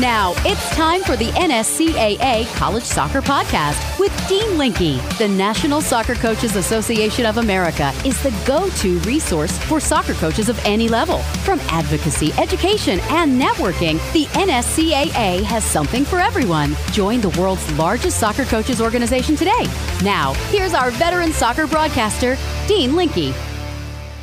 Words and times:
Now 0.00 0.32
it's 0.46 0.70
time 0.70 1.02
for 1.02 1.14
the 1.14 1.28
NSCAA 1.32 2.46
College 2.54 2.84
Soccer 2.84 3.20
Podcast 3.20 3.98
with 3.98 4.10
Dean 4.30 4.56
Linke. 4.56 4.98
The 5.18 5.28
National 5.28 5.82
Soccer 5.82 6.14
Coaches 6.14 6.56
Association 6.56 7.26
of 7.26 7.36
America 7.36 7.92
is 8.02 8.20
the 8.22 8.30
go-to 8.46 8.98
resource 9.00 9.58
for 9.64 9.78
soccer 9.78 10.14
coaches 10.14 10.48
of 10.48 10.58
any 10.64 10.88
level. 10.88 11.18
From 11.44 11.60
advocacy, 11.68 12.32
education, 12.38 12.98
and 13.10 13.38
networking, 13.38 14.00
the 14.14 14.24
NSCAA 14.38 15.42
has 15.42 15.64
something 15.64 16.06
for 16.06 16.18
everyone. 16.18 16.74
Join 16.92 17.20
the 17.20 17.38
world's 17.38 17.70
largest 17.74 18.18
soccer 18.18 18.46
coaches 18.46 18.80
organization 18.80 19.36
today. 19.36 19.66
Now, 20.02 20.32
here's 20.48 20.72
our 20.72 20.90
veteran 20.92 21.30
soccer 21.34 21.66
broadcaster, 21.66 22.38
Dean 22.66 22.96
Linke. 22.96 23.34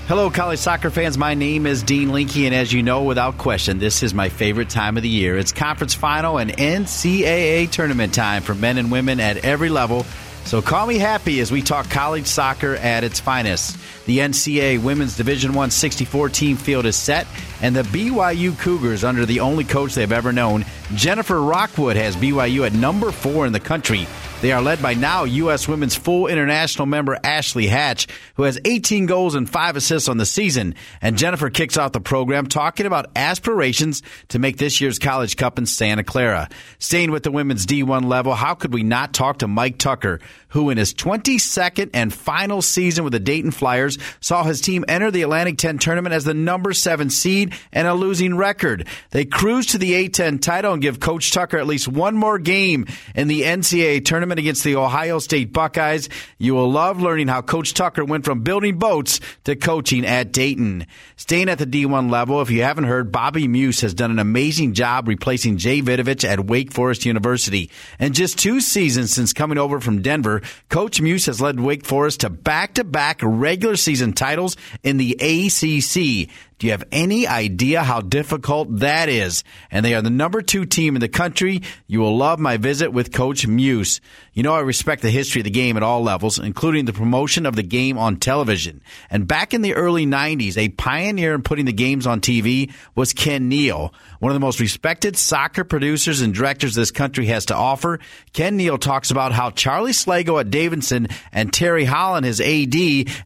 Hello, 0.07 0.29
college 0.29 0.59
soccer 0.59 0.89
fans. 0.89 1.17
My 1.17 1.33
name 1.33 1.65
is 1.65 1.83
Dean 1.83 2.13
Linke, 2.13 2.45
and 2.45 2.55
as 2.55 2.71
you 2.71 2.81
know, 2.81 3.03
without 3.03 3.37
question, 3.37 3.77
this 3.77 4.03
is 4.03 4.13
my 4.13 4.29
favorite 4.29 4.69
time 4.69 4.95
of 4.95 5.03
the 5.03 5.09
year. 5.09 5.37
It's 5.37 5.51
conference 5.51 5.93
final 5.93 6.37
and 6.37 6.49
NCAA 6.49 7.69
tournament 7.69 8.13
time 8.13 8.41
for 8.41 8.55
men 8.55 8.77
and 8.77 8.89
women 8.89 9.19
at 9.19 9.43
every 9.43 9.67
level. 9.67 10.05
So 10.45 10.61
call 10.61 10.87
me 10.87 10.97
happy 10.97 11.41
as 11.41 11.51
we 11.51 11.61
talk 11.61 11.89
college 11.89 12.25
soccer 12.25 12.75
at 12.75 13.03
its 13.03 13.19
finest. 13.19 13.77
The 14.05 14.19
NCAA 14.19 14.81
Women's 14.81 15.17
Division 15.17 15.51
One 15.51 15.71
64 15.71 16.29
team 16.29 16.55
field 16.55 16.85
is 16.85 16.95
set, 16.95 17.27
and 17.61 17.75
the 17.75 17.83
BYU 17.83 18.57
Cougars, 18.59 19.03
under 19.03 19.25
the 19.25 19.39
only 19.39 19.63
coach 19.63 19.95
they've 19.95 20.11
ever 20.11 20.31
known, 20.31 20.65
Jennifer 20.95 21.41
Rockwood, 21.41 21.95
has 21.95 22.15
BYU 22.15 22.65
at 22.65 22.73
number 22.73 23.11
four 23.11 23.45
in 23.45 23.53
the 23.53 23.59
country. 23.59 24.07
They 24.39 24.51
are 24.51 24.61
led 24.61 24.83
by 24.83 24.93
now 24.93 25.23
U.S. 25.23 25.67
women's 25.67 25.95
full 25.95 26.27
international 26.27 26.85
member 26.85 27.17
Ashley 27.23 27.65
Hatch, 27.65 28.05
who 28.35 28.43
has 28.43 28.59
18 28.65 29.07
goals 29.07 29.33
and 29.33 29.49
five 29.49 29.75
assists 29.75 30.07
on 30.07 30.17
the 30.17 30.27
season. 30.27 30.75
And 31.01 31.17
Jennifer 31.17 31.49
kicks 31.49 31.75
off 31.75 31.91
the 31.91 31.99
program 31.99 32.45
talking 32.45 32.85
about 32.85 33.09
aspirations 33.15 34.03
to 34.27 34.37
make 34.37 34.57
this 34.57 34.79
year's 34.79 34.99
College 34.99 35.37
Cup 35.37 35.57
in 35.57 35.65
Santa 35.65 36.03
Clara. 36.03 36.49
Staying 36.77 37.09
with 37.09 37.23
the 37.23 37.31
women's 37.31 37.65
D1 37.65 38.05
level, 38.05 38.35
how 38.35 38.53
could 38.53 38.73
we 38.75 38.83
not 38.83 39.11
talk 39.11 39.39
to 39.39 39.47
Mike 39.47 39.79
Tucker, 39.79 40.19
who 40.49 40.69
in 40.69 40.77
his 40.77 40.93
22nd 40.93 41.89
and 41.93 42.13
final 42.13 42.61
season 42.61 43.03
with 43.03 43.13
the 43.13 43.19
Dayton 43.19 43.51
Flyers 43.51 43.97
saw 44.19 44.43
his 44.43 44.61
team 44.61 44.85
enter 44.87 45.11
the 45.11 45.21
Atlantic 45.21 45.57
10 45.57 45.77
tournament 45.79 46.13
as 46.13 46.23
the 46.23 46.33
number 46.33 46.73
seven 46.73 47.09
seed 47.09 47.53
and 47.71 47.87
a 47.87 47.93
losing 47.93 48.35
record. 48.35 48.87
They 49.11 49.25
cruise 49.25 49.67
to 49.67 49.77
the 49.77 50.09
A10 50.09 50.41
title 50.41 50.73
and 50.73 50.81
give 50.81 50.99
Coach 50.99 51.31
Tucker 51.31 51.57
at 51.57 51.67
least 51.67 51.87
one 51.87 52.15
more 52.15 52.39
game 52.39 52.87
in 53.15 53.27
the 53.27 53.41
NCAA 53.43 54.05
tournament 54.05 54.39
against 54.39 54.63
the 54.63 54.75
Ohio 54.75 55.19
State 55.19 55.53
Buckeyes. 55.53 56.09
You 56.37 56.55
will 56.55 56.71
love 56.71 57.01
learning 57.01 57.27
how 57.27 57.41
Coach 57.41 57.73
Tucker 57.73 58.05
went 58.05 58.25
from 58.25 58.41
building 58.41 58.77
boats 58.77 59.19
to 59.43 59.55
coaching 59.55 60.05
at 60.05 60.31
Dayton. 60.31 60.85
Staying 61.15 61.49
at 61.49 61.57
the 61.57 61.65
D1 61.65 62.11
level, 62.11 62.41
if 62.41 62.49
you 62.49 62.63
haven't 62.63 62.85
heard, 62.85 63.11
Bobby 63.11 63.47
Muzzio 63.47 63.81
has 63.81 63.93
done 63.93 64.11
an 64.11 64.19
amazing 64.19 64.73
job 64.73 65.07
replacing 65.07 65.57
Jay 65.57 65.81
Vidovich 65.81 66.27
at 66.27 66.45
Wake 66.45 66.71
Forest 66.71 67.05
University. 67.05 67.69
In 67.99 68.13
just 68.13 68.37
two 68.37 68.61
seasons 68.61 69.13
since 69.13 69.33
coming 69.33 69.57
over 69.57 69.79
from 69.79 70.01
Denver, 70.01 70.36
Coach 70.69 71.01
Muzzio 71.01 71.25
has 71.27 71.41
led 71.41 71.59
Wake 71.59 71.85
Forest 71.85 72.21
to 72.21 72.29
back-to-back 72.29 73.19
regular 73.21 73.75
season 73.75 74.13
titles 74.13 74.57
in 74.83 74.97
the 74.97 75.13
ACC. 75.13 76.29
Do 76.59 76.65
you 76.65 76.71
have 76.71 76.85
any 76.91 77.27
idea 77.27 77.83
how 77.83 78.01
difficult 78.01 78.79
that 78.79 79.09
is? 79.09 79.43
And 79.69 79.85
they 79.85 79.93
are 79.93 80.01
the 80.01 80.09
number 80.09 80.41
two 80.41 80.65
team 80.65 80.95
in 80.95 81.01
the 81.01 81.07
country. 81.07 81.61
You 81.85 81.99
will 81.99 82.17
love 82.17 82.39
my 82.39 82.57
visit 82.57 82.91
with 82.91 83.13
Coach 83.13 83.47
Muzzio. 83.47 83.99
You 84.33 84.43
know, 84.43 84.53
I 84.53 84.61
respect 84.61 85.01
the 85.01 85.11
history 85.11 85.41
of 85.41 85.45
the 85.45 85.51
game 85.51 85.77
at 85.77 85.83
all 85.83 86.01
levels, 86.01 86.39
including 86.39 86.85
the 86.85 86.93
promotion 86.93 87.45
of 87.45 87.55
the 87.55 87.63
game 87.63 87.97
on 87.97 88.17
television. 88.17 88.81
And 89.09 89.27
back 89.27 89.53
in 89.53 89.61
the 89.61 89.75
early 89.75 90.05
90s, 90.05 90.57
a 90.57 90.69
pioneer 90.69 91.33
in 91.33 91.41
putting 91.41 91.65
the 91.65 91.73
games 91.73 92.07
on 92.07 92.21
TV 92.21 92.71
was 92.95 93.13
Ken 93.13 93.49
Neal, 93.49 93.93
one 94.19 94.31
of 94.31 94.35
the 94.35 94.39
most 94.39 94.59
respected 94.59 95.15
soccer 95.15 95.63
producers 95.63 96.21
and 96.21 96.33
directors 96.33 96.75
this 96.75 96.91
country 96.91 97.27
has 97.27 97.45
to 97.45 97.55
offer. 97.55 97.99
Ken 98.33 98.57
Neal 98.57 98.77
talks 98.77 99.11
about 99.11 99.31
how 99.31 99.49
Charlie 99.51 99.91
Slagle 99.91 100.39
at 100.39 100.51
Davidson 100.51 101.07
and 101.31 101.51
Terry 101.51 101.85
Holland, 101.85 102.25
his 102.25 102.41
AD, 102.41 102.75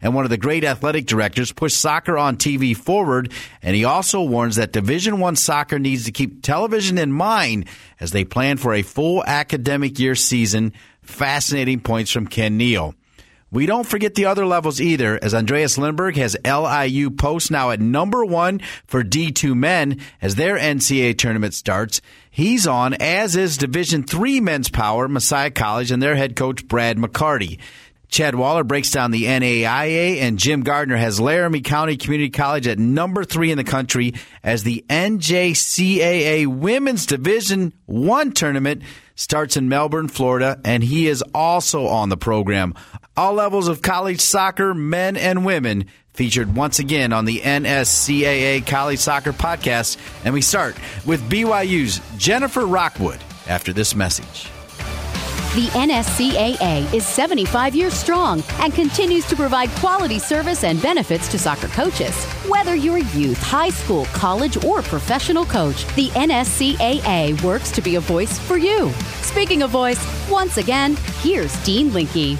and 0.01 0.15
one 0.15 0.25
of 0.25 0.29
the 0.29 0.37
great 0.37 0.63
athletic 0.63 1.05
directors, 1.05 1.51
pushed 1.51 1.79
soccer 1.79 2.17
on 2.17 2.37
TV 2.37 2.75
forward 2.75 3.20
And 3.61 3.75
he 3.75 3.85
also 3.85 4.21
warns 4.21 4.55
that 4.55 4.71
Division 4.71 5.19
One 5.19 5.35
soccer 5.35 5.79
needs 5.79 6.05
to 6.05 6.11
keep 6.11 6.41
television 6.41 6.97
in 6.97 7.11
mind 7.11 7.65
as 7.99 8.11
they 8.11 8.23
plan 8.23 8.57
for 8.57 8.73
a 8.73 8.81
full 8.81 9.23
academic 9.25 9.99
year 9.99 10.15
season. 10.15 10.73
Fascinating 11.01 11.79
points 11.81 12.11
from 12.11 12.27
Ken 12.27 12.57
Neal. 12.57 12.95
We 13.51 13.65
don't 13.65 13.85
forget 13.85 14.15
the 14.15 14.27
other 14.27 14.45
levels 14.45 14.79
either, 14.79 15.19
as 15.21 15.33
Andreas 15.33 15.77
Lindberg 15.77 16.15
has 16.15 16.37
LIU 16.45 17.11
Post 17.11 17.51
now 17.51 17.71
at 17.71 17.81
number 17.81 18.23
one 18.23 18.61
for 18.87 19.03
D2 19.03 19.53
men 19.55 19.99
as 20.21 20.35
their 20.35 20.57
NCAA 20.57 21.17
tournament 21.17 21.53
starts. 21.53 21.99
He's 22.29 22.65
on, 22.65 22.93
as 22.93 23.35
is 23.35 23.57
Division 23.57 24.03
Three 24.03 24.39
men's 24.39 24.69
power, 24.69 25.09
Messiah 25.09 25.51
College, 25.51 25.91
and 25.91 26.01
their 26.01 26.15
head 26.15 26.37
coach, 26.37 26.65
Brad 26.65 26.97
McCarty. 26.97 27.59
Chad 28.11 28.35
Waller 28.35 28.65
breaks 28.65 28.91
down 28.91 29.11
the 29.11 29.23
NAIA, 29.23 30.17
and 30.17 30.37
Jim 30.37 30.63
Gardner 30.63 30.97
has 30.97 31.21
Laramie 31.21 31.61
County 31.61 31.95
Community 31.95 32.29
College 32.29 32.67
at 32.67 32.77
number 32.77 33.23
three 33.23 33.51
in 33.51 33.57
the 33.57 33.63
country 33.63 34.13
as 34.43 34.63
the 34.63 34.83
NJCAA 34.89 36.45
Women's 36.45 37.05
Division 37.05 37.71
One 37.85 38.33
tournament 38.33 38.83
starts 39.15 39.55
in 39.55 39.69
Melbourne, 39.69 40.09
Florida, 40.09 40.59
and 40.65 40.83
he 40.83 41.07
is 41.07 41.23
also 41.33 41.87
on 41.87 42.09
the 42.09 42.17
program. 42.17 42.73
All 43.15 43.33
levels 43.33 43.69
of 43.69 43.81
college 43.81 44.19
soccer, 44.19 44.73
men 44.73 45.15
and 45.15 45.45
women, 45.45 45.85
featured 46.13 46.53
once 46.53 46.79
again 46.79 47.13
on 47.13 47.23
the 47.23 47.39
NSCAA 47.39 48.67
College 48.67 48.99
Soccer 48.99 49.31
Podcast. 49.31 49.97
And 50.25 50.33
we 50.33 50.41
start 50.41 50.75
with 51.05 51.21
BYU's 51.29 52.01
Jennifer 52.17 52.65
Rockwood 52.65 53.21
after 53.47 53.71
this 53.71 53.95
message. 53.95 54.49
The 55.53 55.67
NSCAA 55.67 56.93
is 56.93 57.05
75 57.05 57.75
years 57.75 57.93
strong 57.93 58.41
and 58.59 58.73
continues 58.73 59.25
to 59.25 59.35
provide 59.35 59.69
quality 59.71 60.17
service 60.17 60.63
and 60.63 60.81
benefits 60.81 61.27
to 61.27 61.37
soccer 61.37 61.67
coaches. 61.67 62.15
Whether 62.47 62.73
you're 62.73 62.99
a 62.99 63.03
youth, 63.07 63.37
high 63.37 63.71
school, 63.71 64.05
college, 64.13 64.63
or 64.63 64.81
professional 64.81 65.43
coach, 65.43 65.85
the 65.95 66.07
NSCAA 66.11 67.43
works 67.43 67.69
to 67.71 67.81
be 67.81 67.95
a 67.95 67.99
voice 67.99 68.39
for 68.39 68.55
you. 68.55 68.93
Speaking 69.23 69.61
of 69.61 69.71
voice, 69.71 69.99
once 70.29 70.55
again, 70.55 70.95
here's 71.19 71.53
Dean 71.63 71.91
Linke. 71.91 72.39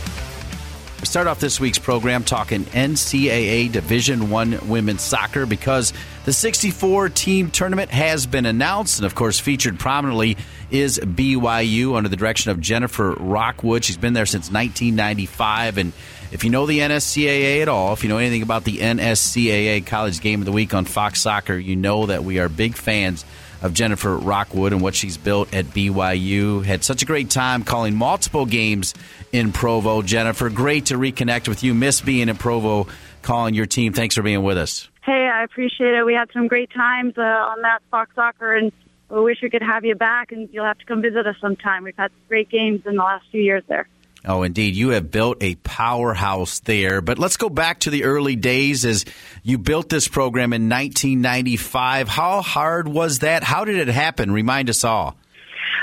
We 1.02 1.08
start 1.08 1.26
off 1.26 1.40
this 1.40 1.60
week's 1.60 1.80
program 1.80 2.24
talking 2.24 2.64
NCAA 2.66 3.72
Division 3.72 4.30
One 4.30 4.70
women's 4.70 5.02
soccer 5.02 5.48
because 5.48 5.94
the 6.26 6.32
64 6.32 7.10
team 7.10 7.50
tournament 7.50 7.90
has 7.90 8.28
been 8.28 8.46
announced 8.46 9.00
and, 9.00 9.08
of 9.08 9.16
course, 9.16 9.40
featured 9.40 9.80
prominently 9.80 10.38
is 10.70 11.00
BYU 11.00 11.96
under 11.96 12.08
the 12.08 12.16
direction 12.16 12.52
of 12.52 12.62
Jennifer 12.62 13.14
Rockwood. 13.14 13.84
She's 13.84 13.98
been 13.98 14.14
there 14.14 14.28
since 14.28 14.52
1995 14.52 15.80
and 15.80 15.94
if 16.32 16.44
you 16.44 16.52
know 16.52 16.68
the 16.68 16.80
NSCAA 16.80 17.64
at 17.64 17.68
all, 17.68 17.94
if 17.94 18.04
you 18.04 18.10
know 18.10 18.20
anything 18.20 18.44
about 18.44 18.64
the 18.64 18.78
NSCAA 18.78 19.84
College 19.88 20.22
Game 20.22 20.42
of 20.42 20.46
the 20.46 20.52
Week 20.52 20.72
on 20.76 20.86
Fox 20.86 21.20
Soccer, 21.20 21.58
you 21.58 21.76
know 21.76 22.06
that 22.06 22.24
we 22.24 22.38
are 22.38 22.48
big 22.48 22.76
fans 22.76 23.26
of 23.62 23.74
Jennifer 23.74 24.16
Rockwood 24.18 24.72
and 24.72 24.82
what 24.82 24.96
she's 24.96 25.18
built 25.18 25.54
at 25.54 25.66
BYU. 25.66 26.64
Had 26.64 26.84
such 26.84 27.04
a 27.04 27.06
great 27.06 27.30
time 27.30 27.64
calling 27.64 27.96
multiple 27.96 28.46
games 28.46 28.94
in 29.32 29.52
Provo. 29.52 30.02
Jennifer, 30.02 30.50
great 30.50 30.88
to 30.88 30.96
reconnect 30.96 31.48
with 31.48 31.64
you. 31.64 31.74
Miss 31.74 32.02
being 32.02 32.30
in 32.30 32.38
Provo, 32.38 32.88
calling 33.22 33.54
your 33.54 33.66
team. 33.66 33.94
Thanks 33.94 34.16
for 34.16 34.22
being 34.22 34.44
with 34.44 34.58
us. 34.58 34.90
Hey, 35.04 35.30
I 35.34 35.44
appreciate 35.44 35.94
it. 35.94 36.06
We 36.06 36.14
had 36.14 36.30
some 36.34 36.48
great 36.48 36.72
times 36.72 37.14
uh, 37.18 37.22
on 37.22 37.62
that 37.62 37.80
Fox 37.90 38.14
Soccer, 38.16 38.56
and 38.56 38.72
we 39.10 39.22
wish 39.22 39.40
we 39.42 39.50
could 39.50 39.64
have 39.64 39.84
you 39.84 39.96
back, 39.96 40.32
and 40.32 40.50
you'll 40.52 40.66
have 40.66 40.78
to 40.78 40.86
come 40.86 41.02
visit 41.02 41.26
us 41.26 41.36
sometime. 41.42 41.84
We've 41.84 41.98
had 41.98 42.12
great 42.28 42.50
games 42.50 42.82
in 42.86 42.96
the 42.96 43.04
last 43.04 43.26
few 43.32 43.42
years 43.42 43.64
there. 43.68 43.88
Oh, 44.24 44.44
indeed. 44.44 44.76
You 44.76 44.90
have 44.90 45.10
built 45.10 45.38
a 45.42 45.56
powerhouse 45.56 46.60
there. 46.60 47.02
But 47.02 47.18
let's 47.18 47.38
go 47.38 47.50
back 47.50 47.80
to 47.82 47.90
the 47.90 48.04
early 48.04 48.36
days 48.36 48.86
as 48.86 49.04
you 49.42 49.58
built 49.58 49.90
this 49.90 50.08
program 50.08 50.54
in 50.54 50.70
1995. 50.70 52.08
How 52.08 52.42
hard 52.42 52.88
was 52.88 53.20
that? 53.20 53.44
How 53.44 53.66
did 53.66 53.78
it 53.78 53.88
happen? 53.88 54.32
Remind 54.32 54.70
us 54.70 54.84
all. 54.84 55.16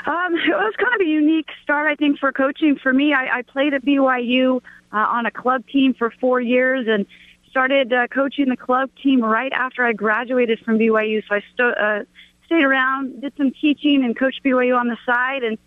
Um, 0.09 0.35
it 0.37 0.49
was 0.49 0.75
kind 0.79 0.95
of 0.95 1.01
a 1.01 1.09
unique 1.09 1.51
start, 1.63 1.87
I 1.87 1.95
think, 1.95 2.19
for 2.19 2.33
coaching. 2.33 2.77
For 2.77 2.93
me, 2.93 3.13
I, 3.13 3.39
I 3.39 3.43
played 3.43 3.75
at 3.75 3.85
BYU 3.85 4.61
uh, 4.93 4.97
on 4.97 5.27
a 5.27 5.31
club 5.31 5.67
team 5.69 5.95
for 5.95 6.11
four 6.21 6.41
years 6.41 6.87
and 6.89 7.07
started 7.51 7.93
uh, 7.93 8.09
coaching 8.09 8.49
the 8.49 8.57
club 8.57 8.91
team 9.03 9.23
right 9.23 9.53
after 9.53 9.85
I 9.85 9.93
graduated 9.93 10.61
from 10.61 10.79
BYU. 10.79 11.23
So 11.29 11.35
I 11.37 11.43
sto- 11.53 11.71
uh, 11.71 12.05
stayed 12.47 12.65
around, 12.65 13.21
did 13.21 13.35
some 13.37 13.53
teaching, 13.53 14.05
and 14.05 14.19
coached 14.19 14.43
BYU 14.43 14.79
on 14.79 14.89
the 14.89 14.97
side, 15.05 15.45
and 15.45 15.59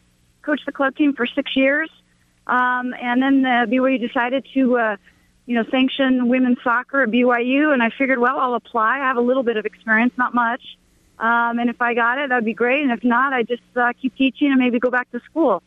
coached 0.41 0.65
the 0.65 0.71
club 0.71 0.95
team 0.95 1.13
for 1.13 1.25
six 1.27 1.55
years. 1.55 1.89
Um, 2.47 2.95
and 2.99 3.21
then 3.21 3.45
uh, 3.45 3.65
BYU 3.67 3.99
decided 3.99 4.47
to, 4.55 4.77
uh, 4.77 4.97
you 5.45 5.55
know, 5.55 5.69
sanction 5.69 6.27
women's 6.27 6.57
soccer 6.63 7.03
at 7.03 7.09
BYU, 7.09 7.73
and 7.73 7.83
I 7.83 7.91
figured, 7.91 8.17
well, 8.17 8.39
I'll 8.39 8.55
apply. 8.55 8.95
I 8.95 9.07
have 9.07 9.17
a 9.17 9.21
little 9.21 9.43
bit 9.43 9.57
of 9.57 9.65
experience, 9.65 10.13
not 10.17 10.33
much. 10.33 10.61
Um, 11.21 11.59
and 11.59 11.69
if 11.69 11.79
I 11.79 11.93
got 11.93 12.17
it, 12.17 12.29
that'd 12.29 12.43
be 12.43 12.55
great. 12.55 12.81
And 12.81 12.91
if 12.91 13.03
not, 13.03 13.31
I 13.31 13.43
just 13.43 13.61
uh, 13.75 13.93
keep 14.01 14.15
teaching 14.15 14.47
and 14.49 14.59
maybe 14.59 14.79
go 14.79 14.89
back 14.89 15.09
to 15.11 15.19
school. 15.29 15.61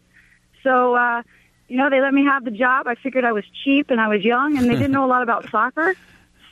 So, 0.64 0.96
uh, 0.96 1.22
you 1.68 1.76
know, 1.76 1.88
they 1.88 2.00
let 2.00 2.12
me 2.12 2.24
have 2.24 2.44
the 2.44 2.50
job. 2.50 2.88
I 2.88 2.96
figured 2.96 3.24
I 3.24 3.32
was 3.32 3.44
cheap 3.62 3.90
and 3.90 4.00
I 4.00 4.08
was 4.08 4.24
young, 4.24 4.58
and 4.58 4.68
they 4.68 4.74
didn't 4.74 4.90
know 4.90 5.04
a 5.04 5.06
lot 5.06 5.22
about 5.22 5.48
soccer. 5.52 5.94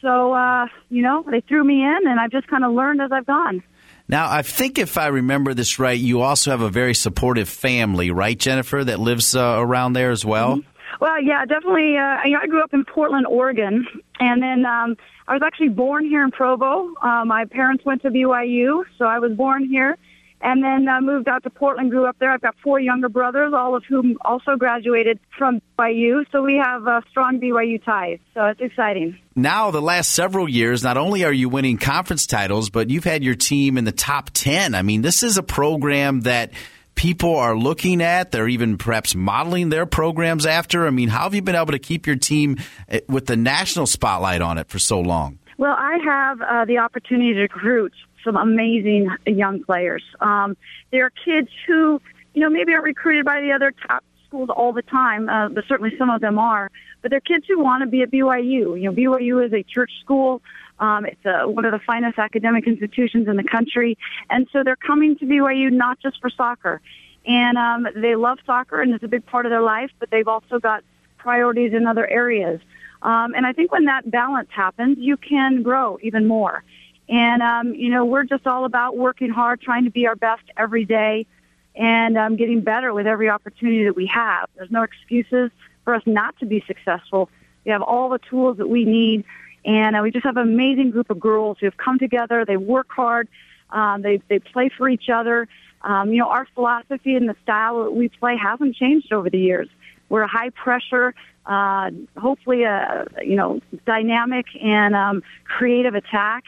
So, 0.01 0.33
uh, 0.33 0.67
you 0.89 1.03
know, 1.03 1.25
they 1.29 1.41
threw 1.41 1.65
me 1.65 1.83
in, 1.83 2.07
and 2.07 2.21
I've 2.21 2.31
just 2.31 2.47
kind 2.47 2.65
of 2.65 2.73
learned 2.73 3.03
as 3.03 3.11
I've 3.11 3.27
gone. 3.27 3.65
Now, 4.09 4.31
I 4.31 4.43
think 4.43 4.79
if 4.79 4.97
I 4.97 5.09
remember 5.09 5.53
this 5.53 5.79
right, 5.79 5.99
you 5.99 6.21
also 6.21 6.51
have 6.51 6.61
a 6.61 6.69
very 6.69 6.95
supportive 6.95 7.49
family, 7.49 8.11
right, 8.11 8.39
Jennifer, 8.39 8.85
that 8.85 9.01
lives 9.01 9.35
uh, 9.35 9.57
around 9.59 9.95
there 9.95 10.11
as 10.11 10.25
well? 10.25 10.59
Mm-hmm. 10.59 10.69
Well, 11.01 11.23
yeah, 11.23 11.45
definitely. 11.47 11.97
Uh, 11.97 12.19
I 12.43 12.47
grew 12.47 12.63
up 12.63 12.75
in 12.75 12.85
Portland, 12.85 13.27
Oregon, 13.27 13.87
and 14.21 14.43
then 14.43 14.65
um, 14.67 14.97
I 15.27 15.35
was 15.35 15.43
actually 15.45 15.71
born 15.71 16.05
here 16.05 16.25
in 16.25 16.31
Provo. 16.31 16.95
Uh, 17.01 17.25
my 17.25 17.45
parents 17.45 17.85
went 17.85 18.03
to 18.03 18.11
BYU, 18.11 18.85
so 18.99 19.05
I 19.05 19.19
was 19.19 19.33
born 19.33 19.69
here 19.69 19.97
and 20.43 20.63
then 20.63 20.89
uh, 20.89 21.01
moved 21.01 21.29
out 21.29 21.43
to 21.45 21.51
Portland, 21.51 21.91
grew 21.91 22.07
up 22.07 22.17
there. 22.19 22.31
I've 22.33 22.41
got 22.41 22.57
four 22.63 22.81
younger 22.81 23.09
brothers, 23.09 23.53
all 23.55 23.77
of 23.77 23.85
whom 23.89 24.17
also 24.23 24.57
graduated 24.57 25.21
from 25.39 25.63
BYU. 25.79 26.25
So 26.33 26.43
we 26.43 26.57
have 26.57 26.87
uh, 26.87 27.01
strong 27.11 27.41
BYU 27.41 27.83
ties. 27.83 28.19
So 28.35 28.47
it's 28.47 28.61
exciting. 28.61 29.19
Now, 29.37 29.71
the 29.71 29.81
last 29.81 30.11
several 30.11 30.49
years, 30.49 30.83
not 30.83 30.97
only 30.97 31.25
are 31.25 31.33
you 31.33 31.49
winning 31.49 31.79
conference 31.79 32.27
titles, 32.27 32.71
but 32.71 32.91
you've 32.91 33.05
had 33.05 33.23
your 33.23 33.35
team 33.35 33.79
in 33.79 33.85
the 33.85 33.93
top 33.93 34.31
10. 34.35 34.75
I 34.75 34.83
mean, 34.83 35.03
this 35.03 35.23
is 35.23 35.39
a 35.39 35.43
program 35.43 36.23
that 36.23 36.51
people 36.95 37.37
are 37.37 37.57
looking 37.57 38.03
at. 38.03 38.31
They're 38.31 38.49
even 38.49 38.79
perhaps 38.79 39.15
modeling 39.15 39.69
their 39.69 39.87
programs 39.87 40.47
after. 40.47 40.87
I 40.87 40.91
mean, 40.91 41.09
how 41.09 41.25
have 41.25 41.35
you 41.35 41.43
been 41.43 41.57
able 41.57 41.73
to 41.73 41.79
keep 41.79 42.07
your 42.07 42.17
team 42.17 42.59
eh, 42.89 43.01
with 43.09 43.27
the 43.27 43.37
national 43.37 43.87
spotlight 43.87 44.41
on 44.41 44.59
it 44.59 44.69
for 44.69 44.79
so 44.79 45.01
long? 45.01 45.39
Well, 45.59 45.75
I 45.79 45.99
have 46.05 46.41
uh, 46.41 46.65
the 46.65 46.79
opportunity 46.79 47.35
to 47.35 47.41
recruit 47.43 47.93
some 48.25 48.37
amazing 48.37 49.09
young 49.27 49.63
players. 49.65 50.03
Um, 50.21 50.57
there 50.91 51.07
are 51.07 51.13
kids 51.25 51.49
who, 51.67 52.01
you 52.35 52.41
know, 52.41 52.51
maybe 52.51 52.73
aren't 52.73 52.85
recruited 52.85 53.25
by 53.25 53.41
the 53.41 53.53
other 53.53 53.73
top 53.87 54.05
schools 54.27 54.49
all 54.55 54.73
the 54.73 54.83
time, 54.83 55.29
uh, 55.29 55.49
but 55.49 55.65
certainly 55.69 55.97
some 55.99 56.11
of 56.11 56.21
them 56.21 56.39
are. 56.39 56.71
But 57.01 57.11
they're 57.11 57.21
kids 57.21 57.45
who 57.49 57.63
want 57.63 57.83
to 57.83 57.89
be 57.89 58.03
at 58.03 58.11
BYU. 58.11 58.81
You 58.81 58.85
know, 58.85 58.93
BYU 58.93 59.45
is 59.45 59.53
a 59.53 59.63
church 59.63 59.91
school. 60.01 60.41
Um, 60.79 61.07
it's 61.07 61.25
a, 61.25 61.49
one 61.49 61.65
of 61.65 61.73
the 61.73 61.79
finest 61.79 62.19
academic 62.19 62.67
institutions 62.67 63.29
in 63.29 63.37
the 63.37 63.45
country, 63.45 63.97
and 64.31 64.49
so 64.53 64.65
they're 64.65 64.77
coming 64.77 65.17
to 65.19 65.25
BYU 65.25 65.71
not 65.71 66.01
just 66.01 66.21
for 66.21 66.31
soccer. 66.31 66.81
And 67.25 67.57
um, 67.57 67.87
they 67.95 68.17
love 68.17 68.39
soccer, 68.45 68.83
and 68.83 68.93
it's 68.93 69.05
a 69.05 69.09
big 69.09 69.25
part 69.27 69.47
of 69.47 69.51
their 69.51 69.63
life. 69.63 69.91
But 70.01 70.11
they've 70.11 70.27
also 70.27 70.59
got 70.59 70.83
priorities 71.19 71.73
in 71.73 71.87
other 71.87 72.07
areas. 72.07 72.61
Um, 73.03 73.35
and 73.35 73.47
I 73.47 73.53
think 73.53 73.73
when 73.73 73.85
that 73.85 74.11
balance 74.11 74.49
happens, 74.51 74.99
you 74.99 75.17
can 75.17 75.63
grow 75.63 75.99
even 76.03 76.27
more. 76.27 76.63
And, 77.09 77.43
um, 77.43 77.75
you 77.75 77.91
know, 77.91 78.05
we're 78.05 78.25
just 78.25 78.47
all 78.47 78.65
about 78.65 78.97
working 78.97 79.31
hard, 79.31 79.61
trying 79.61 79.85
to 79.85 79.91
be 79.91 80.07
our 80.07 80.17
best 80.17 80.43
every 80.57 80.85
day 80.85 81.27
and 81.75 82.17
um, 82.17 82.37
getting 82.37 82.61
better 82.61 82.93
with 82.93 83.07
every 83.07 83.29
opportunity 83.29 83.85
that 83.85 83.97
we 83.97 84.07
have. 84.07 84.49
There's 84.57 84.71
no 84.71 84.83
excuses 84.83 85.51
for 85.85 85.95
us 85.95 86.03
not 86.07 86.39
to 86.39 86.47
be 86.47 86.63
successful. 86.67 87.29
We 87.65 87.73
have 87.73 87.83
all 87.83 88.09
the 88.09 88.19
tools 88.19 88.59
that 88.59 88.69
we 88.69 88.85
need. 88.85 89.25
And 89.65 89.97
uh, 89.97 90.01
we 90.03 90.11
just 90.11 90.25
have 90.25 90.37
an 90.37 90.49
amazing 90.49 90.91
group 90.91 91.11
of 91.11 91.21
girls 91.21 91.59
who 91.61 91.67
have 91.67 91.77
come 91.77 91.99
together. 91.99 92.45
They 92.45 92.57
work 92.57 92.89
hard. 92.91 93.29
Um, 93.71 94.03
they, 94.03 94.21
they 94.29 94.39
play 94.39 94.71
for 94.77 94.89
each 94.89 95.09
other. 95.13 95.49
Um, 95.83 96.13
you 96.13 96.19
know, 96.19 96.29
our 96.29 96.47
philosophy 96.55 97.15
and 97.15 97.29
the 97.29 97.37
style 97.43 97.91
we 97.91 98.09
play 98.09 98.37
hasn't 98.37 98.77
changed 98.77 99.13
over 99.13 99.31
the 99.31 99.39
years. 99.39 99.69
We're 100.09 100.23
a 100.23 100.29
high 100.29 100.51
pressure, 100.51 101.15
uh, 101.47 101.91
hopefully 102.17 102.65
a, 102.65 103.07
you 103.23 103.37
know, 103.37 103.61
dynamic 103.87 104.47
and 104.63 104.95
um, 104.95 105.23
creative 105.45 105.95
attack. 105.95 106.45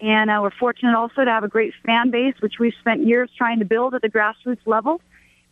And 0.00 0.30
uh, 0.30 0.40
we're 0.42 0.50
fortunate 0.50 0.96
also 0.96 1.24
to 1.24 1.30
have 1.30 1.44
a 1.44 1.48
great 1.48 1.74
fan 1.84 2.10
base, 2.10 2.34
which 2.40 2.54
we've 2.58 2.74
spent 2.80 3.06
years 3.06 3.30
trying 3.36 3.60
to 3.60 3.64
build 3.64 3.94
at 3.94 4.02
the 4.02 4.08
grassroots 4.08 4.66
level. 4.66 5.00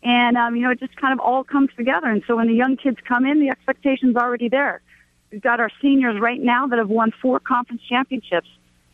And, 0.03 0.35
um, 0.35 0.55
you 0.55 0.63
know, 0.63 0.71
it 0.71 0.79
just 0.79 0.95
kind 0.95 1.13
of 1.13 1.19
all 1.19 1.43
comes 1.43 1.69
together. 1.77 2.07
And 2.07 2.23
so 2.25 2.35
when 2.35 2.47
the 2.47 2.55
young 2.55 2.75
kids 2.75 2.97
come 3.07 3.25
in, 3.25 3.39
the 3.39 3.49
expectation's 3.49 4.15
already 4.17 4.49
there. 4.49 4.81
We've 5.31 5.41
got 5.41 5.59
our 5.59 5.71
seniors 5.81 6.19
right 6.19 6.41
now 6.41 6.67
that 6.67 6.77
have 6.77 6.89
won 6.89 7.11
four 7.21 7.39
conference 7.39 7.81
championships. 7.87 8.49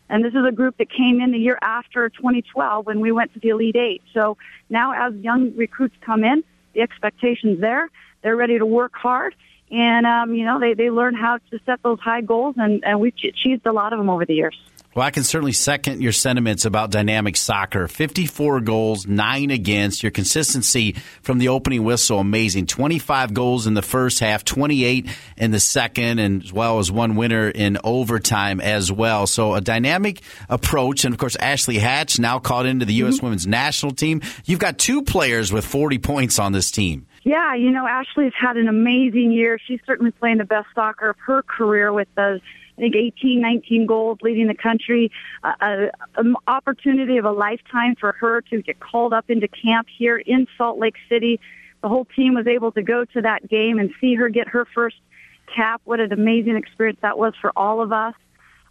And 0.08 0.24
this 0.24 0.34
is 0.34 0.44
a 0.46 0.52
group 0.52 0.78
that 0.78 0.88
came 0.88 1.20
in 1.20 1.32
the 1.32 1.38
year 1.38 1.58
after 1.60 2.08
2012 2.08 2.86
when 2.86 3.00
we 3.00 3.12
went 3.12 3.34
to 3.34 3.40
the 3.40 3.48
Elite 3.48 3.76
Eight. 3.76 4.02
So 4.14 4.38
now 4.70 4.92
as 4.92 5.14
young 5.16 5.54
recruits 5.56 5.96
come 6.00 6.24
in, 6.24 6.44
the 6.74 6.80
expectation's 6.80 7.60
there. 7.60 7.90
They're 8.22 8.36
ready 8.36 8.58
to 8.58 8.64
work 8.64 8.94
hard. 8.94 9.34
And, 9.70 10.06
um, 10.06 10.34
you 10.34 10.44
know, 10.44 10.58
they, 10.58 10.74
they 10.74 10.90
learn 10.90 11.14
how 11.14 11.38
to 11.50 11.60
set 11.66 11.82
those 11.82 12.00
high 12.00 12.22
goals, 12.22 12.54
and, 12.56 12.82
and 12.84 13.00
we've 13.00 13.12
achieved 13.22 13.66
a 13.66 13.72
lot 13.72 13.92
of 13.92 13.98
them 13.98 14.08
over 14.08 14.24
the 14.24 14.34
years. 14.34 14.58
Well, 14.98 15.06
I 15.06 15.12
can 15.12 15.22
certainly 15.22 15.52
second 15.52 16.02
your 16.02 16.10
sentiments 16.10 16.64
about 16.64 16.90
dynamic 16.90 17.36
soccer. 17.36 17.86
54 17.86 18.62
goals, 18.62 19.06
nine 19.06 19.52
against. 19.52 20.02
Your 20.02 20.10
consistency 20.10 20.96
from 21.22 21.38
the 21.38 21.50
opening 21.50 21.84
whistle, 21.84 22.18
amazing. 22.18 22.66
25 22.66 23.32
goals 23.32 23.68
in 23.68 23.74
the 23.74 23.82
first 23.82 24.18
half, 24.18 24.44
28 24.44 25.06
in 25.36 25.52
the 25.52 25.60
second, 25.60 26.18
and 26.18 26.42
as 26.42 26.52
well 26.52 26.80
as 26.80 26.90
one 26.90 27.14
winner 27.14 27.48
in 27.48 27.78
overtime 27.84 28.60
as 28.60 28.90
well. 28.90 29.28
So 29.28 29.54
a 29.54 29.60
dynamic 29.60 30.20
approach. 30.48 31.04
And 31.04 31.14
of 31.14 31.20
course, 31.20 31.36
Ashley 31.36 31.78
Hatch 31.78 32.18
now 32.18 32.40
called 32.40 32.66
into 32.66 32.84
the 32.84 32.94
U.S. 32.94 33.18
Mm-hmm. 33.18 33.26
women's 33.26 33.46
national 33.46 33.92
team. 33.92 34.20
You've 34.46 34.58
got 34.58 34.80
two 34.80 35.02
players 35.02 35.52
with 35.52 35.64
40 35.64 35.98
points 35.98 36.40
on 36.40 36.50
this 36.50 36.72
team. 36.72 37.06
Yeah, 37.22 37.54
you 37.54 37.70
know, 37.70 37.86
Ashley's 37.86 38.32
had 38.36 38.56
an 38.56 38.66
amazing 38.66 39.30
year. 39.30 39.60
She's 39.64 39.78
certainly 39.86 40.10
playing 40.10 40.38
the 40.38 40.44
best 40.44 40.66
soccer 40.74 41.10
of 41.10 41.16
her 41.24 41.42
career 41.42 41.92
with 41.92 42.08
the 42.16 42.40
I 42.78 42.80
think 42.80 42.94
18, 42.94 43.40
19 43.40 43.86
goals 43.86 44.18
leading 44.22 44.46
the 44.46 44.54
country, 44.54 45.10
uh, 45.42 45.86
an 46.14 46.36
opportunity 46.46 47.16
of 47.16 47.24
a 47.24 47.32
lifetime 47.32 47.96
for 47.96 48.12
her 48.12 48.40
to 48.42 48.62
get 48.62 48.78
called 48.78 49.12
up 49.12 49.28
into 49.28 49.48
camp 49.48 49.88
here 49.98 50.16
in 50.16 50.46
Salt 50.56 50.78
Lake 50.78 50.94
City. 51.08 51.40
The 51.82 51.88
whole 51.88 52.04
team 52.04 52.34
was 52.34 52.46
able 52.46 52.70
to 52.72 52.82
go 52.82 53.04
to 53.04 53.22
that 53.22 53.48
game 53.48 53.80
and 53.80 53.90
see 54.00 54.14
her 54.14 54.28
get 54.28 54.46
her 54.48 54.64
first 54.64 54.96
cap. 55.52 55.80
What 55.84 55.98
an 55.98 56.12
amazing 56.12 56.54
experience 56.54 57.00
that 57.02 57.18
was 57.18 57.34
for 57.40 57.52
all 57.56 57.82
of 57.82 57.92
us. 57.92 58.14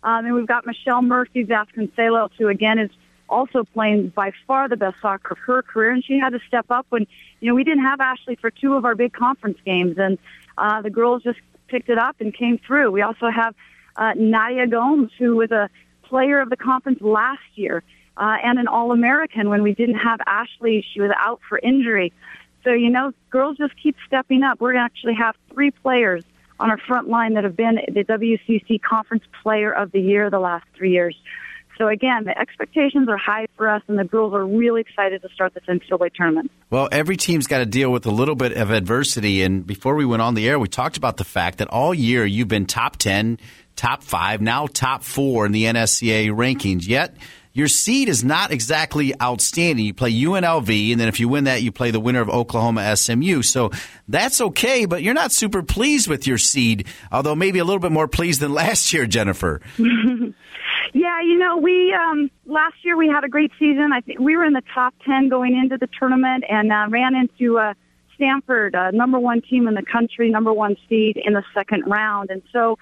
Um, 0.03 0.25
and 0.25 0.33
we've 0.33 0.47
got 0.47 0.65
Michelle 0.65 1.01
Murphy 1.01 1.43
Vasconcelos, 1.43 2.31
who 2.37 2.47
again 2.47 2.79
is 2.79 2.91
also 3.27 3.65
playing 3.65 4.09
by 4.09 4.31
far 4.45 4.69
the 4.69 4.77
best 4.77 5.01
soccer 5.01 5.33
of 5.33 5.39
her 5.39 5.61
career, 5.61 5.91
and 5.91 6.01
she 6.05 6.17
had 6.17 6.29
to 6.29 6.39
step 6.47 6.67
up 6.69 6.85
when 6.89 7.05
you 7.41 7.49
know 7.49 7.55
we 7.55 7.65
didn't 7.65 7.83
have 7.83 7.99
Ashley 7.99 8.35
for 8.35 8.51
two 8.51 8.75
of 8.75 8.85
our 8.85 8.95
big 8.95 9.11
conference 9.11 9.57
games, 9.65 9.97
and 9.97 10.17
uh, 10.57 10.81
the 10.81 10.89
girls 10.89 11.23
just 11.23 11.39
picked 11.67 11.89
it 11.89 11.97
up 11.97 12.15
and 12.21 12.33
came 12.33 12.57
through. 12.57 12.91
We 12.91 13.01
also 13.01 13.29
have 13.29 13.53
uh, 13.97 14.13
Nadia 14.15 14.67
Gomes, 14.67 15.11
who 15.17 15.35
was 15.35 15.51
a 15.51 15.69
player 16.03 16.39
of 16.39 16.49
the 16.49 16.57
conference 16.57 17.01
last 17.01 17.41
year 17.55 17.83
uh, 18.15 18.37
and 18.43 18.59
an 18.59 18.67
All 18.67 18.91
American 18.91 19.49
when 19.49 19.63
we 19.63 19.73
didn't 19.73 19.97
have 19.97 20.19
Ashley. 20.25 20.85
She 20.93 21.01
was 21.01 21.11
out 21.17 21.39
for 21.47 21.59
injury. 21.59 22.13
So, 22.63 22.71
you 22.73 22.89
know, 22.89 23.13
girls 23.29 23.57
just 23.57 23.73
keep 23.81 23.95
stepping 24.05 24.43
up. 24.43 24.59
We're 24.59 24.75
actually 24.75 25.15
have 25.15 25.35
three 25.53 25.71
players 25.71 26.23
on 26.59 26.69
our 26.69 26.77
front 26.77 27.07
line 27.07 27.35
that 27.35 27.43
have 27.43 27.55
been 27.55 27.79
the 27.87 28.03
WCC 28.03 28.81
Conference 28.81 29.23
Player 29.43 29.71
of 29.71 29.91
the 29.91 30.01
Year 30.01 30.29
the 30.29 30.39
last 30.39 30.65
three 30.75 30.91
years. 30.91 31.15
So 31.77 31.87
again, 31.87 32.23
the 32.23 32.37
expectations 32.37 33.07
are 33.07 33.17
high 33.17 33.45
for 33.55 33.69
us, 33.69 33.83
and 33.87 33.99
the 33.99 34.03
girls 34.03 34.33
are 34.33 34.43
really 34.43 34.81
excited 34.81 35.21
to 35.21 35.29
start 35.29 35.53
this 35.53 35.63
NCAA 35.67 36.11
tournament. 36.13 36.51
Well, 36.71 36.89
every 36.91 37.17
team's 37.17 37.45
got 37.45 37.59
to 37.59 37.67
deal 37.67 37.91
with 37.91 38.07
a 38.07 38.11
little 38.11 38.33
bit 38.33 38.53
of 38.53 38.71
adversity, 38.71 39.43
and 39.43 39.65
before 39.65 39.93
we 39.93 40.03
went 40.03 40.23
on 40.23 40.33
the 40.33 40.49
air, 40.49 40.57
we 40.57 40.67
talked 40.67 40.97
about 40.97 41.17
the 41.17 41.23
fact 41.23 41.59
that 41.59 41.67
all 41.67 41.93
year 41.93 42.25
you've 42.25 42.47
been 42.47 42.65
top 42.65 42.97
ten, 42.97 43.37
top 43.77 44.03
five, 44.03 44.41
now 44.41 44.67
top 44.67 45.03
four 45.03 45.45
in 45.45 45.53
the 45.53 45.63
NSCAA 45.63 46.31
rankings. 46.31 46.85
Yet 46.87 47.15
your 47.57 47.67
seed 47.67 48.07
is 48.07 48.23
not 48.23 48.51
exactly 48.51 49.19
outstanding. 49.19 49.83
You 49.83 49.93
play 49.95 50.13
UNLV, 50.13 50.91
and 50.91 51.01
then 51.01 51.07
if 51.07 51.19
you 51.19 51.27
win 51.27 51.45
that, 51.45 51.63
you 51.63 51.71
play 51.71 51.89
the 51.89 51.99
winner 51.99 52.21
of 52.21 52.29
Oklahoma 52.29 52.95
SMU. 52.95 53.41
So 53.41 53.71
that's 54.07 54.41
okay, 54.41 54.85
but 54.85 55.01
you're 55.01 55.15
not 55.15 55.31
super 55.31 55.63
pleased 55.63 56.07
with 56.07 56.27
your 56.27 56.37
seed, 56.37 56.85
although 57.11 57.33
maybe 57.33 57.57
a 57.57 57.63
little 57.63 57.79
bit 57.79 57.91
more 57.91 58.07
pleased 58.07 58.41
than 58.41 58.53
last 58.65 58.93
year, 58.93 59.07
Jennifer. 59.07 59.59
yeah, 59.79 61.21
you 61.21 61.39
know, 61.39 61.57
we 61.57 61.93
um, 61.93 62.29
last 62.45 62.75
year 62.83 62.95
we 62.95 63.07
had 63.07 63.23
a 63.23 63.29
great 63.29 63.51
season. 63.57 63.91
I 63.91 64.01
think 64.01 64.19
we 64.19 64.37
were 64.37 64.45
in 64.45 64.53
the 64.53 64.63
top 64.75 64.93
ten 65.03 65.27
going 65.27 65.57
into 65.57 65.79
the 65.79 65.89
tournament, 65.99 66.43
and 66.47 66.71
uh, 66.71 66.85
ran 66.89 67.15
into 67.15 67.57
uh, 67.57 67.73
Stanford, 68.13 68.75
uh, 68.75 68.91
number 68.91 69.19
one 69.19 69.41
team 69.41 69.67
in 69.67 69.73
the 69.73 69.81
country, 69.81 70.29
number 70.29 70.53
one 70.53 70.75
seed 70.87 71.17
in 71.17 71.33
the 71.33 71.43
second 71.55 71.85
round, 71.87 72.29
and 72.29 72.43
so 72.53 72.77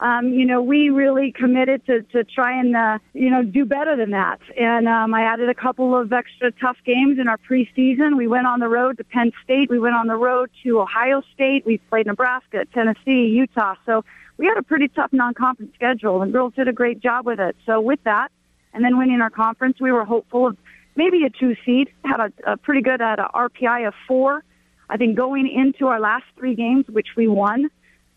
um, 0.00 0.32
you 0.32 0.46
know, 0.46 0.62
we 0.62 0.88
really 0.88 1.30
committed 1.30 1.84
to, 1.86 2.02
to 2.14 2.24
try 2.24 2.58
and, 2.58 2.74
uh, 2.74 2.98
you 3.12 3.28
know, 3.28 3.42
do 3.42 3.66
better 3.66 3.96
than 3.96 4.10
that. 4.10 4.40
And 4.58 4.88
um, 4.88 5.12
I 5.12 5.22
added 5.22 5.50
a 5.50 5.54
couple 5.54 5.94
of 5.94 6.10
extra 6.10 6.50
tough 6.52 6.78
games 6.86 7.18
in 7.18 7.28
our 7.28 7.36
preseason. 7.36 8.16
We 8.16 8.26
went 8.26 8.46
on 8.46 8.60
the 8.60 8.68
road 8.68 8.96
to 8.96 9.04
Penn 9.04 9.32
State. 9.44 9.68
We 9.68 9.78
went 9.78 9.94
on 9.94 10.06
the 10.06 10.16
road 10.16 10.50
to 10.62 10.80
Ohio 10.80 11.22
State. 11.34 11.66
We 11.66 11.78
played 11.78 12.06
Nebraska, 12.06 12.64
Tennessee, 12.72 13.26
Utah. 13.26 13.74
So 13.84 14.02
we 14.38 14.46
had 14.46 14.56
a 14.56 14.62
pretty 14.62 14.88
tough 14.88 15.12
non-conference 15.12 15.74
schedule, 15.74 16.22
and 16.22 16.32
girls 16.32 16.54
did 16.54 16.66
a 16.66 16.72
great 16.72 17.00
job 17.00 17.26
with 17.26 17.38
it. 17.38 17.54
So 17.66 17.78
with 17.78 18.02
that, 18.04 18.32
and 18.72 18.82
then 18.82 18.96
winning 18.96 19.20
our 19.20 19.28
conference, 19.28 19.80
we 19.80 19.92
were 19.92 20.06
hopeful 20.06 20.46
of 20.46 20.56
maybe 20.96 21.24
a 21.24 21.30
two 21.30 21.56
seed. 21.66 21.90
Had 22.06 22.20
a, 22.20 22.52
a 22.52 22.56
pretty 22.56 22.80
good 22.80 23.02
at 23.02 23.18
a 23.18 23.28
RPI 23.34 23.86
of 23.86 23.92
four. 24.08 24.42
I 24.88 24.96
think 24.96 25.14
going 25.14 25.46
into 25.46 25.88
our 25.88 26.00
last 26.00 26.24
three 26.38 26.54
games, 26.54 26.86
which 26.88 27.08
we 27.16 27.28
won. 27.28 27.70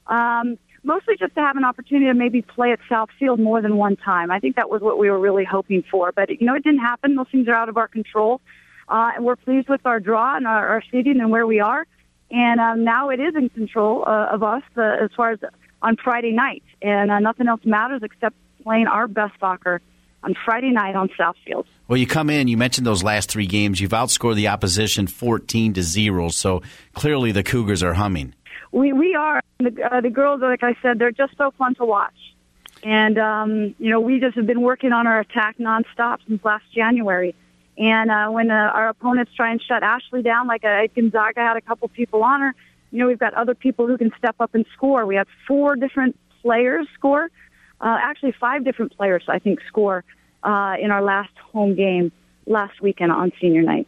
Um, 0.07 0.57
mostly 0.83 1.15
just 1.17 1.33
to 1.35 1.41
have 1.41 1.57
an 1.57 1.65
opportunity 1.65 2.05
to 2.07 2.13
maybe 2.13 2.41
play 2.41 2.71
at 2.71 2.79
Southfield 2.89 3.39
more 3.39 3.61
than 3.61 3.77
one 3.77 3.95
time. 3.95 4.31
I 4.31 4.39
think 4.39 4.55
that 4.55 4.69
was 4.69 4.81
what 4.81 4.97
we 4.97 5.09
were 5.09 5.19
really 5.19 5.45
hoping 5.45 5.83
for. 5.89 6.11
But, 6.11 6.29
you 6.29 6.45
know, 6.45 6.55
it 6.55 6.63
didn't 6.63 6.81
happen. 6.81 7.15
Those 7.15 7.27
things 7.31 7.47
are 7.47 7.55
out 7.55 7.69
of 7.69 7.77
our 7.77 7.87
control. 7.87 8.41
Uh, 8.87 9.11
and 9.15 9.25
we're 9.25 9.37
pleased 9.37 9.69
with 9.69 9.85
our 9.85 9.99
draw 9.99 10.35
and 10.35 10.45
our, 10.45 10.67
our 10.67 10.83
seeding 10.91 11.19
and 11.21 11.31
where 11.31 11.47
we 11.47 11.59
are. 11.61 11.85
And 12.31 12.59
um, 12.59 12.83
now 12.83 13.09
it 13.09 13.19
is 13.19 13.35
in 13.35 13.49
control 13.49 14.03
uh, 14.05 14.27
of 14.31 14.43
us 14.43 14.63
uh, 14.75 14.81
as 14.81 15.09
far 15.15 15.31
as 15.31 15.39
on 15.81 15.95
Friday 15.97 16.31
night. 16.31 16.63
And 16.81 17.11
uh, 17.11 17.19
nothing 17.19 17.47
else 17.47 17.61
matters 17.63 18.01
except 18.03 18.35
playing 18.63 18.87
our 18.87 19.07
best 19.07 19.33
soccer 19.39 19.81
on 20.23 20.35
Friday 20.45 20.71
night 20.71 20.95
on 20.95 21.09
Southfield. 21.19 21.65
Well, 21.87 21.97
you 21.97 22.07
come 22.07 22.29
in. 22.29 22.47
You 22.47 22.55
mentioned 22.55 22.87
those 22.87 23.03
last 23.03 23.29
three 23.29 23.45
games. 23.45 23.81
You've 23.81 23.91
outscored 23.91 24.35
the 24.35 24.47
opposition 24.47 25.05
fourteen 25.05 25.73
to 25.73 25.83
zero. 25.83 26.29
So 26.29 26.61
clearly, 26.93 27.33
the 27.33 27.43
Cougars 27.43 27.83
are 27.83 27.93
humming. 27.93 28.33
We 28.73 28.91
we 28.91 29.15
are 29.15 29.39
the, 29.59 29.71
uh, 29.89 30.01
the 30.01 30.09
girls. 30.09 30.41
Like 30.41 30.63
I 30.63 30.75
said, 30.81 30.97
they're 30.99 31.11
just 31.11 31.37
so 31.37 31.51
fun 31.51 31.75
to 31.75 31.85
watch. 31.85 32.17
And 32.83 33.17
um, 33.19 33.75
you 33.77 33.91
know, 33.91 34.01
we 34.01 34.19
just 34.19 34.35
have 34.35 34.47
been 34.47 34.61
working 34.61 34.91
on 34.91 35.05
our 35.07 35.19
attack 35.19 35.57
nonstop 35.59 36.17
since 36.27 36.43
last 36.43 36.65
January. 36.73 37.35
And 37.77 38.11
uh, 38.11 38.29
when 38.29 38.51
uh, 38.51 38.71
our 38.73 38.89
opponents 38.89 39.31
try 39.35 39.51
and 39.51 39.61
shut 39.61 39.83
Ashley 39.83 40.23
down, 40.23 40.47
like 40.47 40.65
uh, 40.65 40.87
Gonzaga 40.95 41.39
had 41.39 41.55
a 41.55 41.61
couple 41.61 41.87
people 41.87 42.23
on 42.23 42.41
her, 42.41 42.55
you 42.91 42.99
know, 42.99 43.07
we've 43.07 43.19
got 43.19 43.33
other 43.35 43.55
people 43.55 43.87
who 43.87 43.97
can 43.97 44.11
step 44.17 44.35
up 44.39 44.53
and 44.53 44.65
score. 44.73 45.05
We 45.05 45.15
have 45.15 45.27
four 45.47 45.75
different 45.75 46.17
players 46.41 46.87
score, 46.95 47.29
uh, 47.79 47.97
actually 48.01 48.33
five 48.33 48.63
different 48.63 48.95
players, 48.97 49.23
I 49.27 49.39
think, 49.39 49.59
score 49.67 50.03
uh, 50.43 50.75
in 50.79 50.91
our 50.91 51.01
last 51.01 51.35
home 51.51 51.75
game 51.75 52.11
last 52.45 52.81
weekend 52.81 53.11
on 53.11 53.31
senior 53.39 53.61
night. 53.61 53.87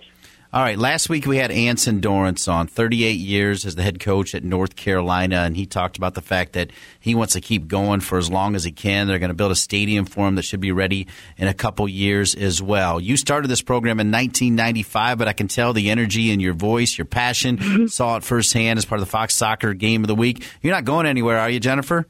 All 0.55 0.61
right. 0.61 0.79
Last 0.79 1.09
week 1.09 1.25
we 1.25 1.35
had 1.35 1.51
Anson 1.51 1.99
Dorrance 1.99 2.47
on, 2.47 2.67
38 2.67 3.19
years 3.19 3.65
as 3.65 3.75
the 3.75 3.83
head 3.83 3.99
coach 3.99 4.33
at 4.33 4.41
North 4.41 4.77
Carolina, 4.77 5.39
and 5.39 5.57
he 5.57 5.65
talked 5.65 5.97
about 5.97 6.13
the 6.13 6.21
fact 6.21 6.53
that 6.53 6.71
he 6.97 7.13
wants 7.13 7.33
to 7.33 7.41
keep 7.41 7.67
going 7.67 7.99
for 7.99 8.17
as 8.17 8.31
long 8.31 8.55
as 8.55 8.63
he 8.63 8.71
can. 8.71 9.07
They're 9.07 9.19
going 9.19 9.27
to 9.27 9.35
build 9.35 9.51
a 9.51 9.55
stadium 9.57 10.05
for 10.05 10.25
him 10.25 10.35
that 10.35 10.43
should 10.43 10.61
be 10.61 10.71
ready 10.71 11.07
in 11.35 11.49
a 11.49 11.53
couple 11.53 11.89
years 11.89 12.35
as 12.35 12.61
well. 12.61 13.01
You 13.01 13.17
started 13.17 13.49
this 13.49 13.61
program 13.61 13.99
in 13.99 14.11
1995, 14.11 15.17
but 15.17 15.27
I 15.27 15.33
can 15.33 15.49
tell 15.49 15.73
the 15.73 15.89
energy 15.89 16.31
in 16.31 16.39
your 16.39 16.53
voice, 16.53 16.97
your 16.97 17.03
passion, 17.03 17.57
mm-hmm. 17.57 17.87
saw 17.87 18.15
it 18.15 18.23
firsthand 18.23 18.77
as 18.77 18.85
part 18.85 19.01
of 19.01 19.05
the 19.05 19.11
Fox 19.11 19.35
Soccer 19.35 19.73
Game 19.73 20.05
of 20.05 20.07
the 20.07 20.15
Week. 20.15 20.41
You're 20.61 20.73
not 20.73 20.85
going 20.85 21.05
anywhere, 21.05 21.37
are 21.37 21.49
you, 21.49 21.59
Jennifer? 21.59 22.07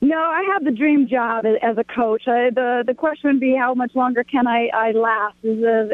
No, 0.00 0.18
I 0.18 0.42
have 0.52 0.64
the 0.64 0.70
dream 0.70 1.08
job 1.08 1.44
as 1.46 1.78
a 1.78 1.84
coach. 1.84 2.22
I, 2.26 2.50
the 2.50 2.84
the 2.86 2.94
question 2.94 3.30
would 3.30 3.40
be 3.40 3.56
how 3.56 3.74
much 3.74 3.94
longer 3.94 4.24
can 4.24 4.46
I 4.46 4.68
I 4.74 4.90
last? 4.92 5.36
Is 5.42 5.64
uh, 5.64 5.88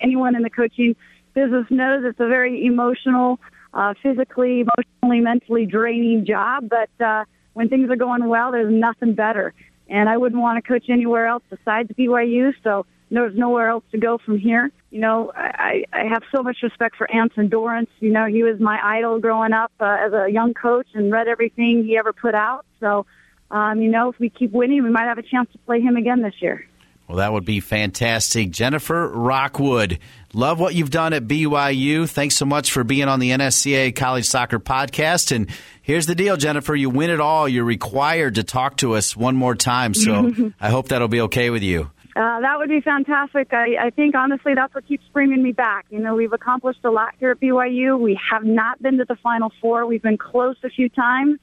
anyone 0.00 0.34
in 0.34 0.42
the 0.42 0.50
coaching 0.50 0.96
business 1.34 1.66
knows 1.70 2.04
it's 2.04 2.20
a 2.20 2.28
very 2.28 2.64
emotional, 2.64 3.38
uh, 3.74 3.94
physically, 4.02 4.64
emotionally, 4.64 5.20
mentally 5.20 5.66
draining 5.66 6.24
job. 6.26 6.68
But 6.68 7.04
uh, 7.04 7.24
when 7.54 7.68
things 7.68 7.90
are 7.90 7.96
going 7.96 8.26
well, 8.28 8.52
there's 8.52 8.72
nothing 8.72 9.14
better. 9.14 9.52
And 9.88 10.08
I 10.08 10.16
wouldn't 10.16 10.40
want 10.40 10.62
to 10.62 10.66
coach 10.66 10.84
anywhere 10.88 11.26
else 11.26 11.42
besides 11.50 11.90
BYU. 11.98 12.52
So 12.62 12.86
there's 13.10 13.36
nowhere 13.36 13.68
else 13.68 13.84
to 13.92 13.98
go 13.98 14.18
from 14.18 14.38
here. 14.38 14.70
You 14.90 15.00
know, 15.00 15.32
I, 15.34 15.84
I 15.92 16.04
have 16.10 16.22
so 16.34 16.42
much 16.42 16.58
respect 16.62 16.96
for 16.96 17.10
Anson 17.10 17.48
Dorrance. 17.48 17.90
You 18.00 18.10
know, 18.10 18.26
he 18.26 18.42
was 18.42 18.60
my 18.60 18.78
idol 18.82 19.20
growing 19.20 19.52
up 19.52 19.72
uh, 19.80 19.96
as 20.00 20.12
a 20.12 20.28
young 20.30 20.54
coach 20.54 20.86
and 20.94 21.12
read 21.12 21.28
everything 21.28 21.84
he 21.84 21.96
ever 21.96 22.12
put 22.12 22.34
out. 22.34 22.64
So 22.80 23.06
um, 23.50 23.80
you 23.80 23.90
know, 23.90 24.10
if 24.10 24.18
we 24.18 24.30
keep 24.30 24.52
winning, 24.52 24.82
we 24.82 24.90
might 24.90 25.06
have 25.06 25.18
a 25.18 25.22
chance 25.22 25.50
to 25.52 25.58
play 25.58 25.80
him 25.80 25.96
again 25.96 26.22
this 26.22 26.34
year. 26.40 26.66
Well, 27.08 27.16
that 27.16 27.32
would 27.32 27.44
be 27.44 27.58
fantastic. 27.58 28.52
Jennifer 28.52 29.08
Rockwood, 29.08 29.98
love 30.32 30.60
what 30.60 30.76
you've 30.76 30.90
done 30.90 31.12
at 31.12 31.26
BYU. 31.26 32.08
Thanks 32.08 32.36
so 32.36 32.46
much 32.46 32.70
for 32.70 32.84
being 32.84 33.08
on 33.08 33.18
the 33.18 33.30
NSCAA 33.30 33.96
College 33.96 34.26
Soccer 34.26 34.60
Podcast. 34.60 35.34
And 35.34 35.50
here's 35.82 36.06
the 36.06 36.14
deal, 36.14 36.36
Jennifer. 36.36 36.72
You 36.76 36.88
win 36.88 37.10
it 37.10 37.18
all. 37.18 37.48
You're 37.48 37.64
required 37.64 38.36
to 38.36 38.44
talk 38.44 38.76
to 38.76 38.94
us 38.94 39.16
one 39.16 39.34
more 39.34 39.56
time. 39.56 39.92
So 39.92 40.52
I 40.60 40.70
hope 40.70 40.88
that'll 40.88 41.08
be 41.08 41.22
okay 41.22 41.50
with 41.50 41.64
you. 41.64 41.90
Uh, 42.16 42.40
that 42.40 42.58
would 42.58 42.68
be 42.68 42.80
fantastic. 42.80 43.52
I, 43.52 43.86
I 43.86 43.90
think, 43.90 44.14
honestly, 44.14 44.54
that's 44.54 44.74
what 44.74 44.86
keeps 44.86 45.04
bringing 45.12 45.42
me 45.42 45.52
back. 45.52 45.86
You 45.90 46.00
know, 46.00 46.14
we've 46.14 46.32
accomplished 46.32 46.84
a 46.84 46.90
lot 46.90 47.14
here 47.18 47.30
at 47.30 47.40
BYU. 47.40 47.98
We 47.98 48.18
have 48.30 48.44
not 48.44 48.82
been 48.82 48.98
to 48.98 49.04
the 49.04 49.16
Final 49.16 49.52
Four. 49.60 49.86
We've 49.86 50.02
been 50.02 50.18
close 50.18 50.56
a 50.64 50.70
few 50.70 50.88
times 50.88 51.38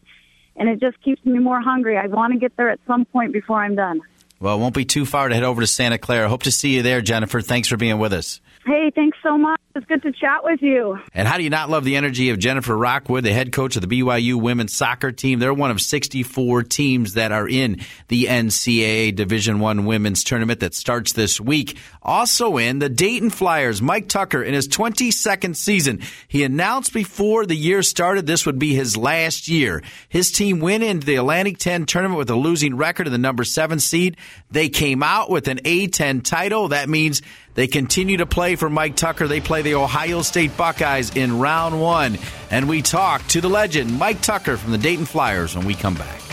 and 0.58 0.68
it 0.68 0.80
just 0.80 1.02
keeps 1.02 1.24
me 1.26 1.40
more 1.40 1.62
hungry. 1.62 1.98
I 1.98 2.08
want 2.08 2.34
to 2.34 2.40
get 2.40 2.58
there 2.58 2.70
at 2.70 2.80
some 2.88 3.06
point 3.06 3.32
before 3.32 3.64
I'm 3.64 3.76
done. 3.76 4.02
Well, 4.40 4.58
it 4.58 4.60
won't 4.60 4.76
be 4.76 4.86
too 4.86 5.06
far 5.06 5.30
to 5.30 5.36
head 5.36 5.44
over 5.44 5.62
to 5.62 5.68
Santa 5.68 5.98
Clara. 5.98 6.30
Hope 6.30 6.44
to 6.44 6.52
see 6.52 6.76
you 6.76 6.84
there, 6.84 7.02
Jennifer. 7.02 7.42
Thanks 7.42 7.68
for 7.68 7.78
being 7.78 7.98
with 7.98 8.14
us. 8.14 8.42
Hey, 8.68 8.92
thanks 8.94 9.18
so 9.24 9.38
much. 9.38 9.62
It's 9.76 9.86
good 9.86 10.02
to 10.02 10.12
chat 10.12 10.44
with 10.44 10.62
you. 10.62 11.00
And 11.14 11.26
how 11.26 11.38
do 11.38 11.44
you 11.44 11.50
not 11.50 11.70
love 11.70 11.86
the 11.86 11.96
energy 11.96 12.32
of 12.32 12.40
Jennifer 12.40 12.76
Rockwood, 12.76 13.24
the 13.24 13.32
head 13.32 13.54
coach 13.54 13.78
of 13.78 13.82
the 13.82 13.88
BYU 13.88 14.42
women's 14.42 14.76
soccer 14.76 15.14
team? 15.14 15.40
They're 15.40 15.54
one 15.54 15.72
of 15.72 15.80
64 15.80 16.64
teams 16.64 17.14
that 17.14 17.32
are 17.32 17.48
in 17.48 17.80
the 18.10 18.26
NCAA 18.26 19.16
Division 19.16 19.62
One 19.62 19.86
women's 19.86 20.22
tournament 20.22 20.60
that 20.60 20.74
starts 20.74 21.14
this 21.14 21.40
week. 21.40 21.78
Also 22.02 22.58
in 22.58 22.80
the 22.80 22.90
Dayton 22.90 23.30
Flyers, 23.30 23.82
Mike 23.82 24.10
Tucker 24.10 24.44
in 24.44 24.54
his 24.54 24.68
22nd 24.68 25.56
season. 25.56 26.02
He 26.28 26.44
announced 26.44 26.92
before 26.92 27.46
the 27.46 27.56
year 27.56 27.84
started 27.84 28.26
this 28.26 28.46
would 28.46 28.60
be 28.60 28.74
his 28.74 28.98
last 28.98 29.48
year. 29.48 29.82
His 30.10 30.30
team 30.30 30.60
went 30.60 30.84
into 30.84 31.06
the 31.06 31.16
Atlantic 31.16 31.58
10 31.58 31.86
tournament 31.86 32.18
with 32.18 32.30
a 32.32 32.36
losing 32.36 32.76
record 32.76 33.08
of 33.08 33.14
the 33.14 33.18
number 33.18 33.46
seven 33.46 33.80
seed. 33.80 34.18
They 34.52 34.68
came 34.68 35.04
out 35.04 35.30
with 35.30 35.48
an 35.48 35.60
A10 35.60 36.24
title. 36.24 36.70
That 36.70 36.90
means 36.90 37.22
they 37.58 37.66
continue 37.66 38.18
to 38.18 38.28
play 38.28 38.56
for 38.56 38.70
Mike 38.70 38.96
Tucker. 38.96 39.28
They 39.28 39.42
play 39.42 39.64
the 39.64 39.74
Ohio 39.74 40.22
State 40.22 40.56
Buckeyes 40.56 41.16
in 41.16 41.40
round 41.40 41.82
one. 41.82 42.20
And 42.52 42.70
we 42.70 42.84
talk 42.84 43.26
to 43.30 43.42
the 43.42 43.50
legend, 43.50 43.98
Mike 43.98 44.22
Tucker 44.22 44.58
from 44.58 44.72
the 44.72 44.78
Dayton 44.78 45.06
Flyers, 45.06 45.58
when 45.58 45.66
we 45.66 45.74
come 45.74 45.96
back. 45.96 46.27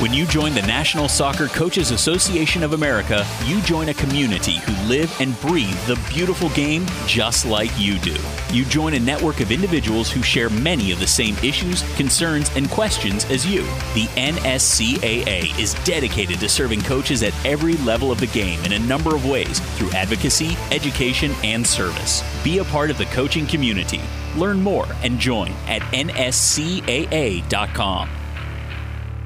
When 0.00 0.14
you 0.14 0.24
join 0.24 0.54
the 0.54 0.62
National 0.62 1.08
Soccer 1.10 1.48
Coaches 1.48 1.90
Association 1.90 2.62
of 2.62 2.72
America, 2.72 3.26
you 3.44 3.60
join 3.60 3.90
a 3.90 3.94
community 3.94 4.56
who 4.56 4.72
live 4.88 5.14
and 5.20 5.38
breathe 5.42 5.78
the 5.86 6.00
beautiful 6.08 6.48
game 6.50 6.86
just 7.06 7.44
like 7.44 7.70
you 7.76 7.98
do. 7.98 8.16
You 8.50 8.64
join 8.64 8.94
a 8.94 8.98
network 8.98 9.40
of 9.40 9.52
individuals 9.52 10.10
who 10.10 10.22
share 10.22 10.48
many 10.48 10.90
of 10.90 11.00
the 11.00 11.06
same 11.06 11.36
issues, 11.44 11.82
concerns, 11.96 12.50
and 12.56 12.70
questions 12.70 13.26
as 13.26 13.46
you. 13.46 13.60
The 13.92 14.08
NSCAA 14.16 15.58
is 15.58 15.74
dedicated 15.84 16.40
to 16.40 16.48
serving 16.48 16.80
coaches 16.80 17.22
at 17.22 17.34
every 17.44 17.74
level 17.74 18.10
of 18.10 18.20
the 18.20 18.26
game 18.28 18.64
in 18.64 18.72
a 18.72 18.78
number 18.78 19.14
of 19.14 19.26
ways 19.26 19.60
through 19.76 19.90
advocacy, 19.90 20.56
education, 20.70 21.32
and 21.44 21.66
service. 21.66 22.22
Be 22.42 22.56
a 22.56 22.64
part 22.64 22.90
of 22.90 22.96
the 22.96 23.04
coaching 23.04 23.46
community. 23.46 24.00
Learn 24.34 24.62
more 24.62 24.88
and 25.02 25.18
join 25.18 25.50
at 25.68 25.82
nscaa.com. 25.92 26.88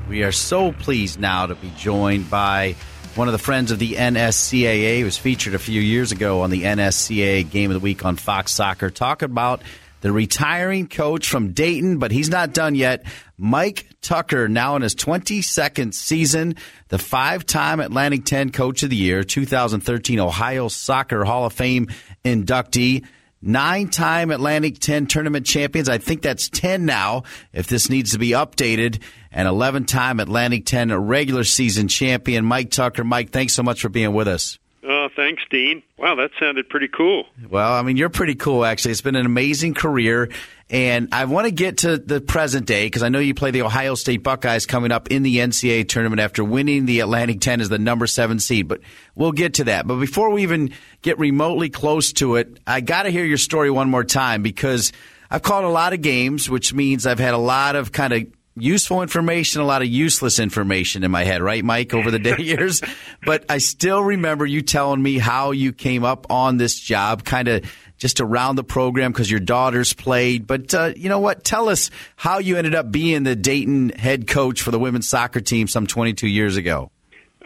We 0.08 0.22
are 0.22 0.32
so 0.32 0.72
pleased 0.72 1.18
now 1.18 1.46
to 1.46 1.54
be 1.54 1.72
joined 1.76 2.28
by 2.28 2.76
one 3.14 3.26
of 3.26 3.32
the 3.32 3.38
friends 3.38 3.70
of 3.70 3.78
the 3.78 3.94
NSCAA. 3.94 4.98
He 4.98 5.04
was 5.04 5.16
featured 5.16 5.54
a 5.54 5.58
few 5.58 5.80
years 5.80 6.12
ago 6.12 6.42
on 6.42 6.50
the 6.50 6.64
NSCAA 6.64 7.50
Game 7.50 7.70
of 7.70 7.74
the 7.74 7.80
Week 7.80 8.04
on 8.04 8.16
Fox 8.16 8.52
Soccer, 8.52 8.90
talking 8.90 9.30
about 9.30 9.62
the 10.02 10.12
retiring 10.12 10.88
coach 10.88 11.30
from 11.30 11.52
Dayton, 11.52 11.96
but 11.98 12.10
he's 12.10 12.28
not 12.28 12.52
done 12.52 12.74
yet. 12.74 13.06
Mike 13.38 13.88
Tucker, 14.02 14.46
now 14.46 14.76
in 14.76 14.82
his 14.82 14.94
22nd 14.94 15.94
season, 15.94 16.56
the 16.88 16.98
five 16.98 17.46
time 17.46 17.80
Atlantic 17.80 18.26
10 18.26 18.50
Coach 18.50 18.82
of 18.82 18.90
the 18.90 18.96
Year, 18.96 19.24
2013 19.24 20.20
Ohio 20.20 20.68
Soccer 20.68 21.24
Hall 21.24 21.46
of 21.46 21.54
Fame 21.54 21.88
inductee 22.26 23.06
nine 23.44 23.88
time 23.88 24.30
Atlantic 24.30 24.78
10 24.78 25.06
tournament 25.06 25.46
champions. 25.46 25.88
I 25.88 25.98
think 25.98 26.22
that's 26.22 26.48
10 26.48 26.84
now 26.84 27.24
if 27.52 27.66
this 27.66 27.90
needs 27.90 28.12
to 28.12 28.18
be 28.18 28.30
updated. 28.30 29.00
And 29.30 29.48
11 29.48 29.84
time 29.86 30.20
Atlantic 30.20 30.64
10 30.66 30.94
regular 30.94 31.44
season 31.44 31.88
champion, 31.88 32.44
Mike 32.44 32.70
Tucker. 32.70 33.04
Mike, 33.04 33.30
thanks 33.30 33.52
so 33.52 33.62
much 33.62 33.80
for 33.80 33.88
being 33.88 34.14
with 34.14 34.28
us. 34.28 34.58
Oh, 34.86 35.08
thanks, 35.16 35.42
Dean. 35.50 35.82
Wow, 35.96 36.14
that 36.16 36.32
sounded 36.38 36.68
pretty 36.68 36.88
cool. 36.88 37.24
Well, 37.48 37.72
I 37.72 37.80
mean, 37.82 37.96
you're 37.96 38.10
pretty 38.10 38.34
cool, 38.34 38.64
actually. 38.64 38.90
It's 38.90 39.00
been 39.00 39.16
an 39.16 39.24
amazing 39.24 39.72
career. 39.72 40.28
And 40.68 41.08
I 41.12 41.24
want 41.24 41.46
to 41.46 41.52
get 41.52 41.78
to 41.78 41.96
the 41.96 42.20
present 42.20 42.66
day 42.66 42.86
because 42.86 43.02
I 43.02 43.08
know 43.08 43.18
you 43.18 43.34
play 43.34 43.50
the 43.50 43.62
Ohio 43.62 43.94
State 43.94 44.22
Buckeyes 44.22 44.66
coming 44.66 44.92
up 44.92 45.10
in 45.10 45.22
the 45.22 45.36
NCAA 45.38 45.88
tournament 45.88 46.20
after 46.20 46.44
winning 46.44 46.84
the 46.84 47.00
Atlantic 47.00 47.40
10 47.40 47.62
as 47.62 47.68
the 47.70 47.78
number 47.78 48.06
seven 48.06 48.38
seed. 48.38 48.68
But 48.68 48.80
we'll 49.14 49.32
get 49.32 49.54
to 49.54 49.64
that. 49.64 49.86
But 49.86 49.96
before 49.96 50.30
we 50.30 50.42
even 50.42 50.74
get 51.00 51.18
remotely 51.18 51.70
close 51.70 52.12
to 52.14 52.36
it, 52.36 52.58
I 52.66 52.80
got 52.80 53.04
to 53.04 53.10
hear 53.10 53.24
your 53.24 53.38
story 53.38 53.70
one 53.70 53.88
more 53.88 54.04
time 54.04 54.42
because 54.42 54.92
I've 55.30 55.42
called 55.42 55.64
a 55.64 55.68
lot 55.68 55.94
of 55.94 56.02
games, 56.02 56.50
which 56.50 56.74
means 56.74 57.06
I've 57.06 57.18
had 57.18 57.34
a 57.34 57.38
lot 57.38 57.76
of 57.76 57.92
kind 57.92 58.12
of 58.12 58.26
useful 58.56 59.02
information, 59.02 59.60
a 59.60 59.64
lot 59.64 59.82
of 59.82 59.88
useless 59.88 60.38
information 60.38 61.04
in 61.04 61.10
my 61.10 61.24
head, 61.24 61.42
right, 61.42 61.64
Mike, 61.64 61.94
over 61.94 62.10
the 62.10 62.18
years. 62.42 62.82
But 63.24 63.44
I 63.48 63.58
still 63.58 64.02
remember 64.02 64.46
you 64.46 64.62
telling 64.62 65.02
me 65.02 65.18
how 65.18 65.50
you 65.50 65.72
came 65.72 66.04
up 66.04 66.30
on 66.30 66.56
this 66.56 66.78
job, 66.78 67.24
kind 67.24 67.48
of 67.48 67.64
just 67.96 68.20
around 68.20 68.56
the 68.56 68.64
program 68.64 69.12
because 69.12 69.30
your 69.30 69.40
daughters 69.40 69.92
played. 69.92 70.46
But 70.46 70.74
uh, 70.74 70.92
you 70.96 71.08
know 71.08 71.20
what? 71.20 71.44
Tell 71.44 71.68
us 71.68 71.90
how 72.16 72.38
you 72.38 72.56
ended 72.56 72.74
up 72.74 72.90
being 72.90 73.22
the 73.22 73.36
Dayton 73.36 73.90
head 73.90 74.26
coach 74.26 74.62
for 74.62 74.70
the 74.70 74.78
women's 74.78 75.08
soccer 75.08 75.40
team 75.40 75.68
some 75.68 75.86
22 75.86 76.28
years 76.28 76.56
ago. 76.56 76.90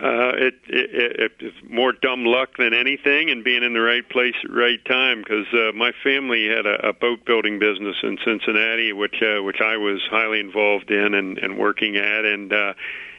Uh, 0.00 0.30
it, 0.36 0.54
it, 0.68 1.32
it, 1.40 1.52
more 1.68 1.92
dumb 1.92 2.24
luck 2.24 2.50
than 2.56 2.72
anything, 2.72 3.30
and 3.30 3.42
being 3.42 3.64
in 3.64 3.72
the 3.72 3.80
right 3.80 4.08
place 4.08 4.34
at 4.44 4.50
the 4.50 4.56
right 4.56 4.84
time. 4.84 5.18
Because 5.18 5.46
uh, 5.52 5.72
my 5.74 5.90
family 6.04 6.46
had 6.46 6.66
a, 6.66 6.90
a 6.90 6.92
boat 6.92 7.24
building 7.24 7.58
business 7.58 7.96
in 8.04 8.16
Cincinnati, 8.24 8.92
which 8.92 9.20
uh, 9.22 9.42
which 9.42 9.60
I 9.60 9.76
was 9.76 10.00
highly 10.08 10.38
involved 10.38 10.90
in 10.92 11.14
and, 11.14 11.38
and 11.38 11.58
working 11.58 11.96
at, 11.96 12.24
and 12.24 12.52
uh, 12.52 12.74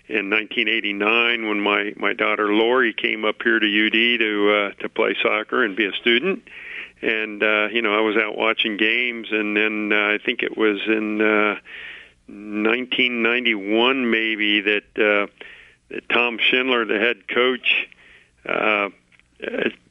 in 0.07 0.29
1989 0.29 1.48
when 1.50 1.59
my 1.59 1.93
my 1.98 2.13
daughter 2.13 2.53
Lori 2.53 2.93
came 2.93 3.25
up 3.25 3.43
here 3.43 3.59
to 3.59 3.65
UD 3.65 4.19
to 4.19 4.51
uh, 4.53 4.81
to 4.81 4.89
play 4.89 5.15
soccer 5.21 5.63
and 5.63 5.75
be 5.75 5.86
a 5.86 5.93
student 5.93 6.48
and 7.01 7.41
uh, 7.41 7.67
you 7.71 7.81
know 7.81 7.93
I 7.93 8.01
was 8.01 8.17
out 8.17 8.38
watching 8.38 8.77
games, 8.77 9.27
and 9.31 9.55
then 9.55 9.91
uh, 9.93 10.13
I 10.13 10.17
think 10.24 10.43
it 10.43 10.57
was 10.57 10.79
in 10.88 11.21
uh, 11.21 11.55
1991 12.27 14.09
maybe 14.09 14.62
that 14.62 14.83
uh, 14.98 15.27
Tom 16.12 16.38
Schindler, 16.39 16.86
the 16.86 17.00
head 17.00 17.27
coach, 17.27 17.88
uh, 18.48 18.89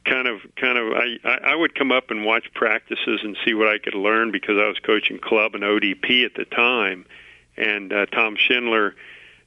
kind 0.05 0.27
of 0.27 0.41
kind 0.55 0.77
of 0.77 0.93
I 0.93 1.39
I 1.43 1.55
would 1.55 1.75
come 1.75 1.91
up 1.91 2.11
and 2.11 2.25
watch 2.25 2.45
practices 2.53 3.21
and 3.23 3.37
see 3.45 3.53
what 3.53 3.67
I 3.67 3.77
could 3.79 3.95
learn 3.95 4.31
because 4.31 4.57
I 4.57 4.67
was 4.67 4.77
coaching 4.79 5.19
club 5.19 5.55
and 5.55 5.63
ODP 5.63 6.25
at 6.25 6.35
the 6.35 6.45
time, 6.45 7.05
and 7.57 7.91
uh, 7.91 8.05
Tom 8.07 8.35
Schindler 8.37 8.95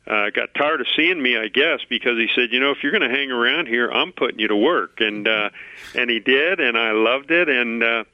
uh, 0.07 0.31
got 0.31 0.55
tired 0.55 0.81
of 0.81 0.89
seeing 0.97 1.23
me, 1.23 1.37
I 1.37 1.49
guess, 1.49 1.81
because 1.89 2.19
he 2.19 2.29
said, 2.35 2.53
you 2.53 2.61
know, 2.61 2.73
if 2.73 2.83
you're 2.83 2.93
going 2.93 3.09
to 3.09 3.17
hang 3.17 3.31
around 3.31 3.69
here, 3.69 3.91
I'm 3.91 4.13
putting 4.13 4.41
you 4.41 4.49
to 4.49 4.57
work, 4.57 5.01
and 5.01 5.29
uh, 5.29 5.51
and 5.95 6.11
he 6.11 6.21
did, 6.21 6.61
and 6.61 6.77
I 6.77 6.93
loved 6.93 7.31
it, 7.31 7.49
and. 7.49 7.83
uh 7.83 8.05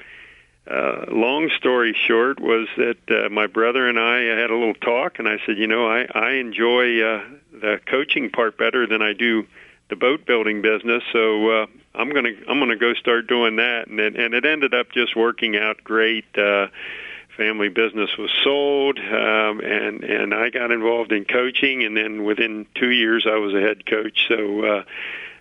uh, 0.69 1.07
long 1.11 1.51
story 1.57 1.97
short 2.07 2.41
was 2.41 2.69
that 2.77 2.99
uh, 3.09 3.29
my 3.31 3.47
brother 3.47 3.89
and 3.89 3.99
I 3.99 4.19
had 4.19 4.51
a 4.51 4.55
little 4.55 4.75
talk, 4.75 5.19
and 5.19 5.27
I 5.27 5.39
said, 5.47 5.57
you 5.57 5.67
know, 5.67 5.89
I 5.89 6.07
I 6.15 6.33
enjoy 6.33 7.01
uh, 7.01 7.25
the 7.53 7.81
coaching 7.87 8.31
part 8.31 8.59
better 8.59 8.87
than 8.87 9.01
I 9.01 9.15
do 9.15 9.47
the 9.89 9.97
boat 9.97 10.27
building 10.27 10.61
business. 10.61 11.03
So 11.13 11.63
uh, 11.63 11.67
I'm 11.95 12.11
gonna 12.11 12.33
I'm 12.47 12.59
gonna 12.59 12.77
go 12.77 12.93
start 12.95 13.27
doing 13.29 13.57
that, 13.57 13.89
and 13.89 13.99
it, 13.99 14.17
and 14.17 14.35
it 14.35 14.45
ended 14.45 14.75
up 14.75 14.91
just 14.93 15.17
working 15.17 15.57
out 15.57 15.83
great. 15.83 16.27
Uh, 16.37 16.69
family 17.37 17.69
business 17.69 18.11
was 18.19 18.31
sold, 18.45 18.99
um, 18.99 19.61
and 19.61 20.05
and 20.05 20.35
I 20.35 20.51
got 20.51 20.71
involved 20.71 21.13
in 21.13 21.25
coaching, 21.25 21.83
and 21.85 21.97
then 21.97 22.25
within 22.25 22.67
two 22.75 22.91
years 22.91 23.27
I 23.27 23.37
was 23.37 23.55
a 23.55 23.61
head 23.61 23.87
coach. 23.87 24.27
So. 24.29 24.65
Uh, 24.65 24.85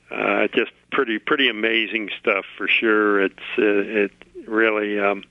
uh, 0.09 0.47
just 0.55 0.71
pretty 0.89 1.19
pretty 1.19 1.49
amazing 1.49 2.09
stuff 2.17 2.45
for 2.57 2.65
sure. 2.69 3.21
It's 3.21 3.35
uh, 3.57 4.05
it 4.05 4.11
really 4.47 4.99
um, 4.99 5.23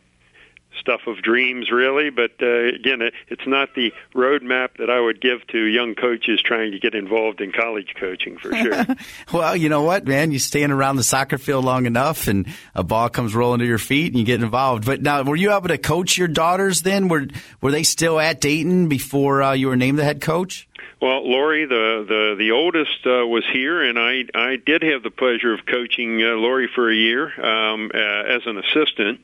stuff 0.80 1.02
of 1.06 1.22
dreams, 1.22 1.70
really. 1.70 2.10
But 2.10 2.32
uh, 2.40 2.74
again, 2.74 3.02
it, 3.02 3.14
it's 3.28 3.46
not 3.46 3.74
the 3.74 3.92
roadmap 4.14 4.76
that 4.78 4.90
I 4.90 5.00
would 5.00 5.20
give 5.20 5.46
to 5.48 5.58
young 5.58 5.94
coaches 5.94 6.40
trying 6.42 6.72
to 6.72 6.78
get 6.78 6.94
involved 6.94 7.40
in 7.40 7.52
college 7.52 7.94
coaching, 7.98 8.38
for 8.38 8.54
sure. 8.54 8.84
well, 9.32 9.56
you 9.56 9.68
know 9.68 9.82
what, 9.82 10.06
man? 10.06 10.32
You 10.32 10.38
stand 10.38 10.72
around 10.72 10.96
the 10.96 11.04
soccer 11.04 11.38
field 11.38 11.64
long 11.64 11.86
enough, 11.86 12.28
and 12.28 12.46
a 12.74 12.82
ball 12.82 13.08
comes 13.08 13.34
rolling 13.34 13.60
to 13.60 13.66
your 13.66 13.78
feet, 13.78 14.12
and 14.12 14.18
you 14.18 14.24
get 14.24 14.42
involved. 14.42 14.84
But 14.84 15.02
now, 15.02 15.22
were 15.22 15.36
you 15.36 15.52
able 15.52 15.68
to 15.68 15.78
coach 15.78 16.16
your 16.16 16.28
daughters 16.28 16.82
then? 16.82 17.08
Were 17.08 17.26
Were 17.60 17.70
they 17.70 17.82
still 17.82 18.18
at 18.18 18.40
Dayton 18.40 18.88
before 18.88 19.42
uh, 19.42 19.52
you 19.52 19.68
were 19.68 19.76
named 19.76 19.98
the 19.98 20.04
head 20.04 20.20
coach? 20.20 20.68
Well, 21.00 21.28
Lori, 21.28 21.66
the 21.66 22.04
the 22.08 22.34
the 22.38 22.52
oldest 22.52 23.04
uh, 23.04 23.26
was 23.26 23.44
here, 23.52 23.82
and 23.82 23.98
I 23.98 24.24
I 24.34 24.56
did 24.56 24.82
have 24.82 25.02
the 25.02 25.10
pleasure 25.10 25.52
of 25.52 25.66
coaching 25.66 26.22
uh, 26.22 26.36
Lori 26.36 26.68
for 26.74 26.90
a 26.90 26.94
year 26.94 27.26
um, 27.38 27.90
uh, 27.92 27.98
as 27.98 28.42
an 28.46 28.56
assistant 28.56 29.20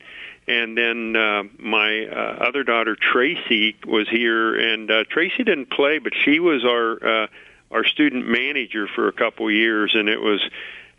and 0.47 0.77
then 0.77 1.15
uh, 1.15 1.43
my 1.57 2.05
uh, 2.05 2.45
other 2.47 2.63
daughter 2.63 2.95
Tracy 2.95 3.75
was 3.85 4.09
here, 4.09 4.55
and 4.55 4.89
uh, 4.91 5.03
Tracy 5.09 5.43
didn't 5.43 5.69
play, 5.69 5.99
but 5.99 6.13
she 6.15 6.39
was 6.39 6.65
our 6.65 7.23
uh, 7.23 7.27
our 7.71 7.83
student 7.85 8.27
manager 8.27 8.87
for 8.87 9.07
a 9.07 9.13
couple 9.13 9.49
years, 9.49 9.93
and 9.95 10.09
it 10.09 10.21
was. 10.21 10.41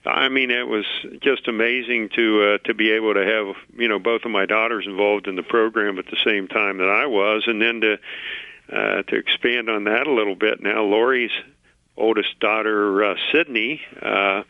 I 0.07 0.29
mean, 0.29 0.51
it 0.51 0.69
was 0.69 0.85
just 1.23 1.49
amazing 1.49 2.11
to 2.11 2.43
uh, 2.43 2.59
to 2.67 2.75
be 2.75 2.91
able 2.91 3.15
to 3.15 3.25
have 3.25 3.57
you 3.79 3.89
know 3.89 3.99
both 3.99 4.27
of 4.27 4.31
my 4.31 4.45
daughters 4.45 4.87
involved 4.87 5.29
in 5.29 5.37
the 5.37 5.43
program 5.43 5.99
at 5.99 6.05
the 6.07 6.19
same 6.23 6.47
time 6.47 6.77
that 6.79 6.91
I 6.91 7.07
was, 7.07 7.45
and 7.47 7.61
then 7.61 7.81
to 7.81 7.99
uh, 8.71 9.03
to 9.03 9.17
expand 9.17 9.71
on 9.71 9.85
that 9.85 10.07
a 10.07 10.13
little 10.13 10.35
bit. 10.35 10.63
Now, 10.63 10.83
Lori's 10.83 11.33
oldest 11.97 12.39
daughter, 12.41 13.05
uh, 13.05 13.15
Sydney, 13.33 13.81
uh, 14.01 14.43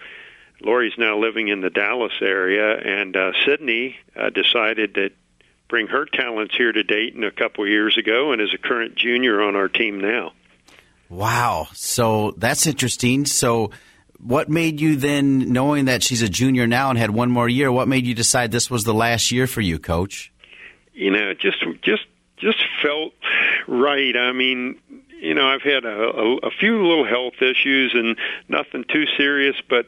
Lori's 0.65 0.95
now 0.97 1.19
living 1.19 1.49
in 1.49 1.61
the 1.61 1.71
Dallas 1.71 2.13
area, 2.21 2.77
and 2.77 3.17
uh, 3.17 3.33
Sydney 3.45 3.97
uh, 4.17 4.31
decided 4.31 4.95
to 4.95 5.11
bring 5.69 5.87
her 5.89 6.07
talents 6.07 6.55
here 6.57 6.73
to 6.73 6.83
Dayton 6.83 7.25
a 7.25 7.31
couple 7.31 7.67
years 7.67 7.99
ago, 7.99 8.33
and 8.33 8.41
is 8.41 8.55
a 8.55 8.59
current 8.59 8.95
junior 8.97 9.43
on 9.43 9.57
our 9.57 9.69
team 9.69 10.01
now. 10.01 10.33
Wow, 11.09 11.69
so 11.75 12.33
that's 12.39 12.67
interesting. 12.67 13.27
So, 13.27 13.71
what 14.19 14.49
made 14.49 14.81
you 14.81 14.97
then, 14.97 15.53
knowing 15.53 15.85
that 15.85 16.03
she's 16.03 16.23
a 16.23 16.29
junior 16.29 16.67
now 16.67 16.91
and 16.91 16.99
had 16.99 17.11
one 17.11 17.31
more 17.31 17.49
year, 17.49 17.71
what 17.71 17.89
made 17.89 18.07
you 18.07 18.15
decide 18.15 18.51
this 18.51 18.71
was 18.71 18.85
the 18.85 18.95
last 18.95 19.31
year 19.31 19.47
for 19.47 19.61
you, 19.61 19.79
Coach? 19.79 20.33
You 20.95 21.11
know, 21.11 21.31
it 21.31 21.41
just 21.41 21.63
just 21.83 22.07
just 22.39 22.59
felt 22.83 23.13
right. 23.69 24.17
I 24.17 24.33
mean, 24.33 24.79
you 25.21 25.35
know, 25.35 25.47
I've 25.47 25.63
had 25.63 25.85
a, 25.85 25.89
a, 25.89 26.37
a 26.39 26.51
few 26.59 26.87
little 26.87 27.07
health 27.07 27.41
issues 27.41 27.93
and 27.95 28.17
nothing 28.49 28.85
too 28.91 29.05
serious, 29.17 29.57
but 29.69 29.87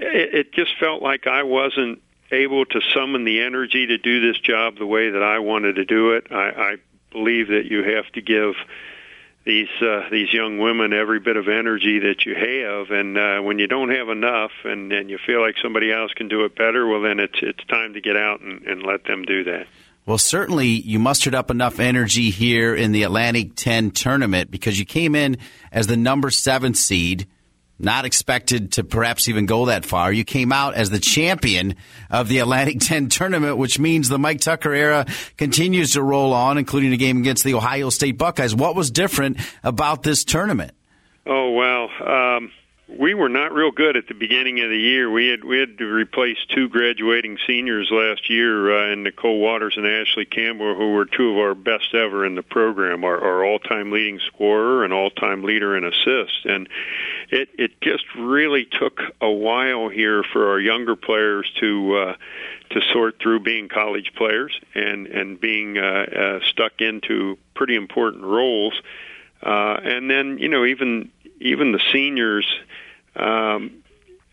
it, 0.00 0.34
it 0.34 0.52
just 0.52 0.72
felt 0.78 1.02
like 1.02 1.26
I 1.26 1.42
wasn't 1.42 2.02
able 2.30 2.64
to 2.66 2.80
summon 2.94 3.24
the 3.24 3.40
energy 3.40 3.86
to 3.86 3.98
do 3.98 4.20
this 4.20 4.40
job 4.40 4.78
the 4.78 4.86
way 4.86 5.10
that 5.10 5.22
I 5.22 5.38
wanted 5.38 5.76
to 5.76 5.84
do 5.84 6.12
it. 6.12 6.26
I, 6.30 6.50
I 6.50 6.76
believe 7.10 7.48
that 7.48 7.66
you 7.66 7.82
have 7.82 8.06
to 8.12 8.20
give 8.20 8.54
these 9.44 9.68
uh, 9.80 10.08
these 10.10 10.32
young 10.32 10.58
women 10.58 10.92
every 10.92 11.20
bit 11.20 11.36
of 11.36 11.48
energy 11.48 12.00
that 12.00 12.26
you 12.26 12.34
have, 12.34 12.90
and 12.90 13.16
uh, 13.16 13.40
when 13.40 13.58
you 13.58 13.66
don't 13.66 13.90
have 13.90 14.10
enough, 14.10 14.50
and, 14.64 14.92
and 14.92 15.08
you 15.08 15.18
feel 15.26 15.40
like 15.40 15.54
somebody 15.62 15.90
else 15.90 16.12
can 16.12 16.28
do 16.28 16.44
it 16.44 16.54
better, 16.54 16.86
well, 16.86 17.00
then 17.00 17.18
it's 17.18 17.38
it's 17.40 17.64
time 17.64 17.94
to 17.94 18.00
get 18.00 18.16
out 18.16 18.40
and, 18.40 18.62
and 18.66 18.82
let 18.82 19.04
them 19.04 19.24
do 19.24 19.44
that. 19.44 19.66
Well, 20.04 20.18
certainly 20.18 20.68
you 20.68 20.98
mustered 20.98 21.34
up 21.34 21.50
enough 21.50 21.80
energy 21.80 22.30
here 22.30 22.74
in 22.74 22.92
the 22.92 23.02
Atlantic 23.02 23.56
10 23.56 23.90
tournament 23.90 24.50
because 24.50 24.78
you 24.78 24.86
came 24.86 25.14
in 25.14 25.36
as 25.70 25.86
the 25.86 25.98
number 25.98 26.30
seven 26.30 26.72
seed 26.72 27.26
not 27.78 28.04
expected 28.04 28.72
to 28.72 28.84
perhaps 28.84 29.28
even 29.28 29.46
go 29.46 29.66
that 29.66 29.84
far. 29.84 30.12
You 30.12 30.24
came 30.24 30.52
out 30.52 30.74
as 30.74 30.90
the 30.90 30.98
champion 30.98 31.76
of 32.10 32.28
the 32.28 32.38
Atlantic 32.38 32.78
10 32.80 33.08
tournament, 33.08 33.56
which 33.56 33.78
means 33.78 34.08
the 34.08 34.18
Mike 34.18 34.40
Tucker 34.40 34.72
era 34.72 35.06
continues 35.36 35.92
to 35.92 36.02
roll 36.02 36.32
on, 36.32 36.58
including 36.58 36.92
a 36.92 36.96
game 36.96 37.18
against 37.18 37.44
the 37.44 37.54
Ohio 37.54 37.90
State 37.90 38.18
Buckeyes. 38.18 38.54
What 38.54 38.74
was 38.74 38.90
different 38.90 39.38
about 39.62 40.02
this 40.02 40.24
tournament? 40.24 40.72
Oh, 41.26 41.52
well, 41.52 42.36
um, 42.36 42.50
we 42.88 43.12
were 43.12 43.28
not 43.28 43.52
real 43.52 43.70
good 43.70 43.98
at 43.98 44.08
the 44.08 44.14
beginning 44.14 44.60
of 44.60 44.70
the 44.70 44.78
year. 44.78 45.10
We 45.10 45.28
had 45.28 45.44
we 45.44 45.58
had 45.58 45.76
to 45.78 45.84
replace 45.84 46.38
two 46.48 46.70
graduating 46.70 47.38
seniors 47.46 47.90
last 47.90 48.30
year 48.30 48.74
uh, 48.74 48.92
in 48.92 49.02
Nicole 49.02 49.40
Waters 49.40 49.74
and 49.76 49.86
Ashley 49.86 50.24
Campbell, 50.24 50.74
who 50.74 50.92
were 50.92 51.04
two 51.04 51.32
of 51.32 51.36
our 51.36 51.54
best 51.54 51.94
ever 51.94 52.24
in 52.24 52.34
the 52.34 52.42
program, 52.42 53.04
our, 53.04 53.20
our 53.20 53.44
all-time 53.44 53.92
leading 53.92 54.20
scorer 54.20 54.84
and 54.84 54.92
all-time 54.94 55.42
leader 55.42 55.76
in 55.76 55.84
assists. 55.84 56.40
And 56.44 56.68
it 57.28 57.50
it 57.58 57.80
just 57.82 58.04
really 58.16 58.64
took 58.64 59.00
a 59.20 59.30
while 59.30 59.90
here 59.90 60.22
for 60.22 60.48
our 60.50 60.58
younger 60.58 60.96
players 60.96 61.50
to 61.60 61.94
uh, 61.94 62.16
to 62.70 62.80
sort 62.92 63.20
through 63.20 63.40
being 63.40 63.68
college 63.68 64.12
players 64.16 64.58
and 64.74 65.06
and 65.08 65.38
being 65.38 65.76
uh, 65.76 66.06
uh, 66.40 66.40
stuck 66.46 66.80
into 66.80 67.36
pretty 67.54 67.74
important 67.74 68.24
roles. 68.24 68.80
Uh, 69.42 69.78
and 69.84 70.10
then 70.10 70.38
you 70.38 70.48
know 70.48 70.64
even 70.64 71.10
even 71.40 71.72
the 71.72 71.80
seniors 71.92 72.46
um, 73.16 73.82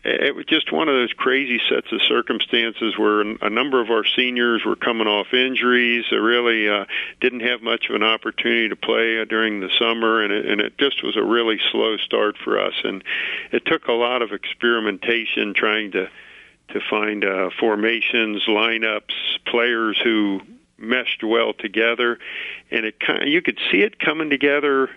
it 0.08 0.36
was 0.36 0.44
just 0.44 0.70
one 0.70 0.88
of 0.88 0.94
those 0.94 1.12
crazy 1.12 1.60
sets 1.68 1.90
of 1.90 2.00
circumstances 2.02 2.96
where 2.96 3.22
a 3.22 3.50
number 3.50 3.80
of 3.80 3.90
our 3.90 4.04
seniors 4.04 4.64
were 4.64 4.76
coming 4.76 5.08
off 5.08 5.34
injuries. 5.34 6.04
They 6.10 6.16
really 6.16 6.68
uh, 6.68 6.84
didn't 7.20 7.40
have 7.40 7.60
much 7.60 7.88
of 7.88 7.96
an 7.96 8.04
opportunity 8.04 8.68
to 8.68 8.76
play 8.76 9.20
uh, 9.20 9.24
during 9.24 9.58
the 9.58 9.70
summer, 9.80 10.22
and 10.22 10.32
it, 10.32 10.46
and 10.46 10.60
it 10.60 10.78
just 10.78 11.02
was 11.02 11.16
a 11.16 11.24
really 11.24 11.58
slow 11.72 11.96
start 11.96 12.36
for 12.38 12.60
us. 12.60 12.74
And 12.84 13.02
it 13.50 13.66
took 13.66 13.88
a 13.88 13.92
lot 13.92 14.22
of 14.22 14.30
experimentation 14.32 15.54
trying 15.54 15.92
to 15.92 16.08
to 16.68 16.80
find 16.90 17.24
uh, 17.24 17.50
formations, 17.60 18.42
lineups, 18.48 19.12
players 19.46 19.96
who 20.02 20.40
meshed 20.78 21.22
well 21.22 21.52
together, 21.52 22.18
and 22.72 22.84
it 22.84 22.98
kind 22.98 23.22
of, 23.22 23.28
you 23.28 23.40
could 23.40 23.58
see 23.70 23.82
it 23.82 24.00
coming 24.00 24.30
together 24.30 24.90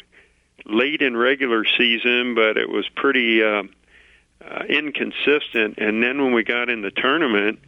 late 0.69 1.01
in 1.01 1.17
regular 1.17 1.65
season, 1.65 2.35
but 2.35 2.57
it 2.57 2.69
was 2.69 2.87
pretty. 2.95 3.43
Uh, 3.43 3.63
uh, 4.41 4.63
inconsistent. 4.69 5.77
And 5.77 6.01
then 6.01 6.23
when 6.23 6.33
we 6.33 6.43
got 6.43 6.69
in 6.69 6.81
the 6.81 6.91
tournament, 6.91 7.59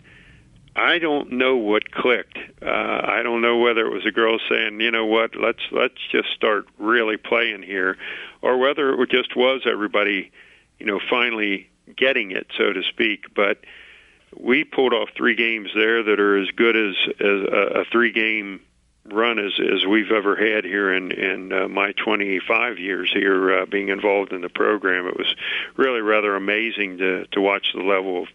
I 0.76 1.00
don't 1.00 1.34
know 1.34 1.58
what 1.58 1.92
clicked. 1.92 2.38
Uh, 2.62 3.02
I 3.04 3.22
don't 3.24 3.42
know 3.42 3.58
whether 3.58 3.86
it 3.86 3.92
was 3.92 4.06
a 4.06 4.12
girl 4.12 4.40
saying, 4.50 4.80
"You 4.80 4.92
know 4.92 5.06
what? 5.06 5.36
Let's 5.36 5.62
let's 5.72 6.00
just 6.12 6.30
start 6.30 6.68
really 6.78 7.18
playing 7.18 7.64
here," 7.64 7.98
or 8.42 8.58
whether 8.58 8.94
it 8.94 9.10
just 9.10 9.36
was 9.36 9.64
everybody, 9.66 10.32
you 10.80 10.86
know, 10.86 11.00
finally 11.10 11.70
getting 11.98 12.32
it, 12.32 12.48
so 12.58 12.72
to 12.72 12.84
speak. 12.84 13.34
But 13.36 13.60
we 14.38 14.64
pulled 14.64 14.94
off 14.94 15.10
three 15.16 15.36
games 15.36 15.72
there 15.76 16.04
that 16.04 16.20
are 16.22 16.38
as 16.38 16.50
good 16.52 16.78
as, 16.78 16.96
as 17.20 17.42
a, 17.52 17.82
a 17.82 17.86
three-game 17.92 18.62
run 19.06 19.40
as 19.40 19.54
as 19.60 19.86
we've 19.86 20.12
ever 20.12 20.36
had 20.36 20.64
here 20.64 20.94
in 20.94 21.12
in 21.12 21.52
uh, 21.52 21.68
my 21.68 21.92
25 21.94 22.78
years 22.78 23.12
here 23.14 23.62
uh, 23.62 23.66
being 23.66 23.90
involved 23.90 24.32
in 24.32 24.42
the 24.42 24.50
program. 24.50 25.08
It 25.08 25.18
was 25.18 25.34
really 25.76 26.02
rather 26.02 26.36
amazing 26.36 26.98
to 27.00 27.26
to 27.32 27.42
watch 27.42 27.68
the 27.74 27.82
level 27.82 28.24
of 28.24 28.28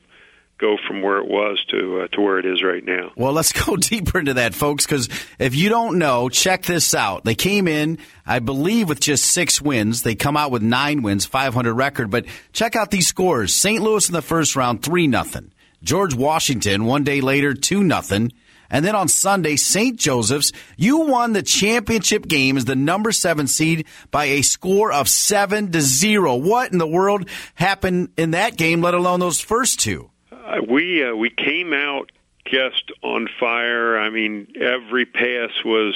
go 0.59 0.77
from 0.87 1.03
where 1.03 1.19
it 1.19 1.27
was 1.27 1.63
to 1.69 2.01
uh, 2.01 2.09
to 2.09 2.21
where 2.21 2.39
it 2.39 2.47
is 2.47 2.63
right 2.63 2.85
now. 2.85 3.13
Well, 3.17 3.33
let's 3.33 3.53
go 3.67 3.77
deeper 3.77 4.19
into 4.19 4.35
that, 4.35 4.55
folks, 4.55 4.87
because 4.87 5.09
if 5.39 5.55
you 5.55 5.69
don't 5.69 5.99
know, 5.99 6.29
check 6.29 6.63
this 6.63 6.95
out. 6.95 7.25
They 7.25 7.35
came 7.35 7.69
in, 7.69 7.99
I 8.25 8.39
believe, 8.39 8.89
with 8.89 9.01
just 9.01 9.27
six 9.27 9.61
wins. 9.61 10.03
They 10.03 10.15
come 10.15 10.37
out 10.37 10.51
with 10.51 10.63
nine 10.63 11.03
wins, 11.03 11.27
500 11.27 11.75
record. 11.75 12.11
But 12.11 12.27
check 12.53 12.77
out 12.77 12.91
these 12.91 13.07
scores: 13.07 13.55
St. 13.55 13.83
Louis 13.83 14.09
in 14.09 14.15
the 14.15 14.23
first 14.23 14.57
round, 14.57 14.83
three 14.83 15.07
nothing. 15.07 15.53
George 15.83 16.15
Washington 16.15 16.85
one 16.85 17.05
day 17.05 17.21
later, 17.21 17.55
two 17.55 17.85
nothing. 17.85 18.33
And 18.71 18.85
then 18.85 18.95
on 18.95 19.09
Sunday, 19.09 19.57
St. 19.57 19.99
Joseph's, 19.99 20.53
you 20.77 20.99
won 20.99 21.33
the 21.33 21.43
championship 21.43 22.27
game 22.27 22.57
as 22.57 22.65
the 22.65 22.77
number 22.77 23.13
seven 23.13 23.47
seed 23.47 23.87
by 24.11 24.27
a 24.27 24.43
score 24.43 24.93
of 24.93 25.09
seven 25.09 25.73
to 25.73 25.81
zero. 25.81 26.37
What 26.37 26.73
in 26.73 26.79
the 26.79 26.87
world 26.87 27.29
happened 27.55 28.11
in 28.17 28.33
that 28.33 28.57
game, 28.57 28.81
let 28.81 28.95
alone 28.95 29.21
those 29.21 29.41
first 29.41 29.81
two? 29.81 30.11
Uh, 30.33 30.61
we 30.69 31.05
uh, 31.05 31.15
we 31.15 31.31
came 31.31 31.73
out 31.73 32.13
just 32.45 32.93
on 33.03 33.29
fire. 33.41 33.99
I 33.99 34.11
mean, 34.11 34.53
every 34.61 35.05
pass 35.05 35.51
was 35.65 35.95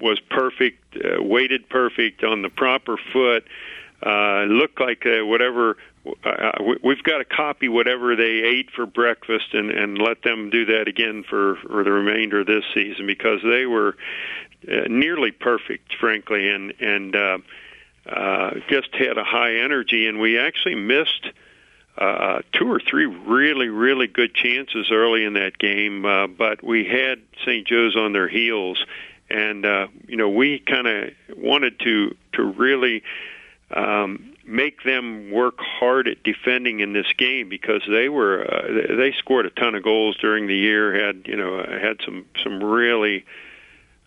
was 0.00 0.20
perfect, 0.20 0.96
uh, 0.96 1.22
weighted 1.22 1.68
perfect 1.68 2.24
on 2.24 2.42
the 2.42 2.48
proper 2.48 2.96
foot. 3.12 3.44
Uh, 4.04 4.44
looked 4.48 4.80
like 4.80 5.06
uh, 5.06 5.24
whatever 5.24 5.76
uh, 6.24 6.52
we've 6.82 7.02
got 7.02 7.18
to 7.18 7.24
copy 7.24 7.68
whatever 7.68 8.16
they 8.16 8.42
ate 8.42 8.70
for 8.74 8.86
breakfast 8.86 9.54
and 9.54 9.70
and 9.70 9.98
let 9.98 10.22
them 10.22 10.50
do 10.50 10.64
that 10.64 10.88
again 10.88 11.24
for 11.28 11.56
for 11.56 11.84
the 11.84 11.92
remainder 11.92 12.40
of 12.40 12.46
this 12.46 12.64
season 12.74 13.06
because 13.06 13.40
they 13.42 13.66
were 13.66 13.96
uh, 14.68 14.82
nearly 14.88 15.30
perfect, 15.30 15.94
frankly, 15.98 16.48
and 16.48 16.72
and 16.80 17.16
uh, 17.16 17.38
uh, 18.06 18.50
just 18.68 18.94
had 18.94 19.18
a 19.18 19.24
high 19.24 19.56
energy, 19.56 20.06
and 20.06 20.20
we 20.20 20.38
actually 20.38 20.76
missed. 20.76 21.28
Uh, 21.98 22.40
two 22.52 22.72
or 22.72 22.80
three 22.80 23.04
really, 23.04 23.68
really 23.68 24.06
good 24.06 24.34
chances 24.34 24.90
early 24.90 25.24
in 25.24 25.34
that 25.34 25.58
game, 25.58 26.06
uh, 26.06 26.26
but 26.26 26.64
we 26.64 26.86
had 26.86 27.20
St. 27.42 27.66
Joe's 27.66 27.94
on 27.94 28.14
their 28.14 28.28
heels, 28.28 28.82
and 29.28 29.66
uh, 29.66 29.88
you 30.08 30.16
know 30.16 30.30
we 30.30 30.58
kind 30.58 30.86
of 30.86 31.10
wanted 31.36 31.78
to 31.80 32.16
to 32.32 32.44
really 32.44 33.02
um, 33.70 34.31
make 34.44 34.82
them 34.82 35.30
work 35.30 35.58
hard 35.58 36.08
at 36.08 36.22
defending 36.22 36.80
in 36.80 36.92
this 36.92 37.12
game 37.16 37.48
because 37.48 37.82
they 37.88 38.08
were 38.08 38.42
uh, 38.42 38.96
they 38.96 39.12
scored 39.18 39.46
a 39.46 39.50
ton 39.50 39.74
of 39.74 39.82
goals 39.82 40.16
during 40.16 40.46
the 40.46 40.56
year. 40.56 41.06
Had 41.06 41.26
you 41.26 41.36
know 41.36 41.58
had 41.62 42.00
some 42.04 42.26
some 42.42 42.62
really 42.62 43.24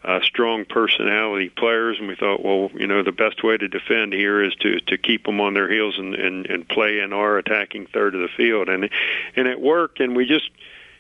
uh, 0.06 0.21
strong 0.21 0.65
personality 0.65 1.50
players, 1.50 1.98
and 1.98 2.08
we 2.08 2.15
thought, 2.15 2.43
well, 2.43 2.69
you 2.76 2.86
know, 2.86 3.02
the 3.02 3.12
best 3.12 3.43
way 3.43 3.58
to 3.58 3.67
defend 3.67 4.13
here 4.13 4.43
is 4.43 4.54
to 4.56 4.80
to 4.82 4.98
keep 4.98 5.26
them 5.26 5.41
on 5.41 5.54
their 5.54 5.71
heels 5.71 5.98
and 5.98 6.13
and, 6.13 6.45
and 6.45 6.67
play 6.67 7.00
in 7.00 7.12
our 7.12 7.38
attacking 7.38 7.88
third 7.88 8.13
of 8.13 8.21
the 8.21 8.30
field, 8.38 8.69
and 8.69 8.89
and 9.36 9.48
it 9.48 9.60
worked, 9.60 10.00
and 10.00 10.15
we 10.15 10.26
just 10.26 10.50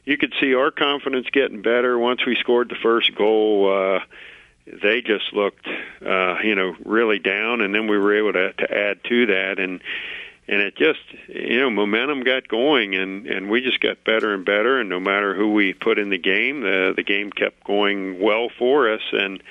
you 0.05 0.17
could 0.17 0.33
see 0.39 0.55
our 0.55 0.71
confidence 0.71 1.27
getting 1.31 1.61
better 1.61 1.97
once 1.99 2.25
we 2.25 2.35
scored 2.35 2.69
the 2.69 2.75
first 2.75 3.13
goal. 3.15 3.71
Uh, 3.71 3.99
they 4.65 5.01
just 5.01 5.31
looked, 5.33 5.67
uh, 6.05 6.37
you 6.43 6.55
know, 6.55 6.75
really 6.83 7.19
down, 7.19 7.61
and 7.61 7.73
then 7.73 7.87
we 7.87 7.97
were 7.97 8.17
able 8.17 8.33
to, 8.33 8.53
to 8.53 8.77
add 8.77 9.03
to 9.05 9.25
that, 9.27 9.59
and 9.59 9.81
and 10.47 10.61
it 10.61 10.75
just, 10.75 10.99
you 11.27 11.59
know, 11.59 11.71
momentum 11.71 12.21
got 12.21 12.47
going, 12.47 12.95
and 12.95 13.27
and 13.27 13.49
we 13.49 13.61
just 13.61 13.79
got 13.79 14.03
better 14.03 14.33
and 14.33 14.45
better, 14.45 14.79
and 14.79 14.89
no 14.89 14.99
matter 14.99 15.35
who 15.35 15.53
we 15.53 15.73
put 15.73 15.99
in 15.99 16.09
the 16.09 16.17
game, 16.17 16.61
the 16.61 16.93
the 16.95 17.03
game 17.03 17.31
kept 17.31 17.63
going 17.63 18.19
well 18.19 18.49
for 18.57 18.91
us, 18.91 19.01
and. 19.11 19.41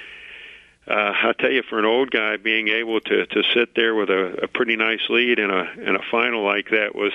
Uh, 0.86 1.14
I 1.16 1.32
tell 1.38 1.50
you, 1.50 1.62
for 1.62 1.78
an 1.78 1.86
old 1.86 2.10
guy, 2.10 2.36
being 2.36 2.68
able 2.68 3.00
to 3.00 3.24
to 3.24 3.42
sit 3.54 3.74
there 3.74 3.94
with 3.94 4.10
a, 4.10 4.42
a 4.42 4.48
pretty 4.48 4.76
nice 4.76 5.00
lead 5.08 5.38
in 5.38 5.50
a 5.50 5.62
in 5.78 5.96
a 5.96 6.02
final 6.10 6.44
like 6.44 6.68
that 6.72 6.94
was 6.94 7.10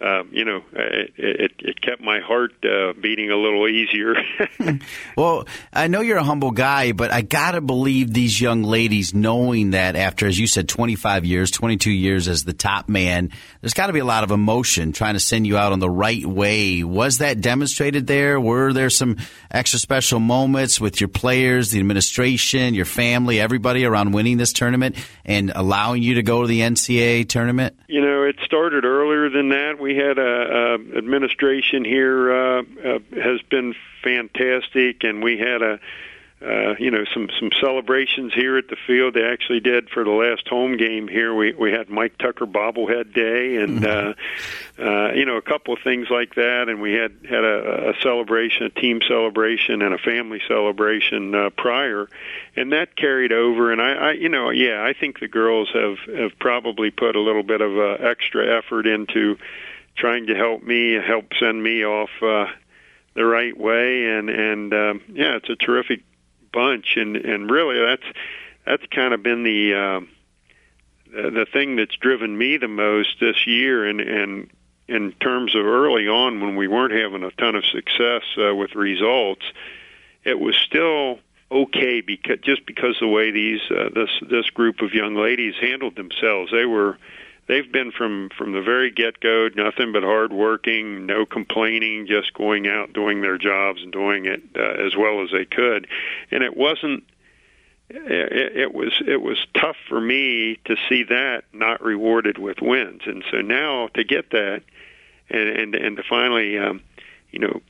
uh, 0.00 0.24
you 0.32 0.44
know, 0.44 0.62
it, 0.72 1.12
it, 1.16 1.52
it, 1.60 1.80
kept 1.80 2.02
my 2.02 2.18
heart 2.18 2.52
uh, 2.64 2.92
beating 3.00 3.30
a 3.30 3.36
little 3.36 3.68
easier. 3.68 4.14
well, 5.16 5.46
I 5.72 5.86
know 5.86 6.00
you're 6.00 6.18
a 6.18 6.24
humble 6.24 6.50
guy, 6.50 6.92
but 6.92 7.12
I 7.12 7.22
gotta 7.22 7.60
believe 7.60 8.12
these 8.12 8.38
young 8.40 8.64
ladies, 8.64 9.14
knowing 9.14 9.70
that 9.70 9.94
after, 9.94 10.26
as 10.26 10.38
you 10.38 10.48
said, 10.48 10.68
25 10.68 11.24
years, 11.24 11.52
22 11.52 11.92
years 11.92 12.26
as 12.26 12.42
the 12.42 12.52
top 12.52 12.88
man, 12.88 13.30
there's 13.60 13.72
got 13.72 13.86
to 13.86 13.92
be 13.92 14.00
a 14.00 14.04
lot 14.04 14.24
of 14.24 14.32
emotion 14.32 14.92
trying 14.92 15.14
to 15.14 15.20
send 15.20 15.46
you 15.46 15.56
out 15.56 15.72
on 15.72 15.78
the 15.78 15.88
right 15.88 16.26
way. 16.26 16.82
Was 16.82 17.18
that 17.18 17.40
demonstrated 17.40 18.08
there? 18.08 18.40
Were 18.40 18.72
there 18.72 18.90
some 18.90 19.16
extra 19.50 19.78
special 19.78 20.18
moments 20.18 20.80
with 20.80 21.00
your 21.00 21.08
players, 21.08 21.70
the 21.70 21.78
administration, 21.78 22.74
your 22.74 22.84
family, 22.84 23.40
everybody 23.40 23.84
around 23.84 24.12
winning 24.12 24.38
this 24.38 24.52
tournament 24.52 24.96
and 25.24 25.52
allowing 25.54 26.02
you 26.02 26.14
to 26.14 26.22
go 26.22 26.42
to 26.42 26.48
the 26.48 26.60
NCAA 26.60 27.28
tournament? 27.28 27.78
You 27.86 28.00
know, 28.00 28.24
it 28.24 28.36
started 28.44 28.84
earlier 28.84 29.30
than 29.30 29.50
that 29.50 29.83
we 29.84 29.94
had 29.94 30.18
a, 30.18 30.22
a 30.22 30.74
administration 30.96 31.84
here 31.84 32.32
uh, 32.32 32.62
uh, 32.62 32.98
has 33.22 33.42
been 33.50 33.74
fantastic, 34.02 35.04
and 35.04 35.22
we 35.22 35.38
had 35.38 35.60
a 35.60 35.78
uh, 36.44 36.74
you 36.78 36.90
know 36.90 37.04
some 37.12 37.28
some 37.38 37.50
celebrations 37.60 38.32
here 38.34 38.58
at 38.58 38.68
the 38.68 38.76
field. 38.86 39.14
They 39.14 39.24
actually 39.24 39.60
did 39.60 39.88
for 39.88 40.04
the 40.04 40.10
last 40.10 40.46
home 40.48 40.76
game 40.76 41.08
here. 41.08 41.34
We 41.34 41.52
we 41.52 41.70
had 41.70 41.88
Mike 41.88 42.18
Tucker 42.18 42.46
bobblehead 42.46 43.14
day, 43.14 43.56
and 43.56 43.80
mm-hmm. 43.80 44.82
uh, 44.82 44.84
uh, 44.84 45.12
you 45.12 45.24
know 45.24 45.36
a 45.36 45.42
couple 45.42 45.74
of 45.74 45.80
things 45.82 46.08
like 46.10 46.34
that. 46.34 46.68
And 46.68 46.82
we 46.82 46.94
had 46.94 47.12
had 47.28 47.44
a, 47.44 47.90
a 47.90 48.00
celebration, 48.02 48.64
a 48.64 48.70
team 48.70 49.00
celebration, 49.06 49.80
and 49.80 49.94
a 49.94 49.98
family 49.98 50.40
celebration 50.48 51.34
uh, 51.34 51.50
prior, 51.50 52.08
and 52.56 52.72
that 52.72 52.96
carried 52.96 53.32
over. 53.32 53.72
And 53.72 53.80
I, 53.80 53.92
I 53.92 54.12
you 54.12 54.28
know 54.28 54.50
yeah, 54.50 54.82
I 54.84 54.92
think 54.92 55.20
the 55.20 55.28
girls 55.28 55.70
have 55.72 55.98
have 56.14 56.38
probably 56.38 56.90
put 56.90 57.16
a 57.16 57.20
little 57.20 57.44
bit 57.44 57.60
of 57.60 57.78
uh, 57.78 58.04
extra 58.06 58.58
effort 58.58 58.86
into 58.86 59.38
trying 59.96 60.26
to 60.26 60.34
help 60.34 60.62
me 60.62 60.94
help 60.94 61.26
send 61.38 61.62
me 61.62 61.84
off 61.84 62.10
uh, 62.22 62.46
the 63.14 63.24
right 63.24 63.56
way. 63.56 64.06
And 64.10 64.30
and 64.30 64.74
um, 64.74 65.02
yeah 65.12 65.36
it's 65.36 65.50
a 65.50 65.56
terrific 65.56 66.02
bunch. 66.52 66.96
And 66.96 67.16
and 67.16 67.50
really 67.50 67.78
that's 67.78 68.06
that's 68.66 68.86
kind 68.90 69.14
of 69.14 69.22
been 69.22 69.42
the 69.42 69.74
uh, 69.74 70.00
the 71.12 71.46
thing 71.52 71.76
that's 71.76 71.96
driven 71.96 72.36
me 72.36 72.56
the 72.56 72.68
most 72.68 73.20
this 73.20 73.46
year 73.46 73.86
and 73.86 74.00
and 74.00 74.50
in 74.86 75.12
terms 75.12 75.54
of 75.54 75.64
early 75.64 76.08
on 76.08 76.42
when 76.42 76.56
we 76.56 76.68
weren't 76.68 76.92
having 76.92 77.22
a 77.22 77.30
ton 77.30 77.54
of 77.54 77.64
success 77.64 78.22
uh, 78.36 78.54
with 78.54 78.74
results 78.74 79.44
it 80.24 80.38
was 80.38 80.56
still 80.56 81.20
okay 81.50 82.00
because 82.00 82.38
just 82.42 82.66
because 82.66 82.96
the 83.00 83.08
way 83.08 83.30
these 83.30 83.60
uh, 83.70 83.90
this 83.94 84.10
this 84.28 84.50
group 84.50 84.80
of 84.80 84.92
young 84.92 85.14
ladies 85.14 85.54
handled 85.60 85.96
themselves. 85.96 86.50
They 86.50 86.64
were 86.64 86.98
they've 87.46 87.70
been 87.70 87.92
from 87.92 88.30
from 88.36 88.52
the 88.52 88.62
very 88.62 88.90
get 88.90 89.20
go 89.20 89.48
nothing 89.54 89.92
but 89.92 90.02
hard 90.02 90.32
working 90.32 91.06
no 91.06 91.26
complaining 91.26 92.06
just 92.06 92.32
going 92.34 92.66
out 92.66 92.92
doing 92.92 93.20
their 93.20 93.38
jobs 93.38 93.82
and 93.82 93.92
doing 93.92 94.26
it 94.26 94.42
uh, 94.56 94.84
as 94.84 94.96
well 94.96 95.22
as 95.22 95.30
they 95.30 95.44
could. 95.44 95.86
And 96.30 96.42
it 96.42 96.56
wasn't 96.56 97.04
it, 97.90 98.56
it 98.56 98.74
was 98.74 99.00
it 99.06 99.20
was 99.20 99.38
tough 99.54 99.76
for 99.88 100.00
me 100.00 100.58
to 100.64 100.76
see 100.88 101.04
that 101.04 101.44
not 101.52 101.82
rewarded 101.82 102.38
with 102.38 102.60
wins. 102.60 103.02
And 103.06 103.24
so 103.30 103.40
now 103.40 103.88
to 103.94 104.04
get 104.04 104.30
that 104.30 104.62
and 105.30 105.48
and 105.48 105.74
and 105.74 105.96
to 105.96 106.02
finally 106.08 106.58
um 106.58 106.82
you 107.30 107.40
know 107.40 107.60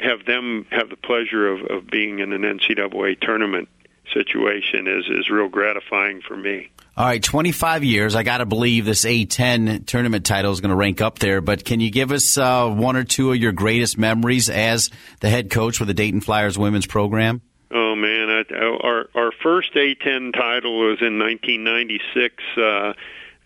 have 0.00 0.24
them 0.26 0.66
have 0.70 0.88
the 0.88 0.96
pleasure 0.96 1.48
of 1.48 1.62
of 1.66 1.86
being 1.86 2.20
in 2.20 2.32
an 2.32 2.42
NCAA 2.42 3.20
tournament 3.20 3.68
situation 4.12 4.86
is 4.86 5.06
is 5.08 5.30
real 5.30 5.48
gratifying 5.48 6.20
for 6.20 6.36
me. 6.36 6.70
All 6.98 7.06
right, 7.06 7.22
25 7.22 7.84
years. 7.84 8.16
I 8.16 8.24
got 8.24 8.38
to 8.38 8.46
believe 8.46 8.84
this 8.84 9.04
A10 9.04 9.86
tournament 9.86 10.26
title 10.26 10.50
is 10.50 10.60
going 10.60 10.70
to 10.70 10.76
rank 10.76 11.00
up 11.00 11.20
there. 11.20 11.40
But 11.40 11.64
can 11.64 11.78
you 11.78 11.92
give 11.92 12.10
us 12.10 12.36
uh, 12.36 12.68
one 12.68 12.96
or 12.96 13.04
two 13.04 13.30
of 13.30 13.36
your 13.36 13.52
greatest 13.52 13.98
memories 13.98 14.50
as 14.50 14.90
the 15.20 15.30
head 15.30 15.48
coach 15.48 15.76
for 15.76 15.84
the 15.84 15.94
Dayton 15.94 16.20
Flyers 16.20 16.58
women's 16.58 16.86
program? 16.86 17.40
Oh 17.70 17.94
man, 17.94 18.28
I, 18.30 18.54
our 18.82 19.08
our 19.14 19.30
first 19.42 19.74
A10 19.74 20.32
title 20.32 20.78
was 20.78 20.98
in 21.00 21.20
1996. 21.20 22.42
Uh, 22.56 22.94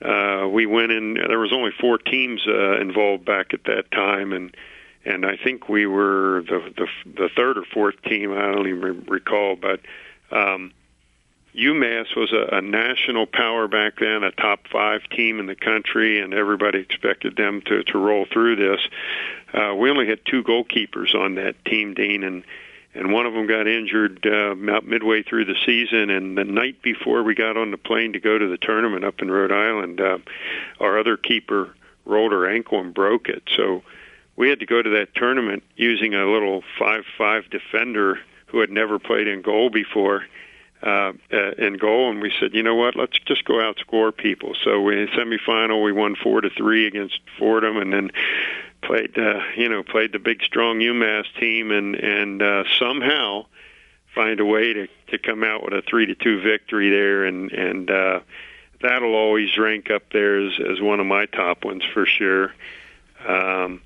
uh, 0.02 0.48
we 0.48 0.64
went 0.64 0.92
in. 0.92 1.14
There 1.14 1.38
was 1.38 1.52
only 1.52 1.72
four 1.78 1.98
teams 1.98 2.40
uh, 2.48 2.80
involved 2.80 3.26
back 3.26 3.52
at 3.52 3.64
that 3.64 3.90
time, 3.90 4.32
and 4.32 4.56
and 5.04 5.26
I 5.26 5.36
think 5.36 5.68
we 5.68 5.86
were 5.86 6.42
the 6.48 6.72
the, 6.74 6.86
the 7.04 7.28
third 7.36 7.58
or 7.58 7.64
fourth 7.64 8.00
team. 8.02 8.32
I 8.32 8.50
don't 8.52 8.68
even 8.68 9.04
recall, 9.08 9.56
but. 9.56 9.80
Um, 10.32 10.72
UMass 11.54 12.16
was 12.16 12.32
a, 12.32 12.56
a 12.56 12.62
national 12.62 13.26
power 13.26 13.68
back 13.68 13.98
then, 14.00 14.24
a 14.24 14.32
top 14.32 14.66
five 14.68 15.02
team 15.10 15.38
in 15.38 15.46
the 15.46 15.54
country, 15.54 16.20
and 16.20 16.32
everybody 16.32 16.78
expected 16.78 17.36
them 17.36 17.60
to, 17.66 17.82
to 17.84 17.98
roll 17.98 18.24
through 18.24 18.56
this. 18.56 18.80
Uh, 19.52 19.74
we 19.74 19.90
only 19.90 20.08
had 20.08 20.24
two 20.24 20.42
goalkeepers 20.42 21.14
on 21.14 21.34
that 21.34 21.62
team, 21.64 21.94
Dean, 21.94 22.22
and 22.22 22.44
and 22.94 23.10
one 23.10 23.24
of 23.24 23.32
them 23.32 23.46
got 23.46 23.66
injured 23.66 24.26
uh, 24.26 24.54
midway 24.54 25.22
through 25.22 25.46
the 25.46 25.56
season. 25.64 26.10
And 26.10 26.36
the 26.36 26.44
night 26.44 26.82
before 26.82 27.22
we 27.22 27.34
got 27.34 27.56
on 27.56 27.70
the 27.70 27.78
plane 27.78 28.12
to 28.12 28.20
go 28.20 28.36
to 28.36 28.46
the 28.46 28.58
tournament 28.58 29.02
up 29.02 29.22
in 29.22 29.30
Rhode 29.30 29.50
Island, 29.50 29.98
uh, 29.98 30.18
our 30.78 30.98
other 30.98 31.16
keeper 31.16 31.74
rolled 32.04 32.32
her 32.32 32.46
ankle 32.46 32.80
and 32.80 32.92
broke 32.92 33.30
it. 33.30 33.44
So 33.56 33.82
we 34.36 34.50
had 34.50 34.60
to 34.60 34.66
go 34.66 34.82
to 34.82 34.90
that 34.90 35.14
tournament 35.14 35.62
using 35.74 36.14
a 36.14 36.30
little 36.30 36.62
five-five 36.78 37.48
defender 37.48 38.20
who 38.52 38.60
had 38.60 38.70
never 38.70 38.98
played 38.98 39.26
in 39.26 39.42
goal 39.42 39.70
before 39.70 40.22
uh, 40.82 41.12
in 41.58 41.76
goal, 41.78 42.10
and 42.10 42.20
we 42.20 42.32
said, 42.38 42.54
you 42.54 42.62
know 42.62 42.74
what, 42.74 42.96
let's 42.96 43.18
just 43.20 43.44
go 43.44 43.54
outscore 43.54 44.16
people. 44.16 44.54
So 44.62 44.80
we 44.80 45.00
in 45.00 45.08
semifinal 45.08 45.82
we 45.82 45.92
won 45.92 46.16
four 46.16 46.40
to 46.40 46.50
three 46.50 46.86
against 46.86 47.20
Fordham, 47.38 47.76
and 47.76 47.92
then 47.92 48.10
played 48.82 49.16
uh, 49.16 49.40
you 49.56 49.68
know 49.68 49.82
played 49.82 50.12
the 50.12 50.18
big 50.18 50.42
strong 50.42 50.78
UMass 50.78 51.24
team, 51.38 51.70
and 51.70 51.94
and 51.94 52.42
uh, 52.42 52.64
somehow 52.78 53.46
find 54.14 54.40
a 54.40 54.44
way 54.44 54.72
to 54.72 54.88
to 55.08 55.18
come 55.18 55.44
out 55.44 55.64
with 55.64 55.72
a 55.72 55.82
three 55.82 56.06
to 56.06 56.14
two 56.14 56.40
victory 56.40 56.90
there, 56.90 57.24
and 57.24 57.52
and 57.52 57.90
uh, 57.90 58.20
that'll 58.80 59.14
always 59.14 59.56
rank 59.56 59.90
up 59.90 60.02
there 60.12 60.40
as 60.46 60.52
as 60.58 60.80
one 60.80 61.00
of 61.00 61.06
my 61.06 61.26
top 61.26 61.64
ones 61.64 61.84
for 61.94 62.06
sure. 62.06 62.52
Um, 63.26 63.82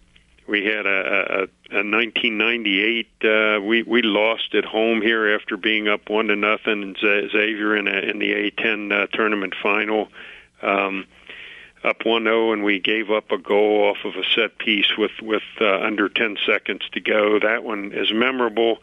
we 0.46 0.64
had 0.64 0.86
a, 0.86 1.48
a, 1.70 1.78
a 1.78 1.82
1998. 1.82 3.08
Uh, 3.22 3.60
we 3.60 3.82
we 3.82 4.02
lost 4.02 4.54
at 4.54 4.64
home 4.64 5.02
here 5.02 5.34
after 5.34 5.56
being 5.56 5.88
up 5.88 6.08
one 6.08 6.28
to 6.28 6.36
nothing. 6.36 6.94
Xavier 7.00 7.76
in 7.76 7.88
a, 7.88 7.98
in 7.98 8.18
the 8.18 8.50
A10 8.50 8.92
uh, 8.92 9.06
tournament 9.12 9.54
final. 9.60 10.08
Um, 10.62 11.06
up 11.84 12.00
1-0 12.00 12.52
and 12.52 12.64
we 12.64 12.80
gave 12.80 13.10
up 13.10 13.30
a 13.30 13.38
goal 13.38 13.84
off 13.84 13.98
of 14.04 14.16
a 14.16 14.24
set 14.34 14.58
piece 14.58 14.96
with 14.98 15.12
with 15.22 15.42
uh, 15.60 15.78
under 15.80 16.08
10 16.08 16.36
seconds 16.44 16.82
to 16.92 17.00
go. 17.00 17.38
That 17.38 17.64
one 17.64 17.92
is 17.92 18.12
memorable. 18.12 18.78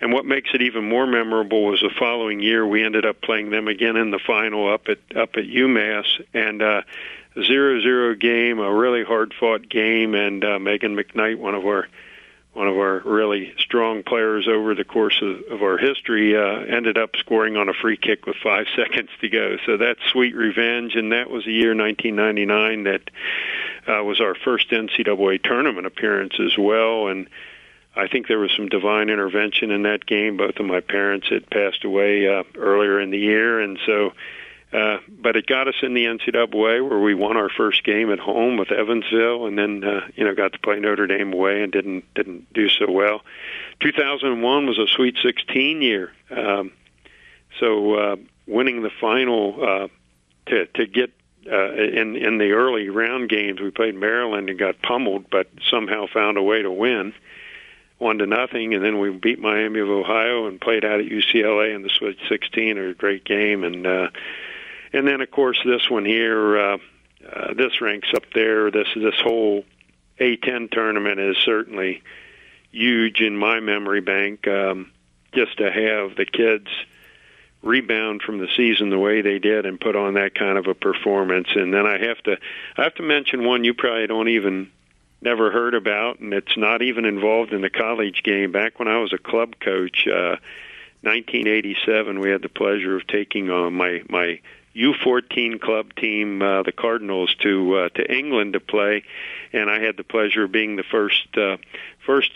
And 0.00 0.12
what 0.12 0.26
makes 0.26 0.50
it 0.52 0.60
even 0.60 0.88
more 0.88 1.06
memorable 1.06 1.64
was 1.64 1.80
the 1.80 1.90
following 1.98 2.40
year 2.40 2.66
we 2.66 2.84
ended 2.84 3.06
up 3.06 3.20
playing 3.22 3.50
them 3.50 3.66
again 3.66 3.96
in 3.96 4.10
the 4.10 4.18
final 4.18 4.72
up 4.72 4.88
at 4.88 4.98
up 5.16 5.36
at 5.36 5.44
UMass 5.44 6.04
and 6.34 6.62
uh 6.62 6.82
zero 7.44 7.80
zero 7.80 8.14
game, 8.14 8.58
a 8.58 8.72
really 8.72 9.04
hard 9.04 9.34
fought 9.38 9.68
game 9.68 10.14
and 10.14 10.44
uh 10.44 10.58
Megan 10.58 10.96
McKnight, 10.96 11.38
one 11.38 11.54
of 11.54 11.64
our 11.64 11.88
one 12.56 12.68
of 12.68 12.76
our 12.78 13.00
really 13.04 13.52
strong 13.58 14.02
players 14.02 14.48
over 14.48 14.74
the 14.74 14.82
course 14.82 15.20
of, 15.20 15.42
of 15.52 15.62
our 15.62 15.76
history, 15.76 16.34
uh, 16.34 16.60
ended 16.60 16.96
up 16.96 17.10
scoring 17.16 17.58
on 17.58 17.68
a 17.68 17.74
free 17.74 17.98
kick 17.98 18.24
with 18.24 18.36
five 18.42 18.66
seconds 18.76 19.10
to 19.20 19.28
go. 19.28 19.58
So 19.66 19.76
that's 19.76 20.00
sweet 20.10 20.34
revenge, 20.34 20.94
and 20.94 21.12
that 21.12 21.28
was 21.28 21.44
the 21.44 21.52
year 21.52 21.76
1999 21.76 22.84
that 22.84 23.10
uh, 23.86 24.02
was 24.02 24.22
our 24.22 24.34
first 24.34 24.70
NCAA 24.70 25.42
tournament 25.42 25.86
appearance 25.86 26.40
as 26.40 26.56
well. 26.56 27.08
And 27.08 27.28
I 27.94 28.08
think 28.08 28.26
there 28.26 28.38
was 28.38 28.52
some 28.56 28.70
divine 28.70 29.10
intervention 29.10 29.70
in 29.70 29.82
that 29.82 30.06
game. 30.06 30.38
Both 30.38 30.56
of 30.56 30.64
my 30.64 30.80
parents 30.80 31.28
had 31.28 31.50
passed 31.50 31.84
away 31.84 32.26
uh, 32.26 32.44
earlier 32.56 32.98
in 32.98 33.10
the 33.10 33.18
year, 33.18 33.60
and 33.60 33.78
so 33.84 34.12
uh, 34.72 34.98
but 35.08 35.36
it 35.36 35.46
got 35.46 35.68
us 35.68 35.76
in 35.82 35.94
the 35.94 36.04
NCAA 36.04 36.88
where 36.88 36.98
we 36.98 37.14
won 37.14 37.36
our 37.36 37.48
first 37.48 37.84
game 37.84 38.10
at 38.10 38.18
home 38.18 38.56
with 38.56 38.72
Evansville, 38.72 39.46
and 39.46 39.58
then 39.58 39.84
uh, 39.84 40.08
you 40.16 40.24
know 40.24 40.34
got 40.34 40.52
to 40.52 40.58
play 40.58 40.78
Notre 40.80 41.06
Dame 41.06 41.32
away 41.32 41.62
and 41.62 41.72
didn't 41.72 42.04
didn't 42.14 42.52
do 42.52 42.68
so 42.68 42.90
well. 42.90 43.22
2001 43.80 44.66
was 44.66 44.78
a 44.78 44.86
Sweet 44.86 45.16
16 45.22 45.82
year, 45.82 46.12
um, 46.30 46.72
so 47.60 47.94
uh, 47.94 48.16
winning 48.46 48.82
the 48.82 48.90
final 49.00 49.56
uh, 49.62 49.88
to 50.46 50.66
to 50.66 50.86
get 50.86 51.12
uh, 51.50 51.72
in 51.72 52.16
in 52.16 52.38
the 52.38 52.50
early 52.50 52.88
round 52.88 53.28
games, 53.28 53.60
we 53.60 53.70
played 53.70 53.94
Maryland 53.94 54.50
and 54.50 54.58
got 54.58 54.82
pummeled, 54.82 55.30
but 55.30 55.48
somehow 55.70 56.06
found 56.12 56.38
a 56.38 56.42
way 56.42 56.62
to 56.62 56.70
win 56.70 57.14
one 57.98 58.18
to 58.18 58.26
nothing, 58.26 58.74
and 58.74 58.84
then 58.84 58.98
we 58.98 59.10
beat 59.10 59.38
Miami 59.38 59.80
of 59.80 59.88
Ohio 59.88 60.46
and 60.46 60.60
played 60.60 60.84
out 60.84 61.00
at 61.00 61.06
UCLA 61.06 61.74
in 61.74 61.82
the 61.82 61.88
Sweet 61.88 62.18
16. 62.28 62.78
A 62.78 62.94
great 62.94 63.24
game, 63.24 63.64
and 63.64 63.86
uh, 63.86 64.08
and 64.96 65.06
then 65.06 65.20
of 65.20 65.30
course 65.30 65.60
this 65.64 65.90
one 65.90 66.04
here, 66.04 66.58
uh, 66.58 66.78
uh, 67.30 67.54
this 67.54 67.80
ranks 67.80 68.08
up 68.14 68.24
there. 68.34 68.70
This 68.70 68.88
this 68.94 69.18
whole 69.22 69.64
A10 70.18 70.70
tournament 70.70 71.20
is 71.20 71.36
certainly 71.44 72.02
huge 72.70 73.20
in 73.20 73.36
my 73.36 73.60
memory 73.60 74.00
bank. 74.00 74.46
Um, 74.48 74.92
just 75.34 75.58
to 75.58 75.70
have 75.70 76.16
the 76.16 76.24
kids 76.24 76.68
rebound 77.62 78.22
from 78.22 78.38
the 78.38 78.48
season 78.56 78.90
the 78.90 78.98
way 78.98 79.20
they 79.20 79.38
did 79.38 79.66
and 79.66 79.80
put 79.80 79.96
on 79.96 80.14
that 80.14 80.34
kind 80.34 80.56
of 80.56 80.66
a 80.66 80.74
performance. 80.74 81.48
And 81.54 81.74
then 81.74 81.86
I 81.86 81.98
have 81.98 82.22
to 82.24 82.38
I 82.76 82.84
have 82.84 82.94
to 82.94 83.02
mention 83.02 83.44
one 83.44 83.64
you 83.64 83.74
probably 83.74 84.06
don't 84.06 84.28
even 84.28 84.70
never 85.20 85.50
heard 85.50 85.74
about, 85.74 86.20
and 86.20 86.32
it's 86.32 86.56
not 86.56 86.82
even 86.82 87.04
involved 87.04 87.52
in 87.52 87.60
the 87.60 87.70
college 87.70 88.22
game. 88.22 88.52
Back 88.52 88.78
when 88.78 88.88
I 88.88 88.98
was 88.98 89.12
a 89.12 89.18
club 89.18 89.56
coach, 89.60 90.06
uh, 90.06 90.36
1987, 91.02 92.20
we 92.20 92.30
had 92.30 92.42
the 92.42 92.48
pleasure 92.48 92.96
of 92.96 93.06
taking 93.06 93.50
on 93.50 93.74
my 93.74 94.02
my 94.08 94.40
U14 94.76 95.60
club 95.60 95.94
team, 95.94 96.42
uh, 96.42 96.62
the 96.62 96.72
Cardinals, 96.72 97.34
to 97.42 97.76
uh, 97.76 97.88
to 97.90 98.14
England 98.14 98.52
to 98.52 98.60
play, 98.60 99.04
and 99.52 99.70
I 99.70 99.80
had 99.80 99.96
the 99.96 100.04
pleasure 100.04 100.44
of 100.44 100.52
being 100.52 100.76
the 100.76 100.84
first 100.84 101.26
uh, 101.36 101.56
first 102.04 102.30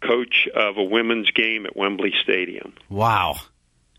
coach 0.00 0.48
of 0.54 0.78
a 0.78 0.84
women's 0.84 1.30
game 1.30 1.66
at 1.66 1.76
Wembley 1.76 2.14
Stadium. 2.22 2.74
Wow. 2.88 3.36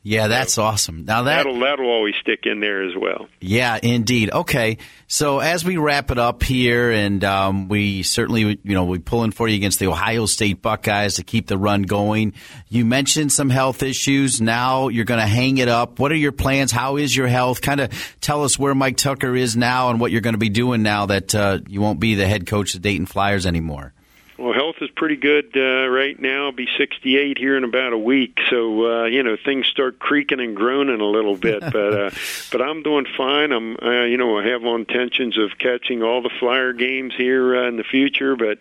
Yeah, 0.03 0.27
that's 0.27 0.57
awesome. 0.57 1.05
Now 1.05 1.23
that 1.23 1.37
that'll 1.37 1.59
that'll 1.59 1.89
always 1.89 2.15
stick 2.21 2.41
in 2.45 2.59
there 2.59 2.83
as 2.83 2.95
well. 2.95 3.27
Yeah, 3.39 3.77
indeed. 3.81 4.31
Okay, 4.31 4.79
so 5.05 5.37
as 5.39 5.63
we 5.63 5.77
wrap 5.77 6.09
it 6.09 6.17
up 6.17 6.41
here, 6.41 6.89
and 6.89 7.23
um, 7.23 7.67
we 7.67 8.01
certainly 8.01 8.41
you 8.63 8.73
know 8.73 8.85
we 8.85 8.97
pull 8.97 9.23
in 9.23 9.31
for 9.31 9.47
you 9.47 9.55
against 9.55 9.77
the 9.77 9.87
Ohio 9.87 10.25
State 10.25 10.59
Buckeyes 10.59 11.15
to 11.15 11.23
keep 11.23 11.45
the 11.45 11.57
run 11.57 11.83
going. 11.83 12.33
You 12.67 12.83
mentioned 12.83 13.31
some 13.31 13.51
health 13.51 13.83
issues. 13.83 14.41
Now 14.41 14.87
you're 14.87 15.05
going 15.05 15.19
to 15.19 15.27
hang 15.27 15.59
it 15.59 15.67
up. 15.67 15.99
What 15.99 16.11
are 16.11 16.15
your 16.15 16.31
plans? 16.31 16.71
How 16.71 16.97
is 16.97 17.15
your 17.15 17.27
health? 17.27 17.61
Kind 17.61 17.79
of 17.79 18.17
tell 18.21 18.43
us 18.43 18.57
where 18.57 18.73
Mike 18.73 18.97
Tucker 18.97 19.35
is 19.35 19.55
now 19.55 19.91
and 19.91 19.99
what 19.99 20.11
you're 20.11 20.21
going 20.21 20.33
to 20.33 20.39
be 20.39 20.49
doing 20.49 20.81
now 20.81 21.05
that 21.05 21.35
uh, 21.35 21.59
you 21.67 21.79
won't 21.79 21.99
be 21.99 22.15
the 22.15 22.25
head 22.25 22.47
coach 22.47 22.73
of 22.73 22.81
Dayton 22.81 23.05
Flyers 23.05 23.45
anymore. 23.45 23.93
Well, 24.41 24.53
health 24.53 24.77
is 24.81 24.89
pretty 24.89 25.17
good 25.17 25.55
uh, 25.55 25.87
right 25.87 26.19
now. 26.19 26.45
I'll 26.45 26.51
be 26.51 26.67
68 26.75 27.37
here 27.37 27.55
in 27.55 27.63
about 27.63 27.93
a 27.93 27.97
week, 27.97 28.39
so 28.49 29.03
uh, 29.03 29.05
you 29.05 29.21
know 29.21 29.37
things 29.37 29.67
start 29.67 29.99
creaking 29.99 30.39
and 30.39 30.55
groaning 30.55 30.99
a 30.99 31.05
little 31.05 31.37
bit. 31.37 31.59
but 31.71 31.75
uh, 31.75 32.09
but 32.51 32.59
I'm 32.59 32.81
doing 32.81 33.05
fine. 33.15 33.51
I'm 33.51 33.77
uh, 33.79 34.05
you 34.05 34.17
know 34.17 34.39
I 34.39 34.47
have 34.47 34.63
intentions 34.63 35.37
of 35.37 35.59
catching 35.59 36.01
all 36.01 36.23
the 36.23 36.31
Flyer 36.39 36.73
games 36.73 37.13
here 37.15 37.55
uh, 37.55 37.67
in 37.67 37.77
the 37.77 37.83
future, 37.83 38.35
but. 38.35 38.57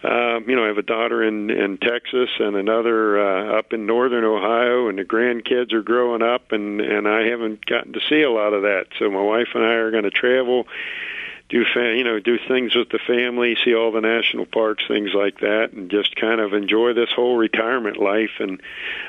Uh, 0.00 0.38
you 0.46 0.54
know, 0.54 0.62
I 0.62 0.68
have 0.68 0.78
a 0.78 0.82
daughter 0.82 1.24
in 1.24 1.50
in 1.50 1.76
Texas 1.76 2.30
and 2.38 2.54
another 2.54 3.18
uh, 3.18 3.58
up 3.58 3.72
in 3.72 3.84
northern 3.84 4.22
Ohio, 4.22 4.86
and 4.86 4.96
the 4.96 5.04
grandkids 5.04 5.72
are 5.72 5.82
growing 5.82 6.22
up, 6.22 6.52
and 6.52 6.80
and 6.80 7.08
I 7.08 7.22
haven't 7.26 7.66
gotten 7.66 7.94
to 7.94 8.00
see 8.08 8.22
a 8.22 8.30
lot 8.30 8.52
of 8.52 8.62
that. 8.62 8.86
So 9.00 9.10
my 9.10 9.20
wife 9.20 9.48
and 9.56 9.64
I 9.64 9.72
are 9.72 9.90
going 9.90 10.04
to 10.04 10.12
travel 10.12 10.68
do 11.48 11.64
fa- 11.64 11.94
you 11.96 12.04
know 12.04 12.20
do 12.20 12.38
things 12.46 12.74
with 12.74 12.90
the 12.90 12.98
family, 13.06 13.56
see 13.64 13.74
all 13.74 13.92
the 13.92 14.00
national 14.00 14.46
parks, 14.46 14.84
things 14.86 15.10
like 15.14 15.40
that, 15.40 15.72
and 15.72 15.90
just 15.90 16.14
kind 16.16 16.40
of 16.40 16.52
enjoy 16.52 16.92
this 16.92 17.10
whole 17.14 17.36
retirement 17.36 17.96
life. 17.96 18.38
And 18.38 18.60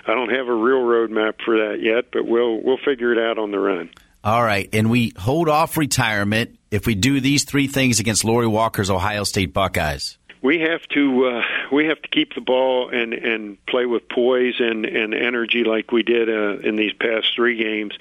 I 0.05 0.13
don't 0.13 0.29
have 0.29 0.47
a 0.47 0.53
real 0.53 0.81
roadmap 0.81 1.41
for 1.43 1.69
that 1.69 1.81
yet, 1.81 2.05
but 2.11 2.25
we'll 2.25 2.61
we'll 2.61 2.77
figure 2.77 3.11
it 3.11 3.19
out 3.19 3.37
on 3.37 3.51
the 3.51 3.59
run. 3.59 3.89
All 4.23 4.43
right, 4.43 4.69
and 4.73 4.89
we 4.89 5.13
hold 5.17 5.49
off 5.49 5.77
retirement 5.77 6.57
if 6.71 6.85
we 6.85 6.95
do 6.95 7.21
these 7.21 7.45
three 7.45 7.67
things 7.67 7.99
against 7.99 8.25
Lori 8.25 8.47
Walker's 8.47 8.89
Ohio 8.89 9.23
State 9.23 9.53
Buckeyes. 9.53 10.17
We 10.41 10.59
have 10.61 10.81
to 10.93 11.25
uh, 11.25 11.41
we 11.71 11.87
have 11.87 12.01
to 12.01 12.07
keep 12.09 12.35
the 12.35 12.41
ball 12.41 12.89
and 12.89 13.13
and 13.13 13.65
play 13.65 13.85
with 13.85 14.07
poise 14.07 14.55
and 14.59 14.85
and 14.85 15.13
energy 15.13 15.63
like 15.65 15.91
we 15.91 16.03
did 16.03 16.29
uh, 16.29 16.59
in 16.59 16.77
these 16.77 16.93
past 16.93 17.35
three 17.35 17.57
games 17.57 17.93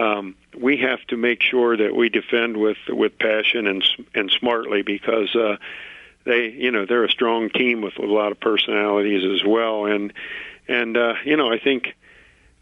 um, 0.00 0.34
we 0.58 0.78
have 0.78 1.04
to 1.08 1.16
make 1.16 1.42
sure 1.42 1.76
that 1.76 1.94
we 1.94 2.08
defend 2.08 2.56
with 2.56 2.78
with 2.88 3.18
passion 3.18 3.66
and 3.66 3.84
and 4.14 4.30
smartly 4.30 4.82
because 4.82 5.34
uh, 5.36 5.56
they 6.24 6.48
you 6.48 6.70
know 6.70 6.86
they're 6.86 7.04
a 7.04 7.10
strong 7.10 7.50
team 7.50 7.82
with 7.82 7.98
a 7.98 8.06
lot 8.06 8.32
of 8.32 8.40
personalities 8.40 9.24
as 9.24 9.44
well 9.44 9.84
and 9.84 10.12
and 10.68 10.96
uh, 10.96 11.14
you 11.24 11.36
know 11.36 11.52
I 11.52 11.58
think 11.58 11.94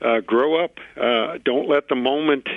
uh, 0.01 0.21
grow 0.21 0.65
up 0.65 0.81
uh, 0.97 1.39
don't 1.45 1.69
let 1.69 1.89
the 1.89 1.95
moment 1.95 2.49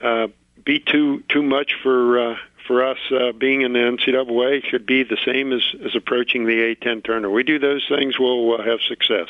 uh, 0.00 0.28
be 0.64 0.78
too 0.78 1.24
too 1.28 1.42
much 1.42 1.74
for 1.82 2.32
uh, 2.32 2.36
for 2.68 2.84
us 2.84 2.98
uh, 3.10 3.32
being 3.32 3.62
in 3.62 3.72
the 3.72 3.78
NCAA 3.78 4.62
should 4.64 4.86
be 4.86 5.02
the 5.02 5.16
same 5.24 5.52
as, 5.52 5.62
as 5.84 5.96
approaching 5.96 6.44
the 6.44 6.76
A10 6.76 7.02
tournament. 7.02 7.32
We 7.32 7.42
do 7.42 7.58
those 7.58 7.84
things, 7.88 8.18
we'll 8.18 8.60
uh, 8.60 8.62
have 8.62 8.80
success. 8.82 9.28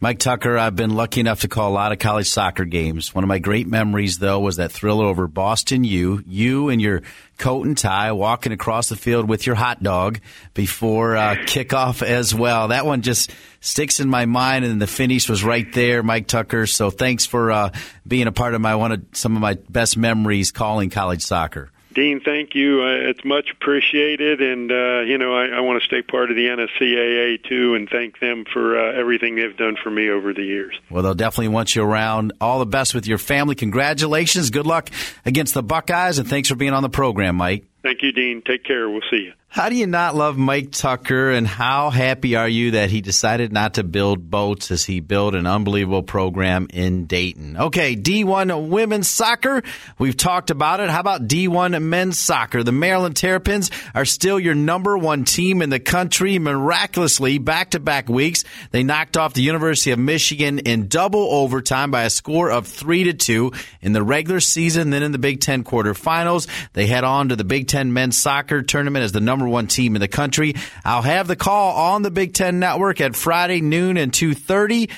Mike 0.00 0.20
Tucker, 0.20 0.56
I've 0.56 0.76
been 0.76 0.94
lucky 0.94 1.18
enough 1.18 1.40
to 1.40 1.48
call 1.48 1.70
a 1.70 1.74
lot 1.74 1.90
of 1.90 1.98
college 1.98 2.28
soccer 2.28 2.64
games. 2.64 3.12
One 3.12 3.24
of 3.24 3.28
my 3.28 3.40
great 3.40 3.66
memories, 3.66 4.18
though, 4.18 4.38
was 4.38 4.56
that 4.56 4.70
thriller 4.70 5.06
over 5.06 5.26
Boston 5.26 5.82
U. 5.82 6.22
You 6.24 6.68
and 6.68 6.80
your 6.80 7.02
coat 7.36 7.66
and 7.66 7.76
tie 7.76 8.12
walking 8.12 8.52
across 8.52 8.88
the 8.88 8.94
field 8.94 9.28
with 9.28 9.44
your 9.44 9.56
hot 9.56 9.82
dog 9.82 10.20
before 10.54 11.16
uh, 11.16 11.34
kickoff 11.34 12.06
as 12.06 12.32
well. 12.32 12.68
That 12.68 12.86
one 12.86 13.02
just 13.02 13.32
sticks 13.58 13.98
in 13.98 14.08
my 14.08 14.24
mind, 14.26 14.64
and 14.64 14.80
the 14.80 14.86
finish 14.86 15.28
was 15.28 15.42
right 15.42 15.66
there, 15.72 16.04
Mike 16.04 16.28
Tucker. 16.28 16.68
So 16.68 16.90
thanks 16.90 17.26
for 17.26 17.50
uh, 17.50 17.72
being 18.06 18.28
a 18.28 18.32
part 18.32 18.54
of 18.54 18.60
my 18.60 18.76
one 18.76 18.92
of 18.92 19.04
some 19.14 19.34
of 19.34 19.42
my 19.42 19.54
best 19.68 19.96
memories 19.96 20.52
calling 20.52 20.90
college 20.90 21.22
soccer. 21.22 21.72
Dean, 21.98 22.20
thank 22.20 22.54
you. 22.54 22.82
Uh, 22.82 23.10
it's 23.10 23.24
much 23.24 23.50
appreciated, 23.50 24.40
and 24.40 24.70
uh, 24.70 25.00
you 25.00 25.18
know 25.18 25.34
I, 25.34 25.46
I 25.46 25.60
want 25.62 25.82
to 25.82 25.84
stay 25.84 26.00
part 26.00 26.30
of 26.30 26.36
the 26.36 26.46
NSCAA 26.46 27.42
too, 27.42 27.74
and 27.74 27.88
thank 27.90 28.20
them 28.20 28.44
for 28.52 28.78
uh, 28.78 28.92
everything 28.92 29.34
they've 29.34 29.56
done 29.56 29.74
for 29.82 29.90
me 29.90 30.08
over 30.08 30.32
the 30.32 30.44
years. 30.44 30.78
Well, 30.90 31.02
they'll 31.02 31.14
definitely 31.14 31.48
want 31.48 31.74
you 31.74 31.82
around. 31.82 32.34
All 32.40 32.60
the 32.60 32.66
best 32.66 32.94
with 32.94 33.08
your 33.08 33.18
family. 33.18 33.56
Congratulations. 33.56 34.50
Good 34.50 34.64
luck 34.64 34.90
against 35.26 35.54
the 35.54 35.62
Buckeyes, 35.64 36.20
and 36.20 36.28
thanks 36.28 36.48
for 36.48 36.54
being 36.54 36.72
on 36.72 36.84
the 36.84 36.88
program, 36.88 37.34
Mike. 37.34 37.64
Thank 37.82 38.02
you, 38.02 38.12
Dean. 38.12 38.42
Take 38.42 38.64
care. 38.64 38.88
We'll 38.88 39.02
see 39.10 39.24
you. 39.24 39.32
How 39.50 39.70
do 39.70 39.76
you 39.76 39.86
not 39.86 40.14
love 40.14 40.36
Mike 40.36 40.72
Tucker, 40.72 41.30
and 41.30 41.46
how 41.46 41.88
happy 41.88 42.36
are 42.36 42.48
you 42.48 42.72
that 42.72 42.90
he 42.90 43.00
decided 43.00 43.50
not 43.50 43.74
to 43.74 43.82
build 43.82 44.30
boats 44.30 44.70
as 44.70 44.84
he 44.84 45.00
built 45.00 45.34
an 45.34 45.46
unbelievable 45.46 46.02
program 46.02 46.68
in 46.70 47.06
Dayton? 47.06 47.56
Okay, 47.56 47.96
D1 47.96 48.68
women's 48.68 49.08
soccer. 49.08 49.62
We've 49.98 50.16
talked 50.16 50.50
about 50.50 50.80
it. 50.80 50.90
How 50.90 51.00
about 51.00 51.26
D1 51.26 51.82
men's 51.82 52.18
soccer? 52.18 52.62
The 52.62 52.72
Maryland 52.72 53.16
Terrapins 53.16 53.70
are 53.94 54.04
still 54.04 54.38
your 54.38 54.54
number 54.54 54.98
one 54.98 55.24
team 55.24 55.62
in 55.62 55.70
the 55.70 55.80
country. 55.80 56.38
Miraculously, 56.38 57.38
back 57.38 57.70
to 57.70 57.80
back 57.80 58.10
weeks, 58.10 58.44
they 58.70 58.82
knocked 58.82 59.16
off 59.16 59.32
the 59.32 59.42
University 59.42 59.92
of 59.92 59.98
Michigan 59.98 60.58
in 60.58 60.88
double 60.88 61.26
overtime 61.32 61.90
by 61.90 62.02
a 62.02 62.10
score 62.10 62.50
of 62.50 62.66
three 62.66 63.04
to 63.04 63.14
two 63.14 63.52
in 63.80 63.94
the 63.94 64.02
regular 64.02 64.40
season. 64.40 64.90
Then 64.90 65.02
in 65.02 65.12
the 65.12 65.18
Big 65.18 65.40
Ten 65.40 65.64
quarterfinals, 65.64 66.48
they 66.74 66.86
head 66.86 67.02
on 67.02 67.30
to 67.30 67.36
the 67.36 67.44
Big 67.44 67.66
Ten 67.68 67.92
men's 67.92 68.18
soccer 68.18 68.62
tournament 68.62 69.04
as 69.04 69.12
the 69.12 69.20
number 69.20 69.46
one 69.46 69.66
team 69.66 69.94
in 69.94 70.00
the 70.00 70.08
country. 70.08 70.54
I'll 70.84 71.02
have 71.02 71.28
the 71.28 71.36
call 71.36 71.92
on 71.92 72.02
the 72.02 72.10
Big 72.10 72.34
Ten 72.34 72.58
Network 72.58 73.00
at 73.00 73.14
Friday 73.14 73.60
noon 73.60 73.96
and 73.96 74.12
two 74.12 74.34
thirty. 74.34 74.88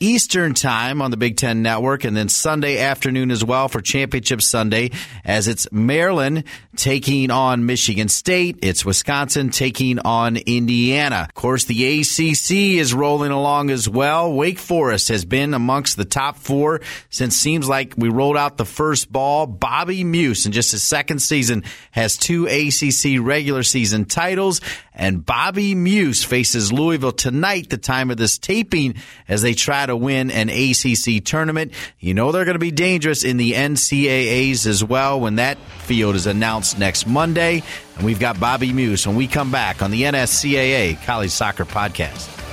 Eastern 0.00 0.54
Time 0.54 1.02
on 1.02 1.10
the 1.10 1.18
Big 1.18 1.36
Ten 1.36 1.60
Network, 1.60 2.04
and 2.04 2.16
then 2.16 2.30
Sunday 2.30 2.78
afternoon 2.78 3.30
as 3.30 3.44
well 3.44 3.68
for 3.68 3.82
Championship 3.82 4.40
Sunday, 4.40 4.92
as 5.26 5.46
it's 5.46 5.70
Maryland 5.70 6.44
taking 6.74 7.30
on 7.30 7.66
Michigan 7.66 8.08
State. 8.08 8.58
It's 8.62 8.82
Wisconsin 8.82 9.50
taking 9.50 9.98
on 9.98 10.38
Indiana. 10.38 11.26
Of 11.28 11.34
course, 11.34 11.66
the 11.66 12.00
ACC 12.00 12.78
is 12.80 12.94
rolling 12.94 13.30
along 13.30 13.68
as 13.68 13.86
well. 13.86 14.32
Wake 14.32 14.58
Forest 14.58 15.08
has 15.08 15.26
been 15.26 15.52
amongst 15.52 15.98
the 15.98 16.06
top 16.06 16.38
four 16.38 16.80
since 17.10 17.36
seems 17.36 17.68
like 17.68 17.92
we 17.98 18.08
rolled 18.08 18.38
out 18.38 18.56
the 18.56 18.64
first 18.64 19.12
ball. 19.12 19.46
Bobby 19.46 20.02
Muzzio, 20.02 20.46
in 20.46 20.52
just 20.52 20.72
his 20.72 20.82
second 20.82 21.18
season, 21.18 21.62
has 21.90 22.16
two 22.16 22.46
ACC 22.46 23.20
regular 23.20 23.62
season 23.62 24.06
titles, 24.06 24.62
and 25.00 25.24
Bobby 25.24 25.74
Muzzio 25.74 26.26
faces 26.26 26.70
Louisville 26.70 27.10
tonight, 27.10 27.70
the 27.70 27.78
time 27.78 28.10
of 28.10 28.18
this 28.18 28.36
taping, 28.36 28.96
as 29.26 29.40
they 29.40 29.54
try 29.54 29.86
to 29.86 29.96
win 29.96 30.30
an 30.30 30.50
ACC 30.50 31.24
tournament. 31.24 31.72
You 31.98 32.12
know 32.12 32.32
they're 32.32 32.44
going 32.44 32.54
to 32.54 32.58
be 32.58 32.70
dangerous 32.70 33.24
in 33.24 33.38
the 33.38 33.52
NCAAs 33.52 34.66
as 34.66 34.84
well 34.84 35.18
when 35.18 35.36
that 35.36 35.56
field 35.78 36.16
is 36.16 36.26
announced 36.26 36.78
next 36.78 37.06
Monday. 37.06 37.62
And 37.96 38.04
we've 38.04 38.20
got 38.20 38.38
Bobby 38.38 38.72
Muzzio 38.72 39.06
when 39.06 39.16
we 39.16 39.26
come 39.26 39.50
back 39.50 39.80
on 39.80 39.90
the 39.90 40.02
NSCAA 40.02 41.02
College 41.06 41.30
Soccer 41.30 41.64
Podcast. 41.64 42.49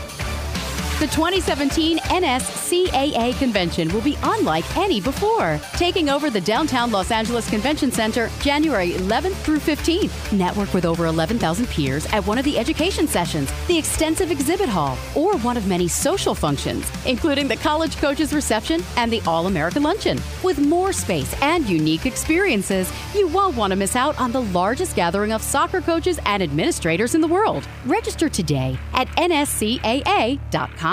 The 0.99 1.05
2017 1.05 1.99
NSCAA 1.99 3.38
convention 3.38 3.93
will 3.93 4.01
be 4.01 4.17
unlike 4.23 4.65
any 4.75 4.99
before, 4.99 5.60
taking 5.73 6.10
over 6.10 6.31
the 6.31 6.41
downtown 6.41 6.89
Los 6.89 7.12
Angeles 7.12 7.47
Convention 7.47 7.91
Center 7.91 8.31
January 8.39 8.93
11th 8.93 9.36
through 9.43 9.60
15th. 9.60 10.33
Network 10.33 10.73
with 10.73 10.86
over 10.86 11.05
11,000 11.05 11.67
peers 11.67 12.07
at 12.07 12.25
one 12.25 12.39
of 12.39 12.45
the 12.45 12.57
education 12.57 13.07
sessions, 13.07 13.51
the 13.67 13.77
extensive 13.77 14.31
exhibit 14.31 14.67
hall, 14.67 14.97
or 15.13 15.38
one 15.38 15.55
of 15.55 15.67
many 15.67 15.88
social 15.88 16.33
functions, 16.33 16.91
including 17.05 17.47
the 17.47 17.57
college 17.57 17.95
coaches 17.97 18.33
reception 18.33 18.81
and 18.95 19.12
the 19.12 19.21
All 19.27 19.45
American 19.45 19.83
Luncheon. 19.83 20.19
With 20.41 20.57
more 20.57 20.91
space 20.91 21.31
and 21.43 21.69
unique 21.69 22.07
experiences, 22.07 22.91
you 23.13 23.27
won't 23.27 23.55
want 23.55 23.69
to 23.69 23.77
miss 23.77 23.95
out 23.95 24.19
on 24.19 24.31
the 24.31 24.41
largest 24.41 24.95
gathering 24.95 25.31
of 25.31 25.43
soccer 25.43 25.79
coaches 25.79 26.19
and 26.25 26.41
administrators 26.41 27.13
in 27.13 27.21
the 27.21 27.27
world. 27.27 27.67
Register 27.86 28.29
today 28.29 28.79
at 28.93 29.07
nscaa.com. 29.10 30.87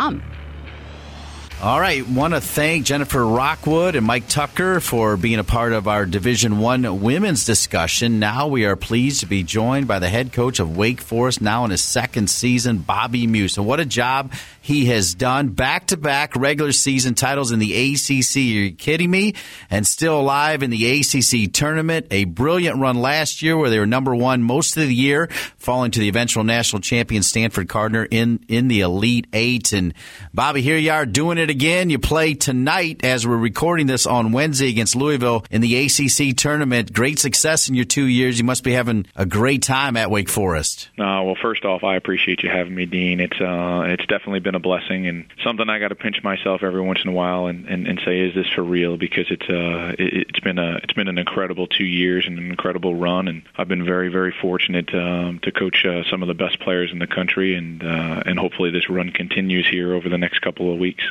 All 1.62 1.80
right, 1.80 2.06
want 2.06 2.34
to 2.34 2.40
thank 2.40 2.84
Jennifer 2.84 3.24
Rockwood 3.24 3.94
and 3.94 4.04
Mike 4.04 4.28
Tucker 4.28 4.80
for 4.80 5.16
being 5.16 5.38
a 5.38 5.44
part 5.44 5.72
of 5.72 5.86
our 5.86 6.04
Division 6.04 6.58
One 6.58 7.00
women's 7.00 7.44
discussion. 7.44 8.18
Now 8.18 8.48
we 8.48 8.66
are 8.66 8.76
pleased 8.76 9.20
to 9.20 9.26
be 9.26 9.42
joined 9.44 9.86
by 9.86 10.00
the 10.00 10.08
head 10.08 10.32
coach 10.32 10.58
of 10.58 10.76
Wake 10.76 11.00
Forest, 11.00 11.40
now 11.40 11.64
in 11.64 11.70
his 11.70 11.80
second 11.80 12.28
season, 12.28 12.78
Bobby 12.78 13.26
Muzzio. 13.26 13.58
And 13.58 13.66
what 13.66 13.80
a 13.80 13.86
job 13.86 14.32
he 14.64 14.86
has 14.86 15.14
done! 15.14 15.48
Back 15.48 15.88
to 15.88 15.98
back 15.98 16.34
regular 16.36 16.72
season 16.72 17.12
titles 17.12 17.52
in 17.52 17.58
the 17.58 17.74
ACC. 17.74 18.36
Are 18.36 18.40
you 18.40 18.72
kidding 18.72 19.10
me? 19.10 19.34
And 19.68 19.86
still 19.86 20.18
alive 20.18 20.62
in 20.62 20.70
the 20.70 21.00
ACC 21.00 21.52
tournament. 21.52 22.06
A 22.10 22.24
brilliant 22.24 22.80
run 22.80 22.96
last 22.96 23.42
year 23.42 23.58
where 23.58 23.68
they 23.68 23.78
were 23.78 23.84
number 23.84 24.14
one 24.14 24.42
most 24.42 24.74
of 24.78 24.88
the 24.88 24.94
year, 24.94 25.28
falling 25.58 25.90
to 25.90 26.00
the 26.00 26.08
eventual 26.08 26.44
national 26.44 26.80
champion 26.80 27.22
Stanford 27.22 27.68
Cardinal 27.68 28.06
in 28.10 28.42
in 28.48 28.68
the 28.68 28.80
Elite 28.80 29.26
Eight. 29.34 29.74
And 29.74 29.92
Bobby, 30.32 30.62
here 30.62 30.78
you 30.78 30.92
are 30.92 31.04
doing 31.04 31.36
it 31.36 31.50
again. 31.50 31.90
You 31.90 31.98
play 31.98 32.32
tonight 32.32 33.04
as 33.04 33.26
we're 33.26 33.36
recording 33.36 33.86
this 33.86 34.06
on 34.06 34.32
Wednesday 34.32 34.70
against 34.70 34.96
Louisville 34.96 35.44
in 35.50 35.60
the 35.60 35.76
ACC 35.76 36.34
tournament. 36.34 36.90
Great 36.90 37.18
success 37.18 37.68
in 37.68 37.74
your 37.74 37.84
two 37.84 38.06
years. 38.06 38.38
You 38.38 38.44
must 38.44 38.64
be 38.64 38.72
having 38.72 39.04
a 39.14 39.26
great 39.26 39.60
time 39.60 39.98
at 39.98 40.10
Wake 40.10 40.30
Forest. 40.30 40.88
Uh, 40.98 41.20
well, 41.22 41.36
first 41.42 41.66
off, 41.66 41.84
I 41.84 41.96
appreciate 41.96 42.42
you 42.42 42.48
having 42.48 42.74
me, 42.74 42.86
Dean. 42.86 43.20
It's 43.20 43.38
uh, 43.38 43.82
it's 43.88 44.06
definitely 44.06 44.40
been 44.40 44.53
a 44.54 44.58
blessing 44.58 45.06
and 45.06 45.26
something 45.42 45.68
I 45.68 45.78
got 45.78 45.88
to 45.88 45.94
pinch 45.94 46.22
myself 46.22 46.62
every 46.62 46.80
once 46.80 47.00
in 47.04 47.10
a 47.10 47.12
while 47.12 47.46
and, 47.46 47.66
and, 47.66 47.86
and 47.86 48.00
say, 48.04 48.20
is 48.20 48.34
this 48.34 48.48
for 48.54 48.62
real? 48.62 48.96
Because 48.96 49.26
it's 49.30 49.48
uh, 49.48 49.94
it, 49.98 50.28
it's 50.28 50.40
been 50.40 50.58
a 50.58 50.76
it's 50.82 50.92
been 50.92 51.08
an 51.08 51.18
incredible 51.18 51.66
two 51.66 51.84
years 51.84 52.26
and 52.26 52.38
an 52.38 52.50
incredible 52.50 52.94
run, 52.94 53.28
and 53.28 53.42
I've 53.56 53.68
been 53.68 53.84
very 53.84 54.08
very 54.08 54.34
fortunate 54.40 54.92
um, 54.94 55.40
to 55.42 55.52
coach 55.52 55.84
uh, 55.84 56.02
some 56.10 56.22
of 56.22 56.28
the 56.28 56.34
best 56.34 56.60
players 56.60 56.90
in 56.92 56.98
the 56.98 57.06
country, 57.06 57.54
and 57.54 57.82
uh, 57.82 58.22
and 58.26 58.38
hopefully 58.38 58.70
this 58.70 58.88
run 58.88 59.10
continues 59.10 59.68
here 59.68 59.94
over 59.94 60.08
the 60.08 60.18
next 60.18 60.40
couple 60.40 60.72
of 60.72 60.78
weeks. 60.78 61.04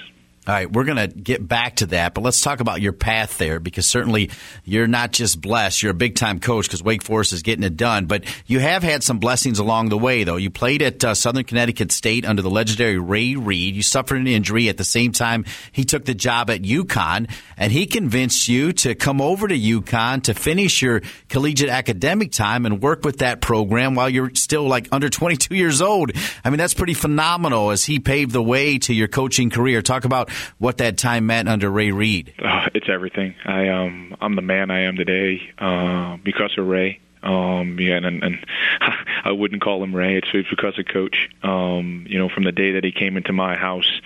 All 0.45 0.53
right, 0.53 0.69
we're 0.69 0.83
going 0.83 0.97
to 0.97 1.07
get 1.07 1.47
back 1.47 1.77
to 1.77 1.85
that, 1.87 2.13
but 2.13 2.21
let's 2.21 2.41
talk 2.41 2.59
about 2.59 2.81
your 2.81 2.91
path 2.91 3.37
there 3.37 3.61
because 3.61 3.87
certainly 3.87 4.29
you're 4.65 4.87
not 4.87 5.13
just 5.13 5.39
blessed. 5.39 5.81
You're 5.81 5.91
a 5.91 5.95
big 5.95 6.15
time 6.15 6.41
coach 6.41 6.67
because 6.67 6.83
Wake 6.83 7.01
Forest 7.01 7.31
is 7.31 7.43
getting 7.43 7.63
it 7.63 7.77
done, 7.77 8.07
but 8.07 8.25
you 8.45 8.59
have 8.59 8.83
had 8.83 9.03
some 9.03 9.19
blessings 9.19 9.57
along 9.59 9.87
the 9.87 9.97
way, 9.97 10.25
though. 10.25 10.35
You 10.35 10.49
played 10.49 10.81
at 10.81 11.01
uh, 11.01 11.15
Southern 11.15 11.45
Connecticut 11.45 11.93
State 11.93 12.25
under 12.25 12.41
the 12.41 12.49
legendary 12.49 12.97
Ray 12.97 13.35
Reid. 13.35 13.77
You 13.77 13.81
suffered 13.81 14.17
an 14.17 14.27
injury 14.27 14.67
at 14.67 14.75
the 14.75 14.83
same 14.83 15.13
time 15.13 15.45
he 15.71 15.85
took 15.85 16.03
the 16.03 16.13
job 16.13 16.49
at 16.49 16.61
UConn, 16.61 17.31
and 17.55 17.71
he 17.71 17.85
convinced 17.85 18.49
you 18.49 18.73
to 18.73 18.95
come 18.95 19.21
over 19.21 19.47
to 19.47 19.57
UConn 19.57 20.23
to 20.23 20.33
finish 20.33 20.81
your 20.81 21.03
collegiate 21.29 21.69
academic 21.69 22.33
time 22.33 22.65
and 22.65 22.81
work 22.81 23.05
with 23.05 23.19
that 23.19 23.39
program 23.39 23.95
while 23.95 24.09
you're 24.09 24.35
still 24.35 24.67
like 24.67 24.89
under 24.91 25.09
22 25.09 25.55
years 25.55 25.81
old. 25.81 26.11
I 26.43 26.49
mean, 26.49 26.57
that's 26.57 26.73
pretty 26.73 26.95
phenomenal 26.95 27.71
as 27.71 27.85
he 27.85 27.99
paved 27.99 28.33
the 28.33 28.43
way 28.43 28.77
to 28.79 28.93
your 28.93 29.07
coaching 29.07 29.49
career. 29.49 29.81
Talk 29.81 30.03
about 30.03 30.31
what 30.57 30.77
that 30.77 30.97
time 30.97 31.25
meant 31.25 31.49
under 31.49 31.69
Ray 31.69 31.91
Reid. 31.91 32.33
Uh, 32.43 32.69
it's 32.73 32.89
everything. 32.89 33.35
I 33.45 33.69
um 33.69 34.15
I'm 34.21 34.35
the 34.35 34.41
man 34.41 34.71
I 34.71 34.81
am 34.81 34.95
today 34.95 35.41
uh, 35.57 36.17
because 36.23 36.55
of 36.57 36.67
Ray. 36.67 36.99
Um, 37.23 37.79
yeah, 37.79 37.95
and, 37.95 38.21
and 38.21 38.45
I 39.23 39.31
wouldn't 39.31 39.61
call 39.61 39.81
him 39.81 39.95
Ray. 39.95 40.17
It's, 40.17 40.27
it's 40.33 40.49
because 40.49 40.77
of 40.77 40.85
Coach. 40.85 41.29
Um, 41.41 42.05
you 42.07 42.19
know, 42.19 42.27
from 42.27 42.43
the 42.43 42.51
day 42.51 42.73
that 42.73 42.83
he 42.83 42.91
came 42.91 43.15
into 43.15 43.31
my 43.31 43.55
house 43.55 44.01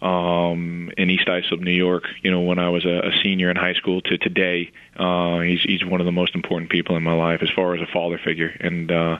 um, 0.00 0.92
in 0.96 1.10
East 1.10 1.28
Islip, 1.28 1.60
New 1.60 1.72
York, 1.72 2.04
you 2.22 2.30
know, 2.30 2.40
when 2.40 2.58
I 2.58 2.68
was 2.68 2.84
a, 2.84 3.08
a 3.08 3.12
senior 3.22 3.50
in 3.50 3.56
high 3.56 3.74
school 3.74 4.00
to 4.02 4.16
today, 4.16 4.70
uh, 4.96 5.40
he's 5.40 5.62
he's 5.62 5.84
one 5.84 6.00
of 6.00 6.06
the 6.06 6.12
most 6.12 6.36
important 6.36 6.70
people 6.70 6.96
in 6.96 7.02
my 7.02 7.14
life 7.14 7.40
as 7.42 7.50
far 7.50 7.74
as 7.74 7.80
a 7.80 7.92
father 7.92 8.18
figure. 8.22 8.54
And 8.60 8.92
uh, 8.92 9.18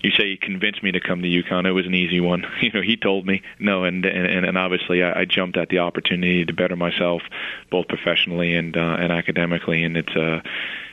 you 0.00 0.10
say 0.10 0.30
he 0.30 0.36
convinced 0.36 0.82
me 0.82 0.92
to 0.92 1.00
come 1.00 1.22
to 1.22 1.28
UConn. 1.28 1.66
It 1.66 1.72
was 1.72 1.86
an 1.86 1.94
easy 1.94 2.20
one. 2.20 2.44
You 2.66 2.72
know, 2.72 2.82
he 2.82 2.96
told 2.96 3.26
me 3.26 3.42
no, 3.60 3.84
and 3.84 4.04
and, 4.04 4.44
and 4.44 4.58
obviously 4.58 5.04
I, 5.04 5.20
I 5.20 5.24
jumped 5.24 5.56
at 5.56 5.68
the 5.68 5.78
opportunity 5.78 6.44
to 6.44 6.52
better 6.52 6.74
myself, 6.74 7.22
both 7.70 7.86
professionally 7.86 8.56
and 8.56 8.76
uh, 8.76 8.96
and 8.98 9.12
academically. 9.12 9.84
And 9.84 9.96
it's 9.96 10.16
uh, 10.16 10.40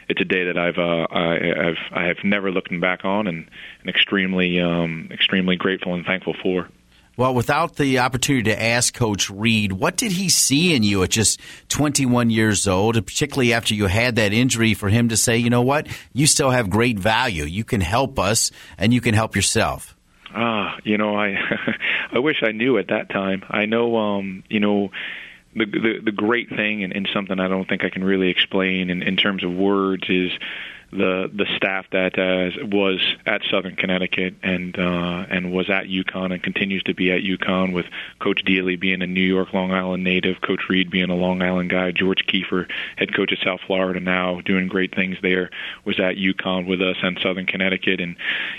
it's 0.07 0.21
a 0.21 0.25
day 0.25 0.43
that 0.45 0.57
I've 0.57 0.77
uh, 0.77 1.07
I, 1.09 1.69
I've 1.69 1.77
I 1.91 2.03
have 2.05 2.17
never 2.23 2.51
looked 2.51 2.69
back 2.79 3.05
on, 3.05 3.25
and, 3.25 3.49
and 3.81 3.89
extremely 3.89 4.59
um, 4.59 5.09
extremely 5.11 5.55
grateful 5.55 5.95
and 5.95 6.05
thankful 6.05 6.35
for. 6.43 6.69
Well, 7.15 7.35
without 7.35 7.75
the 7.75 7.99
opportunity 7.99 8.49
to 8.49 8.61
ask 8.61 8.93
Coach 8.93 9.29
Reid, 9.29 9.73
what 9.73 9.97
did 9.97 10.13
he 10.13 10.29
see 10.29 10.73
in 10.73 10.81
you 10.81 11.03
at 11.03 11.11
just 11.11 11.39
21 11.69 12.31
years 12.31 12.67
old, 12.67 12.95
particularly 13.05 13.53
after 13.53 13.75
you 13.75 13.85
had 13.85 14.15
that 14.15 14.33
injury, 14.33 14.73
for 14.73 14.89
him 14.89 15.09
to 15.09 15.17
say, 15.17 15.37
you 15.37 15.51
know 15.51 15.61
what, 15.61 15.87
you 16.13 16.25
still 16.25 16.49
have 16.49 16.71
great 16.71 16.97
value. 16.97 17.43
You 17.43 17.63
can 17.63 17.81
help 17.81 18.17
us 18.17 18.49
and 18.79 18.91
you 18.91 18.99
can 18.99 19.13
help 19.13 19.35
yourself? 19.35 19.95
Ah, 20.33 20.77
you 20.83 20.97
know, 20.97 21.15
I 21.15 21.37
I 22.11 22.17
wish 22.17 22.41
I 22.41 22.51
knew 22.51 22.79
at 22.79 22.87
that 22.87 23.09
time. 23.09 23.43
I 23.47 23.67
know, 23.67 23.95
um, 23.97 24.43
you 24.49 24.59
know, 24.59 24.89
the 25.55 25.65
the, 25.65 25.99
the 26.05 26.11
great 26.11 26.49
thing 26.49 26.83
and, 26.83 26.93
and 26.93 27.07
something 27.13 27.39
I 27.39 27.47
don't 27.47 27.69
think 27.69 27.83
I 27.83 27.89
can 27.89 28.03
really 28.03 28.29
explain 28.29 28.89
in, 28.89 29.03
in 29.03 29.17
terms 29.17 29.43
of 29.43 29.51
words 29.53 30.09
is 30.09 30.31
the 30.93 31.29
the 31.33 31.45
staff 31.55 31.85
that 31.91 32.17
uh, 32.17 32.65
was 32.67 32.99
at 33.25 33.41
Southern 33.49 33.75
Connecticut 33.75 34.35
and 34.43 34.77
uh, 34.77 35.25
and 35.29 35.51
was 35.51 35.69
at 35.69 35.85
UConn 35.85 36.33
and 36.33 36.41
continues 36.41 36.83
to 36.83 36.93
be 36.93 37.11
at 37.11 37.21
UConn 37.21 37.73
with 37.73 37.85
Coach 38.19 38.43
Deely 38.45 38.75
being 38.75 39.01
a 39.01 39.07
New 39.07 39.21
York 39.21 39.53
Long 39.53 39.71
Island 39.71 40.03
native, 40.03 40.41
Coach 40.41 40.61
Reid 40.69 40.89
being 40.89 41.09
a 41.09 41.15
Long 41.15 41.41
Island 41.41 41.69
guy, 41.69 41.91
George 41.91 42.25
Kiffe, 42.27 42.67
head 42.95 43.13
coach 43.15 43.31
at 43.31 43.39
South 43.43 43.61
Florida 43.65 43.99
now 43.99 44.41
doing 44.41 44.67
great 44.67 44.95
things 44.95 45.17
there, 45.21 45.49
was 45.85 45.99
at 45.99 46.15
UConn 46.15 46.67
with 46.67 46.81
us 46.81 46.97
and 47.01 47.19
Southern 47.21 47.45
Connecticut, 47.45 47.99
and 47.99 48.15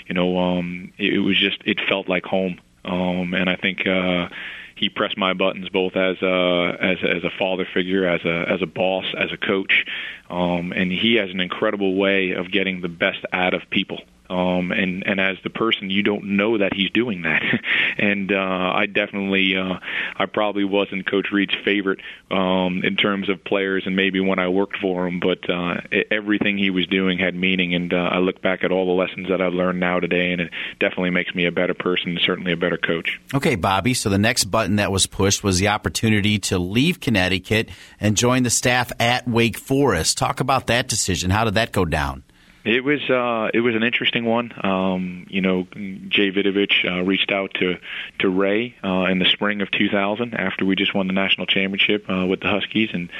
you 0.07 0.13
know 0.13 0.37
um, 0.37 0.91
it, 0.97 1.13
it 1.13 1.19
was 1.19 1.37
just 1.37 1.57
it 1.65 1.79
felt 1.87 2.09
like 2.09 2.25
home, 2.25 2.59
um, 2.83 3.33
and 3.33 3.49
I 3.49 3.55
think. 3.55 3.87
Uh, 3.87 4.29
he 4.75 4.89
pressed 4.89 5.17
my 5.17 5.33
buttons 5.33 5.69
both 5.69 5.95
as 5.95 6.21
a 6.21 6.77
as 6.79 6.97
a, 7.03 7.15
as 7.15 7.23
a 7.23 7.29
father 7.39 7.65
figure, 7.73 8.05
as 8.07 8.23
a 8.25 8.45
as 8.49 8.61
a 8.61 8.65
boss, 8.65 9.05
as 9.17 9.31
a 9.31 9.37
coach, 9.37 9.85
um, 10.29 10.71
and 10.73 10.91
he 10.91 11.15
has 11.15 11.29
an 11.31 11.39
incredible 11.39 11.95
way 11.95 12.31
of 12.31 12.51
getting 12.51 12.81
the 12.81 12.89
best 12.89 13.25
out 13.31 13.53
of 13.53 13.61
people 13.69 13.99
um, 14.29 14.71
and 14.71 15.05
and 15.05 15.19
as 15.19 15.37
the 15.43 15.49
person, 15.49 15.89
you 15.89 16.03
don't 16.03 16.37
know 16.37 16.57
that 16.57 16.73
he's 16.73 16.89
doing 16.91 17.23
that. 17.23 17.41
and 17.97 18.31
uh, 18.31 18.71
I 18.75 18.85
definitely, 18.87 19.55
uh, 19.55 19.79
I 20.17 20.25
probably 20.25 20.63
wasn't 20.63 21.09
Coach 21.09 21.27
Reid's 21.31 21.55
favorite 21.63 21.99
um, 22.31 22.81
in 22.83 22.95
terms 22.95 23.29
of 23.29 23.43
players, 23.43 23.83
and 23.85 23.95
maybe 23.95 24.19
when 24.19 24.39
I 24.39 24.47
worked 24.47 24.77
for 24.77 25.07
him. 25.07 25.19
But 25.19 25.49
uh, 25.49 25.81
everything 26.09 26.57
he 26.57 26.69
was 26.69 26.87
doing 26.87 27.19
had 27.19 27.35
meaning, 27.35 27.75
and 27.75 27.93
uh, 27.93 27.97
I 27.97 28.17
look 28.17 28.41
back 28.41 28.63
at 28.63 28.71
all 28.71 28.85
the 28.85 29.03
lessons 29.03 29.29
that 29.29 29.41
I've 29.41 29.53
learned 29.53 29.79
now 29.79 29.99
today, 29.99 30.31
and 30.31 30.41
it 30.41 30.51
definitely 30.79 31.11
makes 31.11 31.33
me 31.35 31.45
a 31.45 31.51
better 31.51 31.73
person, 31.73 32.11
and 32.11 32.19
certainly 32.19 32.51
a 32.51 32.57
better 32.57 32.77
coach. 32.77 33.19
Okay, 33.33 33.55
Bobby. 33.55 33.93
So 33.93 34.09
the 34.09 34.17
next 34.17 34.45
button 34.45 34.77
that 34.77 34.91
was 34.91 35.05
pushed 35.07 35.43
was 35.43 35.59
the 35.59 35.67
opportunity 35.67 36.39
to 36.39 36.57
leave 36.57 36.99
Connecticut 36.99 37.69
and 37.99 38.17
join 38.17 38.43
the 38.43 38.49
staff 38.49 38.91
at 38.99 39.27
Wake 39.27 39.57
Forest. 39.57 40.17
Talk 40.17 40.39
about 40.39 40.67
that 40.67 40.87
decision. 40.87 41.29
How 41.29 41.43
did 41.43 41.55
that 41.55 41.71
go 41.71 41.85
down? 41.85 42.23
It 42.65 42.83
was 42.83 42.99
uh, 43.11 43.51
it 43.53 43.59
was 43.59 43.75
an 43.75 43.83
interesting 43.83 44.25
one. 44.25 44.51
Um, 44.65 45.27
you 45.29 45.41
know, 45.41 45.67
Jay 46.09 46.31
Vidovich 46.31 46.83
uh, 46.83 47.03
reached 47.03 47.31
out 47.31 47.53
to 47.59 47.77
to 48.19 48.27
Ray 48.29 48.75
uh, 48.83 49.03
in 49.03 49.19
the 49.19 49.25
spring 49.25 49.61
of 49.61 49.69
2000 49.69 50.33
after 50.33 50.65
we 50.65 50.75
just 50.75 50.95
won 50.95 51.05
the 51.05 51.13
national 51.13 51.45
championship 51.45 52.09
uh, 52.09 52.25
with 52.25 52.39
the 52.39 52.47
Huskies, 52.47 52.89
and 52.91 53.11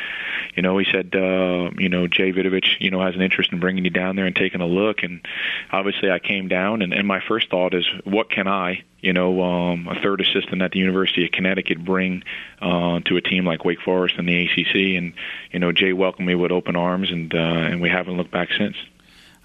you 0.56 0.64
know 0.64 0.80
he 0.80 0.88
said, 0.92 1.16
uh, 1.16 1.70
you 1.78 1.90
know, 1.90 2.08
Jay 2.08 2.34
Vidovich, 2.34 2.80
you 2.80 2.90
know, 2.90 3.06
has 3.06 3.14
an 3.14 3.22
interest 3.22 3.52
in 3.52 3.60
bringing 3.60 3.86
you 3.86 3.92
down 3.92 4.16
there 4.16 4.26
and 4.26 4.36
taking 4.36 4.62
a 4.62 4.66
look. 4.66 5.04
And 5.04 5.22
obviously, 5.72 6.10
I 6.10 6.18
came 6.18 6.48
down, 6.48 6.82
and, 6.82 6.92
and 6.92 7.08
my 7.08 7.20
first 7.20 7.52
thought 7.52 7.76
is, 7.76 7.86
what 8.04 8.32
can 8.32 8.48
I, 8.48 8.84
you 9.00 9.14
know, 9.14 9.44
um, 9.44 9.88
a 9.88 10.02
third 10.02 10.22
assistant 10.22 10.64
at 10.64 10.72
the 10.72 10.80
University 10.80 11.24
of 11.24 11.32
Connecticut 11.32 11.86
bring 11.86 12.24
uh, 12.64 13.00
to 13.02 13.16
a 13.16 13.22
team 13.22 13.46
like 13.46 13.64
Wake 13.64 13.82
Forest 13.82 14.16
and 14.18 14.28
the 14.28 14.48
ACC? 14.48 14.98
And 14.98 15.14
you 15.52 15.60
know, 15.60 15.72
Jay 15.72 15.94
welcomed 15.94 16.28
me 16.28 16.34
with 16.34 16.52
open 16.52 16.76
arms, 16.76 17.12
and 17.12 17.32
uh, 17.32 17.38
and 17.38 17.80
we 17.80 17.90
haven't 17.90 18.18
looked 18.18 18.32
back 18.32 18.50
since. 18.58 18.76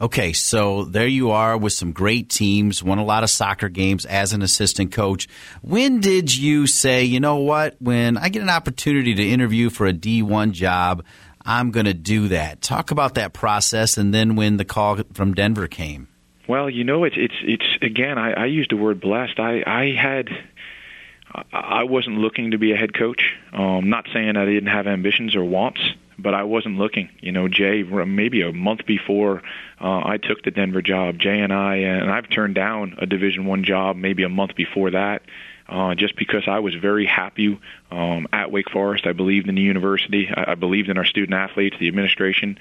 Okay, 0.01 0.33
so 0.33 0.85
there 0.85 1.07
you 1.07 1.31
are 1.31 1.59
with 1.59 1.75
some 1.75 1.93
great 1.93 2.31
teams, 2.31 2.83
won 2.83 2.97
a 2.97 3.05
lot 3.05 3.23
of 3.23 3.29
soccer 3.29 3.69
games 3.69 4.07
as 4.07 4.33
an 4.33 4.41
assistant 4.41 4.93
coach. 4.93 5.29
When 5.61 6.01
did 6.01 6.35
you 6.35 6.67
say, 6.67 7.05
you 7.05 7.21
know 7.21 7.37
what, 7.37 7.77
when 7.81 8.17
I 8.17 8.31
get 8.31 8.41
an 8.41 8.49
opportunity 8.49 9.15
to 9.15 9.29
interview 9.29 9.69
for 9.69 9.87
a 9.87 9.93
D1 9.93 10.53
job, 10.53 11.05
I'm 11.45 11.71
going 11.71 11.85
to 11.85 11.93
do 11.93 12.29
that? 12.29 12.63
Talk 12.63 12.91
about 12.91 13.17
that 13.17 13.35
process 13.35 13.99
and 13.99 14.15
then 14.15 14.37
when 14.37 14.57
the 14.57 14.65
call 14.65 15.01
from 15.13 15.35
Denver 15.35 15.69
came. 15.69 16.09
Well, 16.49 16.71
you 16.71 16.83
know, 16.83 17.05
it's 17.05 17.17
it's 17.19 17.35
it's 17.43 17.79
again. 17.83 18.19
I, 18.19 18.33
I 18.33 18.47
used 18.47 18.71
the 18.71 18.77
word 18.77 19.01
blessed. 19.01 19.39
I 19.39 19.63
I 19.65 19.91
had 19.93 20.31
I 21.53 21.85
wasn't 21.85 22.17
looking 22.17 22.53
to 22.53 22.59
be 22.59 22.73
a 22.73 22.77
head 22.77 22.93
coach. 22.93 23.37
Um, 23.53 23.89
not 23.89 24.09
saying 24.13 24.37
I 24.37 24.47
didn't 24.47 24.71
have 24.71 24.87
ambitions 24.87 25.37
or 25.37 25.45
wants, 25.45 25.81
but 26.23 26.35
I 26.35 26.45
wasn't 26.45 26.79
looking. 26.79 27.11
You 27.21 27.33
know, 27.33 27.49
Jay, 27.49 27.83
maybe 27.83 28.43
a 28.43 28.53
month 28.53 28.87
before 28.87 29.43
uh, 29.81 30.01
I 30.05 30.19
took 30.23 30.43
the 30.43 30.51
Denver 30.51 30.83
job, 30.83 31.19
Jay 31.19 31.41
and 31.41 31.53
I, 31.53 31.77
and 31.77 32.11
I've 32.11 32.29
turned 32.29 32.55
down 32.55 32.97
a 32.99 33.07
Division 33.07 33.47
One 33.47 33.65
job 33.65 33.97
maybe 33.97 34.23
a 34.23 34.29
month 34.29 34.55
before 34.55 34.91
that. 34.93 35.23
Uh, 35.69 35.95
just 35.95 36.17
because 36.17 36.49
I 36.49 36.59
was 36.59 36.75
very 36.75 37.07
happy 37.07 37.57
um, 37.93 38.27
at 38.33 38.51
Wake 38.51 38.69
Forest. 38.71 39.07
I 39.07 39.13
believed 39.13 39.49
in 39.49 39.55
the 39.55 39.63
university. 39.63 40.29
I, 40.29 40.53
I 40.53 40.55
believed 40.57 40.89
in 40.89 40.99
our 40.99 41.05
student 41.05 41.33
athletes, 41.35 41.77
the 41.79 41.87
administration. 41.87 42.59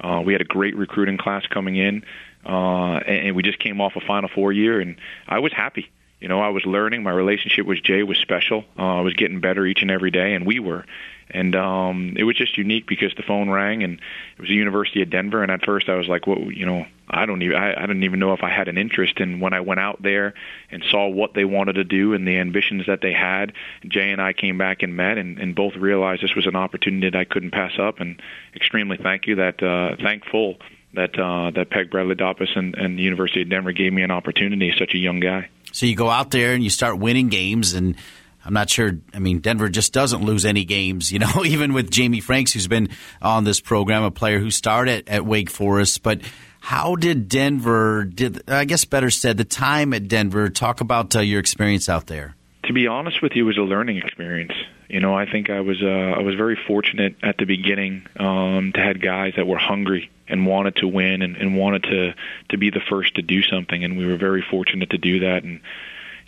Uh, 0.00 0.22
we 0.24 0.32
had 0.32 0.42
a 0.42 0.44
great 0.44 0.76
recruiting 0.76 1.18
class 1.18 1.44
coming 1.48 1.74
in, 1.74 2.04
uh, 2.46 3.00
and, 3.04 3.26
and 3.26 3.36
we 3.36 3.42
just 3.42 3.58
came 3.58 3.80
off 3.80 3.96
a 3.96 4.00
Final 4.00 4.30
Four 4.32 4.52
year, 4.52 4.80
and 4.80 4.96
I 5.26 5.40
was 5.40 5.52
happy. 5.52 5.90
You 6.20 6.28
know, 6.28 6.40
I 6.40 6.50
was 6.50 6.64
learning. 6.64 7.02
My 7.02 7.10
relationship 7.10 7.66
with 7.66 7.82
Jay 7.82 8.04
was 8.04 8.16
special. 8.18 8.64
Uh, 8.78 8.98
I 8.98 9.00
was 9.00 9.14
getting 9.14 9.40
better 9.40 9.66
each 9.66 9.82
and 9.82 9.90
every 9.90 10.12
day, 10.12 10.34
and 10.34 10.46
we 10.46 10.60
were 10.60 10.84
and 11.32 11.56
um, 11.56 12.14
it 12.16 12.24
was 12.24 12.36
just 12.36 12.58
unique 12.58 12.86
because 12.86 13.12
the 13.16 13.22
phone 13.22 13.50
rang 13.50 13.82
and 13.82 13.94
it 13.94 14.40
was 14.40 14.48
the 14.48 14.54
University 14.54 15.02
of 15.02 15.10
Denver. 15.10 15.42
And 15.42 15.50
at 15.50 15.64
first, 15.64 15.88
I 15.88 15.96
was 15.96 16.08
like, 16.08 16.26
"What? 16.26 16.38
You 16.38 16.66
know, 16.66 16.86
I 17.08 17.26
don't 17.26 17.42
even 17.42 17.56
I, 17.56 17.74
I 17.74 17.86
didn't 17.86 18.04
even 18.04 18.20
know 18.20 18.32
if 18.32 18.42
I 18.42 18.50
had 18.50 18.68
an 18.68 18.78
interest." 18.78 19.20
And 19.20 19.40
when 19.40 19.52
I 19.52 19.60
went 19.60 19.80
out 19.80 20.02
there 20.02 20.34
and 20.70 20.84
saw 20.90 21.08
what 21.08 21.34
they 21.34 21.44
wanted 21.44 21.74
to 21.74 21.84
do 21.84 22.14
and 22.14 22.26
the 22.26 22.38
ambitions 22.38 22.86
that 22.86 23.00
they 23.00 23.12
had, 23.12 23.52
Jay 23.86 24.10
and 24.10 24.20
I 24.20 24.32
came 24.32 24.58
back 24.58 24.82
and 24.82 24.96
met, 24.96 25.18
and, 25.18 25.38
and 25.38 25.54
both 25.54 25.74
realized 25.76 26.22
this 26.22 26.34
was 26.34 26.46
an 26.46 26.56
opportunity 26.56 27.10
that 27.10 27.18
I 27.18 27.24
couldn't 27.24 27.52
pass 27.52 27.72
up. 27.78 28.00
And 28.00 28.20
extremely 28.54 28.98
thank 28.98 29.26
you 29.26 29.36
that 29.36 29.62
uh, 29.62 29.96
thankful 29.96 30.58
that 30.94 31.18
uh, 31.18 31.50
that 31.52 31.70
Peg 31.70 31.90
Bradley 31.90 32.14
Doppes 32.14 32.54
and, 32.54 32.74
and 32.74 32.98
the 32.98 33.02
University 33.02 33.42
of 33.42 33.48
Denver 33.48 33.72
gave 33.72 33.92
me 33.92 34.02
an 34.02 34.10
opportunity. 34.10 34.72
Such 34.78 34.94
a 34.94 34.98
young 34.98 35.20
guy. 35.20 35.48
So 35.72 35.86
you 35.86 35.96
go 35.96 36.10
out 36.10 36.30
there 36.30 36.52
and 36.52 36.62
you 36.62 36.68
start 36.70 36.98
winning 36.98 37.28
games 37.28 37.72
and 37.72 37.96
I'm 38.44 38.54
not 38.54 38.70
sure. 38.70 38.92
I 39.14 39.18
mean, 39.18 39.38
Denver 39.38 39.68
just 39.68 39.92
doesn't 39.92 40.22
lose 40.22 40.44
any 40.44 40.64
games, 40.64 41.12
you 41.12 41.18
know, 41.18 41.30
even 41.44 41.72
with 41.72 41.90
Jamie 41.90 42.20
Franks, 42.20 42.52
who's 42.52 42.68
been 42.68 42.88
on 43.20 43.44
this 43.44 43.60
program, 43.60 44.02
a 44.02 44.10
player 44.10 44.38
who 44.38 44.50
started 44.50 45.08
at 45.08 45.24
Wake 45.24 45.50
Forest. 45.50 46.02
But 46.02 46.22
how 46.60 46.96
did 46.96 47.28
Denver, 47.28 48.04
did 48.04 48.48
I 48.48 48.64
guess 48.64 48.84
better 48.84 49.10
said, 49.10 49.36
the 49.36 49.44
time 49.44 49.92
at 49.92 50.08
Denver, 50.08 50.48
talk 50.48 50.80
about 50.80 51.14
uh, 51.14 51.20
your 51.20 51.40
experience 51.40 51.88
out 51.88 52.06
there? 52.06 52.36
To 52.64 52.72
be 52.72 52.86
honest 52.86 53.20
with 53.20 53.32
you, 53.34 53.44
it 53.44 53.46
was 53.46 53.58
a 53.58 53.62
learning 53.62 53.96
experience. 53.98 54.52
You 54.88 55.00
know, 55.00 55.14
I 55.14 55.28
think 55.28 55.50
I 55.50 55.60
was 55.60 55.82
uh, 55.82 55.86
I 55.86 56.22
was 56.22 56.36
very 56.36 56.56
fortunate 56.68 57.16
at 57.22 57.38
the 57.38 57.44
beginning 57.44 58.06
um, 58.16 58.72
to 58.74 58.80
had 58.80 59.02
guys 59.02 59.32
that 59.36 59.46
were 59.46 59.58
hungry 59.58 60.10
and 60.28 60.46
wanted 60.46 60.76
to 60.76 60.86
win 60.86 61.22
and, 61.22 61.36
and 61.36 61.56
wanted 61.56 61.82
to 61.84 62.14
to 62.50 62.58
be 62.58 62.70
the 62.70 62.80
first 62.88 63.16
to 63.16 63.22
do 63.22 63.42
something, 63.42 63.82
and 63.82 63.98
we 63.98 64.06
were 64.06 64.16
very 64.16 64.44
fortunate 64.48 64.90
to 64.90 64.98
do 64.98 65.20
that. 65.20 65.42
And 65.42 65.60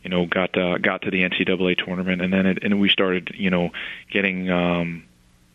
you 0.05 0.11
know, 0.11 0.27
got 0.27 0.57
uh, 0.57 0.79
got 0.79 1.03
to 1.03 1.11
the 1.11 1.23
NCAA 1.23 1.83
tournament, 1.85 2.21
and 2.21 2.33
then 2.33 2.47
it, 2.47 2.59
and 2.63 2.79
we 2.79 2.91
started, 2.91 3.33
you 3.35 3.51
know, 3.51 3.71
getting, 4.11 4.51
um, 4.51 5.05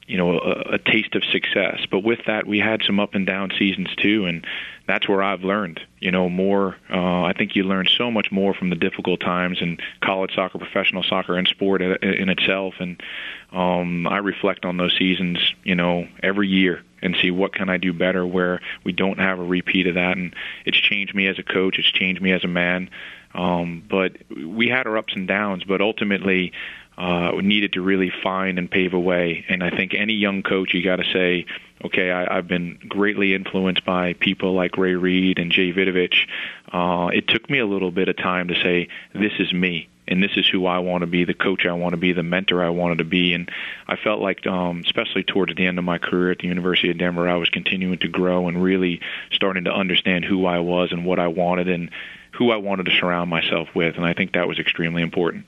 you 0.10 0.18
know, 0.18 0.39
a, 0.39 0.74
a 0.74 0.78
taste 0.80 1.14
of 1.14 1.24
success. 1.24 1.86
But 1.89 1.99
with 1.99 2.26
that, 2.26 2.47
we 2.47 2.57
had 2.57 2.82
some 2.84 2.99
up 2.99 3.14
and 3.14 3.28
down 3.28 3.51
seasons 3.60 3.89
too, 3.95 4.26
and 4.26 4.45
that's 4.88 5.07
where 5.07 5.22
I've 5.22 5.43
learned, 5.43 5.82
you 5.99 6.10
know, 6.10 6.28
more. 6.30 6.76
Uh, 6.91 7.22
I 7.22 7.34
think 7.38 7.55
you 7.55 7.64
learn 7.64 7.86
so 7.95 8.10
much 8.10 8.32
more 8.32 8.55
from 8.55 8.72
the 8.72 8.76
difficult 8.76 9.20
times 9.20 9.60
in 9.62 9.78
college 10.01 10.34
soccer, 10.34 10.57
professional 10.57 11.03
soccer, 11.03 11.38
and 11.38 11.47
sport 11.47 11.84
in, 11.84 12.28
itself. 12.28 12.74
And 12.80 12.99
um, 13.51 14.07
I 14.07 14.18
reflect 14.18 14.66
on 14.66 14.78
those 14.78 14.97
seasons, 14.97 15.38
you 15.64 15.76
know, 15.76 16.07
every 16.24 16.47
year 16.47 16.82
and 17.03 17.16
see 17.22 17.30
what 17.30 17.53
can 17.53 17.70
I 17.70 17.78
do 17.78 17.93
better 17.93 18.26
where 18.26 18.62
we 18.84 18.91
don't 18.91 19.20
have 19.20 19.38
a 19.38 19.43
repeat 19.43 19.86
of 19.86 19.93
that. 19.93 20.18
And 20.18 20.36
it's 20.66 20.80
changed 20.80 21.14
me 21.14 21.28
as 21.28 21.38
a 21.38 21.43
coach. 21.43 21.78
It's 21.78 21.91
changed 21.91 22.20
me 22.20 22.32
as 22.32 22.43
a 22.43 22.47
man. 22.47 22.89
Um, 23.36 23.84
but 23.88 24.14
we 24.36 24.70
had 24.70 24.88
our 24.88 24.97
ups 24.97 25.14
and 25.16 25.28
downs, 25.28 25.64
but 25.66 25.82
ultimately 25.82 26.51
uh, 27.00 27.32
needed 27.41 27.74
to 27.74 27.82
really 27.82 28.12
find 28.22 28.60
and 28.60 28.70
pave 28.70 28.93
a 28.93 29.00
way. 29.00 29.45
And 29.47 29.64
I 29.64 29.70
think 29.70 29.93
any 29.93 30.14
young 30.14 30.43
coach, 30.43 30.74
you 30.74 30.84
got 30.84 30.97
to 30.97 31.06
say, 31.06 31.45
okay, 31.86 32.12
I, 32.12 32.38
I've 32.38 32.47
been 32.47 32.78
greatly 32.88 33.34
influenced 33.34 33.86
by 33.86 34.14
people 34.14 34.54
like 34.54 34.78
Ray 34.78 34.95
Reid 34.95 35.39
and 35.39 35.50
Jay 35.50 35.72
Vidovich. 35.72 36.28
Uh, 36.72 37.08
it 37.14 37.30
took 37.30 37.50
me 37.50 37.60
a 37.60 37.66
little 37.66 37.91
bit 37.91 38.10
of 38.10 38.18
time 38.18 38.50
to 38.50 38.56
say, 38.56 38.89
this 39.14 39.32
is 39.39 39.54
me. 39.54 39.88
And 40.10 40.22
this 40.24 40.32
is 40.36 40.47
who 40.47 40.66
I 40.66 40.80
want 40.80 41.04
to 41.04 41.08
be, 41.08 41.24
the 41.24 41.36
coach 41.36 41.68
I 41.68 41.74
want 41.74 41.93
to 41.93 41.97
be, 41.97 42.14
the 42.14 42.24
mentor 42.24 42.64
I 42.64 42.70
wanted 42.70 42.97
to 42.97 43.04
be. 43.04 43.34
And 43.36 43.50
I 43.88 43.95
felt 43.95 44.20
like, 44.20 44.45
um, 44.47 44.82
especially 44.84 45.24
towards 45.24 45.56
the 45.56 45.68
end 45.68 45.78
of 45.78 45.86
my 45.86 46.00
career 46.00 46.32
at 46.32 46.39
the 46.39 46.47
University 46.47 46.89
of 46.89 46.97
Denver, 46.97 47.30
I 47.30 47.36
was 47.36 47.50
continuing 47.50 48.00
to 48.00 48.08
grow 48.08 48.47
and 48.47 48.62
really 48.62 49.02
starting 49.32 49.66
to 49.66 49.72
understand 49.72 50.26
who 50.26 50.47
I 50.47 50.60
was 50.60 50.91
and 50.91 51.06
what 51.06 51.20
I 51.20 51.28
wanted. 51.28 51.70
And 51.70 51.91
who 52.32 52.52
I 52.52 52.58
wanted 52.58 52.86
to 52.86 52.91
surround 52.91 53.30
myself 53.30 53.68
with, 53.76 53.97
and 53.97 54.06
I 54.06 54.14
think 54.14 54.34
that 54.34 54.47
was 54.47 54.60
extremely 54.60 55.02
important. 55.02 55.45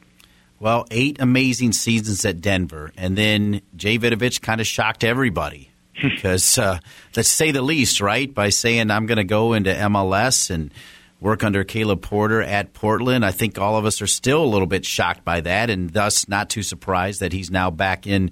Well, 0.61 0.85
eight 0.91 1.17
amazing 1.19 1.71
seasons 1.71 2.23
at 2.23 2.39
Denver, 2.39 2.91
and 2.95 3.17
then 3.17 3.61
Jay 3.75 3.97
Vidovich 3.97 4.43
kind 4.43 4.61
of 4.61 4.67
shocked 4.67 5.03
everybody 5.03 5.71
because, 6.03 6.59
uh, 6.59 6.77
let's 7.15 7.29
say 7.29 7.49
the 7.49 7.63
least, 7.63 7.99
right? 7.99 8.31
By 8.31 8.49
saying 8.49 8.91
I'm 8.91 9.07
going 9.07 9.17
to 9.17 9.23
go 9.23 9.53
into 9.53 9.73
MLS 9.73 10.51
and 10.51 10.71
work 11.19 11.43
under 11.43 11.63
Caleb 11.63 12.03
Porter 12.03 12.43
at 12.43 12.73
Portland. 12.73 13.25
I 13.25 13.31
think 13.31 13.57
all 13.57 13.75
of 13.75 13.85
us 13.85 14.03
are 14.03 14.07
still 14.07 14.43
a 14.43 14.45
little 14.45 14.67
bit 14.67 14.85
shocked 14.85 15.25
by 15.25 15.41
that, 15.41 15.71
and 15.71 15.89
thus 15.89 16.29
not 16.29 16.51
too 16.51 16.61
surprised 16.61 17.21
that 17.21 17.33
he's 17.33 17.49
now 17.49 17.71
back 17.71 18.05
in 18.05 18.29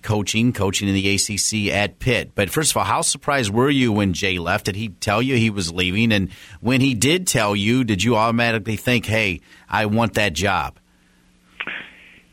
coaching, 0.00 0.52
coaching 0.52 0.86
in 0.86 0.94
the 0.94 1.12
ACC 1.16 1.74
at 1.74 1.98
Pitt. 1.98 2.36
But 2.36 2.50
first 2.50 2.70
of 2.70 2.76
all, 2.76 2.84
how 2.84 3.00
surprised 3.00 3.50
were 3.50 3.68
you 3.68 3.90
when 3.90 4.12
Jay 4.12 4.38
left? 4.38 4.66
Did 4.66 4.76
he 4.76 4.90
tell 4.90 5.20
you 5.20 5.34
he 5.34 5.50
was 5.50 5.72
leaving? 5.72 6.12
And 6.12 6.30
when 6.60 6.80
he 6.80 6.94
did 6.94 7.26
tell 7.26 7.56
you, 7.56 7.82
did 7.82 8.04
you 8.04 8.14
automatically 8.14 8.76
think, 8.76 9.06
hey, 9.06 9.40
I 9.68 9.86
want 9.86 10.14
that 10.14 10.34
job? 10.34 10.78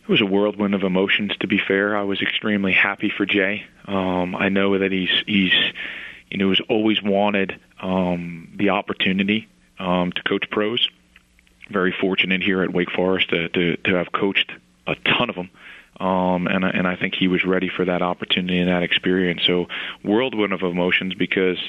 It 0.08 0.12
was 0.12 0.22
a 0.22 0.26
whirlwind 0.26 0.76
of 0.76 0.84
emotions. 0.84 1.34
To 1.39 1.47
be 1.47 1.58
fair, 1.58 1.97
I 1.97 2.03
was 2.03 2.22
extremely 2.22 2.74
happy 2.74 3.12
for 3.16 3.26
Jay. 3.26 3.66
Um, 3.86 4.36
I 4.36 4.49
know 4.49 4.78
that 4.78 4.91
he's 4.91 5.10
he's 5.26 5.53
you 6.30 6.38
know 6.38 6.49
has 6.49 6.62
always 6.70 7.01
wanted 7.01 7.60
um, 7.82 8.53
the 8.56 8.70
opportunity 8.70 9.47
um, 9.80 10.12
to 10.12 10.24
coach 10.24 10.49
pros. 10.51 10.88
Very 11.70 11.91
fortunate 11.91 12.43
here 12.43 12.62
at 12.62 12.72
Wake 12.72 12.91
Forest 12.91 13.30
to, 13.30 13.49
to 13.49 13.78
to 13.78 13.95
have 13.95 14.12
coached 14.12 14.51
a 14.86 14.95
ton 14.95 15.30
of 15.30 15.36
them 15.36 15.49
um, 15.99 16.47
and 16.47 16.64
and 16.66 16.88
I 16.88 16.95
think 16.95 17.16
he 17.16 17.28
was 17.28 17.45
ready 17.45 17.70
for 17.70 17.86
that 17.86 18.01
opportunity 18.01 18.60
and 18.60 18.70
that 18.70 18.84
experience. 18.84 19.43
So 19.45 19.68
whirlwind 20.03 20.53
of 20.53 20.62
emotions 20.62 21.14
because 21.14 21.60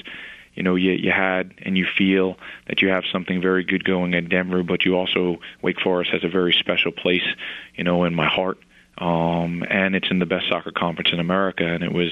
you 0.57 0.63
know 0.63 0.75
you 0.75 0.91
you 0.91 1.11
had 1.11 1.53
and 1.61 1.77
you 1.77 1.85
feel 1.85 2.37
that 2.67 2.81
you 2.81 2.89
have 2.89 3.03
something 3.11 3.39
very 3.41 3.63
good 3.63 3.83
going 3.83 4.13
in 4.13 4.27
Denver, 4.27 4.63
but 4.63 4.83
you 4.83 4.95
also 4.95 5.37
Wake 5.61 5.79
Forest 5.79 6.11
has 6.11 6.23
a 6.23 6.27
very 6.29 6.53
special 6.53 6.91
place, 6.91 7.27
you 7.75 7.83
know, 7.83 8.03
in 8.03 8.15
my 8.15 8.27
heart. 8.27 8.57
Um, 8.99 9.63
and 9.69 9.95
it's 9.95 10.09
in 10.09 10.17
the 10.17 10.25
best 10.25 10.49
soccer 10.49 10.71
conference 10.71 11.11
in 11.13 11.19
America. 11.19 11.63
And 11.63 11.83
it 11.83 11.93
was, 11.93 12.09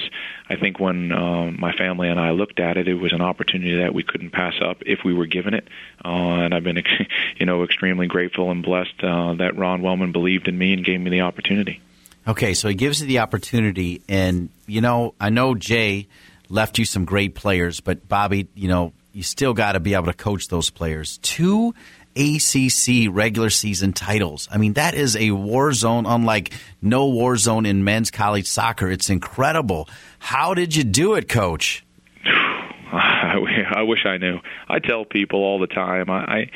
I 0.48 0.54
think, 0.54 0.78
when 0.78 1.10
um, 1.10 1.56
my 1.58 1.72
family 1.72 2.08
and 2.08 2.20
I 2.20 2.30
looked 2.30 2.60
at 2.60 2.76
it, 2.76 2.86
it 2.86 2.94
was 2.94 3.12
an 3.12 3.22
opportunity 3.22 3.78
that 3.78 3.92
we 3.92 4.04
couldn't 4.04 4.30
pass 4.30 4.54
up 4.62 4.82
if 4.86 5.00
we 5.04 5.12
were 5.12 5.26
given 5.26 5.52
it. 5.52 5.66
Uh, 6.04 6.44
and 6.44 6.54
I've 6.54 6.62
been, 6.62 6.80
you 7.38 7.44
know, 7.44 7.64
extremely 7.64 8.06
grateful 8.06 8.52
and 8.52 8.62
blessed 8.62 9.02
uh, 9.02 9.34
that 9.34 9.56
Ron 9.56 9.82
Wellman 9.82 10.12
believed 10.12 10.46
in 10.46 10.56
me 10.56 10.74
and 10.74 10.84
gave 10.84 11.00
me 11.00 11.10
the 11.10 11.22
opportunity. 11.22 11.82
Okay, 12.28 12.54
so 12.54 12.68
he 12.68 12.74
gives 12.74 13.00
you 13.00 13.06
the 13.06 13.20
opportunity, 13.20 14.02
and 14.08 14.48
you 14.66 14.80
know, 14.80 15.14
I 15.20 15.30
know 15.30 15.54
Jay 15.54 16.08
left 16.48 16.78
you 16.78 16.84
some 16.84 17.04
great 17.04 17.34
players, 17.34 17.80
but 17.80 18.08
Bobby, 18.08 18.48
you 18.54 18.68
know, 18.68 18.92
you 19.12 19.22
still 19.22 19.54
got 19.54 19.72
to 19.72 19.80
be 19.80 19.94
able 19.94 20.06
to 20.06 20.12
coach 20.12 20.48
those 20.48 20.70
players. 20.70 21.18
Two 21.18 21.74
ACC 22.16 23.08
regular 23.10 23.50
season 23.50 23.92
titles. 23.92 24.48
I 24.50 24.58
mean, 24.58 24.74
that 24.74 24.94
is 24.94 25.16
a 25.16 25.30
war 25.32 25.72
zone 25.72 26.06
unlike 26.06 26.52
no 26.80 27.06
war 27.06 27.36
zone 27.36 27.66
in 27.66 27.84
men's 27.84 28.10
college 28.10 28.46
soccer. 28.46 28.90
It's 28.90 29.10
incredible. 29.10 29.88
How 30.18 30.54
did 30.54 30.74
you 30.74 30.84
do 30.84 31.14
it, 31.14 31.28
Coach? 31.28 31.84
I 32.92 33.82
wish 33.82 34.06
I 34.06 34.16
knew. 34.16 34.40
I 34.68 34.78
tell 34.78 35.04
people 35.04 35.40
all 35.40 35.58
the 35.58 35.66
time. 35.66 36.08
I 36.08 36.50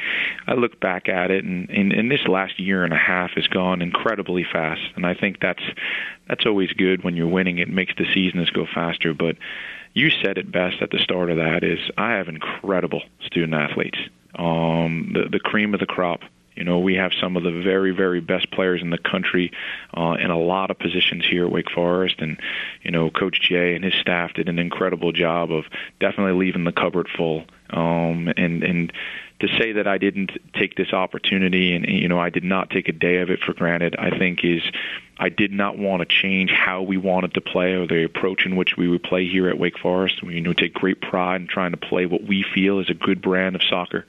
I, 0.46 0.54
look 0.54 0.80
back 0.80 1.08
at 1.08 1.30
it, 1.30 1.44
and, 1.44 1.68
and 1.68 1.92
and 1.92 2.10
this 2.10 2.26
last 2.26 2.58
year 2.58 2.84
and 2.84 2.92
a 2.92 2.98
half 2.98 3.32
has 3.32 3.46
gone 3.46 3.82
incredibly 3.82 4.44
fast, 4.44 4.80
and 4.96 5.04
I 5.04 5.14
think 5.14 5.40
that's 5.40 5.62
that's 6.28 6.46
always 6.46 6.72
good 6.72 7.04
when 7.04 7.16
you're 7.16 7.28
winning. 7.28 7.58
It 7.58 7.68
makes 7.68 7.94
the 7.98 8.06
seasons 8.14 8.48
go 8.50 8.66
faster, 8.72 9.12
but 9.12 9.36
you 9.92 10.10
said 10.10 10.38
it 10.38 10.50
best 10.50 10.80
at 10.80 10.90
the 10.90 10.98
start 10.98 11.30
of 11.30 11.36
that 11.36 11.64
is 11.64 11.78
I 11.96 12.12
have 12.12 12.28
incredible 12.28 13.02
student 13.24 13.54
athletes. 13.54 13.98
Um, 14.34 15.12
the 15.14 15.28
the 15.28 15.40
cream 15.40 15.74
of 15.74 15.80
the 15.80 15.86
crop. 15.86 16.20
You 16.56 16.64
know, 16.64 16.80
we 16.80 16.94
have 16.96 17.12
some 17.18 17.36
of 17.36 17.42
the 17.42 17.62
very, 17.62 17.90
very 17.90 18.20
best 18.20 18.50
players 18.50 18.82
in 18.82 18.90
the 18.90 18.98
country 18.98 19.50
uh, 19.96 20.16
in 20.20 20.30
a 20.30 20.38
lot 20.38 20.70
of 20.70 20.78
positions 20.78 21.24
here 21.24 21.46
at 21.46 21.52
Wake 21.52 21.70
Forest, 21.70 22.16
and 22.18 22.38
you 22.82 22.90
know, 22.90 23.10
Coach 23.10 23.40
Jay 23.40 23.74
and 23.74 23.84
his 23.84 23.94
staff 23.94 24.34
did 24.34 24.48
an 24.48 24.58
incredible 24.58 25.12
job 25.12 25.50
of 25.52 25.64
definitely 26.00 26.34
leaving 26.34 26.64
the 26.64 26.72
cupboard 26.72 27.08
full. 27.16 27.44
Um, 27.70 28.32
and 28.36 28.62
and 28.62 28.92
to 29.40 29.48
say 29.58 29.72
that 29.72 29.86
I 29.86 29.98
didn't 29.98 30.32
take 30.54 30.76
this 30.76 30.92
opportunity 30.92 31.74
and 31.74 31.86
you 31.88 32.08
know 32.08 32.18
I 32.18 32.30
did 32.30 32.44
not 32.44 32.70
take 32.70 32.88
a 32.88 32.92
day 32.92 33.18
of 33.18 33.30
it 33.30 33.40
for 33.40 33.52
granted, 33.52 33.96
I 33.98 34.16
think 34.16 34.44
is 34.44 34.62
I 35.18 35.28
did 35.28 35.52
not 35.52 35.78
want 35.78 36.00
to 36.00 36.06
change 36.06 36.50
how 36.50 36.82
we 36.82 36.96
wanted 36.96 37.34
to 37.34 37.40
play 37.40 37.74
or 37.74 37.86
the 37.86 38.04
approach 38.04 38.46
in 38.46 38.56
which 38.56 38.76
we 38.76 38.88
would 38.88 39.02
play 39.02 39.28
here 39.28 39.48
at 39.48 39.58
Wake 39.58 39.78
Forest. 39.78 40.22
We 40.22 40.34
you 40.34 40.40
know 40.40 40.52
take 40.52 40.74
great 40.74 41.00
pride 41.00 41.40
in 41.40 41.46
trying 41.46 41.72
to 41.72 41.76
play 41.76 42.06
what 42.06 42.22
we 42.22 42.44
feel 42.54 42.78
is 42.80 42.90
a 42.90 42.94
good 42.94 43.20
brand 43.20 43.56
of 43.56 43.62
soccer. 43.62 44.06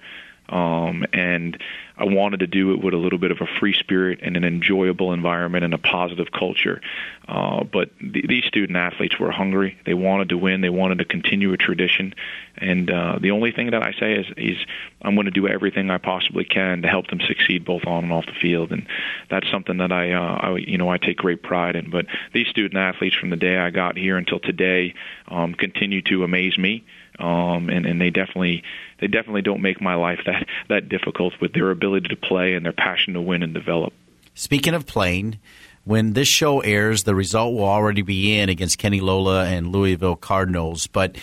Um, 0.51 1.05
and 1.13 1.57
I 1.97 2.05
wanted 2.05 2.41
to 2.41 2.47
do 2.47 2.73
it 2.73 2.83
with 2.83 2.93
a 2.93 2.97
little 2.97 3.19
bit 3.19 3.31
of 3.31 3.41
a 3.41 3.47
free 3.59 3.73
spirit 3.73 4.19
and 4.21 4.35
an 4.35 4.43
enjoyable 4.43 5.13
environment 5.13 5.63
and 5.63 5.73
a 5.73 5.77
positive 5.77 6.31
culture. 6.31 6.81
Uh, 7.27 7.63
but 7.63 7.89
th- 7.99 8.25
these 8.27 8.43
student 8.45 8.75
athletes 8.75 9.19
were 9.19 9.31
hungry. 9.31 9.77
They 9.85 9.93
wanted 9.93 10.29
to 10.29 10.37
win. 10.37 10.61
They 10.61 10.69
wanted 10.69 10.97
to 10.97 11.05
continue 11.05 11.53
a 11.53 11.57
tradition. 11.57 12.13
And 12.57 12.91
uh, 12.91 13.19
the 13.21 13.31
only 13.31 13.51
thing 13.51 13.71
that 13.71 13.83
I 13.83 13.93
say 13.93 14.15
is, 14.15 14.25
is 14.35 14.57
I'm 15.01 15.15
going 15.15 15.25
to 15.25 15.31
do 15.31 15.47
everything 15.47 15.89
I 15.89 15.99
possibly 15.99 16.43
can 16.43 16.81
to 16.81 16.87
help 16.87 17.07
them 17.07 17.21
succeed 17.21 17.63
both 17.63 17.85
on 17.85 18.03
and 18.03 18.11
off 18.11 18.25
the 18.25 18.33
field. 18.33 18.71
And 18.71 18.87
that's 19.29 19.49
something 19.49 19.77
that 19.77 19.91
I, 19.91 20.11
uh, 20.11 20.35
I 20.41 20.57
you 20.57 20.77
know, 20.77 20.89
I 20.89 20.97
take 20.97 21.17
great 21.17 21.43
pride 21.43 21.75
in. 21.75 21.89
But 21.89 22.07
these 22.33 22.47
student 22.47 22.77
athletes 22.77 23.15
from 23.15 23.29
the 23.29 23.37
day 23.37 23.57
I 23.57 23.69
got 23.69 23.95
here 23.95 24.17
until 24.17 24.39
today 24.39 24.95
um, 25.27 25.53
continue 25.53 26.01
to 26.03 26.23
amaze 26.23 26.57
me 26.57 26.83
um, 27.21 27.69
and 27.69 27.85
and 27.85 28.01
they 28.01 28.09
definitely 28.09 28.63
they 28.99 29.07
definitely 29.07 29.41
don't 29.41 29.61
make 29.61 29.81
my 29.81 29.95
life 29.95 30.19
that 30.25 30.47
that 30.69 30.89
difficult 30.89 31.33
with 31.39 31.53
their 31.53 31.71
ability 31.71 32.09
to 32.09 32.15
play 32.15 32.53
and 32.53 32.65
their 32.65 32.73
passion 32.73 33.13
to 33.13 33.21
win 33.21 33.43
and 33.43 33.53
develop. 33.53 33.93
Speaking 34.33 34.73
of 34.73 34.85
playing, 34.85 35.39
when 35.83 36.13
this 36.13 36.27
show 36.27 36.61
airs, 36.61 37.03
the 37.03 37.15
result 37.15 37.53
will 37.53 37.65
already 37.65 38.01
be 38.01 38.37
in 38.39 38.49
against 38.49 38.77
Kenny 38.77 39.01
Lolla 39.01 39.45
and 39.45 39.71
Louisville 39.71 40.15
Cardinals, 40.15 40.87
but. 40.87 41.17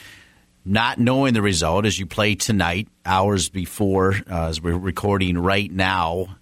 Not 0.65 0.99
knowing 0.99 1.33
the 1.33 1.41
result 1.41 1.87
as 1.87 1.99
you 1.99 2.05
play 2.05 2.35
tonight, 2.35 2.89
hours 3.07 3.49
before, 3.49 4.17
uh, 4.31 4.49
as 4.49 4.61
we're 4.61 4.77
recording 4.77 5.39
right 5.39 5.73
now, 5.73 6.37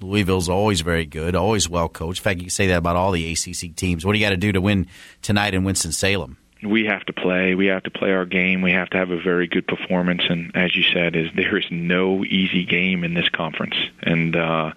Louisville's 0.00 0.48
always 0.48 0.82
very 0.82 1.04
good, 1.04 1.34
always 1.34 1.68
well 1.68 1.88
coached. 1.88 2.20
In 2.20 2.22
fact, 2.22 2.38
you 2.38 2.44
can 2.44 2.50
say 2.50 2.68
that 2.68 2.78
about 2.78 2.94
all 2.94 3.10
the 3.10 3.32
ACC 3.32 3.74
teams. 3.74 4.04
What 4.04 4.12
do 4.12 4.20
you 4.20 4.24
got 4.24 4.30
to 4.30 4.36
do 4.36 4.52
to 4.52 4.60
win 4.60 4.86
tonight 5.20 5.54
in 5.54 5.64
Winston 5.64 5.90
Salem? 5.90 6.36
We 6.62 6.86
have 6.86 7.04
to 7.06 7.12
play. 7.12 7.54
We 7.54 7.66
have 7.66 7.82
to 7.84 7.90
play 7.90 8.12
our 8.12 8.24
game. 8.24 8.62
We 8.62 8.72
have 8.72 8.90
to 8.90 8.98
have 8.98 9.10
a 9.10 9.20
very 9.20 9.46
good 9.46 9.66
performance. 9.66 10.22
And 10.28 10.56
as 10.56 10.74
you 10.76 10.82
said, 10.82 11.16
is 11.16 11.28
there 11.34 11.56
is 11.56 11.66
no 11.70 12.24
easy 12.24 12.64
game 12.64 13.04
in 13.04 13.14
this 13.14 13.28
conference. 13.28 13.76
And 14.02 14.36
uh, 14.36 14.72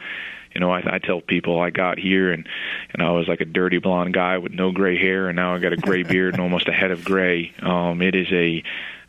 you 0.54 0.62
know, 0.62 0.72
I, 0.72 0.96
I 0.96 1.00
tell 1.00 1.22
people 1.22 1.60
I 1.60 1.70
got 1.70 2.00
here 2.00 2.32
and 2.32 2.48
and 2.94 3.04
I 3.04 3.12
was 3.12 3.28
like 3.28 3.42
a 3.42 3.46
dirty 3.46 3.78
blonde 3.78 4.14
guy 4.14 4.38
with 4.38 4.54
no 4.54 4.72
gray 4.72 4.98
hair, 4.98 5.28
and 5.28 5.36
now 5.36 5.54
I 5.54 5.60
got 5.60 5.74
a 5.74 5.78
gray 5.78 6.04
beard 6.04 6.34
and 6.34 6.42
almost 6.42 6.68
a 6.68 6.74
head 6.74 6.92
of 6.92 7.04
gray. 7.04 7.54
Um, 7.62 8.02
it 8.02 8.16
is 8.16 8.28
a 8.32 8.64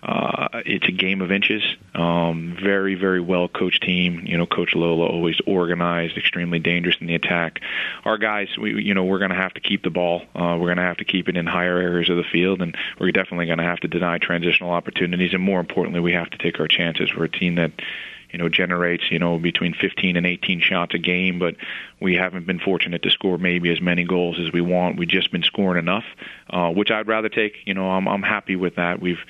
uh, 0.06 0.62
it's 0.64 0.86
a 0.86 0.92
game 0.92 1.20
of 1.20 1.32
inches. 1.32 1.64
Um, 1.92 2.56
very, 2.62 2.94
very 2.94 3.20
well 3.20 3.48
coached 3.48 3.82
team. 3.82 4.22
You 4.24 4.38
know, 4.38 4.46
Coach 4.46 4.72
Lolla 4.76 5.04
always 5.04 5.40
organized, 5.46 6.16
extremely 6.16 6.60
dangerous 6.60 6.94
in 7.00 7.08
the 7.08 7.16
attack. 7.16 7.60
Our 8.04 8.16
guys, 8.16 8.56
we, 8.56 8.80
you 8.84 8.94
know, 8.94 9.02
we're 9.02 9.18
going 9.18 9.32
to 9.32 9.36
have 9.36 9.54
to 9.54 9.60
keep 9.60 9.82
the 9.82 9.90
ball. 9.90 10.22
Uh, 10.32 10.56
we're 10.60 10.68
going 10.68 10.76
to 10.76 10.84
have 10.84 10.98
to 10.98 11.04
keep 11.04 11.28
it 11.28 11.36
in 11.36 11.44
higher 11.44 11.78
areas 11.78 12.08
of 12.08 12.18
the 12.18 12.22
field, 12.22 12.62
and 12.62 12.76
we're 13.00 13.10
definitely 13.10 13.46
going 13.46 13.58
to 13.58 13.64
have 13.64 13.80
to 13.80 13.88
deny 13.88 14.18
transitional 14.18 14.70
opportunities. 14.70 15.34
And 15.34 15.42
more 15.42 15.58
importantly, 15.58 15.98
we 15.98 16.12
have 16.12 16.30
to 16.30 16.38
take 16.38 16.60
our 16.60 16.68
chances. 16.68 17.12
We're 17.12 17.24
a 17.24 17.28
team 17.28 17.56
that 17.56 17.72
you 18.30 18.38
know 18.38 18.48
generates 18.48 19.10
you 19.10 19.18
know 19.18 19.38
between 19.38 19.74
15 19.74 20.16
and 20.16 20.26
18 20.26 20.60
shots 20.60 20.94
a 20.94 20.98
game 20.98 21.38
but 21.38 21.54
we 22.00 22.16
haven't 22.16 22.44
been 22.44 22.58
fortunate 22.58 23.02
to 23.04 23.10
score 23.10 23.38
maybe 23.38 23.70
as 23.70 23.80
many 23.80 24.02
goals 24.02 24.38
as 24.40 24.52
we 24.52 24.60
want 24.60 24.98
we've 24.98 25.08
just 25.08 25.30
been 25.30 25.44
scoring 25.44 25.78
enough 25.78 26.04
uh 26.50 26.68
which 26.68 26.90
I'd 26.90 27.06
rather 27.06 27.28
take 27.28 27.54
you 27.66 27.72
know 27.72 27.88
I'm 27.88 28.08
I'm 28.08 28.24
happy 28.24 28.56
with 28.56 28.74
that 28.74 29.00
we've 29.00 29.20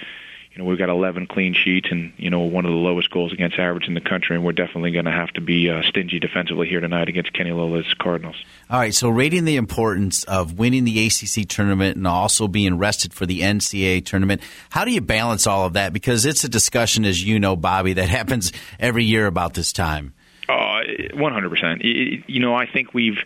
you 0.57 0.62
know, 0.62 0.70
we've 0.70 0.78
got 0.78 0.88
11 0.88 1.26
clean 1.26 1.52
sheets 1.52 1.88
and, 1.90 2.14
you 2.16 2.30
know, 2.30 2.40
one 2.40 2.64
of 2.64 2.70
the 2.70 2.78
lowest 2.78 3.11
goals 3.11 3.30
against 3.30 3.59
average 3.59 3.86
in 3.88 3.92
the 3.92 4.00
country, 4.00 4.36
and 4.36 4.44
we're 4.44 4.52
definitely 4.52 4.90
going 4.90 5.04
to 5.04 5.11
have 5.11 5.30
to 5.34 5.42
be 5.42 5.68
uh, 5.68 5.82
stingy 5.82 6.18
defensively 6.18 6.66
here 6.66 6.80
tonight 6.80 7.11
against 7.11 7.34
Kenny 7.34 7.50
Lolla's 7.50 7.92
Cardinals. 7.98 8.36
All 8.70 8.80
right, 8.80 8.94
so 8.94 9.11
rating 9.11 9.44
the 9.44 9.57
importance 9.57 10.24
of 10.24 10.59
winning 10.59 10.84
the 10.84 11.07
ACC 11.07 11.46
tournament 11.46 11.98
and 11.98 12.07
also 12.07 12.48
being 12.48 12.78
rested 12.78 13.12
for 13.12 13.26
the 13.26 13.42
NCAA 13.42 14.07
tournament, 14.07 14.40
how 14.70 14.86
do 14.86 14.92
you 14.92 15.02
balance 15.02 15.46
all 15.46 15.66
of 15.66 15.74
that? 15.74 15.92
Because 15.92 16.24
it's 16.24 16.42
a 16.42 16.48
discussion, 16.48 17.04
as 17.04 17.22
you 17.22 17.38
know, 17.38 17.54
Bobby, 17.54 17.92
that 17.92 18.09
happens 18.09 18.50
every 18.80 19.04
year 19.04 19.26
about 19.26 19.52
this 19.52 19.74
time. 19.74 20.14
Uh, 20.48 20.80
100%. 21.12 22.24
You 22.28 22.40
know, 22.40 22.54
I 22.54 22.64
think 22.64 22.94
we've 22.94 23.18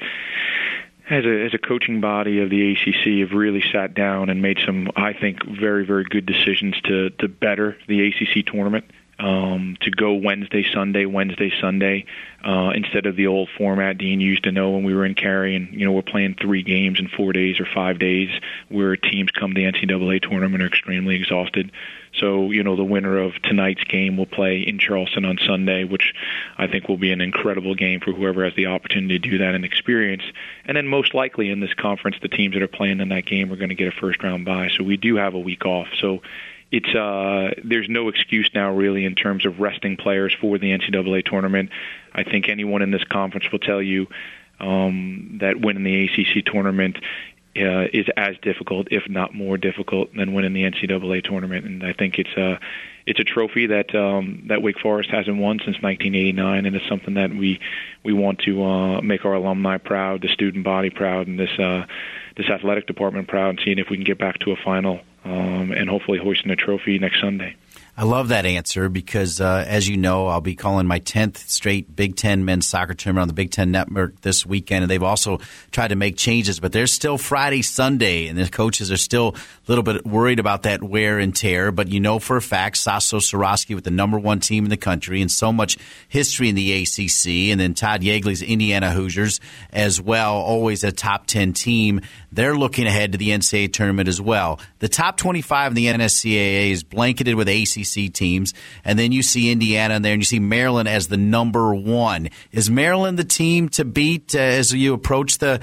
as 1.11 1.25
a 1.25 1.45
as 1.45 1.55
a 1.55 1.59
coaching 1.59 2.01
body 2.01 2.41
of 2.41 2.51
the 2.51 2.73
ACC 2.73 3.29
have 3.29 3.37
really 3.37 3.63
sat 3.73 3.95
down 3.95 4.31
and 4.31 4.41
made 4.41 4.59
some 4.65 4.91
I 4.97 5.13
think 5.13 5.45
very 5.45 5.85
very 5.85 6.05
good 6.05 6.25
decisions 6.25 6.81
to 6.83 7.11
to 7.11 7.29
better 7.29 7.77
the 7.89 8.09
ACC 8.09 8.47
tournament. 8.47 8.85
Um, 9.21 9.77
to 9.83 9.91
go 9.91 10.14
Wednesday, 10.14 10.64
Sunday, 10.73 11.05
Wednesday, 11.05 11.53
Sunday, 11.61 12.07
uh, 12.43 12.71
instead 12.75 13.05
of 13.05 13.16
the 13.16 13.27
old 13.27 13.51
format 13.59 13.99
Dean 13.99 14.18
used 14.18 14.45
to 14.45 14.53
know 14.53 14.71
when 14.71 14.83
we 14.83 14.95
were 14.95 15.05
in 15.05 15.14
Cary, 15.14 15.55
and 15.57 15.68
you 15.73 15.85
know 15.85 15.93
we're 15.93 16.01
playing 16.01 16.37
three 16.41 16.62
games 16.62 16.99
in 16.99 17.07
four 17.07 17.35
days 17.35 17.61
or 17.61 17.66
five 17.66 17.99
days, 17.99 18.31
where 18.71 18.97
teams 18.97 19.31
come 19.31 19.53
to 19.53 19.61
the 19.61 19.71
NCAA 19.71 20.23
tournament 20.23 20.62
are 20.62 20.66
extremely 20.66 21.16
exhausted. 21.16 21.71
So, 22.18 22.51
you 22.51 22.62
know, 22.62 22.77
the 22.77 22.85
winner 22.85 23.18
of 23.18 23.41
tonight's 23.43 23.85
game 23.85 24.16
will 24.16 24.27
play 24.27 24.61
in 24.61 24.79
Charleston 24.79 25.25
on 25.25 25.39
Sunday, 25.47 25.85
which 25.85 26.12
I 26.59 26.66
think 26.66 26.89
will 26.89 26.97
be 26.97 27.12
an 27.12 27.21
incredible 27.21 27.75
game 27.75 28.01
for 28.01 28.12
whoever 28.12 28.45
has 28.45 28.55
the 28.57 28.66
opportunity 28.66 29.18
to 29.18 29.31
do 29.31 29.39
that 29.39 29.55
and 29.55 29.64
experience. 29.64 30.25
And 30.64 30.77
then 30.77 30.89
most 30.89 31.14
likely 31.14 31.51
in 31.51 31.61
this 31.61 31.75
conference, 31.75 32.16
the 32.21 32.29
teams 32.29 32.55
that 32.55 32.62
are 32.62 32.68
playing 32.68 33.01
in 33.01 33.11
that 33.11 33.27
game 33.27 33.53
are 33.53 33.57
going 33.57 33.68
to 33.68 33.75
get 33.75 33.89
a 33.89 33.93
first 33.93 34.23
round 34.23 34.45
bye. 34.45 34.71
So 34.77 34.83
we 34.83 34.97
do 34.97 35.16
have 35.16 35.35
a 35.35 35.39
week 35.39 35.64
off. 35.64 35.89
So 36.01 36.21
it's 36.71 36.95
uh, 36.95 37.51
there's 37.64 37.89
no 37.89 38.09
excuse 38.09 38.51
now 38.55 38.73
really 38.73 39.05
in 39.05 39.14
terms 39.14 39.45
of 39.45 39.59
resting 39.59 39.97
players 39.97 40.35
for 40.41 40.59
the 40.59 40.71
NCAA 40.77 41.25
tournament. 41.25 41.71
I 42.12 42.23
think 42.23 42.49
anyone 42.49 42.83
in 42.83 42.91
this 42.91 43.05
conference 43.05 43.51
will 43.51 43.59
tell 43.59 43.83
you 43.83 44.07
um, 44.61 45.39
that 45.41 45.61
winning 45.61 45.83
the 45.83 46.05
ACC 46.05 46.45
tournament 46.45 46.99
uh, 47.57 47.87
is 47.93 48.07
as 48.16 48.37
difficult, 48.43 48.89
if 48.91 49.09
not 49.09 49.35
more 49.35 49.57
difficult, 49.57 50.14
than 50.14 50.33
winning 50.35 50.53
the 50.53 50.62
NCAA 50.62 51.25
tournament. 51.25 51.64
And 51.64 51.85
I 51.85 51.93
think 51.93 52.18
it's 52.18 52.37
a 52.37 52.61
it's 53.07 53.18
a 53.18 53.25
trophy 53.25 53.66
that 53.66 53.93
um, 53.95 54.45
that 54.49 54.62
Wake 54.62 54.79
Forest 54.79 55.11
hasn't 55.11 55.39
won 55.39 55.59
since 55.59 55.83
1989, 55.83 56.66
and 56.66 56.77
it's 56.77 56.89
something 56.89 57.14
that 57.14 57.31
we 57.31 57.59
we 58.05 58.12
want 58.12 58.41
to 58.41 58.62
uh, 58.62 59.01
make 59.01 59.25
our 59.25 59.35
alumni 59.35 59.79
proud, 59.79 60.23
the 60.23 60.29
student 60.29 60.64
body 60.64 60.91
proud, 60.91 61.27
and 61.27 61.39
this 61.39 61.59
uh, 61.59 61.87
this 62.37 62.49
athletic 62.49 62.87
department 62.87 63.27
proud, 63.27 63.51
and 63.51 63.61
seeing 63.64 63.79
if 63.79 63.91
we 63.91 63.97
can 63.97 64.05
get 64.05 64.18
back 64.18 64.39
to 64.41 64.53
a 64.53 64.57
final 64.57 65.01
um, 65.25 65.73
and 65.73 65.89
hopefully 65.89 66.18
hoisting 66.18 66.51
a 66.51 66.57
trophy 66.57 66.99
next 66.99 67.21
Sunday. 67.21 67.57
I 67.97 68.05
love 68.05 68.28
that 68.28 68.47
answer 68.47 68.88
because, 68.88 69.41
uh, 69.41 69.64
as 69.66 69.88
you 69.88 69.97
know, 69.97 70.26
I'll 70.28 70.41
be 70.41 70.55
calling 70.55 70.86
my 70.86 71.01
10th 71.01 71.36
straight 71.49 71.95
Big 71.95 72.16
Ten 72.16 72.45
men's 72.45 72.66
soccer 72.66 72.95
tournament 72.95 73.22
on 73.22 73.28
the 73.28 73.34
Big 73.34 73.51
Ten 73.51 73.70
Network 73.70 74.20
this 74.20 74.47
weekend. 74.47 74.84
And 74.84 74.91
they've 74.91 75.03
also 75.03 75.41
tried 75.70 75.88
to 75.88 75.97
make 75.97 76.16
changes, 76.16 76.61
but 76.61 76.72
there's 76.72 76.93
still 76.93 77.18
Friday, 77.18 77.62
Sunday, 77.62 78.28
and 78.28 78.38
the 78.38 78.49
coaches 78.49 78.91
are 78.91 78.97
still 78.97 79.34
a 79.36 79.41
little 79.68 79.82
bit 79.82 80.07
worried 80.07 80.38
about 80.38 80.62
that 80.62 80.82
wear 80.82 81.18
and 81.18 81.34
tear. 81.34 81.72
But 81.72 81.88
you 81.88 82.01
know 82.01 82.18
for 82.18 82.36
a 82.36 82.43
fact, 82.43 82.76
Sasho 82.76 83.18
Cirovski 83.18 83.74
with 83.74 83.84
the 83.84 83.91
number 83.91 84.18
one 84.18 84.41
team 84.41 84.64
in 84.64 84.70
the 84.70 84.76
country 84.76 85.20
and 85.20 85.30
so 85.30 85.53
much 85.53 85.76
history 86.09 86.49
in 86.49 86.55
the 86.55 86.72
ACC, 86.72 87.51
and 87.51 87.61
then 87.61 87.74
Todd 87.74 88.03
Yeagley's 88.03 88.43
Indiana 88.43 88.93
Hoosiers 88.93 89.41
as 89.72 90.01
well, 90.01 90.34
always 90.34 90.84
a 90.84 90.93
top 90.93 91.26
10 91.26 91.53
team. 91.53 92.01
They're 92.32 92.57
looking 92.57 92.86
ahead 92.86 93.12
to 93.12 93.18
the 93.18 93.30
NCAA 93.30 93.72
tournament 93.72 94.09
as 94.09 94.20
well. 94.20 94.61
The 94.78 94.88
top 94.88 95.16
25 95.16 95.72
in 95.72 95.74
the 95.74 95.86
NSCAA 95.86 96.70
is 96.70 96.84
blanketed 96.84 97.34
with 97.34 97.49
ACC 97.49 97.80
SEC 97.85 98.12
teams, 98.12 98.55
and 98.85 98.99
then 98.99 99.12
you 99.12 99.22
see 99.22 99.51
Indiana 99.51 99.95
in 99.95 100.03
there, 100.03 100.12
and 100.12 100.20
you 100.20 100.26
see 100.26 100.39
Maryland 100.39 100.89
as 100.89 101.09
the 101.09 101.16
number 101.16 101.74
one. 101.74 102.28
Is 102.53 102.70
Maryland 102.70 103.18
the 103.18 103.24
team 103.24 103.68
to 103.70 103.85
beat 103.85 104.35
uh, 104.35 104.39
as 104.39 104.72
you 104.72 104.95
approach 104.95 105.39
the 105.39 105.61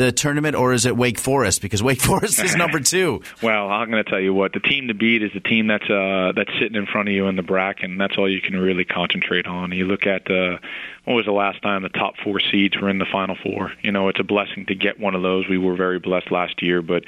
the 0.00 0.12
tournament, 0.12 0.56
or 0.56 0.72
is 0.72 0.86
it 0.86 0.96
Wake 0.96 1.18
Forest? 1.18 1.60
Because 1.60 1.82
Wake 1.82 2.00
Forest 2.10 2.42
is 2.42 2.56
number 2.56 2.80
two. 2.80 3.22
well, 3.42 3.68
I'm 3.68 3.90
going 3.90 4.02
to 4.02 4.10
tell 4.10 4.20
you 4.20 4.32
what 4.32 4.54
the 4.54 4.60
team 4.60 4.88
to 4.88 4.94
beat 4.94 5.22
is 5.22 5.30
the 5.34 5.40
team 5.40 5.66
that's 5.66 5.88
uh, 5.90 6.32
that's 6.34 6.50
sitting 6.58 6.76
in 6.76 6.86
front 6.86 7.08
of 7.08 7.14
you 7.14 7.26
in 7.26 7.36
the 7.36 7.42
bracket, 7.42 7.90
and 7.90 8.00
that's 8.00 8.16
all 8.16 8.30
you 8.30 8.40
can 8.40 8.58
really 8.58 8.84
concentrate 8.84 9.46
on. 9.46 9.72
You 9.72 9.86
look 9.86 10.06
at 10.06 10.30
uh, 10.30 10.58
when 11.04 11.16
was 11.16 11.26
the 11.26 11.32
last 11.32 11.60
time 11.62 11.82
the 11.82 11.90
top 11.90 12.14
four 12.24 12.40
seeds 12.40 12.78
were 12.78 12.88
in 12.88 12.98
the 12.98 13.06
Final 13.10 13.36
Four? 13.42 13.72
You 13.82 13.92
know, 13.92 14.08
it's 14.08 14.20
a 14.20 14.24
blessing 14.24 14.66
to 14.66 14.74
get 14.74 14.98
one 14.98 15.14
of 15.14 15.22
those. 15.22 15.46
We 15.48 15.58
were 15.58 15.76
very 15.76 15.98
blessed 15.98 16.30
last 16.30 16.62
year, 16.62 16.80
but 16.80 17.04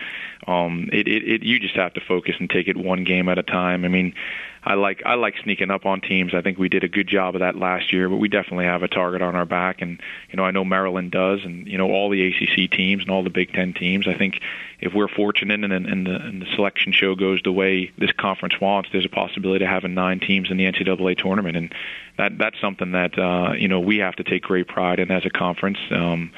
um, 0.46 0.90
it, 0.92 1.08
it, 1.08 1.22
it 1.26 1.42
you 1.42 1.58
just 1.60 1.76
have 1.76 1.94
to 1.94 2.00
focus 2.00 2.34
and 2.38 2.50
take 2.50 2.68
it 2.68 2.76
one 2.76 3.04
game 3.04 3.28
at 3.30 3.38
a 3.38 3.42
time. 3.42 3.86
I 3.86 3.88
mean, 3.88 4.14
I 4.64 4.74
like 4.74 5.02
I 5.04 5.14
like 5.14 5.34
sneaking 5.42 5.70
up 5.70 5.86
on 5.86 6.00
teams. 6.00 6.34
I 6.34 6.40
think 6.40 6.56
we 6.56 6.68
did 6.68 6.84
a 6.84 6.88
good 6.88 7.08
job 7.08 7.34
of 7.34 7.40
that 7.40 7.56
last 7.56 7.92
year, 7.92 8.08
but 8.08 8.18
we 8.18 8.28
definitely 8.28 8.66
have 8.66 8.84
a 8.84 8.88
target 8.88 9.20
on 9.20 9.34
our 9.34 9.44
back, 9.44 9.82
and 9.82 10.00
you 10.30 10.36
know 10.36 10.44
I 10.44 10.52
know 10.52 10.64
Maryland 10.64 11.10
does, 11.10 11.40
and 11.44 11.66
you 11.66 11.78
know 11.78 11.90
all 11.90 12.10
the 12.10 12.28
ACC 12.28 12.70
teams 12.70 13.02
and 13.02 13.10
all 13.10 13.24
the 13.24 13.30
Big 13.30 13.52
Ten 13.52 13.72
teams. 13.72 14.06
I 14.06 14.14
think 14.14 14.40
if 14.80 14.94
we're 14.94 15.08
fortunate 15.08 15.64
and, 15.64 15.72
and, 15.72 16.06
the, 16.06 16.14
and 16.14 16.42
the 16.42 16.46
selection 16.54 16.92
show 16.92 17.14
goes 17.14 17.40
the 17.42 17.52
way 17.52 17.92
this 17.98 18.12
conference 18.12 18.60
wants, 18.60 18.88
there's 18.92 19.04
a 19.04 19.08
possibility 19.08 19.64
of 19.64 19.70
having 19.70 19.94
nine 19.94 20.20
teams 20.20 20.50
in 20.50 20.56
the 20.56 20.64
NCAA 20.64 21.18
tournament, 21.18 21.56
and 21.56 21.74
that 22.18 22.38
that's 22.38 22.60
something 22.60 22.92
that 22.92 23.18
uh, 23.18 23.54
you 23.54 23.66
know 23.66 23.80
we 23.80 23.98
have 23.98 24.14
to 24.16 24.24
take 24.24 24.42
great 24.42 24.68
pride 24.68 25.00
in 25.00 25.10
as 25.10 25.26
a 25.26 25.30
conference. 25.30 25.78
Um, 25.90 26.30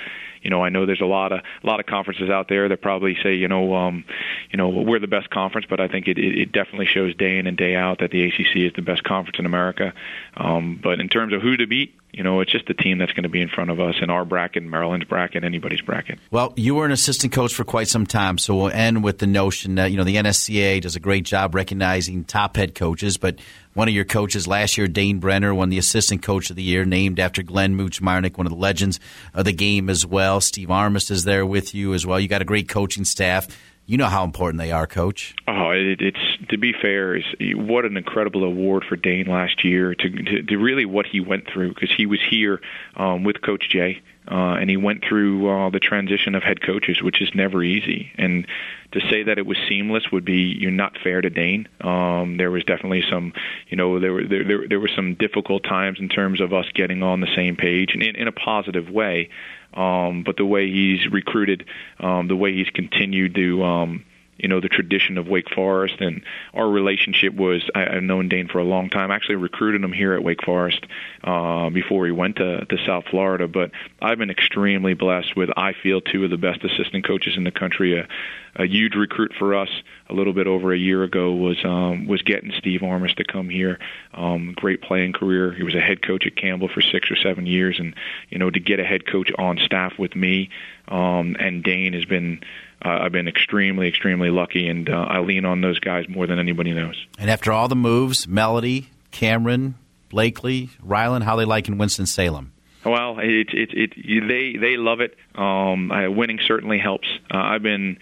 you 0.44 0.50
know, 0.50 0.62
I 0.62 0.68
know 0.68 0.86
there's 0.86 1.00
a 1.00 1.06
lot 1.06 1.32
of 1.32 1.40
a 1.40 1.66
lot 1.66 1.80
of 1.80 1.86
conferences 1.86 2.30
out 2.30 2.48
there 2.48 2.68
that 2.68 2.82
probably 2.82 3.16
say, 3.22 3.34
you 3.34 3.48
know, 3.48 3.74
um, 3.74 4.04
you 4.50 4.58
know, 4.58 4.68
we're 4.68 5.00
the 5.00 5.08
best 5.08 5.30
conference, 5.30 5.66
but 5.68 5.80
I 5.80 5.88
think 5.88 6.06
it, 6.06 6.18
it 6.18 6.52
definitely 6.52 6.86
shows 6.86 7.14
day 7.16 7.38
in 7.38 7.46
and 7.46 7.56
day 7.56 7.74
out 7.74 7.98
that 8.00 8.10
the 8.10 8.22
ACC 8.24 8.56
is 8.56 8.72
the 8.76 8.82
best 8.82 9.02
conference 9.02 9.38
in 9.38 9.46
America. 9.46 9.94
Um, 10.36 10.78
but 10.80 11.00
in 11.00 11.08
terms 11.08 11.32
of 11.32 11.40
who 11.40 11.56
to 11.56 11.66
beat, 11.66 11.98
you 12.16 12.22
know, 12.22 12.40
it's 12.40 12.52
just 12.52 12.66
the 12.66 12.74
team 12.74 12.98
that's 12.98 13.12
going 13.12 13.24
to 13.24 13.28
be 13.28 13.40
in 13.40 13.48
front 13.48 13.70
of 13.70 13.80
us 13.80 13.96
in 14.00 14.08
our 14.08 14.24
bracket, 14.24 14.62
Maryland's 14.62 15.04
bracket, 15.04 15.42
anybody's 15.42 15.80
bracket. 15.80 16.18
Well, 16.30 16.52
you 16.56 16.76
were 16.76 16.86
an 16.86 16.92
assistant 16.92 17.32
coach 17.32 17.52
for 17.52 17.64
quite 17.64 17.88
some 17.88 18.06
time, 18.06 18.38
so 18.38 18.54
we'll 18.54 18.70
end 18.70 19.02
with 19.02 19.18
the 19.18 19.26
notion 19.26 19.74
that, 19.74 19.90
you 19.90 19.96
know, 19.96 20.04
the 20.04 20.16
NSCAA 20.16 20.80
does 20.80 20.94
a 20.94 21.00
great 21.00 21.24
job 21.24 21.54
recognizing 21.54 22.24
top 22.24 22.56
head 22.56 22.74
coaches, 22.74 23.16
but 23.16 23.40
one 23.74 23.88
of 23.88 23.94
your 23.94 24.04
coaches 24.04 24.46
last 24.46 24.78
year, 24.78 24.86
Dane 24.86 25.18
Brenner, 25.18 25.52
won 25.52 25.68
the 25.68 25.78
assistant 25.78 26.22
coach 26.22 26.50
of 26.50 26.56
the 26.56 26.62
year, 26.62 26.84
named 26.84 27.18
after 27.18 27.42
Glenn 27.42 27.74
Mooch 27.74 28.00
Myernick, 28.00 28.38
one 28.38 28.46
of 28.46 28.52
the 28.52 28.58
legends 28.58 29.00
of 29.34 29.44
the 29.44 29.52
game 29.52 29.90
as 29.90 30.06
well. 30.06 30.40
Steve 30.40 30.70
Armas 30.70 31.10
is 31.10 31.24
there 31.24 31.44
with 31.44 31.74
you 31.74 31.94
as 31.94 32.06
well. 32.06 32.20
You 32.20 32.28
got 32.28 32.42
a 32.42 32.46
great 32.46 32.68
coaching 32.68 33.04
staff. 33.04 33.48
You 33.86 33.98
know 33.98 34.06
how 34.06 34.24
important 34.24 34.60
they 34.60 34.72
are, 34.72 34.86
Coach. 34.86 35.34
Oh, 35.46 35.70
it, 35.70 36.00
it's 36.00 36.48
to 36.48 36.56
be 36.56 36.72
fair, 36.72 37.16
is 37.16 37.24
what 37.54 37.84
an 37.84 37.96
incredible 37.96 38.44
award 38.44 38.84
for 38.88 38.96
Dane 38.96 39.26
last 39.26 39.62
year 39.64 39.94
to 39.94 40.10
to, 40.10 40.42
to 40.42 40.56
really 40.56 40.86
what 40.86 41.06
he 41.06 41.20
went 41.20 41.44
through 41.52 41.74
because 41.74 41.92
he 41.94 42.06
was 42.06 42.20
here 42.28 42.60
um, 42.96 43.24
with 43.24 43.42
Coach 43.42 43.68
Jay 43.68 44.00
uh, 44.26 44.56
and 44.58 44.70
he 44.70 44.76
went 44.76 45.04
through 45.06 45.48
uh, 45.48 45.70
the 45.70 45.80
transition 45.80 46.34
of 46.34 46.42
head 46.42 46.62
coaches, 46.62 47.02
which 47.02 47.20
is 47.20 47.30
never 47.34 47.62
easy. 47.62 48.10
And 48.16 48.46
to 48.92 49.00
say 49.10 49.24
that 49.24 49.38
it 49.38 49.44
was 49.44 49.58
seamless 49.68 50.10
would 50.12 50.24
be 50.24 50.56
you're 50.58 50.70
not 50.70 50.96
fair 51.02 51.20
to 51.20 51.28
Dane. 51.28 51.68
Um, 51.80 52.38
there 52.38 52.50
was 52.50 52.64
definitely 52.64 53.02
some, 53.10 53.34
you 53.68 53.76
know, 53.76 54.00
there 54.00 54.12
were 54.12 54.24
there, 54.24 54.44
there 54.44 54.68
there 54.68 54.80
were 54.80 54.90
some 54.94 55.14
difficult 55.14 55.64
times 55.64 55.98
in 56.00 56.08
terms 56.08 56.40
of 56.40 56.54
us 56.54 56.66
getting 56.74 57.02
on 57.02 57.20
the 57.20 57.34
same 57.36 57.56
page, 57.56 57.90
and 57.92 58.02
in, 58.02 58.16
in 58.16 58.28
a 58.28 58.32
positive 58.32 58.88
way. 58.88 59.28
Um, 59.74 60.22
but 60.24 60.36
the 60.36 60.46
way 60.46 60.70
he's 60.70 61.06
recruited, 61.10 61.66
um, 61.98 62.28
the 62.28 62.36
way 62.36 62.52
he's 62.52 62.70
continued 62.70 63.34
to. 63.34 63.64
Um, 63.64 64.04
you 64.36 64.48
know 64.48 64.60
the 64.60 64.68
tradition 64.68 65.18
of 65.18 65.28
Wake 65.28 65.50
Forest 65.54 65.96
and 66.00 66.22
our 66.52 66.68
relationship 66.68 67.34
was 67.34 67.62
I, 67.74 67.96
I've 67.96 68.02
known 68.02 68.28
Dane 68.28 68.48
for 68.48 68.58
a 68.58 68.64
long 68.64 68.90
time. 68.90 69.10
Actually 69.10 69.36
recruited 69.36 69.82
him 69.82 69.92
here 69.92 70.14
at 70.14 70.22
Wake 70.22 70.44
Forest 70.44 70.84
uh, 71.22 71.70
before 71.70 72.06
he 72.06 72.12
went 72.12 72.36
to, 72.36 72.64
to 72.64 72.76
South 72.86 73.04
Florida. 73.10 73.48
But 73.48 73.70
I've 74.00 74.18
been 74.18 74.30
extremely 74.30 74.94
blessed 74.94 75.36
with 75.36 75.50
I 75.56 75.72
feel 75.72 76.00
two 76.00 76.24
of 76.24 76.30
the 76.30 76.36
best 76.36 76.64
assistant 76.64 77.06
coaches 77.06 77.36
in 77.36 77.44
the 77.44 77.52
country. 77.52 77.98
A, 77.98 78.08
a 78.56 78.66
huge 78.66 78.94
recruit 78.94 79.32
for 79.36 79.56
us 79.56 79.68
a 80.08 80.14
little 80.14 80.32
bit 80.32 80.46
over 80.46 80.72
a 80.72 80.78
year 80.78 81.02
ago 81.02 81.32
was 81.32 81.64
um, 81.64 82.06
was 82.06 82.22
getting 82.22 82.52
Steve 82.56 82.82
Armas 82.82 83.14
to 83.14 83.24
come 83.24 83.48
here. 83.48 83.78
Um, 84.12 84.52
great 84.54 84.80
playing 84.80 85.12
career. 85.12 85.52
He 85.52 85.64
was 85.64 85.74
a 85.74 85.80
head 85.80 86.02
coach 86.02 86.26
at 86.26 86.36
Campbell 86.36 86.68
for 86.68 86.80
six 86.80 87.10
or 87.10 87.16
seven 87.16 87.46
years, 87.46 87.78
and 87.80 87.94
you 88.30 88.38
know 88.38 88.50
to 88.50 88.60
get 88.60 88.78
a 88.78 88.84
head 88.84 89.06
coach 89.06 89.30
on 89.36 89.58
staff 89.58 89.94
with 89.98 90.14
me 90.14 90.50
um, 90.88 91.36
and 91.38 91.62
Dane 91.62 91.94
has 91.94 92.04
been 92.04 92.40
uh, 92.84 92.98
I've 93.02 93.12
been 93.12 93.28
extremely, 93.28 93.88
extremely 93.88 94.30
lucky, 94.30 94.68
and 94.68 94.88
uh, 94.88 94.92
I 94.92 95.20
lean 95.20 95.44
on 95.44 95.60
those 95.60 95.80
guys 95.80 96.08
more 96.08 96.26
than 96.26 96.38
anybody 96.38 96.72
knows. 96.72 97.06
And 97.18 97.30
after 97.30 97.52
all 97.52 97.68
the 97.68 97.76
moves, 97.76 98.28
Melody, 98.28 98.88
Cameron, 99.10 99.74
Blakely, 100.08 100.70
Ryland, 100.82 101.24
how 101.24 101.36
they 101.36 101.44
like 101.44 101.68
in 101.68 101.78
Winston 101.78 102.06
Salem? 102.06 102.52
Well, 102.84 103.18
it, 103.18 103.48
it, 103.52 103.70
it, 103.72 104.28
they 104.28 104.58
they 104.58 104.76
love 104.76 105.00
it. 105.00 105.16
Um, 105.34 105.90
winning 106.14 106.38
certainly 106.46 106.78
helps. 106.78 107.08
Uh, 107.32 107.38
I've 107.38 107.62
been, 107.62 107.98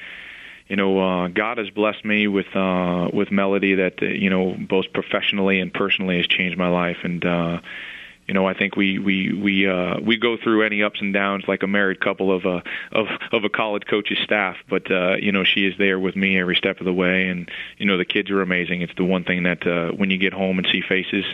you 0.68 0.77
know, 0.77 0.99
uh, 0.99 1.29
God 1.29 1.59
has 1.59 1.70
blessed 1.70 2.05
me 2.05 2.27
with 2.27 2.55
uh, 2.55 3.09
with 3.12 3.31
Melody 3.31 3.77
that 3.77 4.03
uh, 4.03 4.07
you 4.07 4.29
know 4.29 4.57
both 4.59 4.93
professionally 4.93 5.61
and 5.61 5.73
personally 5.73 6.16
has 6.16 6.27
changed 6.27 6.59
my 6.59 6.68
life, 6.68 6.99
and 7.05 7.25
uh, 7.25 7.61
you 8.33 8.35
know, 8.35 8.49
I 8.49 8.55
think 8.55 8.76
we 8.76 8.99
we 8.99 9.30
we 9.30 9.68
uh, 9.68 10.01
we 10.01 10.16
go 10.16 10.39
through 10.43 10.62
any 10.64 10.83
ups 10.83 11.03
and 11.03 11.12
downs 11.12 11.45
like 11.47 11.62
a 11.62 11.66
married 11.66 12.01
couple 12.01 12.35
of 12.35 12.47
a 12.47 12.62
of 12.91 13.09
of 13.30 13.45
a 13.45 13.51
college 13.51 13.83
coach's 13.87 14.16
staff. 14.24 14.57
But 14.70 14.91
uh, 14.91 15.16
you 15.16 15.33
know, 15.33 15.45
she 15.45 15.66
is 15.66 15.74
there 15.76 16.01
with 16.01 16.16
me 16.16 16.41
every 16.41 16.57
step 16.57 16.80
of 16.80 16.87
the 16.87 16.95
way, 16.95 17.28
and 17.28 17.51
you 17.76 17.85
know, 17.85 17.99
the 17.99 18.07
kids 18.07 18.30
are 18.30 18.41
amazing. 18.41 18.80
It's 18.80 18.95
the 18.97 19.05
one 19.05 19.24
thing 19.24 19.43
that 19.43 19.66
uh, 19.66 19.91
when 19.95 20.09
you 20.09 20.16
get 20.16 20.33
home 20.33 20.57
and 20.57 20.66
see 20.72 20.80
faces, 20.80 21.26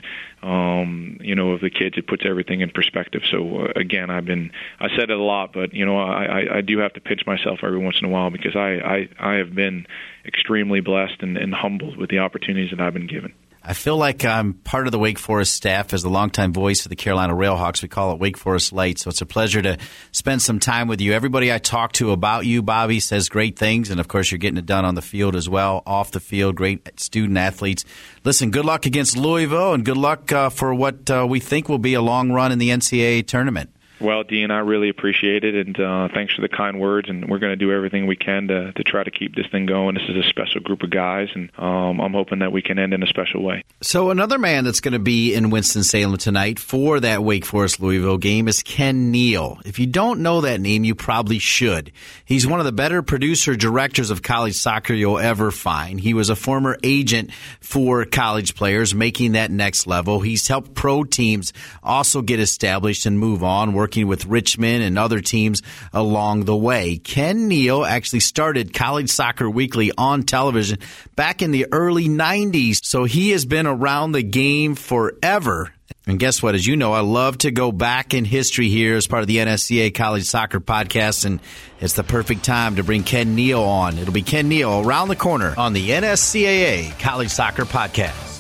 um, 0.43 1.19
you 1.21 1.37
know, 1.37 1.53
of 1.53 1.61
the 1.61 1.71
kids, 1.71 1.97
it 1.97 2.09
puts 2.09 2.25
everything 2.27 2.63
in 2.63 2.71
perspective. 2.71 3.23
So 3.31 3.67
uh, 3.67 3.73
again, 3.77 4.11
I've 4.11 4.27
been 4.27 4.51
I 4.81 4.89
said 4.89 5.11
it 5.11 5.19
a 5.19 5.23
lot, 5.23 5.53
but 5.53 5.75
you 5.75 5.87
know, 5.87 6.01
I, 6.01 6.25
I 6.25 6.57
I 6.57 6.61
do 6.63 6.79
have 6.79 6.95
to 6.95 7.01
pinch 7.01 7.25
myself 7.27 7.61
every 7.63 7.79
once 7.79 8.01
in 8.01 8.07
a 8.07 8.11
while 8.11 8.31
because 8.31 8.57
I 8.57 8.71
I 8.71 9.09
I 9.21 9.35
have 9.35 9.55
been 9.55 9.87
extremely 10.27 10.81
blessed 10.81 11.23
and, 11.23 11.39
and 11.39 11.55
humbled 11.55 11.97
with 11.97 12.11
the 12.11 12.19
opportunities 12.19 12.73
that 12.73 12.81
I've 12.81 12.95
been 12.95 13.07
given. 13.07 13.35
I 13.63 13.75
feel 13.75 13.97
like 13.97 14.25
I'm 14.25 14.55
part 14.55 14.87
of 14.87 14.93
the 14.93 14.99
Wake 14.99 15.19
Forest 15.19 15.53
staff 15.55 15.93
as 15.93 16.03
the 16.03 16.09
longtime 16.09 16.53
voice 16.53 16.87
of 16.87 16.91
the 16.91 16.97
Carolina 16.97 17.35
Railhawks. 17.35 17.83
We 17.83 17.89
call 17.89 18.13
it 18.13 18.19
Wake 18.19 18.37
Forest 18.37 18.73
Light. 18.73 18.99
So 18.99 19.11
it's 19.11 19.21
a 19.21 19.27
pleasure 19.27 19.61
to 19.61 19.79
spend 20.13 20.43
some 20.43 20.59
time 20.61 20.89
with 20.89 21.01
you. 21.01 21.13
Everybody 21.13 21.53
I 21.53 21.59
talk 21.59 21.93
to 21.95 22.13
about 22.13 22.47
you, 22.47 22.63
Bobby, 22.63 23.01
says 23.01 23.29
great 23.29 23.59
things. 23.59 23.91
And 23.91 24.01
of 24.01 24.09
course, 24.09 24.31
you're 24.31 24.39
getting 24.39 24.59
it 24.59 24.67
done 24.67 24.85
on 24.85 24.95
the 24.95 25.03
field 25.03 25.35
as 25.37 25.49
well, 25.49 25.83
off 25.87 26.13
the 26.13 26.21
field, 26.21 26.55
great 26.55 27.01
student 27.01 27.37
athletes. 27.37 27.85
Listen, 28.25 28.51
good 28.51 28.65
luck 28.65 28.87
against 28.87 29.17
Louisville 29.17 29.75
and 29.75 29.85
good 29.85 29.97
luck 29.97 30.31
uh, 30.33 30.51
for 30.51 30.73
what 30.73 31.11
uh, 31.11 31.27
we 31.29 31.41
think 31.41 31.69
will 31.69 31.79
be 31.79 31.95
a 31.95 32.03
long 32.03 32.31
run 32.31 32.53
in 32.53 32.59
the 32.59 32.71
NCAA 32.71 33.27
tournament. 33.27 33.71
Well, 34.01 34.23
Dean, 34.23 34.51
I 34.51 34.59
really 34.61 34.89
appreciate 34.89 35.45
it, 35.45 35.67
and 35.67 35.79
uh, 35.79 36.09
thanks 36.15 36.35
for 36.35 36.41
the 36.41 36.49
kind 36.49 36.79
words. 36.79 37.09
And 37.09 37.29
we're 37.29 37.39
going 37.39 37.53
to 37.53 37.57
do 37.57 37.73
everything 37.73 38.07
we 38.07 38.17
can 38.17 38.49
to 38.49 38.73
to 38.73 38.85
try 38.85 39.03
to 39.03 39.11
keep 39.11 39.35
this 39.35 39.47
thing 39.49 39.67
going. 39.67 39.95
This 39.95 40.09
is 40.09 40.17
a 40.17 40.29
special 40.29 40.61
group 40.61 40.83
of 40.83 40.91
guys, 40.91 41.29
and 41.35 41.51
um, 41.59 42.01
I'm 42.01 42.13
hoping 42.13 42.39
that 42.41 42.53
we 42.53 42.63
can 42.63 42.79
end 42.79 42.95
in 42.95 43.03
a 43.03 43.07
special 43.07 43.43
way. 43.43 43.65
So 43.81 44.11
another 44.11 44.39
man 44.39 44.65
that's 44.65 44.81
going 44.81 44.93
to 44.93 44.99
be 44.99 45.35
in 45.35 45.51
Winston 45.51 45.83
Salem 45.83 46.17
tonight 46.19 46.59
for 46.59 47.01
that 47.01 47.25
Wake 47.25 47.45
Forest 47.45 47.81
Louisville 47.81 48.19
game 48.19 48.47
is 48.47 48.63
Ken 48.63 49.11
Neal. 49.11 49.59
If 49.65 49.79
you 49.79 49.87
don't 49.87 50.21
know 50.21 50.43
that 50.43 50.61
name, 50.61 50.85
you 50.85 50.95
probably 50.95 51.39
should. 51.39 51.93
He's 52.25 52.47
one 52.47 52.61
of 52.61 52.67
the 52.67 52.73
better 52.73 53.03
producer 53.03 53.57
directors 53.57 54.11
of 54.11 54.23
college 54.23 54.55
soccer 54.55 54.95
you'll 54.95 55.19
ever 55.19 55.51
find. 55.51 55.99
He 56.01 56.15
was 56.15 56.31
a 56.31 56.37
former 56.37 56.77
agent 56.85 57.31
for 57.61 58.05
college 58.05 58.55
players, 58.55 58.95
making 58.95 59.33
that 59.33 59.51
next 59.51 59.87
level. 59.87 60.21
He's 60.21 60.47
helped 60.47 60.75
pro 60.75 61.05
teams 61.05 61.53
also 61.83 62.23
get 62.23 62.39
established 62.39 63.07
and 63.07 63.19
move 63.19 63.43
on. 63.43 63.73
Work 63.73 63.88
working 63.89 64.07
with 64.07 64.27
Richmond 64.27 64.83
and 64.83 64.99
other 64.99 65.23
teams 65.23 65.63
along 65.95 66.45
the 66.45 66.55
way. 66.55 66.99
Ken 66.99 67.49
Neal 67.49 67.87
actually 67.87 68.21
started 68.21 68.75
College 68.75 69.09
Soccer 69.09 69.49
Weekly 69.49 69.91
on 69.97 70.25
television 70.25 70.79
back 71.17 71.41
in 71.41 71.53
the 71.53 71.69
early 71.73 72.07
90s, 72.07 72.85
so 72.85 73.05
he 73.05 73.31
has 73.31 73.47
been 73.47 73.67
around 73.67 74.13
the 74.13 74.23
game 74.23 74.75
forever. 74.75 75.73
And 76.07 76.19
guess 76.19 76.43
what? 76.43 76.55
As 76.55 76.67
you 76.67 76.77
know, 76.77 76.93
I 76.93 77.01
love 77.01 77.39
to 77.39 77.51
go 77.51 77.73
back 77.73 78.13
in 78.13 78.27
history 78.27 78.69
here 78.69 78.95
as 78.95 79.07
part 79.07 79.23
of 79.23 79.27
the 79.27 79.39
NSCAA 79.39 79.95
College 79.95 80.25
Soccer 80.25 80.61
Podcast, 80.61 81.25
and 81.25 81.41
it's 81.81 81.95
the 81.95 82.05
perfect 82.05 82.45
time 82.45 82.77
to 82.77 82.85
bring 82.85 83.05
Ken 83.05 83.35
Neal 83.35 83.63
on. 83.63 83.97
It'll 83.97 84.13
be 84.13 84.21
Ken 84.21 84.51
Neal 84.51 84.87
around 84.87 85.09
the 85.09 85.17
corner 85.17 85.55
on 85.57 85.73
the 85.73 85.89
NSCAA 85.89 86.99
College 86.99 87.31
Soccer 87.31 87.65
Podcast. 87.65 88.38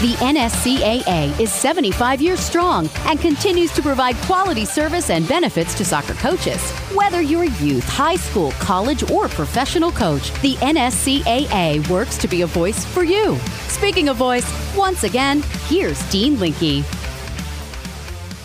The 0.00 0.14
NSCAA 0.18 1.40
is 1.40 1.52
75 1.52 2.20
years 2.20 2.40
strong 2.40 2.90
and 3.06 3.20
continues 3.20 3.72
to 3.72 3.80
provide 3.80 4.16
quality 4.16 4.64
service 4.64 5.08
and 5.08 5.26
benefits 5.26 5.74
to 5.74 5.84
soccer 5.84 6.14
coaches. 6.14 6.60
Whether 6.94 7.22
you're 7.22 7.44
a 7.44 7.50
youth, 7.62 7.88
high 7.88 8.16
school, 8.16 8.50
college, 8.52 9.08
or 9.10 9.28
professional 9.28 9.92
coach, 9.92 10.32
the 10.42 10.56
NSCAA 10.56 11.88
works 11.88 12.18
to 12.18 12.28
be 12.28 12.42
a 12.42 12.46
voice 12.46 12.84
for 12.84 13.04
you. 13.04 13.38
Speaking 13.68 14.08
of 14.08 14.16
voice, 14.16 14.46
once 14.76 15.04
again, 15.04 15.42
here's 15.68 16.02
Dean 16.10 16.38
Linke. 16.38 16.84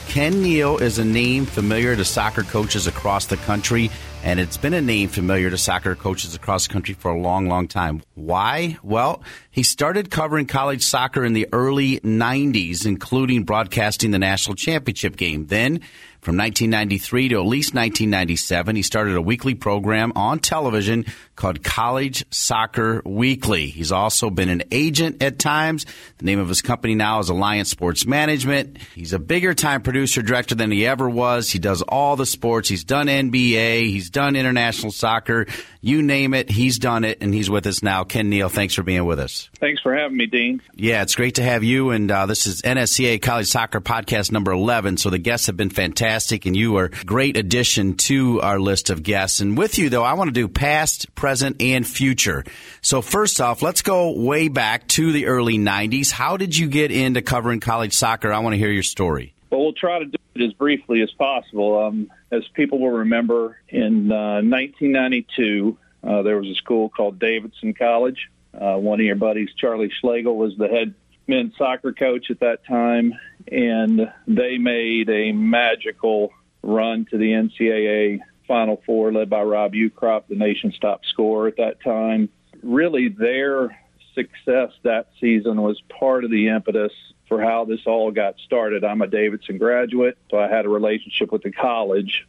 Ken 0.07 0.41
Neal 0.41 0.77
is 0.77 0.97
a 0.97 1.05
name 1.05 1.45
familiar 1.45 1.95
to 1.95 2.03
soccer 2.03 2.43
coaches 2.43 2.87
across 2.87 3.25
the 3.25 3.37
country. 3.37 3.91
And 4.23 4.39
it's 4.39 4.57
been 4.57 4.73
a 4.73 4.81
name 4.81 5.09
familiar 5.09 5.49
to 5.49 5.57
soccer 5.57 5.95
coaches 5.95 6.35
across 6.35 6.67
the 6.67 6.73
country 6.73 6.93
for 6.93 7.09
a 7.11 7.17
long, 7.19 7.47
long 7.47 7.67
time. 7.67 8.01
Why? 8.15 8.77
Well, 8.83 9.23
he 9.49 9.63
started 9.63 10.11
covering 10.11 10.45
college 10.45 10.83
soccer 10.83 11.23
in 11.23 11.33
the 11.33 11.47
early 11.53 11.99
90s, 12.01 12.85
including 12.85 13.43
broadcasting 13.43 14.11
the 14.11 14.19
national 14.19 14.55
championship 14.55 15.15
game. 15.15 15.47
Then 15.47 15.81
from 16.21 16.37
1993 16.37 17.29
to 17.29 17.35
at 17.35 17.45
least 17.45 17.73
1997, 17.73 18.75
he 18.75 18.81
started 18.81 19.15
a 19.15 19.21
weekly 19.21 19.55
program 19.55 20.11
on 20.15 20.39
television 20.39 21.05
called 21.35 21.63
College 21.63 22.25
Soccer 22.29 23.01
Weekly. 23.05 23.67
He's 23.67 23.91
also 23.91 24.29
been 24.29 24.49
an 24.49 24.63
agent 24.71 25.23
at 25.23 25.39
times. 25.39 25.85
The 26.17 26.25
name 26.25 26.39
of 26.39 26.49
his 26.49 26.61
company 26.61 26.95
now 26.95 27.19
is 27.19 27.29
Alliance 27.29 27.69
Sports 27.69 28.05
Management. 28.05 28.77
He's 28.95 29.13
a 29.13 29.19
bigger 29.19 29.53
time 29.53 29.81
producer 29.81 30.21
director 30.21 30.55
than 30.55 30.71
he 30.71 30.85
ever 30.85 31.09
was. 31.09 31.49
He 31.49 31.59
does 31.59 31.81
all 31.81 32.17
the 32.17 32.25
sports. 32.25 32.67
He's 32.67 32.83
done 32.83 33.07
NBA. 33.07 33.87
He's 33.87 34.09
done 34.09 34.35
international 34.35 34.91
soccer. 34.91 35.47
You 35.81 36.01
name 36.01 36.33
it, 36.33 36.51
he's 36.51 36.77
done 36.77 37.05
it, 37.05 37.19
and 37.21 37.33
he's 37.33 37.49
with 37.49 37.65
us 37.65 37.81
now. 37.81 38.03
Ken 38.03 38.29
Neal, 38.29 38.49
thanks 38.49 38.73
for 38.73 38.83
being 38.83 39.05
with 39.05 39.19
us. 39.19 39.49
Thanks 39.61 39.81
for 39.81 39.95
having 39.95 40.17
me, 40.17 40.25
Dean. 40.25 40.61
Yeah, 40.75 41.03
it's 41.03 41.15
great 41.15 41.35
to 41.35 41.43
have 41.43 41.63
you. 41.63 41.91
And 41.91 42.11
uh, 42.11 42.25
this 42.25 42.47
is 42.47 42.61
NSCAA 42.63 43.21
College 43.21 43.47
Soccer 43.47 43.79
Podcast 43.79 44.33
number 44.33 44.51
11. 44.51 44.97
So 44.97 45.09
the 45.09 45.17
guests 45.17 45.47
have 45.47 45.55
been 45.55 45.69
fantastic, 45.69 46.08
and 46.09 46.55
you 46.55 46.77
are 46.77 46.85
a 46.85 46.89
great 47.05 47.37
addition 47.37 47.93
to 47.95 48.41
our 48.41 48.59
list 48.59 48.89
of 48.89 49.03
guests. 49.03 49.41
And 49.41 49.55
with 49.55 49.77
you, 49.77 49.89
though, 49.89 50.03
I 50.03 50.13
want 50.13 50.29
to 50.29 50.33
do 50.33 50.47
past, 50.47 51.13
present, 51.13 51.61
and 51.61 51.85
future. 51.85 52.43
So 52.81 53.01
first 53.01 53.39
off, 53.39 53.61
let's 53.61 53.83
go 53.83 54.19
way 54.19 54.47
back 54.47 54.87
to 54.89 55.11
the 55.11 55.27
early 55.27 55.59
90s. 55.59 56.11
How 56.11 56.35
did 56.35 56.57
you 56.57 56.67
get 56.67 56.91
into 56.91 57.21
covering 57.21 57.59
college 57.59 57.93
soccer? 57.93 58.33
I 58.33 58.39
want 58.39 58.53
to 58.53 58.57
hear 58.57 58.71
your 58.71 58.83
story. 58.83 59.35
Well, 59.51 59.61
we'll 59.61 59.73
try 59.73 59.99
to 59.99 60.05
do 60.05 60.17
it 60.35 60.43
as 60.43 60.53
briefly 60.53 61.01
as 61.03 61.11
possible. 61.11 61.85
Um, 61.85 62.11
as 62.31 62.47
people 62.55 62.79
will 62.79 62.91
remember, 62.91 63.59
in 63.69 64.11
uh, 64.11 64.41
1992, 64.41 65.77
uh, 66.03 66.21
there 66.23 66.37
was 66.37 66.49
a 66.49 66.55
school 66.55 66.89
called 66.89 67.19
Davidson 67.19 67.75
College. 67.75 68.29
Uh, 68.53 68.77
one 68.77 68.99
of 68.99 69.05
your 69.05 69.15
buddies, 69.15 69.49
Charlie 69.55 69.91
Slagle, 70.03 70.35
was 70.35 70.57
the 70.57 70.67
head 70.67 70.95
men's 71.27 71.55
soccer 71.57 71.93
coach 71.93 72.31
at 72.31 72.39
that 72.39 72.65
time, 72.65 73.13
and 73.51 74.11
they 74.27 74.57
made 74.57 75.09
a 75.09 75.31
magical 75.31 76.31
run 76.61 77.05
to 77.11 77.17
the 77.17 77.31
NCAA 77.31 78.19
Final 78.47 78.81
Four, 78.85 79.11
led 79.11 79.29
by 79.29 79.43
Rob 79.43 79.73
Ukrop, 79.73 80.23
the 80.27 80.35
nation's 80.35 80.77
top 80.79 81.05
scorer 81.05 81.47
at 81.47 81.57
that 81.57 81.81
time. 81.81 82.29
Really, 82.63 83.09
their 83.09 83.77
success 84.15 84.71
that 84.83 85.07
season 85.19 85.61
was 85.61 85.81
part 85.99 86.23
of 86.23 86.31
the 86.31 86.49
impetus 86.49 86.91
for 87.27 87.41
how 87.41 87.65
this 87.65 87.81
all 87.85 88.11
got 88.11 88.35
started. 88.39 88.83
I'm 88.83 89.01
a 89.01 89.07
Davidson 89.07 89.57
graduate, 89.57 90.17
so 90.31 90.39
I 90.39 90.47
had 90.47 90.65
a 90.65 90.69
relationship 90.69 91.31
with 91.31 91.43
the 91.43 91.51
college. 91.51 92.27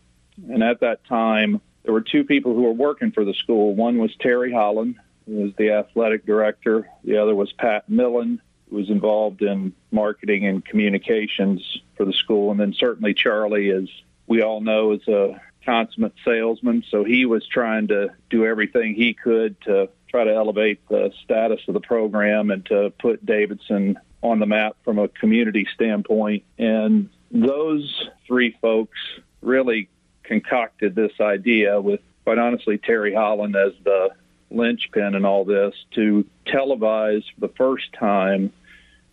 And 0.48 0.62
at 0.62 0.80
that 0.80 1.04
time, 1.06 1.60
there 1.82 1.92
were 1.92 2.02
two 2.02 2.24
people 2.24 2.54
who 2.54 2.62
were 2.62 2.72
working 2.72 3.10
for 3.10 3.24
the 3.24 3.34
school. 3.34 3.74
One 3.74 3.98
was 3.98 4.14
Terry 4.20 4.52
Holland, 4.52 4.96
who 5.26 5.36
was 5.36 5.52
the 5.56 5.72
athletic 5.72 6.26
director. 6.26 6.88
The 7.02 7.16
other 7.16 7.34
was 7.34 7.52
Pat 7.52 7.88
Millen, 7.88 8.40
was 8.72 8.90
involved 8.90 9.42
in 9.42 9.72
marketing 9.90 10.46
and 10.46 10.64
communications 10.64 11.78
for 11.96 12.04
the 12.04 12.12
school. 12.12 12.50
And 12.50 12.60
then 12.60 12.72
certainly 12.72 13.14
Charlie, 13.14 13.70
as 13.70 13.88
we 14.26 14.42
all 14.42 14.60
know, 14.60 14.92
is 14.92 15.06
a 15.08 15.40
consummate 15.64 16.14
salesman. 16.24 16.84
So 16.90 17.04
he 17.04 17.26
was 17.26 17.46
trying 17.46 17.88
to 17.88 18.10
do 18.30 18.44
everything 18.46 18.94
he 18.94 19.14
could 19.14 19.60
to 19.62 19.88
try 20.08 20.24
to 20.24 20.34
elevate 20.34 20.86
the 20.88 21.12
status 21.22 21.60
of 21.68 21.74
the 21.74 21.80
program 21.80 22.50
and 22.50 22.64
to 22.66 22.92
put 22.98 23.24
Davidson 23.24 23.98
on 24.22 24.38
the 24.38 24.46
map 24.46 24.76
from 24.84 24.98
a 24.98 25.08
community 25.08 25.66
standpoint. 25.74 26.44
And 26.58 27.08
those 27.30 28.08
three 28.26 28.56
folks 28.60 28.98
really 29.40 29.88
concocted 30.22 30.94
this 30.94 31.12
idea 31.20 31.80
with, 31.80 32.00
quite 32.24 32.38
honestly, 32.38 32.78
Terry 32.78 33.14
Holland 33.14 33.56
as 33.56 33.72
the 33.84 34.10
linchpin 34.50 35.14
in 35.14 35.24
all 35.24 35.44
this 35.44 35.74
to 35.92 36.26
televise 36.46 37.24
the 37.38 37.48
first 37.48 37.92
time 37.92 38.52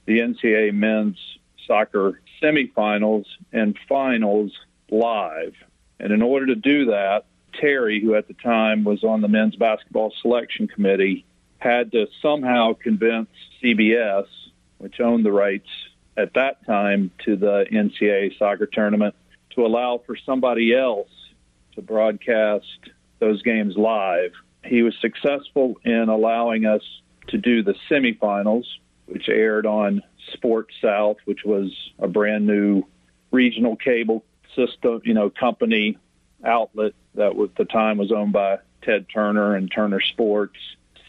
the 0.07 0.19
NCAA 0.19 0.73
men's 0.73 1.19
soccer 1.67 2.19
semifinals 2.41 3.25
and 3.53 3.77
finals 3.87 4.51
live. 4.89 5.53
And 5.99 6.11
in 6.11 6.23
order 6.23 6.47
to 6.47 6.55
do 6.55 6.85
that, 6.85 7.25
Terry, 7.53 8.01
who 8.01 8.15
at 8.15 8.27
the 8.27 8.33
time 8.33 8.83
was 8.83 9.03
on 9.03 9.21
the 9.21 9.27
men's 9.27 9.55
basketball 9.55 10.13
selection 10.21 10.67
committee, 10.67 11.25
had 11.59 11.91
to 11.91 12.07
somehow 12.21 12.73
convince 12.73 13.29
CBS 13.61 14.25
which 14.77 14.99
owned 14.99 15.25
the 15.25 15.31
rights 15.31 15.69
at 16.15 16.33
that 16.33 16.65
time 16.65 17.11
to 17.25 17.35
the 17.35 17.65
NCAA 17.71 18.37
soccer 18.37 18.65
tournament, 18.65 19.15
to 19.51 19.65
allow 19.65 20.01
for 20.05 20.15
somebody 20.15 20.75
else 20.75 21.09
to 21.73 21.81
broadcast 21.81 22.89
those 23.19 23.41
games 23.41 23.75
live. 23.75 24.31
He 24.63 24.83
was 24.83 24.95
successful 24.99 25.79
in 25.83 26.09
allowing 26.09 26.65
us 26.65 26.81
to 27.27 27.37
do 27.37 27.63
the 27.63 27.75
semifinals, 27.89 28.65
which 29.07 29.29
aired 29.29 29.65
on 29.65 30.01
Sports 30.33 30.75
South, 30.81 31.17
which 31.25 31.43
was 31.43 31.71
a 31.99 32.07
brand 32.07 32.45
new 32.45 32.83
regional 33.31 33.75
cable 33.75 34.23
system, 34.55 35.01
you 35.03 35.13
know, 35.13 35.29
company 35.29 35.97
outlet 36.43 36.93
that 37.15 37.37
at 37.37 37.55
the 37.55 37.65
time 37.65 37.97
was 37.97 38.11
owned 38.11 38.33
by 38.33 38.59
Ted 38.83 39.07
Turner 39.13 39.55
and 39.55 39.71
Turner 39.71 40.01
Sports. 40.01 40.57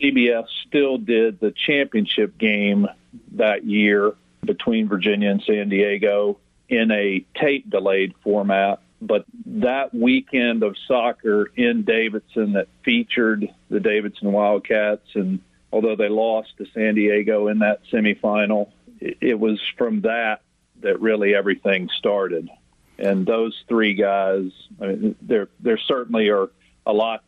CBS 0.00 0.46
still 0.66 0.98
did 0.98 1.40
the 1.40 1.52
championship 1.52 2.38
game 2.38 2.86
that 3.32 3.64
year 3.64 4.14
between 4.44 4.88
Virginia 4.88 5.30
and 5.30 5.42
San 5.42 5.68
Diego 5.68 6.38
in 6.68 6.90
a 6.90 7.24
tape 7.34 7.68
delayed 7.68 8.14
format. 8.22 8.80
But 9.00 9.24
that 9.46 9.94
weekend 9.94 10.62
of 10.62 10.76
soccer 10.86 11.50
in 11.54 11.82
Davidson 11.84 12.54
that 12.54 12.68
featured 12.84 13.48
the 13.70 13.80
Davidson 13.80 14.32
Wildcats, 14.32 15.14
and 15.14 15.40
although 15.72 15.96
they 15.96 16.08
lost 16.08 16.56
to 16.58 16.66
San 16.74 16.94
Diego 16.94 17.48
in 17.48 17.60
that 17.60 17.80
semifinal, 17.92 18.70
it 19.00 19.38
was 19.38 19.60
from 19.76 20.02
that 20.02 20.42
that 20.80 21.00
really 21.00 21.34
everything 21.34 21.88
started. 21.96 22.48
And 22.98 23.26
those 23.26 23.56
three 23.68 23.94
guys, 23.94 24.50
I 24.80 24.86
mean, 24.86 25.16
there 25.22 25.48
there 25.60 25.78
certainly 25.78 26.28
are 26.30 26.50
a 26.86 26.92
lot 26.92 27.22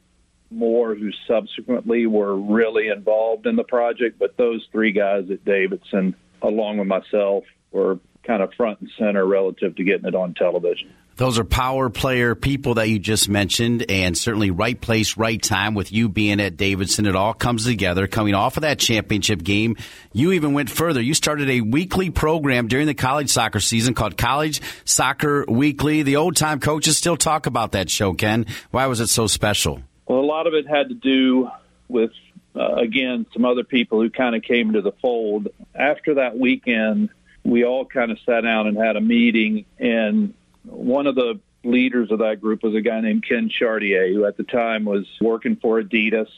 more 0.51 0.95
who 0.95 1.13
subsequently 1.29 2.07
were 2.07 2.37
really 2.37 2.89
involved 2.89 3.47
in 3.47 3.57
the 3.57 3.65
project, 3.65 4.19
but 4.19 4.37
those 4.37 4.67
three 4.73 4.91
guys 4.91 5.31
at 5.31 5.45
Davidson, 5.45 6.17
along 6.43 6.79
with 6.79 6.89
myself, 6.89 7.45
were 7.71 8.01
kind 8.25 8.43
of 8.43 8.53
front 8.55 8.81
and 8.81 8.91
center 8.99 9.25
relative 9.25 9.77
to 9.77 9.85
getting 9.85 10.07
it 10.07 10.15
on 10.15 10.35
television. 10.35 10.93
Those 11.21 11.39
are 11.39 11.45
power 11.45 11.91
player 11.91 12.35
people 12.35 12.77
that 12.77 12.89
you 12.89 12.99
just 12.99 13.29
mentioned, 13.29 13.85
and 13.91 14.17
certainly 14.17 14.51
right 14.51 14.81
place, 14.81 15.19
right 15.19 15.41
time 15.41 15.75
with 15.75 15.93
you 15.93 16.09
being 16.09 16.41
at 16.41 16.57
Davidson. 16.57 17.05
It 17.05 17.15
all 17.15 17.35
comes 17.35 17.67
together. 17.67 18.07
Coming 18.07 18.35
off 18.35 18.57
of 18.57 18.63
that 18.63 18.79
championship 18.79 19.43
game, 19.43 19.77
you 20.15 20.33
even 20.33 20.55
went 20.55 20.71
further. 20.71 20.99
You 20.99 21.13
started 21.13 21.51
a 21.51 21.61
weekly 21.61 22.09
program 22.09 22.69
during 22.69 22.87
the 22.87 22.95
college 22.95 23.29
soccer 23.29 23.61
season 23.61 23.93
called 23.93 24.17
College 24.17 24.63
Soccer 24.87 25.45
Weekly. 25.47 26.03
The 26.03 26.17
old 26.17 26.37
time 26.37 26.59
coaches 26.59 26.97
still 26.97 27.19
talk 27.19 27.45
about 27.45 27.73
that 27.73 27.91
show, 27.91 28.15
Ken. 28.15 28.47
Why 28.71 28.87
was 28.87 29.01
it 29.01 29.09
so 29.09 29.27
special? 29.27 29.83
Well, 30.09 30.21
a 30.21 30.25
lot 30.25 30.47
of 30.47 30.55
it 30.55 30.67
had 30.67 30.89
to 30.89 30.95
do 30.95 31.51
with, 31.89 32.13
uh, 32.57 32.77
again, 32.77 33.27
some 33.35 33.45
other 33.45 33.63
people 33.63 34.01
who 34.01 34.09
kind 34.09 34.35
of 34.35 34.41
came 34.41 34.73
to 34.73 34.81
the 34.81 34.93
fold. 35.03 35.49
After 35.75 36.15
that 36.15 36.39
weekend, 36.39 37.11
we 37.45 37.67
all 37.67 37.85
kind 37.85 38.11
of 38.11 38.19
sat 38.25 38.41
down 38.41 38.69
and 38.69 38.79
had 38.79 38.97
a 38.97 39.03
meeting, 39.03 39.67
and 39.79 40.33
one 40.71 41.07
of 41.07 41.15
the 41.15 41.41
leaders 41.63 42.11
of 42.11 42.21
that 42.21 42.41
group 42.41 42.63
was 42.63 42.75
a 42.75 42.81
guy 42.81 43.01
named 43.01 43.27
Ken 43.27 43.49
Chartier, 43.49 44.13
who 44.13 44.25
at 44.25 44.37
the 44.37 44.45
time 44.45 44.85
was 44.85 45.07
working 45.21 45.57
for 45.57 45.83
Adidas. 45.83 46.31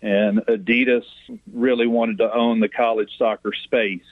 And 0.00 0.38
Adidas 0.46 1.04
really 1.52 1.86
wanted 1.86 2.18
to 2.18 2.32
own 2.32 2.60
the 2.60 2.68
college 2.68 3.10
soccer 3.18 3.52
space. 3.52 4.02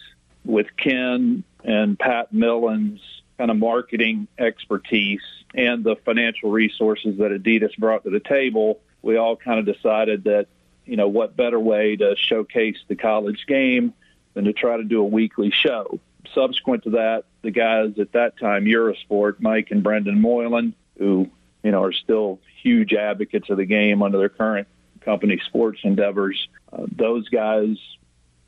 With 0.44 0.66
Ken 0.76 1.44
and 1.64 1.98
Pat 1.98 2.32
Millen's 2.32 3.00
kind 3.38 3.50
of 3.50 3.56
marketing 3.56 4.28
expertise 4.38 5.22
and 5.54 5.84
the 5.84 5.96
financial 6.04 6.50
resources 6.50 7.18
that 7.18 7.30
Adidas 7.30 7.76
brought 7.76 8.04
to 8.04 8.10
the 8.10 8.20
table, 8.20 8.80
we 9.02 9.16
all 9.16 9.36
kind 9.36 9.58
of 9.58 9.66
decided 9.66 10.24
that, 10.24 10.46
you 10.84 10.96
know, 10.96 11.08
what 11.08 11.36
better 11.36 11.58
way 11.58 11.96
to 11.96 12.16
showcase 12.16 12.76
the 12.88 12.96
college 12.96 13.44
game 13.46 13.92
than 14.34 14.44
to 14.44 14.52
try 14.52 14.76
to 14.76 14.84
do 14.84 15.00
a 15.00 15.04
weekly 15.04 15.50
show. 15.50 15.98
Subsequent 16.34 16.84
to 16.84 16.90
that, 16.90 17.24
the 17.46 17.52
guys 17.52 17.98
at 18.00 18.12
that 18.12 18.38
time, 18.38 18.64
Eurosport, 18.64 19.36
Mike 19.40 19.68
and 19.70 19.82
Brendan 19.82 20.20
Moylan, 20.20 20.74
who, 20.98 21.30
you 21.62 21.70
know, 21.70 21.84
are 21.84 21.92
still 21.92 22.40
huge 22.62 22.92
advocates 22.92 23.48
of 23.50 23.56
the 23.56 23.64
game 23.64 24.02
under 24.02 24.18
their 24.18 24.28
current 24.28 24.66
company 25.00 25.40
sports 25.46 25.78
endeavors, 25.84 26.48
uh, 26.72 26.84
those 26.90 27.28
guys, 27.28 27.76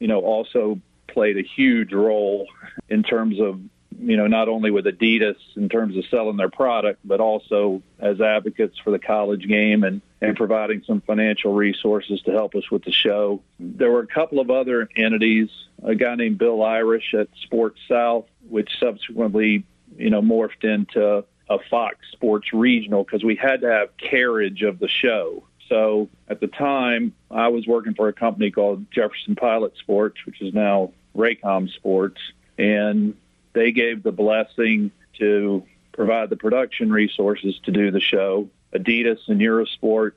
you 0.01 0.09
know, 0.09 0.20
also 0.20 0.80
played 1.07 1.38
a 1.38 1.42
huge 1.42 1.92
role 1.92 2.49
in 2.88 3.03
terms 3.03 3.40
of 3.40 3.61
you 4.01 4.16
know, 4.16 4.26
not 4.26 4.49
only 4.49 4.70
with 4.70 4.84
Adidas 4.84 5.36
in 5.57 5.68
terms 5.68 5.96
of 5.96 6.05
selling 6.07 6.36
their 6.36 6.51
product, 6.51 7.01
but 7.05 7.20
also 7.20 7.82
as 7.99 8.20
advocates 8.20 8.78
for 8.78 8.90
the 8.90 8.99
college 8.99 9.46
game 9.49 9.82
and, 9.82 10.03
and 10.21 10.37
providing 10.37 10.83
some 10.87 11.01
financial 11.01 11.53
resources 11.53 12.21
to 12.23 12.33
help 12.33 12.55
us 12.55 12.71
with 12.71 12.85
the 12.85 12.93
show. 12.93 13.41
There 13.61 13.91
were 13.91 14.01
a 14.01 14.07
couple 14.07 14.41
of 14.41 14.51
other 14.51 14.89
entities, 14.97 15.49
a 15.83 15.95
guy 15.95 16.16
named 16.16 16.39
Bill 16.39 16.62
Irish 16.62 17.14
at 17.14 17.29
Sports 17.43 17.81
South, 17.89 18.27
which 18.49 18.71
subsequently, 18.81 19.64
you 19.97 20.11
know, 20.11 20.21
morphed 20.21 20.64
into 20.64 21.25
a 21.49 21.59
Fox 21.71 21.99
Sports 22.12 22.53
regional 22.53 23.05
because 23.05 23.25
we 23.25 23.37
had 23.37 23.61
to 23.61 23.71
have 23.71 23.97
carriage 23.97 24.62
of 24.62 24.79
the 24.79 24.89
show. 24.89 25.45
So 25.69 26.09
at 26.29 26.41
the 26.41 26.47
time, 26.47 27.14
I 27.31 27.49
was 27.49 27.66
working 27.66 27.95
for 27.95 28.09
a 28.09 28.12
company 28.12 28.51
called 28.51 28.91
Jefferson 28.91 29.37
Pilot 29.37 29.77
Sports, 29.77 30.25
which 30.27 30.41
is 30.41 30.53
now 30.53 30.93
Raycom 31.16 31.71
Sports, 31.71 32.21
and 32.57 33.14
they 33.53 33.73
gave 33.73 34.03
the 34.03 34.12
blessing 34.12 34.91
to 35.19 35.64
provide 35.93 36.31
the 36.31 36.37
production 36.37 36.91
resources 36.93 37.59
to 37.64 37.73
do 37.73 37.91
the 37.91 38.01
show. 38.01 38.49
Adidas 38.73 39.19
and 39.29 39.41
Eurosport, 39.41 40.12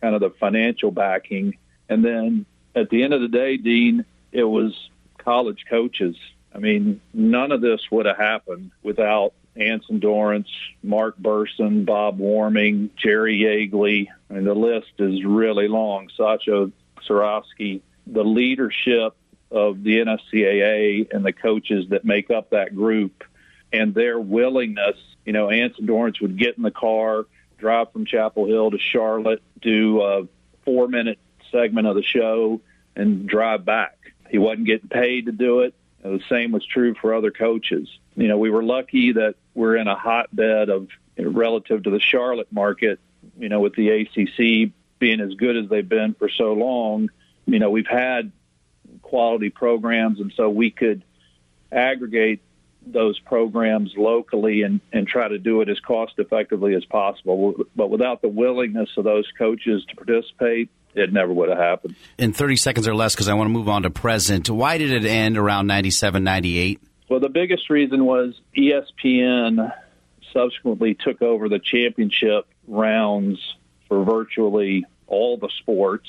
kind 0.00 0.14
of 0.14 0.20
the 0.20 0.30
financial 0.30 0.90
backing, 0.90 1.56
and 1.88 2.04
then 2.04 2.46
at 2.74 2.90
the 2.90 3.02
end 3.02 3.14
of 3.14 3.20
the 3.20 3.28
day, 3.28 3.56
Dean, 3.56 4.04
it 4.32 4.44
was 4.44 4.90
college 5.18 5.64
coaches. 5.68 6.16
I 6.54 6.58
mean, 6.58 7.00
none 7.12 7.52
of 7.52 7.60
this 7.60 7.80
would 7.90 8.06
have 8.06 8.16
happened 8.16 8.70
without 8.82 9.32
Anson 9.56 9.98
Dorrance, 9.98 10.48
Mark 10.82 11.18
Burson, 11.18 11.84
Bob 11.84 12.18
Warming, 12.18 12.90
Jerry 12.96 13.38
Yeagley. 13.38 14.08
I 14.30 14.34
mean, 14.34 14.44
the 14.44 14.54
list 14.54 14.92
is 14.98 15.24
really 15.24 15.68
long. 15.68 16.08
Sasho 16.16 16.72
Cirovski, 17.06 17.80
the 18.06 18.24
leadership 18.24 19.14
of 19.50 19.82
the 19.82 19.98
NSCAA 19.98 21.12
and 21.12 21.24
the 21.24 21.32
coaches 21.32 21.86
that 21.88 22.04
make 22.04 22.30
up 22.30 22.50
that 22.50 22.74
group 22.74 23.24
and 23.72 23.94
their 23.94 24.18
willingness. 24.18 24.96
You 25.24 25.32
know, 25.32 25.50
Anson 25.50 25.86
Dorrance 25.86 26.20
would 26.20 26.38
get 26.38 26.56
in 26.56 26.62
the 26.62 26.70
car, 26.70 27.26
drive 27.58 27.92
from 27.92 28.06
Chapel 28.06 28.46
Hill 28.46 28.70
to 28.70 28.78
Charlotte, 28.78 29.42
do 29.60 30.00
a 30.02 30.26
four 30.64 30.88
minute 30.88 31.18
segment 31.50 31.86
of 31.86 31.96
the 31.96 32.02
show, 32.02 32.60
and 32.96 33.26
drive 33.26 33.64
back. 33.64 33.96
He 34.30 34.38
wasn't 34.38 34.66
getting 34.66 34.88
paid 34.88 35.26
to 35.26 35.32
do 35.32 35.60
it. 35.60 35.74
The 36.02 36.20
same 36.28 36.52
was 36.52 36.64
true 36.64 36.94
for 36.94 37.14
other 37.14 37.30
coaches. 37.30 37.88
You 38.16 38.28
know, 38.28 38.38
we 38.38 38.50
were 38.50 38.62
lucky 38.62 39.12
that 39.12 39.34
we're 39.54 39.76
in 39.76 39.88
a 39.88 39.96
hotbed 39.96 40.68
of 40.68 40.88
you 41.16 41.24
know, 41.24 41.30
relative 41.30 41.82
to 41.84 41.90
the 41.90 42.00
Charlotte 42.00 42.52
market. 42.52 43.00
You 43.38 43.48
know, 43.48 43.60
with 43.60 43.74
the 43.74 43.90
ACC 43.90 44.72
being 44.98 45.20
as 45.20 45.34
good 45.34 45.56
as 45.56 45.68
they've 45.68 45.88
been 45.88 46.14
for 46.14 46.28
so 46.28 46.52
long, 46.52 47.10
you 47.46 47.58
know, 47.58 47.70
we've 47.70 47.86
had 47.86 48.32
quality 49.02 49.50
programs, 49.50 50.20
and 50.20 50.32
so 50.36 50.48
we 50.48 50.70
could 50.70 51.02
aggregate 51.70 52.40
those 52.92 53.18
programs 53.20 53.92
locally 53.96 54.62
and, 54.62 54.80
and 54.92 55.06
try 55.06 55.28
to 55.28 55.38
do 55.38 55.60
it 55.60 55.68
as 55.68 55.80
cost 55.80 56.14
effectively 56.18 56.74
as 56.74 56.84
possible. 56.84 57.54
But 57.76 57.90
without 57.90 58.22
the 58.22 58.28
willingness 58.28 58.90
of 58.96 59.04
those 59.04 59.26
coaches 59.36 59.84
to 59.88 59.96
participate, 59.96 60.70
it 60.94 61.12
never 61.12 61.32
would 61.32 61.48
have 61.48 61.58
happened. 61.58 61.96
In 62.18 62.32
30 62.32 62.56
seconds 62.56 62.88
or 62.88 62.94
less, 62.94 63.14
because 63.14 63.28
I 63.28 63.34
want 63.34 63.48
to 63.48 63.52
move 63.52 63.68
on 63.68 63.82
to 63.82 63.90
present, 63.90 64.50
why 64.50 64.78
did 64.78 64.90
it 64.90 65.08
end 65.08 65.38
around 65.38 65.66
97, 65.66 66.24
98? 66.24 66.80
Well, 67.08 67.20
the 67.20 67.28
biggest 67.28 67.70
reason 67.70 68.04
was 68.04 68.38
ESPN 68.56 69.72
subsequently 70.32 70.94
took 70.94 71.22
over 71.22 71.48
the 71.48 71.58
championship 71.58 72.46
rounds 72.66 73.38
for 73.88 74.04
virtually 74.04 74.84
all 75.06 75.38
the 75.38 75.48
sports 75.58 76.08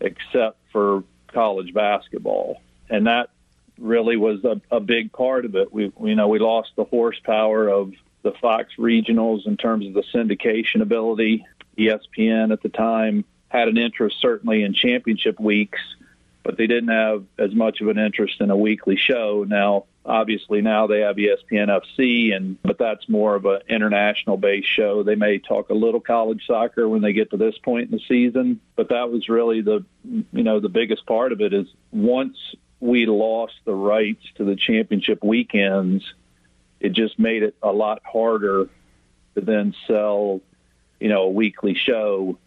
except 0.00 0.58
for 0.72 1.04
college 1.28 1.74
basketball. 1.74 2.62
And 2.88 3.06
that 3.06 3.30
really 3.78 4.16
was 4.16 4.44
a, 4.44 4.60
a 4.70 4.80
big 4.80 5.12
part 5.12 5.44
of 5.44 5.54
it. 5.54 5.72
We, 5.72 5.92
you 6.02 6.14
know, 6.14 6.28
we 6.28 6.38
lost 6.38 6.70
the 6.76 6.84
horsepower 6.84 7.68
of 7.68 7.92
the 8.22 8.32
Fox 8.32 8.74
regionals 8.78 9.46
in 9.46 9.56
terms 9.56 9.86
of 9.86 9.94
the 9.94 10.04
syndication 10.14 10.82
ability. 10.82 11.46
ESPN 11.78 12.52
at 12.52 12.62
the 12.62 12.68
time 12.68 13.24
had 13.48 13.68
an 13.68 13.78
interest 13.78 14.20
certainly 14.20 14.62
in 14.62 14.74
championship 14.74 15.38
weeks, 15.40 15.80
but 16.42 16.56
they 16.56 16.66
didn't 16.66 16.90
have 16.90 17.24
as 17.38 17.54
much 17.54 17.80
of 17.80 17.88
an 17.88 17.98
interest 17.98 18.40
in 18.40 18.50
a 18.50 18.56
weekly 18.56 18.96
show. 18.96 19.44
Now, 19.46 19.84
obviously, 20.04 20.60
now 20.60 20.86
they 20.86 21.00
have 21.00 21.16
ESPN 21.16 21.68
FC, 21.68 22.34
and 22.34 22.60
but 22.62 22.78
that's 22.78 23.08
more 23.08 23.36
of 23.36 23.44
an 23.46 23.60
international 23.68 24.36
based 24.36 24.68
show. 24.68 25.02
They 25.02 25.14
may 25.14 25.38
talk 25.38 25.70
a 25.70 25.74
little 25.74 26.00
college 26.00 26.44
soccer 26.46 26.88
when 26.88 27.00
they 27.00 27.12
get 27.12 27.30
to 27.30 27.36
this 27.36 27.56
point 27.58 27.90
in 27.90 27.92
the 27.92 28.02
season, 28.08 28.60
but 28.76 28.88
that 28.88 29.10
was 29.10 29.28
really 29.28 29.60
the 29.60 29.84
you 30.04 30.42
know 30.42 30.60
the 30.60 30.68
biggest 30.68 31.06
part 31.06 31.32
of 31.32 31.40
it 31.40 31.54
is 31.54 31.66
once 31.92 32.36
we 32.80 33.06
lost 33.06 33.54
the 33.64 33.74
rights 33.74 34.24
to 34.36 34.44
the 34.44 34.56
championship 34.56 35.22
weekends, 35.22 36.04
it 36.80 36.92
just 36.92 37.18
made 37.18 37.42
it 37.42 37.56
a 37.62 37.72
lot 37.72 38.02
harder 38.04 38.68
to 39.34 39.40
then 39.40 39.74
sell, 39.86 40.40
you 41.00 41.08
know, 41.08 41.22
a 41.22 41.30
weekly 41.30 41.74
show 41.74 42.38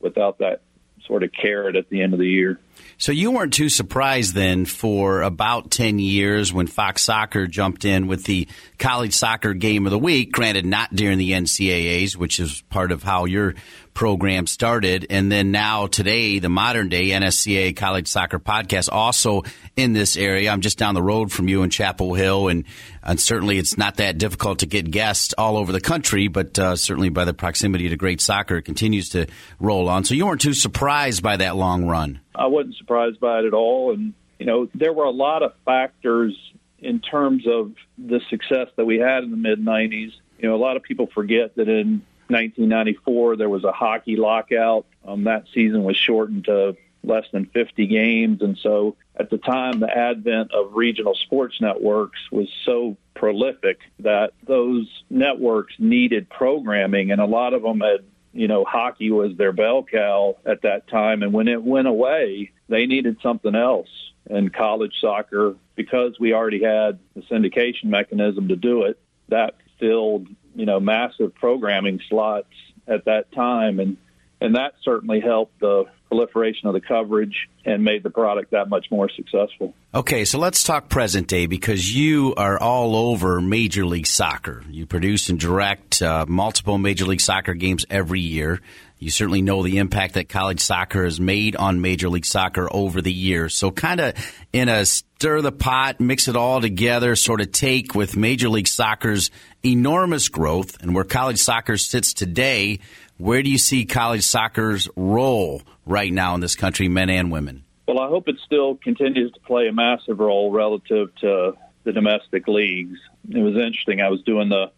without 0.00 0.38
that 0.38 0.60
sort 1.06 1.22
of 1.22 1.32
carrot 1.32 1.74
at 1.74 1.88
the 1.88 2.02
end 2.02 2.12
of 2.12 2.20
the 2.20 2.28
year. 2.28 2.60
So 2.98 3.12
you 3.12 3.30
weren't 3.30 3.54
too 3.54 3.68
surprised 3.68 4.34
then 4.34 4.64
for 4.64 5.22
about 5.22 5.70
10 5.70 5.98
years 5.98 6.52
when 6.52 6.66
Fox 6.66 7.02
Soccer 7.02 7.46
jumped 7.46 7.84
in 7.84 8.06
with 8.06 8.24
the 8.24 8.48
college 8.78 9.14
soccer 9.14 9.54
game 9.54 9.86
of 9.86 9.90
the 9.90 9.98
week, 9.98 10.32
granted 10.32 10.66
not 10.66 10.94
during 10.94 11.18
the 11.18 11.32
NCAAs, 11.32 12.16
which 12.16 12.38
is 12.38 12.62
part 12.68 12.92
of 12.92 13.02
how 13.02 13.24
your 13.24 13.54
program 13.98 14.46
started. 14.46 15.08
And 15.10 15.30
then 15.30 15.50
now 15.50 15.88
today, 15.88 16.38
the 16.38 16.48
modern 16.48 16.88
day 16.88 17.08
NSCAA 17.08 17.74
college 17.74 18.06
soccer 18.06 18.38
podcast 18.38 18.88
also 18.92 19.42
in 19.74 19.92
this 19.92 20.16
area. 20.16 20.52
I'm 20.52 20.60
just 20.60 20.78
down 20.78 20.94
the 20.94 21.02
road 21.02 21.32
from 21.32 21.48
you 21.48 21.64
in 21.64 21.70
Chapel 21.70 22.14
Hill 22.14 22.46
and, 22.46 22.62
and 23.02 23.18
certainly 23.18 23.58
it's 23.58 23.76
not 23.76 23.96
that 23.96 24.16
difficult 24.16 24.60
to 24.60 24.66
get 24.66 24.88
guests 24.92 25.34
all 25.36 25.56
over 25.56 25.72
the 25.72 25.80
country, 25.80 26.28
but 26.28 26.56
uh, 26.60 26.76
certainly 26.76 27.08
by 27.08 27.24
the 27.24 27.34
proximity 27.34 27.88
to 27.88 27.96
great 27.96 28.20
soccer, 28.20 28.58
it 28.58 28.62
continues 28.62 29.08
to 29.08 29.26
roll 29.58 29.88
on. 29.88 30.04
So 30.04 30.14
you 30.14 30.26
weren't 30.26 30.42
too 30.42 30.54
surprised 30.54 31.20
by 31.20 31.38
that 31.38 31.56
long 31.56 31.84
run. 31.88 32.20
I 32.36 32.46
wasn't 32.46 32.76
surprised 32.76 33.18
by 33.18 33.40
it 33.40 33.46
at 33.46 33.52
all. 33.52 33.92
And, 33.92 34.14
you 34.38 34.46
know, 34.46 34.68
there 34.76 34.92
were 34.92 35.06
a 35.06 35.10
lot 35.10 35.42
of 35.42 35.54
factors 35.64 36.36
in 36.78 37.00
terms 37.00 37.48
of 37.48 37.72
the 37.98 38.20
success 38.30 38.68
that 38.76 38.84
we 38.84 38.98
had 38.98 39.24
in 39.24 39.32
the 39.32 39.36
mid 39.36 39.58
90s. 39.58 40.12
You 40.38 40.50
know, 40.50 40.54
a 40.54 40.62
lot 40.62 40.76
of 40.76 40.84
people 40.84 41.08
forget 41.12 41.56
that 41.56 41.68
in 41.68 42.02
1994 42.28 43.36
there 43.36 43.48
was 43.48 43.64
a 43.64 43.72
hockey 43.72 44.16
lockout. 44.16 44.86
Um, 45.06 45.24
that 45.24 45.44
season 45.54 45.84
was 45.84 45.96
shortened 45.96 46.44
to 46.44 46.76
less 47.02 47.24
than 47.32 47.46
50 47.46 47.86
games. 47.86 48.42
And 48.42 48.58
so 48.58 48.96
at 49.16 49.30
the 49.30 49.38
time, 49.38 49.80
the 49.80 49.90
advent 49.90 50.52
of 50.52 50.74
regional 50.74 51.14
sports 51.14 51.60
networks 51.60 52.18
was 52.30 52.48
so 52.64 52.96
prolific 53.14 53.78
that 54.00 54.32
those 54.46 54.86
networks 55.08 55.74
needed 55.78 56.28
programming, 56.28 57.10
and 57.10 57.20
a 57.20 57.26
lot 57.26 57.54
of 57.54 57.62
them 57.62 57.80
had 57.80 58.04
you 58.32 58.46
know, 58.46 58.64
hockey 58.64 59.10
was 59.10 59.36
their 59.36 59.52
bell 59.52 59.82
cow 59.82 60.36
at 60.44 60.62
that 60.62 60.86
time. 60.88 61.22
And 61.22 61.32
when 61.32 61.48
it 61.48 61.62
went 61.62 61.88
away, 61.88 62.52
they 62.68 62.86
needed 62.86 63.18
something 63.22 63.54
else. 63.54 63.88
And 64.30 64.52
college 64.52 64.94
soccer, 65.00 65.56
because 65.74 66.20
we 66.20 66.34
already 66.34 66.62
had 66.62 66.98
the 67.14 67.22
syndication 67.22 67.84
mechanism 67.84 68.48
to 68.48 68.56
do 68.56 68.84
it, 68.84 68.98
that 69.28 69.54
filled, 69.80 70.28
you 70.58 70.66
know, 70.66 70.80
massive 70.80 71.32
programming 71.36 72.00
slots 72.08 72.52
at 72.88 73.04
that 73.04 73.30
time. 73.30 73.78
And, 73.78 73.96
and 74.40 74.56
that 74.56 74.72
certainly 74.82 75.20
helped 75.20 75.60
the 75.60 75.84
proliferation 76.08 76.66
of 76.66 76.74
the 76.74 76.80
coverage 76.80 77.48
and 77.64 77.84
made 77.84 78.02
the 78.02 78.10
product 78.10 78.50
that 78.50 78.68
much 78.68 78.86
more 78.90 79.08
successful. 79.08 79.72
Okay, 79.94 80.24
so 80.24 80.38
let's 80.38 80.64
talk 80.64 80.88
present 80.88 81.28
day 81.28 81.46
because 81.46 81.94
you 81.94 82.34
are 82.36 82.58
all 82.58 82.96
over 82.96 83.40
Major 83.40 83.86
League 83.86 84.06
Soccer. 84.06 84.64
You 84.68 84.84
produce 84.84 85.28
and 85.28 85.38
direct 85.38 86.02
uh, 86.02 86.26
multiple 86.26 86.76
Major 86.76 87.04
League 87.04 87.20
Soccer 87.20 87.54
games 87.54 87.86
every 87.88 88.20
year. 88.20 88.60
You 88.98 89.10
certainly 89.10 89.42
know 89.42 89.62
the 89.62 89.78
impact 89.78 90.14
that 90.14 90.28
college 90.28 90.60
soccer 90.60 91.04
has 91.04 91.20
made 91.20 91.54
on 91.56 91.80
Major 91.80 92.08
League 92.08 92.26
Soccer 92.26 92.68
over 92.70 93.00
the 93.00 93.12
years. 93.12 93.54
So, 93.54 93.70
kind 93.70 94.00
of 94.00 94.14
in 94.52 94.68
a 94.68 94.84
stir 94.84 95.40
the 95.40 95.52
pot, 95.52 96.00
mix 96.00 96.26
it 96.28 96.36
all 96.36 96.60
together 96.60 97.14
sort 97.16 97.40
of 97.40 97.52
take 97.52 97.94
with 97.94 98.16
Major 98.16 98.48
League 98.48 98.68
Soccer's 98.68 99.30
enormous 99.64 100.28
growth 100.28 100.82
and 100.82 100.94
where 100.94 101.04
college 101.04 101.38
soccer 101.38 101.76
sits 101.76 102.12
today 102.12 102.80
where 103.18 103.42
do 103.42 103.50
you 103.50 103.58
see 103.58 103.84
college 103.84 104.22
soccer's 104.24 104.88
role 104.96 105.62
right 105.84 106.12
now 106.12 106.34
in 106.36 106.40
this 106.40 106.54
country, 106.54 106.88
men 106.88 107.10
and 107.10 107.30
women? 107.30 107.64
Well, 107.86 107.98
I 107.98 108.08
hope 108.08 108.28
it 108.28 108.36
still 108.44 108.76
continues 108.76 109.32
to 109.32 109.40
play 109.40 109.66
a 109.66 109.72
massive 109.72 110.20
role 110.20 110.52
relative 110.52 111.14
to 111.16 111.56
the 111.82 111.92
domestic 111.92 112.46
leagues. 112.46 112.98
It 113.28 113.40
was 113.40 113.56
interesting. 113.56 114.00
I 114.00 114.08
was 114.08 114.22
doing 114.22 114.48
the 114.48 114.70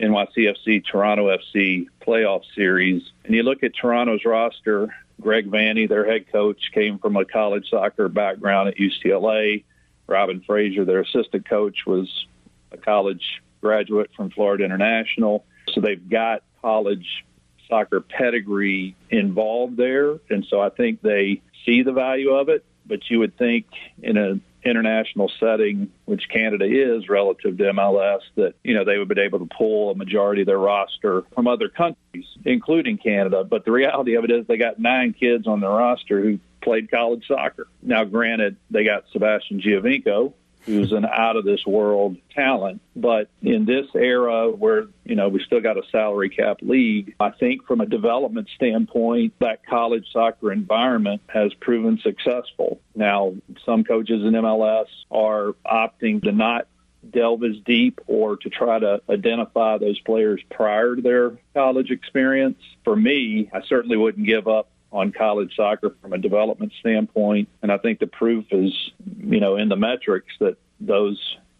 NYCFC 0.00 0.84
Toronto 0.84 1.28
FC 1.36 1.86
playoff 2.04 2.42
series, 2.54 3.02
and 3.24 3.34
you 3.34 3.42
look 3.42 3.62
at 3.62 3.72
Toronto's 3.74 4.24
roster. 4.24 4.94
Greg 5.20 5.48
Vanney, 5.48 5.88
their 5.88 6.04
head 6.04 6.30
coach, 6.32 6.70
came 6.72 6.98
from 6.98 7.16
a 7.16 7.24
college 7.24 7.70
soccer 7.70 8.08
background 8.08 8.68
at 8.68 8.76
UCLA. 8.76 9.62
Robin 10.06 10.42
Fraser, 10.44 10.84
their 10.84 11.00
assistant 11.00 11.48
coach, 11.48 11.86
was 11.86 12.26
a 12.72 12.76
college 12.76 13.42
graduate 13.60 14.10
from 14.16 14.30
Florida 14.30 14.64
International. 14.64 15.44
So 15.72 15.80
they've 15.80 16.10
got 16.10 16.42
college 16.60 17.24
soccer 17.68 18.00
pedigree 18.00 18.96
involved 19.08 19.76
there, 19.76 20.18
and 20.28 20.44
so 20.44 20.60
I 20.60 20.68
think 20.68 21.00
they 21.00 21.40
see 21.64 21.82
the 21.82 21.92
value 21.92 22.30
of 22.30 22.48
it. 22.48 22.64
But 22.86 23.08
you 23.08 23.20
would 23.20 23.38
think 23.38 23.66
in 24.02 24.18
an 24.18 24.42
international 24.64 25.30
setting, 25.40 25.90
which 26.04 26.28
Canada 26.28 26.64
is 26.64 27.08
relative 27.08 27.56
to 27.58 27.64
MLS, 27.64 28.20
that 28.36 28.54
you 28.62 28.74
know 28.74 28.84
they 28.84 28.98
would 28.98 29.08
be 29.08 29.20
able 29.20 29.40
to 29.40 29.48
pull 29.56 29.90
a 29.90 29.94
majority 29.94 30.42
of 30.42 30.46
their 30.46 30.58
roster 30.58 31.22
from 31.34 31.46
other 31.46 31.68
countries, 31.68 32.26
including 32.44 32.98
Canada. 32.98 33.44
But 33.44 33.64
the 33.64 33.72
reality 33.72 34.14
of 34.14 34.24
it 34.24 34.30
is 34.30 34.46
they 34.46 34.56
got 34.56 34.78
nine 34.78 35.12
kids 35.12 35.46
on 35.46 35.60
their 35.60 35.70
roster 35.70 36.20
who 36.20 36.38
played 36.62 36.90
college 36.90 37.26
soccer. 37.26 37.68
Now, 37.82 38.04
granted, 38.04 38.56
they 38.70 38.84
got 38.84 39.04
Sebastian 39.12 39.60
Giovinco, 39.60 40.32
who's 40.66 40.92
an 40.92 41.04
out 41.04 41.36
of 41.36 41.44
this 41.44 41.64
world 41.66 42.16
talent. 42.34 42.80
But 42.96 43.28
in 43.42 43.64
this 43.64 43.86
era 43.94 44.50
where, 44.50 44.86
you 45.04 45.14
know, 45.14 45.28
we 45.28 45.42
still 45.44 45.60
got 45.60 45.76
a 45.76 45.82
salary 45.90 46.30
cap 46.30 46.58
league, 46.62 47.14
I 47.20 47.30
think 47.30 47.66
from 47.66 47.80
a 47.80 47.86
development 47.86 48.48
standpoint, 48.54 49.34
that 49.40 49.66
college 49.66 50.06
soccer 50.12 50.52
environment 50.52 51.22
has 51.28 51.52
proven 51.54 51.98
successful. 51.98 52.80
Now, 52.94 53.34
some 53.64 53.84
coaches 53.84 54.22
in 54.22 54.32
MLS 54.32 54.86
are 55.10 55.54
opting 55.66 56.22
to 56.22 56.32
not 56.32 56.66
delve 57.10 57.44
as 57.44 57.56
deep 57.64 58.00
or 58.06 58.36
to 58.38 58.48
try 58.48 58.78
to 58.78 59.02
identify 59.10 59.78
those 59.78 60.00
players 60.00 60.40
prior 60.50 60.96
to 60.96 61.02
their 61.02 61.32
college 61.52 61.90
experience. 61.90 62.58
For 62.82 62.96
me, 62.96 63.50
I 63.52 63.62
certainly 63.62 63.96
wouldn't 63.96 64.26
give 64.26 64.48
up 64.48 64.68
on 64.94 65.10
college 65.12 65.52
soccer 65.56 65.94
from 66.00 66.12
a 66.12 66.18
development 66.18 66.72
standpoint. 66.78 67.48
And 67.62 67.72
I 67.72 67.78
think 67.78 67.98
the 67.98 68.06
proof 68.06 68.46
is, 68.52 68.72
you 69.18 69.40
know, 69.40 69.56
in 69.56 69.68
the 69.68 69.76
metrics 69.76 70.32
that 70.38 70.56
those 70.80 71.18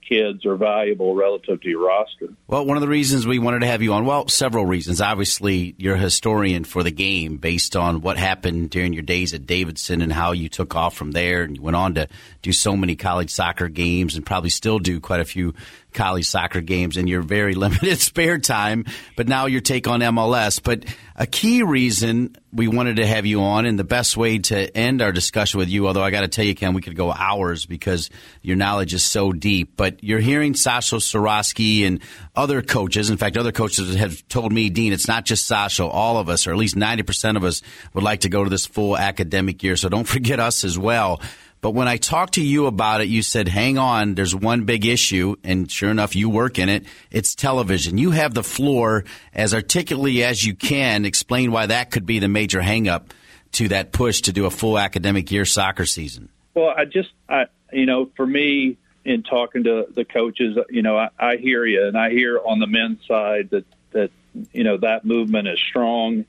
kids 0.09 0.45
are 0.47 0.57
valuable 0.57 1.15
relative 1.15 1.61
to 1.63 1.69
your 1.69 1.87
roster. 1.87 2.29
Well, 2.47 2.67
one 2.67 2.77
of 2.77 2.83
the 2.83 2.89
reasons 2.89 3.27
we 3.27 3.39
wanted 3.39 3.61
to 3.61 3.67
have 3.67 3.83
you 3.83 3.93
on, 3.95 4.05
well, 4.05 4.29
several 4.29 4.67
reasons. 4.67 5.01
Obviously, 5.01 5.75
you're 5.79 5.95
a 5.95 5.99
historian 5.99 6.65
for 6.65 6.83
the 6.83 6.91
game 6.91 7.39
based 7.39 7.75
on 7.75 8.03
what 8.03 8.19
happened 8.19 8.71
during 8.71 8.93
your 8.93 9.03
days 9.03 9.35
at 9.35 9.47
Davidson 9.47 10.03
and 10.03 10.13
how 10.13 10.33
you 10.33 10.49
took 10.49 10.77
off 10.77 10.95
from 10.95 11.13
there. 11.13 11.43
And 11.43 11.57
you 11.57 11.63
went 11.63 11.77
on 11.77 11.95
to 11.95 12.09
do 12.43 12.53
so 12.53 12.77
many 12.77 12.97
college 12.97 13.31
soccer 13.31 13.69
games 13.69 14.15
and 14.15 14.25
probably 14.25 14.51
still 14.51 14.79
do 14.79 15.01
quite 15.01 15.21
a 15.21 15.25
few 15.25 15.55
college 15.95 16.27
soccer 16.27 16.61
games 16.61 16.97
in 16.97 17.07
your 17.07 17.23
very 17.23 17.55
limited 17.55 17.99
spare 17.99 18.39
time, 18.39 18.85
but 19.17 19.29
now 19.29 19.47
your 19.47 19.61
take 19.61 19.89
on 19.89 20.01
MLS. 20.01 20.63
But 20.63 20.85
a 21.17 21.27
key 21.27 21.63
reason 21.63 22.37
we 22.53 22.69
wanted 22.69 22.97
to 22.97 23.07
have 23.07 23.25
you 23.25 23.41
on 23.43 23.67
and 23.67 23.79
the 23.79 23.85
best 23.85 24.17
way 24.17 24.39
to 24.39 24.77
end 24.77 25.01
our 25.01 25.13
discussion 25.13 25.59
with 25.59 25.69
you, 25.69 25.87
although 25.87 26.03
I 26.03 26.11
got 26.11 26.21
to 26.23 26.29
tell 26.29 26.45
you, 26.45 26.55
Ken, 26.55 26.75
we 26.75 26.83
could 26.83 26.97
go 26.97 27.13
hours 27.13 27.67
because 27.67 28.11
your 28.43 28.57
knowledge 28.57 28.95
is 28.95 29.03
so 29.03 29.33
deep, 29.33 29.77
but 29.77 30.03
you're 30.05 30.21
hearing 30.21 30.55
Sasho 30.55 30.99
Cirovski 30.99 31.87
and 31.87 32.01
other 32.37 32.63
coaches. 32.63 33.11
In 33.11 33.17
fact, 33.17 33.37
other 33.37 33.53
coaches 33.53 33.95
have 33.97 34.27
told 34.29 34.53
me, 34.53 34.71
Dean, 34.71 34.93
it's 34.93 35.09
not 35.09 35.25
just 35.25 35.51
Sasho. 35.51 35.89
All 35.89 36.19
of 36.19 36.29
us, 36.29 36.47
or 36.47 36.53
at 36.53 36.57
least 36.57 36.77
90% 36.77 37.37
of 37.37 37.45
us 37.45 37.63
would 37.93 38.05
like 38.05 38.21
to 38.21 38.29
go 38.29 38.45
to 38.45 38.51
this 38.51 38.67
full 38.67 38.97
academic 38.97 39.63
year. 39.63 39.77
So 39.77 39.89
don't 39.89 40.05
forget 40.09 40.41
us 40.41 40.65
as 40.65 40.79
well. 40.79 41.21
But 41.65 41.71
when 41.71 41.89
I 41.89 41.97
talked 41.97 42.35
to 42.35 42.43
you 42.43 42.67
about 42.67 43.01
it, 43.01 43.09
you 43.09 43.23
said, 43.23 43.49
hang 43.49 43.79
on, 43.79 44.17
there's 44.17 44.35
one 44.35 44.65
big 44.67 44.85
issue. 44.85 45.37
And 45.43 45.71
sure 45.71 45.89
enough, 45.89 46.15
you 46.15 46.29
work 46.29 46.59
in 46.59 46.69
it. 46.69 46.85
It's 47.11 47.35
television. 47.35 47.97
You 47.97 48.11
have 48.11 48.35
the 48.35 48.43
floor 48.43 49.05
as 49.33 49.55
articulately 49.55 50.23
as 50.25 50.45
you 50.45 50.55
can. 50.55 51.07
Explain 51.07 51.53
why 51.53 51.65
that 51.65 51.91
could 51.91 52.05
be 52.05 52.19
the 52.19 52.29
major 52.29 52.61
hangup 52.61 53.13
to 53.53 53.69
that 53.69 53.93
push 53.93 54.21
to 54.21 54.33
do 54.35 54.45
a 54.45 54.51
full 54.51 54.79
academic 54.79 55.31
year 55.33 55.47
soccer 55.47 55.87
season. 55.87 56.29
Well, 56.53 56.69
I 56.69 56.85
just, 56.85 57.09
I, 57.31 57.47
you 57.73 57.87
know, 57.87 58.11
for 58.15 58.27
me, 58.27 58.77
in 59.07 59.23
talking 59.23 59.65
to 59.65 59.87
the 59.91 60.05
coaches, 60.05 60.59
you 60.69 60.83
know, 60.83 60.99
I, 60.99 61.09
I 61.19 61.37
hear 61.37 61.65
you, 61.65 61.87
and 61.87 61.97
I 61.97 62.11
hear 62.11 62.39
on 62.45 62.59
the 62.59 62.67
men's 62.67 62.99
side 63.09 63.49
that 63.53 63.65
that 63.93 64.11
you 64.53 64.65
know 64.65 64.77
that 64.77 65.07
movement 65.07 65.49
is 65.49 65.59
strong. 65.67 66.27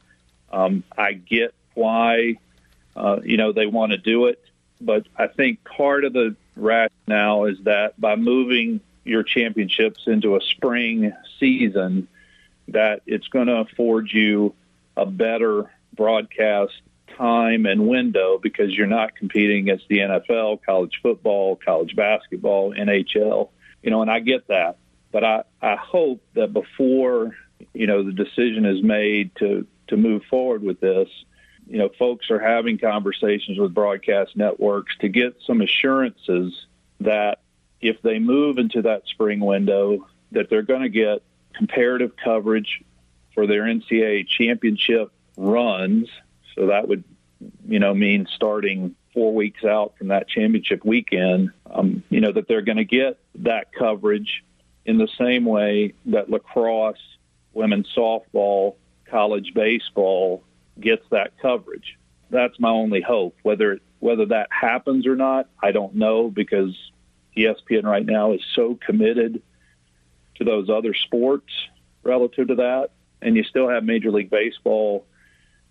Um, 0.50 0.86
I 0.98 1.12
get 1.12 1.54
why, 1.74 2.36
uh, 2.96 3.20
you 3.22 3.36
know, 3.36 3.52
they 3.52 3.66
want 3.66 3.92
to 3.92 3.98
do 3.98 4.28
it. 4.28 4.42
But 4.82 5.08
I 5.16 5.28
think 5.28 5.64
part 5.64 6.06
of 6.06 6.14
the 6.14 6.36
rationale 6.56 7.46
is 7.46 7.58
that 7.64 8.00
by 8.00 8.16
moving 8.16 8.82
your 9.04 9.24
championships 9.24 10.04
into 10.08 10.36
a 10.36 10.42
spring 10.42 11.14
season, 11.40 12.08
that 12.70 13.02
it's 13.06 13.28
going 13.28 13.48
to 13.48 13.58
afford 13.58 14.12
you 14.12 14.54
a 14.98 15.06
better 15.06 15.72
broadcast 15.96 16.74
time 17.18 17.66
and 17.66 17.88
window 17.88 18.38
because 18.42 18.74
you're 18.74 18.88
not 18.88 19.16
competing 19.16 19.60
against 19.60 19.88
the 19.88 20.00
NFL, 20.00 20.60
college 20.66 21.00
football, 21.02 21.56
college 21.56 21.96
basketball, 21.96 22.74
NHL. 22.74 23.50
You 23.84 23.92
know, 23.92 24.02
and 24.02 24.12
I 24.12 24.20
get 24.20 24.48
that. 24.48 24.78
But 25.12 25.24
I, 25.24 25.44
I 25.62 25.76
hope 25.76 26.22
that 26.34 26.52
before, 26.52 27.36
you 27.74 27.88
know, 27.88 28.04
the 28.04 28.12
decision 28.12 28.66
is 28.66 28.84
made 28.84 29.34
to, 29.38 29.66
to 29.88 29.98
move 29.98 30.24
forward 30.30 30.64
with 30.64 30.80
this, 30.80 31.08
you 31.68 31.78
know, 31.78 31.90
folks 31.98 32.30
are 32.30 32.40
having 32.40 32.78
conversations 32.78 33.58
with 33.58 33.74
broadcast 33.74 34.36
networks 34.36 34.96
to 34.98 35.10
get 35.10 35.38
some 35.46 35.62
assurances 35.62 36.66
that 37.00 37.40
if 37.82 38.02
they 38.02 38.20
move 38.20 38.58
into 38.58 38.84
that 38.84 39.04
spring 39.08 39.40
window, 39.40 40.08
that 40.32 40.50
they're 40.50 40.62
going 40.62 40.82
to 40.82 40.90
get 40.90 41.24
comparative 41.54 42.12
coverage 42.16 42.84
for 43.34 43.48
their 43.48 43.64
NCAA 43.64 44.28
championship 44.28 45.12
runs. 45.38 46.10
So 46.56 46.68
that 46.68 46.88
would, 46.88 47.04
you 47.68 47.80
know, 47.80 47.94
mean 47.94 48.28
starting 48.34 48.96
four 49.14 49.34
weeks 49.34 49.64
out 49.64 49.98
from 49.98 50.10
that 50.10 50.28
championship 50.28 50.84
weekend, 50.86 51.52
um, 51.70 52.04
you 52.10 52.22
know, 52.22 52.32
that 52.32 52.48
they're 52.48 52.62
going 52.62 52.78
to 52.78 52.86
get 52.86 53.18
that 53.36 53.74
coverage 53.74 54.44
in 54.86 54.98
the 54.98 55.08
same 55.18 55.46
way 55.46 55.94
that 56.06 56.30
lacrosse, 56.30 57.18
women's 57.54 57.92
softball, 57.96 58.76
college 59.10 59.54
baseball, 59.54 60.44
gets 60.80 61.04
that 61.12 61.34
coverage. 61.42 61.98
That's 62.30 62.60
my 62.60 62.70
only 62.70 63.02
hope. 63.02 63.36
Whether 63.44 63.80
whether 64.00 64.26
that 64.28 64.50
happens 64.52 65.08
or 65.08 65.16
not, 65.16 65.50
I 65.62 65.72
don't 65.72 65.96
know 65.96 66.30
because 66.30 66.76
ESPN 67.36 67.84
right 67.84 68.06
now 68.06 68.34
is 68.34 68.42
so 68.54 68.78
committed 68.86 69.42
to 70.36 70.44
those 70.44 70.70
other 70.70 70.94
sports 70.94 71.52
relative 72.04 72.50
to 72.50 72.56
that, 72.56 72.92
and 73.22 73.36
you 73.36 73.44
still 73.44 73.70
have 73.70 73.84
Major 73.84 74.12
League 74.12 74.30
Baseball, 74.30 75.06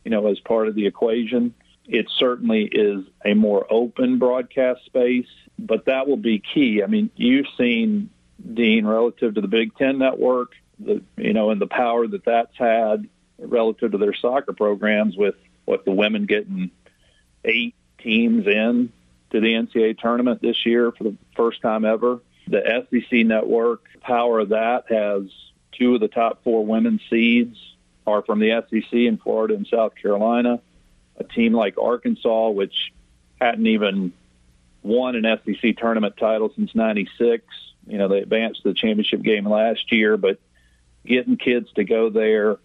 you 0.05 0.11
know, 0.11 0.27
as 0.27 0.41
part 0.41 0.69
of 0.69 0.75
the 0.75 0.87
equation. 0.87 1.55
It 1.87 2.07
certainly 2.19 2.65
is 2.65 3.05
a 3.25 3.35
more 3.35 3.67
open 3.71 4.19
broadcast 4.19 4.85
space, 4.87 5.29
but 5.59 5.85
that 5.85 6.09
will 6.09 6.17
be 6.17 6.39
key. 6.39 6.83
I 6.83 6.87
mean, 6.87 7.11
you've 7.15 7.47
seen 7.59 8.11
Dean 8.53 8.87
relative 8.87 9.35
to 9.35 9.41
the 9.41 9.49
Big 9.49 9.77
Ten 9.77 9.99
network, 9.99 10.53
the 10.79 11.03
you 11.17 11.35
know, 11.35 11.51
and 11.51 11.61
the 11.61 11.67
power 11.67 12.07
that 12.07 12.25
that's 12.25 12.57
had 12.57 13.09
relative 13.39 13.93
to 13.93 13.99
their 13.99 14.15
soccer 14.15 14.53
programs 14.53 15.17
with 15.17 15.35
what 15.65 15.85
the 15.85 15.93
women 15.93 16.27
getting 16.27 16.71
eight 17.45 17.75
teams 17.99 18.47
in 18.47 18.93
to 19.31 19.41
the 19.41 19.55
NCAA 19.55 19.99
tournament 19.99 20.41
this 20.41 20.65
year 20.65 20.93
for 20.93 21.05
the 21.05 21.17
first 21.37 21.61
time 21.61 21.85
ever. 21.85 22.21
The 22.47 22.85
SEC 22.91 23.27
network 23.27 23.83
power 24.01 24.41
of 24.41 24.51
that 24.51 24.85
has 24.89 25.25
two 25.73 25.95
of 25.95 26.01
the 26.01 26.09
top 26.09 26.45
four 26.45 26.65
women's 26.65 27.01
seeds 27.11 27.59
are 28.07 28.23
from 28.23 28.39
the 28.39 28.63
SEC 28.69 28.93
in 28.93 29.17
Florida 29.17 29.55
and 29.55 29.67
South 29.67 29.95
Carolina. 30.01 30.61
A 31.17 31.25
team 31.25 31.53
like 31.55 31.77
Arkansas, 31.79 32.51
which 32.51 32.93
hadn't 33.41 33.67
even 33.67 34.13
won 34.83 35.17
an 35.17 35.25
SEC 35.45 35.77
tournament 35.79 36.17
title 36.19 36.53
since 36.55 36.75
'96. 36.75 37.45
You 37.87 37.99
know, 37.99 38.09
they 38.09 38.19
advanced 38.19 38.63
to 38.63 38.69
the 38.69 38.75
championship 38.75 39.23
game 39.23 39.49
last 39.49 39.91
year, 39.93 40.17
but 40.17 40.39
getting 41.07 41.37
kids 41.37 41.69
to 41.77 41.85
go 41.85 42.11
there 42.11 42.59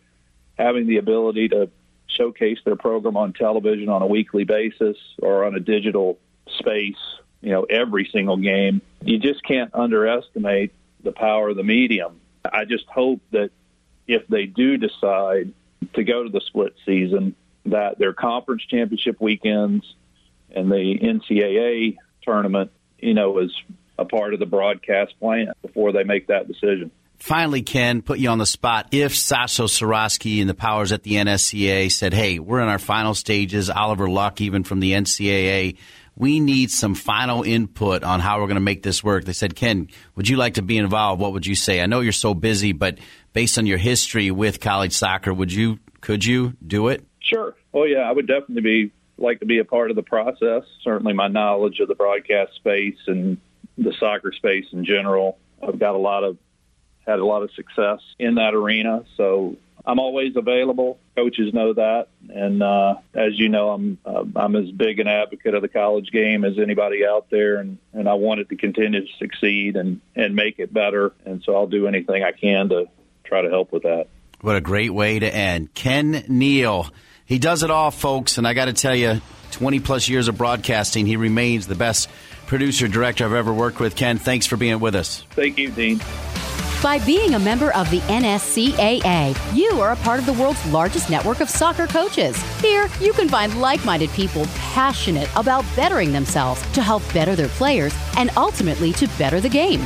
having 0.59 0.85
the 0.87 0.97
ability 0.97 1.47
to 1.47 1.69
showcase 2.07 2.59
their 2.65 2.75
program 2.75 3.15
on 3.15 3.31
television 3.31 3.87
on 3.87 4.01
a 4.01 4.07
weekly 4.07 4.43
basis 4.43 4.97
or 5.19 5.45
on 5.45 5.55
a 5.55 5.59
digital 5.59 6.19
space, 6.57 6.97
you 7.41 7.51
know, 7.51 7.63
every 7.63 8.07
single 8.11 8.35
game. 8.35 8.81
You 9.01 9.17
just 9.17 9.41
can't 9.43 9.73
underestimate 9.73 10.73
the 11.01 11.13
power 11.13 11.49
of 11.49 11.55
the 11.55 11.63
medium. 11.63 12.19
I 12.43 12.65
just 12.65 12.85
hope 12.87 13.21
that 13.31 13.51
if 14.07 14.27
they 14.27 14.45
do 14.45 14.75
decide 14.75 15.53
to 15.93 16.03
go 16.03 16.23
to 16.23 16.29
the 16.29 16.41
split 16.41 16.75
season, 16.85 17.35
that 17.65 17.97
their 17.97 18.13
conference 18.13 18.63
championship 18.65 19.21
weekends 19.21 19.85
and 20.53 20.69
the 20.69 20.99
NCAA 21.01 21.97
tournament, 22.21 22.71
you 22.97 23.13
know, 23.13 23.37
is 23.37 23.53
a 23.97 24.03
part 24.03 24.33
of 24.33 24.39
the 24.39 24.45
broadcast 24.45 25.17
plan 25.19 25.53
before 25.61 25.93
they 25.93 26.03
make 26.03 26.27
that 26.27 26.47
decision 26.47 26.91
finally, 27.19 27.61
Ken, 27.61 28.01
put 28.01 28.19
you 28.19 28.29
on 28.29 28.37
the 28.37 28.45
spot. 28.45 28.87
If 28.91 29.13
Sasho 29.13 29.65
Cirovski 29.65 30.41
and 30.41 30.49
the 30.49 30.53
powers 30.53 30.91
at 30.91 31.03
the 31.03 31.13
NSCAA 31.13 31.91
said, 31.91 32.13
hey, 32.13 32.39
we're 32.39 32.61
in 32.61 32.67
our 32.67 32.79
final 32.79 33.13
stages, 33.13 33.69
Oliver 33.69 34.09
Luck, 34.09 34.41
even 34.41 34.63
from 34.63 34.79
the 34.79 34.93
NCAA, 34.93 35.77
we 36.15 36.39
need 36.39 36.69
some 36.69 36.95
final 36.95 37.43
input 37.43 38.03
on 38.03 38.19
how 38.19 38.39
we're 38.39 38.47
going 38.47 38.55
to 38.55 38.61
make 38.61 38.83
this 38.83 39.03
work. 39.03 39.23
They 39.23 39.33
said, 39.33 39.55
Ken, 39.55 39.87
would 40.15 40.27
you 40.27 40.35
like 40.35 40.55
to 40.55 40.61
be 40.61 40.77
involved? 40.77 41.21
What 41.21 41.33
would 41.33 41.45
you 41.45 41.55
say? 41.55 41.81
I 41.81 41.85
know 41.85 42.01
you're 42.01 42.11
so 42.11 42.33
busy, 42.33 42.73
but 42.73 42.97
based 43.31 43.57
on 43.57 43.65
your 43.65 43.77
history 43.77 44.29
with 44.31 44.59
college 44.59 44.93
soccer, 44.93 45.33
would 45.33 45.53
you, 45.53 45.79
could 46.01 46.25
you 46.25 46.53
do 46.65 46.89
it? 46.89 47.05
Sure. 47.19 47.55
Oh, 47.73 47.83
yeah, 47.83 47.99
I 47.99 48.11
would 48.11 48.27
definitely 48.27 48.61
be 48.61 48.91
like 49.17 49.39
to 49.39 49.45
be 49.45 49.59
a 49.59 49.65
part 49.65 49.91
of 49.91 49.95
the 49.95 50.03
process. 50.03 50.63
Certainly, 50.83 51.13
my 51.13 51.27
knowledge 51.27 51.79
of 51.79 51.87
the 51.87 51.95
broadcast 51.95 52.55
space 52.55 52.97
and 53.07 53.37
the 53.77 53.93
soccer 53.99 54.33
space 54.33 54.65
in 54.71 54.83
general. 54.83 55.37
I've 55.65 55.79
got 55.79 55.95
a 55.95 55.99
lot 55.99 56.23
of 56.23 56.37
had 57.09 57.19
a 57.19 57.25
lot 57.25 57.43
of 57.43 57.51
success 57.51 57.99
in 58.17 58.35
that 58.35 58.53
arena. 58.53 59.03
So 59.17 59.57
I'm 59.85 59.99
always 59.99 60.35
available. 60.35 60.99
Coaches 61.15 61.53
know 61.53 61.73
that, 61.73 62.07
and 62.29 62.61
uh, 62.61 62.95
as 63.13 63.37
you 63.39 63.49
know, 63.49 63.69
I'm 63.71 63.97
uh, 64.05 64.23
I'm 64.35 64.55
as 64.55 64.69
big 64.71 64.99
an 64.99 65.07
advocate 65.07 65.53
of 65.53 65.61
the 65.61 65.67
college 65.67 66.11
game 66.11 66.45
as 66.45 66.59
anybody 66.59 67.05
out 67.05 67.27
there, 67.29 67.57
and 67.57 67.77
and 67.93 68.07
I 68.07 68.13
want 68.13 68.41
it 68.41 68.49
to 68.49 68.55
continue 68.55 69.01
to 69.01 69.13
succeed 69.17 69.75
and 69.75 70.01
and 70.15 70.35
make 70.35 70.59
it 70.59 70.73
better. 70.73 71.13
And 71.25 71.41
so 71.43 71.55
I'll 71.55 71.67
do 71.67 71.87
anything 71.87 72.23
I 72.23 72.31
can 72.31 72.69
to 72.69 72.85
try 73.23 73.41
to 73.41 73.49
help 73.49 73.71
with 73.71 73.83
that. 73.83 74.07
What 74.41 74.55
a 74.55 74.61
great 74.61 74.93
way 74.93 75.19
to 75.19 75.33
end, 75.33 75.73
Ken 75.73 76.23
Neal. 76.27 76.89
He 77.25 77.37
does 77.37 77.63
it 77.63 77.69
all, 77.69 77.91
folks, 77.91 78.37
and 78.37 78.47
I 78.47 78.53
got 78.53 78.65
to 78.65 78.73
tell 78.73 78.95
you, 78.95 79.21
20 79.51 79.81
plus 79.81 80.09
years 80.09 80.27
of 80.27 80.37
broadcasting, 80.37 81.05
he 81.05 81.15
remains 81.15 81.67
the 81.67 81.75
best 81.75 82.09
producer, 82.47 82.87
director 82.87 83.25
I've 83.25 83.33
ever 83.33 83.53
worked 83.53 83.79
with. 83.79 83.95
Ken, 83.95 84.17
thanks 84.17 84.47
for 84.47 84.57
being 84.57 84.79
with 84.79 84.95
us. 84.95 85.23
Thank 85.31 85.59
you, 85.59 85.69
Dean. 85.69 85.99
By 86.81 86.97
being 86.99 87.33
a 87.33 87.39
member 87.39 87.73
of 87.75 87.91
the 87.91 87.99
NSCAA, 88.01 89.35
you 89.53 89.81
are 89.81 89.91
a 89.91 89.97
part 89.97 90.17
of 90.17 90.25
the 90.25 90.31
world's 90.31 90.65
largest 90.67 91.09
network 91.09 91.41
of 91.41 91.49
soccer 91.49 91.87
coaches. 91.87 92.41
Here, 92.61 92.87
you 93.01 93.11
can 93.11 93.27
find 93.27 93.59
like 93.59 93.83
minded 93.83 94.09
people 94.11 94.45
passionate 94.55 95.29
about 95.35 95.65
bettering 95.75 96.13
themselves 96.13 96.61
to 96.71 96.81
help 96.81 97.03
better 97.13 97.35
their 97.35 97.49
players 97.49 97.93
and 98.15 98.29
ultimately 98.37 98.93
to 98.93 99.09
better 99.17 99.41
the 99.41 99.49
game. 99.49 99.81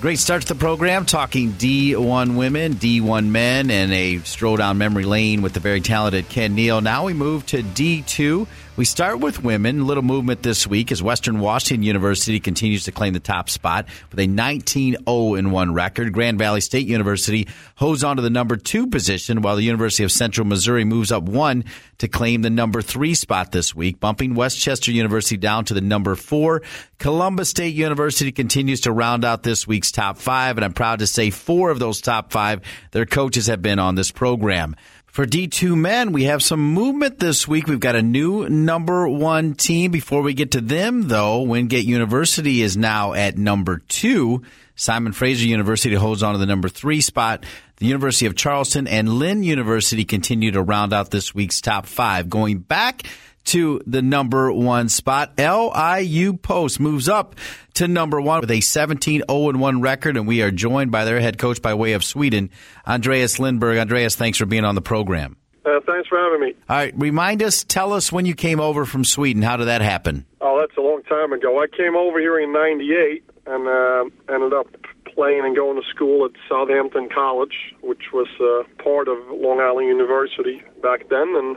Great 0.00 0.18
start 0.18 0.40
to 0.42 0.48
the 0.48 0.54
program, 0.54 1.04
talking 1.04 1.52
D1 1.52 2.34
women, 2.34 2.74
D1 2.74 3.26
men, 3.26 3.70
and 3.70 3.92
a 3.92 4.18
stroll 4.20 4.56
down 4.56 4.78
memory 4.78 5.04
lane 5.04 5.42
with 5.42 5.52
the 5.52 5.60
very 5.60 5.80
talented 5.82 6.28
Ken 6.30 6.54
Neal. 6.54 6.80
Now 6.80 7.04
we 7.04 7.12
move 7.12 7.44
to 7.46 7.62
D2. 7.62 8.46
We 8.76 8.84
start 8.84 9.20
with 9.20 9.44
women. 9.44 9.86
Little 9.86 10.02
movement 10.02 10.42
this 10.42 10.66
week 10.66 10.90
as 10.90 11.00
Western 11.00 11.38
Washington 11.38 11.84
University 11.84 12.40
continues 12.40 12.86
to 12.86 12.92
claim 12.92 13.12
the 13.12 13.20
top 13.20 13.48
spot 13.48 13.86
with 14.10 14.18
a 14.18 14.26
19 14.26 14.96
0 15.08 15.48
1 15.48 15.72
record. 15.72 16.12
Grand 16.12 16.40
Valley 16.40 16.60
State 16.60 16.88
University 16.88 17.46
holds 17.76 18.02
on 18.02 18.16
to 18.16 18.22
the 18.22 18.30
number 18.30 18.56
two 18.56 18.88
position, 18.88 19.42
while 19.42 19.54
the 19.54 19.62
University 19.62 20.02
of 20.02 20.10
Central 20.10 20.44
Missouri 20.44 20.82
moves 20.82 21.12
up 21.12 21.22
one 21.22 21.64
to 21.98 22.08
claim 22.08 22.42
the 22.42 22.50
number 22.50 22.82
three 22.82 23.14
spot 23.14 23.52
this 23.52 23.76
week, 23.76 24.00
bumping 24.00 24.34
West 24.34 24.58
Chester 24.58 24.90
University 24.90 25.36
down 25.36 25.64
to 25.66 25.74
the 25.74 25.80
number 25.80 26.16
four. 26.16 26.62
Columbus 26.98 27.50
State 27.50 27.76
University 27.76 28.32
continues 28.32 28.80
to 28.80 28.92
round 28.92 29.24
out 29.24 29.44
this 29.44 29.68
week's 29.68 29.92
top 29.92 30.18
five, 30.18 30.58
and 30.58 30.64
I'm 30.64 30.72
proud 30.72 30.98
to 30.98 31.06
say 31.06 31.30
four 31.30 31.70
of 31.70 31.78
those 31.78 32.00
top 32.00 32.32
five, 32.32 32.60
their 32.90 33.06
coaches 33.06 33.46
have 33.46 33.62
been 33.62 33.78
on 33.78 33.94
this 33.94 34.10
program. 34.10 34.74
For 35.14 35.26
D2 35.26 35.78
men, 35.78 36.10
we 36.10 36.24
have 36.24 36.42
some 36.42 36.72
movement 36.72 37.20
this 37.20 37.46
week. 37.46 37.68
We've 37.68 37.78
got 37.78 37.94
a 37.94 38.02
new 38.02 38.48
number 38.48 39.08
one 39.08 39.54
team. 39.54 39.92
Before 39.92 40.22
we 40.22 40.34
get 40.34 40.50
to 40.50 40.60
them, 40.60 41.06
though, 41.06 41.42
Wingate 41.42 41.84
University 41.84 42.62
is 42.62 42.76
now 42.76 43.12
at 43.12 43.38
number 43.38 43.78
two. 43.78 44.42
Simon 44.74 45.12
Fraser 45.12 45.46
University 45.46 45.94
holds 45.94 46.24
on 46.24 46.32
to 46.32 46.38
the 46.38 46.46
number 46.46 46.68
three 46.68 47.00
spot. 47.00 47.46
The 47.76 47.86
University 47.86 48.26
of 48.26 48.34
Charleston 48.34 48.88
and 48.88 49.08
Lynn 49.08 49.44
University 49.44 50.04
continue 50.04 50.50
to 50.50 50.62
round 50.62 50.92
out 50.92 51.12
this 51.12 51.32
week's 51.32 51.60
top 51.60 51.86
five. 51.86 52.28
Going 52.28 52.58
back 52.58 53.04
to 53.44 53.80
the 53.86 54.02
number 54.02 54.52
one 54.52 54.88
spot. 54.88 55.38
LIU 55.38 56.34
Post 56.34 56.80
moves 56.80 57.08
up 57.08 57.36
to 57.74 57.88
number 57.88 58.20
one 58.20 58.40
with 58.40 58.50
a 58.50 58.60
17 58.60 59.22
0 59.28 59.52
1 59.52 59.80
record, 59.80 60.16
and 60.16 60.26
we 60.26 60.42
are 60.42 60.50
joined 60.50 60.90
by 60.90 61.04
their 61.04 61.20
head 61.20 61.38
coach 61.38 61.60
by 61.62 61.74
way 61.74 61.92
of 61.92 62.04
Sweden, 62.04 62.50
Andreas 62.86 63.38
Lindberg. 63.38 63.78
Andreas, 63.78 64.16
thanks 64.16 64.38
for 64.38 64.46
being 64.46 64.64
on 64.64 64.74
the 64.74 64.82
program. 64.82 65.36
Uh, 65.64 65.80
thanks 65.86 66.08
for 66.08 66.18
having 66.18 66.40
me. 66.40 66.54
All 66.68 66.76
right, 66.76 66.94
remind 66.96 67.42
us, 67.42 67.64
tell 67.64 67.94
us 67.94 68.12
when 68.12 68.26
you 68.26 68.34
came 68.34 68.60
over 68.60 68.84
from 68.84 69.02
Sweden. 69.02 69.42
How 69.42 69.56
did 69.56 69.66
that 69.66 69.80
happen? 69.80 70.26
Oh, 70.40 70.60
that's 70.60 70.76
a 70.76 70.82
long 70.82 71.02
time 71.04 71.32
ago. 71.32 71.62
I 71.62 71.66
came 71.74 71.96
over 71.96 72.20
here 72.20 72.38
in 72.38 72.52
'98 72.52 73.24
and 73.46 73.68
uh, 73.68 74.32
ended 74.34 74.52
up 74.52 74.66
playing 75.14 75.44
and 75.44 75.56
going 75.56 75.80
to 75.80 75.88
school 75.88 76.24
at 76.24 76.32
Southampton 76.48 77.08
College, 77.08 77.74
which 77.80 78.12
was 78.12 78.28
uh, 78.40 78.82
part 78.82 79.08
of 79.08 79.18
Long 79.30 79.60
Island 79.60 79.88
University 79.88 80.62
back 80.82 81.08
then, 81.08 81.34
and 81.34 81.56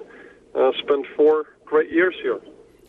uh, 0.55 0.71
spent 0.79 1.05
four 1.15 1.45
great 1.67 1.91
years 1.91 2.15
here. 2.21 2.39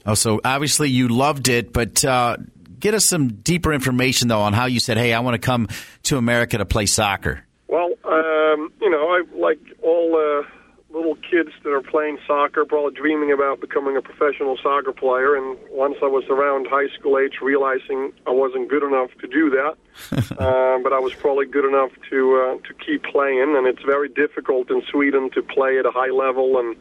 Oh, 0.07 0.15
so 0.15 0.41
obviously 0.45 0.89
you 0.89 1.09
loved 1.09 1.49
it, 1.49 1.73
but 1.73 2.05
uh, 2.05 2.37
get 2.79 2.95
us 2.95 3.05
some 3.05 3.29
deeper 3.29 3.73
information 3.73 4.29
though 4.29 4.41
on 4.41 4.53
how 4.53 4.67
you 4.67 4.81
said, 4.81 4.97
"Hey, 4.97 5.13
I 5.13 5.21
want 5.21 5.35
to 5.35 5.45
come 5.45 5.69
to 6.05 6.17
America 6.17 6.59
to 6.59 6.65
play 6.65 6.87
soccer." 6.87 7.45
Well, 7.67 7.91
um, 8.05 8.73
you 8.81 8.91
know, 8.91 9.09
I 9.09 9.23
like 9.37 9.59
all 9.83 10.17
uh, 10.17 10.49
little 10.91 11.17
kids 11.17 11.51
that 11.63 11.71
are 11.71 11.83
playing 11.83 12.19
soccer, 12.27 12.65
probably 12.65 12.95
dreaming 12.95 13.33
about 13.33 13.61
becoming 13.61 13.97
a 13.97 14.03
professional 14.03 14.57
soccer 14.63 14.93
player. 14.93 15.37
And 15.37 15.59
once 15.71 15.97
I 16.03 16.07
was 16.07 16.25
around 16.31 16.67
high 16.71 16.89
school 16.99 17.19
age, 17.19 17.35
realizing 17.43 18.13
I 18.27 18.31
wasn't 18.31 18.71
good 18.71 18.83
enough 18.83 19.11
to 19.21 19.27
do 19.27 19.51
that, 19.51 19.77
uh, 20.39 20.79
but 20.83 20.93
I 20.93 20.99
was 20.99 21.15
probably 21.15 21.47
good 21.47 21.67
enough 21.67 21.91
to 22.11 22.59
uh, 22.61 22.69
to 22.69 22.75
keep 22.75 23.05
playing. 23.05 23.55
And 23.57 23.67
it's 23.67 23.83
very 23.83 24.09
difficult 24.09 24.71
in 24.71 24.83
Sweden 24.91 25.31
to 25.35 25.43
play 25.43 25.79
at 25.79 25.85
a 25.85 25.91
high 25.91 26.11
level 26.11 26.59
and 26.59 26.77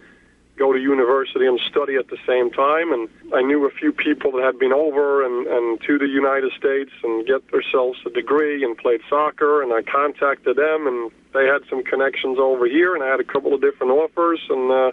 go 0.58 0.74
to 0.74 0.80
university 0.80 1.46
and 1.46 1.60
study 1.70 1.96
at 1.96 2.08
the 2.08 2.18
same 2.26 2.52
time. 2.52 2.92
And 2.92 3.10
I 3.34 3.42
knew 3.42 3.66
a 3.66 3.72
few 3.72 3.92
people 3.92 4.32
that 4.34 4.44
had 4.44 4.60
been 4.60 4.74
over 4.74 5.24
and, 5.24 5.48
and 5.48 5.82
to 5.82 5.98
the 5.98 6.08
United 6.08 6.52
States 6.58 6.92
and 7.04 7.26
get 7.26 7.50
themselves 7.52 8.00
a 8.06 8.10
degree 8.10 8.64
and 8.64 8.78
played 8.78 9.02
soccer. 9.10 9.62
And 9.62 9.72
I 9.74 9.82
contacted 9.84 10.58
them, 10.58 10.88
and 10.88 11.12
they 11.34 11.46
had 11.46 11.62
some 11.70 11.84
connections 11.84 12.38
over 12.40 12.66
here, 12.66 12.96
and 12.96 13.04
I 13.04 13.08
had 13.08 13.20
a 13.20 13.24
couple 13.24 13.54
of 13.54 13.62
different 13.62 13.94
offers, 13.94 14.42
and 14.50 14.72
uh, 14.72 14.92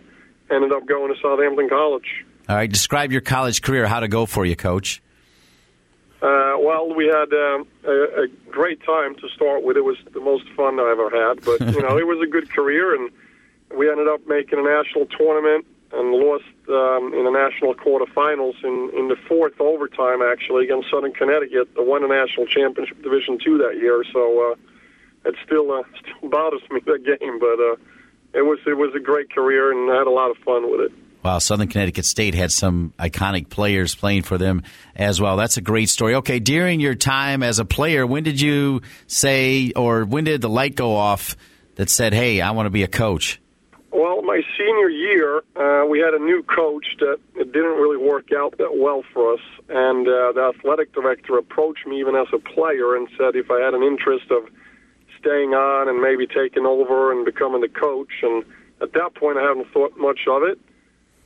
ended 0.50 0.72
up 0.72 0.86
going 0.86 1.14
to 1.14 1.20
Southampton 1.20 1.68
College. 1.68 2.24
All 2.48 2.56
right, 2.56 2.70
describe 2.70 3.10
your 3.10 3.22
college 3.22 3.62
career. 3.62 3.86
How 3.86 4.00
to 4.00 4.08
go 4.08 4.26
for 4.26 4.44
you, 4.44 4.54
Coach? 4.54 5.02
Uh, 6.20 6.56
well, 6.58 6.94
we 6.94 7.06
had 7.06 7.32
um, 7.32 7.66
a, 7.84 8.22
a 8.22 8.26
great 8.50 8.82
time 8.84 9.14
to 9.16 9.28
start 9.34 9.62
with. 9.62 9.76
It 9.76 9.84
was 9.84 9.96
the 10.12 10.20
most 10.20 10.48
fun 10.56 10.78
I 10.80 10.90
ever 10.90 11.10
had, 11.10 11.44
but 11.44 11.60
you 11.74 11.82
know, 11.82 11.98
it 11.98 12.06
was 12.06 12.18
a 12.22 12.30
good 12.30 12.50
career 12.50 12.94
and 12.94 13.10
we 13.76 13.90
ended 13.90 14.08
up 14.08 14.26
making 14.26 14.58
a 14.58 14.62
national 14.62 15.06
tournament 15.06 15.66
and 15.92 16.10
lost 16.10 16.44
um, 16.68 17.14
in 17.14 17.24
the 17.24 17.30
national 17.30 17.74
quarterfinals 17.74 18.62
in, 18.64 18.90
in 18.98 19.08
the 19.08 19.16
fourth 19.28 19.60
overtime, 19.60 20.22
actually, 20.22 20.64
against 20.64 20.90
Southern 20.90 21.12
Connecticut, 21.12 21.74
that 21.74 21.82
won 21.82 22.02
the 22.02 22.08
national 22.08 22.46
championship 22.46 23.00
Division 23.02 23.38
two 23.38 23.58
that 23.58 23.76
year. 23.76 24.04
So 24.12 24.52
uh, 24.52 25.28
it 25.28 25.36
still 25.44 25.70
uh, 25.72 25.82
still 26.00 26.28
bothers 26.28 26.62
me 26.70 26.80
that 26.86 27.04
game, 27.04 27.38
but 27.38 27.60
uh, 27.60 27.76
it 28.34 28.42
was 28.42 28.58
it 28.66 28.76
was 28.76 28.94
a 28.94 29.00
great 29.00 29.32
career, 29.32 29.70
and 29.70 29.90
I 29.90 29.98
had 29.98 30.06
a 30.06 30.10
lot 30.10 30.30
of 30.30 30.36
fun 30.38 30.70
with 30.70 30.80
it. 30.80 30.92
Wow, 31.22 31.38
Southern 31.38 31.68
Connecticut 31.68 32.04
State 32.04 32.34
had 32.34 32.52
some 32.52 32.92
iconic 32.98 33.48
players 33.48 33.94
playing 33.94 34.24
for 34.24 34.36
them 34.36 34.62
as 34.94 35.22
well. 35.22 35.38
That's 35.38 35.56
a 35.56 35.62
great 35.62 35.88
story. 35.88 36.16
Okay, 36.16 36.38
during 36.38 36.80
your 36.80 36.94
time 36.94 37.42
as 37.42 37.58
a 37.58 37.64
player, 37.64 38.06
when 38.06 38.24
did 38.24 38.38
you 38.38 38.82
say, 39.06 39.72
or 39.74 40.04
when 40.04 40.24
did 40.24 40.42
the 40.42 40.50
light 40.50 40.74
go 40.74 40.96
off 40.96 41.36
that 41.76 41.88
said, 41.88 42.12
"Hey, 42.12 42.40
I 42.40 42.50
want 42.50 42.66
to 42.66 42.70
be 42.70 42.82
a 42.82 42.88
coach"? 42.88 43.40
Well, 43.94 44.22
my 44.22 44.42
senior 44.58 44.88
year, 44.88 45.44
uh, 45.54 45.86
we 45.86 46.00
had 46.00 46.14
a 46.14 46.18
new 46.18 46.42
coach 46.42 46.96
that 46.98 47.20
it 47.36 47.52
didn't 47.52 47.78
really 47.78 47.96
work 47.96 48.30
out 48.36 48.58
that 48.58 48.76
well 48.76 49.04
for 49.12 49.34
us, 49.34 49.40
and 49.68 50.08
uh, 50.08 50.32
the 50.32 50.52
athletic 50.52 50.92
director 50.92 51.38
approached 51.38 51.86
me 51.86 52.00
even 52.00 52.16
as 52.16 52.26
a 52.32 52.40
player 52.40 52.96
and 52.96 53.06
said 53.16 53.36
if 53.36 53.52
I 53.52 53.60
had 53.60 53.72
an 53.72 53.84
interest 53.84 54.32
of 54.32 54.50
staying 55.20 55.54
on 55.54 55.88
and 55.88 56.02
maybe 56.02 56.26
taking 56.26 56.66
over 56.66 57.12
and 57.12 57.24
becoming 57.24 57.60
the 57.60 57.68
coach. 57.68 58.10
And 58.22 58.44
at 58.82 58.94
that 58.94 59.14
point, 59.14 59.38
I 59.38 59.42
haven't 59.42 59.70
thought 59.72 59.96
much 59.96 60.26
of 60.28 60.42
it. 60.42 60.58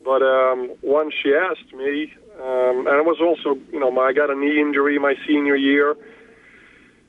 But 0.04 0.20
um, 0.20 0.74
once 0.82 1.14
she 1.22 1.32
asked 1.32 1.72
me, 1.72 2.12
um, 2.38 2.86
and 2.86 2.96
it 3.00 3.06
was 3.06 3.16
also, 3.18 3.58
you 3.72 3.80
know, 3.80 3.90
my, 3.90 4.08
I 4.08 4.12
got 4.12 4.28
a 4.28 4.34
knee 4.34 4.60
injury 4.60 4.98
my 4.98 5.14
senior 5.26 5.56
year. 5.56 5.96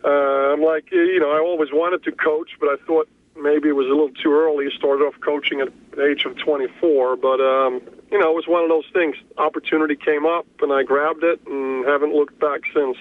Uh, 0.05 0.53
I'm 0.55 0.61
like, 0.61 0.89
you 0.89 1.19
know, 1.19 1.31
I 1.31 1.39
always 1.39 1.69
wanted 1.73 2.05
to 2.05 2.13
coach, 2.13 2.51
but 2.61 2.69
I 2.69 2.77
thought 2.87 3.09
maybe 3.41 3.69
it 3.69 3.75
was 3.75 3.87
a 3.87 3.89
little 3.89 4.09
too 4.09 4.31
early. 4.31 4.67
Started 4.77 5.03
off 5.03 5.15
coaching 5.21 5.61
at 5.61 5.69
the 5.91 6.05
age 6.05 6.25
of 6.25 6.37
24, 6.37 7.17
but 7.17 7.39
um, 7.41 7.81
you 8.11 8.19
know, 8.19 8.31
it 8.31 8.35
was 8.35 8.47
one 8.47 8.63
of 8.63 8.69
those 8.69 8.85
things. 8.93 9.15
Opportunity 9.37 9.95
came 9.95 10.25
up, 10.25 10.45
and 10.61 10.71
I 10.71 10.83
grabbed 10.83 11.23
it, 11.23 11.45
and 11.47 11.85
haven't 11.85 12.13
looked 12.13 12.39
back 12.39 12.61
since. 12.73 12.97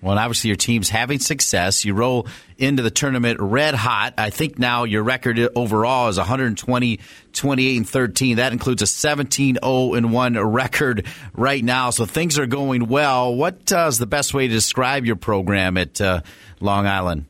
Well, 0.00 0.16
obviously 0.16 0.48
your 0.48 0.56
team's 0.56 0.88
having 0.88 1.18
success. 1.18 1.84
You 1.84 1.94
roll 1.94 2.28
into 2.56 2.82
the 2.84 2.90
tournament 2.90 3.40
red 3.40 3.74
hot. 3.74 4.14
I 4.16 4.30
think 4.30 4.58
now 4.58 4.84
your 4.84 5.02
record 5.02 5.40
overall 5.56 6.08
is 6.08 6.18
120, 6.18 7.00
28, 7.32 7.76
and 7.76 7.88
13. 7.88 8.36
That 8.36 8.52
includes 8.52 8.82
a 8.82 8.86
17 8.86 9.58
0 9.62 9.94
and 9.94 10.12
1 10.12 10.38
record 10.38 11.06
right 11.32 11.64
now. 11.64 11.90
So 11.90 12.06
things 12.06 12.38
are 12.38 12.46
going 12.46 12.86
well. 12.86 13.34
What 13.34 13.72
uh, 13.72 13.86
is 13.88 13.98
the 13.98 14.06
best 14.06 14.34
way 14.34 14.46
to 14.46 14.54
describe 14.54 15.04
your 15.04 15.16
program 15.16 15.76
at 15.76 16.00
uh, 16.00 16.20
Long 16.60 16.86
Island? 16.86 17.26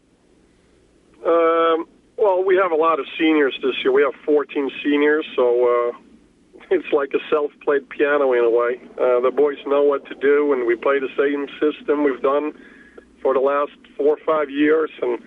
Um, 1.25 1.89
well, 2.19 2.43
we 2.45 2.57
have 2.57 2.73
a 2.73 2.77
lot 2.77 2.99
of 2.99 3.07
seniors 3.19 3.57
this 3.63 3.75
year. 3.83 3.93
We 3.93 4.03
have 4.03 4.15
14 4.25 4.71
seniors, 4.83 5.25
so 5.37 5.93
uh, 5.93 5.99
it's 6.71 6.93
like 6.93 7.15
a 7.15 7.23
self-played 7.31 7.89
piano 7.89 8.33
in 8.33 8.45
a 8.45 8.51
way. 8.51 8.81
Uh, 9.01 9.21
the 9.21 9.31
boys 9.35 9.59
know 9.67 9.85
what 9.85 10.05
to 10.07 10.15
do, 10.17 10.53
and 10.53 10.67
we 10.67 10.75
play 10.75 10.99
the 10.99 11.09
same 11.17 11.47
system 11.61 12.05
we've 12.05 12.21
done 12.21 12.53
for 13.23 13.35
the 13.35 13.41
last 13.41 13.73
four 13.97 14.17
or 14.17 14.25
five 14.27 14.51
years, 14.51 14.91
and 15.01 15.19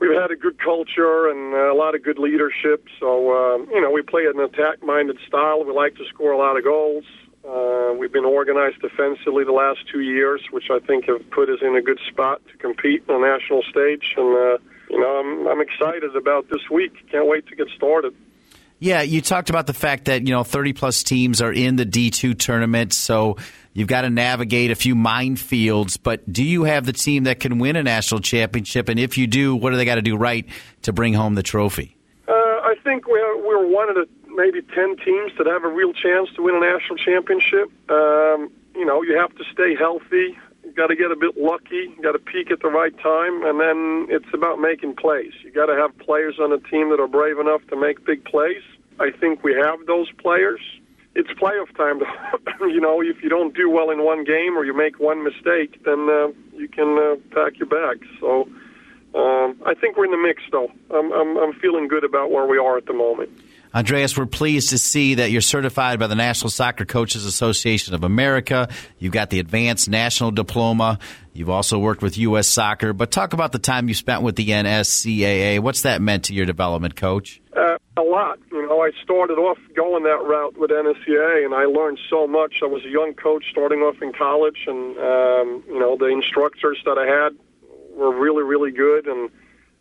we've 0.00 0.18
had 0.18 0.30
a 0.30 0.36
good 0.36 0.58
culture 0.58 1.28
and 1.28 1.54
a 1.54 1.74
lot 1.74 1.94
of 1.94 2.02
good 2.02 2.18
leadership. 2.18 2.86
So, 2.98 3.30
uh, 3.30 3.58
you 3.70 3.80
know, 3.80 3.90
we 3.90 4.02
play 4.02 4.24
an 4.26 4.40
attack-minded 4.40 5.18
style. 5.26 5.64
We 5.64 5.72
like 5.72 5.96
to 5.96 6.04
score 6.08 6.32
a 6.32 6.38
lot 6.38 6.56
of 6.56 6.64
goals. 6.64 7.04
Uh, 7.46 7.92
we've 7.98 8.12
been 8.12 8.24
organized 8.24 8.80
defensively 8.80 9.44
the 9.44 9.52
last 9.52 9.80
two 9.92 10.00
years, 10.00 10.40
which 10.50 10.70
I 10.70 10.78
think 10.78 11.04
have 11.06 11.28
put 11.30 11.50
us 11.50 11.58
in 11.60 11.76
a 11.76 11.82
good 11.82 12.00
spot 12.08 12.40
to 12.48 12.56
compete 12.56 13.04
on 13.08 13.20
the 13.20 13.26
national 13.26 13.62
stage. 13.62 14.14
And 14.16 14.34
uh, 14.34 14.58
you 14.90 14.98
know, 14.98 15.20
I'm 15.20 15.46
I'm 15.48 15.60
excited 15.60 16.16
about 16.16 16.48
this 16.48 16.68
week. 16.70 16.92
Can't 17.10 17.26
wait 17.26 17.46
to 17.48 17.56
get 17.56 17.68
started. 17.76 18.14
Yeah, 18.80 19.02
you 19.02 19.22
talked 19.22 19.50
about 19.50 19.66
the 19.66 19.72
fact 19.72 20.06
that, 20.06 20.26
you 20.26 20.34
know, 20.34 20.42
30 20.44 20.72
plus 20.72 21.02
teams 21.04 21.40
are 21.40 21.52
in 21.52 21.76
the 21.76 21.86
D2 21.86 22.38
tournament, 22.38 22.92
so 22.92 23.36
you've 23.72 23.88
got 23.88 24.02
to 24.02 24.10
navigate 24.10 24.70
a 24.70 24.74
few 24.74 24.94
minefields, 24.94 25.96
but 26.02 26.30
do 26.30 26.44
you 26.44 26.64
have 26.64 26.84
the 26.84 26.92
team 26.92 27.24
that 27.24 27.40
can 27.40 27.58
win 27.58 27.76
a 27.76 27.82
national 27.82 28.20
championship? 28.20 28.88
And 28.88 28.98
if 28.98 29.16
you 29.16 29.26
do, 29.26 29.54
what 29.54 29.70
do 29.70 29.76
they 29.76 29.84
got 29.84 29.94
to 29.94 30.02
do 30.02 30.16
right 30.16 30.46
to 30.82 30.92
bring 30.92 31.14
home 31.14 31.34
the 31.34 31.42
trophy? 31.42 31.96
Uh, 32.28 32.32
I 32.32 32.74
think 32.82 33.06
we're, 33.06 33.36
we're 33.46 33.66
one 33.66 33.88
of 33.88 33.94
the 33.94 34.06
maybe 34.34 34.60
10 34.60 34.96
teams 35.04 35.32
that 35.38 35.46
have 35.46 35.64
a 35.64 35.68
real 35.68 35.92
chance 35.92 36.28
to 36.36 36.42
win 36.42 36.56
a 36.56 36.60
national 36.60 36.96
championship. 36.96 37.70
Um, 37.88 38.50
you 38.74 38.84
know, 38.84 39.02
you 39.02 39.16
have 39.16 39.34
to 39.36 39.44
stay 39.52 39.76
healthy. 39.76 40.36
Got 40.76 40.88
to 40.88 40.96
get 40.96 41.10
a 41.10 41.16
bit 41.16 41.36
lucky. 41.36 41.88
Got 42.02 42.12
to 42.12 42.18
peak 42.18 42.50
at 42.50 42.60
the 42.60 42.68
right 42.68 42.96
time, 42.98 43.44
and 43.44 43.60
then 43.60 44.06
it's 44.10 44.32
about 44.34 44.58
making 44.58 44.96
plays. 44.96 45.32
You 45.44 45.52
got 45.52 45.66
to 45.66 45.74
have 45.74 45.96
players 45.98 46.36
on 46.40 46.50
the 46.50 46.58
team 46.68 46.90
that 46.90 46.98
are 46.98 47.06
brave 47.06 47.38
enough 47.38 47.60
to 47.68 47.76
make 47.76 48.04
big 48.04 48.24
plays. 48.24 48.62
I 48.98 49.10
think 49.10 49.44
we 49.44 49.54
have 49.54 49.86
those 49.86 50.10
players. 50.18 50.60
It's 51.14 51.30
playoff 51.30 51.74
time. 51.76 52.00
you 52.60 52.80
know, 52.80 53.00
if 53.00 53.22
you 53.22 53.28
don't 53.28 53.54
do 53.54 53.70
well 53.70 53.90
in 53.90 54.04
one 54.04 54.24
game 54.24 54.56
or 54.56 54.64
you 54.64 54.76
make 54.76 54.98
one 54.98 55.22
mistake, 55.22 55.84
then 55.84 56.08
uh, 56.10 56.28
you 56.56 56.68
can 56.68 56.98
uh, 56.98 57.16
pack 57.32 57.58
your 57.58 57.68
bags. 57.68 58.06
So 58.20 58.48
um, 59.14 59.56
I 59.64 59.74
think 59.74 59.96
we're 59.96 60.06
in 60.06 60.10
the 60.10 60.16
mix, 60.16 60.42
though. 60.50 60.72
I'm, 60.90 61.12
I'm, 61.12 61.36
I'm 61.36 61.52
feeling 61.54 61.86
good 61.86 62.02
about 62.02 62.32
where 62.32 62.46
we 62.46 62.58
are 62.58 62.76
at 62.76 62.86
the 62.86 62.92
moment. 62.94 63.30
Andreas, 63.74 64.16
we're 64.16 64.26
pleased 64.26 64.70
to 64.70 64.78
see 64.78 65.16
that 65.16 65.32
you're 65.32 65.40
certified 65.40 65.98
by 65.98 66.06
the 66.06 66.14
National 66.14 66.48
Soccer 66.48 66.84
Coaches 66.84 67.24
Association 67.24 67.92
of 67.94 68.04
America. 68.04 68.68
You've 69.00 69.12
got 69.12 69.30
the 69.30 69.40
Advanced 69.40 69.88
National 69.88 70.30
Diploma. 70.30 71.00
You've 71.32 71.50
also 71.50 71.80
worked 71.80 72.00
with 72.00 72.16
U.S. 72.18 72.46
Soccer. 72.46 72.92
But 72.92 73.10
talk 73.10 73.32
about 73.32 73.50
the 73.50 73.58
time 73.58 73.88
you 73.88 73.94
spent 73.94 74.22
with 74.22 74.36
the 74.36 74.46
NSCAA. 74.50 75.58
What's 75.58 75.82
that 75.82 76.00
meant 76.00 76.26
to 76.26 76.34
your 76.34 76.46
development, 76.46 76.94
Coach? 76.94 77.42
Uh, 77.56 77.76
a 77.96 78.02
lot. 78.02 78.38
You 78.52 78.64
know, 78.68 78.80
I 78.80 78.92
started 79.02 79.38
off 79.38 79.58
going 79.74 80.04
that 80.04 80.22
route 80.22 80.56
with 80.56 80.70
NSCAA, 80.70 81.44
and 81.44 81.52
I 81.52 81.64
learned 81.64 81.98
so 82.08 82.28
much. 82.28 82.60
I 82.62 82.66
was 82.66 82.84
a 82.84 82.88
young 82.88 83.14
coach 83.14 83.44
starting 83.50 83.80
off 83.80 84.00
in 84.00 84.12
college, 84.12 84.66
and 84.68 84.96
um, 84.98 85.64
you 85.66 85.80
know, 85.80 85.96
the 85.96 86.06
instructors 86.06 86.80
that 86.84 86.96
I 86.96 87.06
had 87.06 87.36
were 87.96 88.14
really, 88.14 88.44
really 88.44 88.70
good, 88.70 89.08
and 89.08 89.30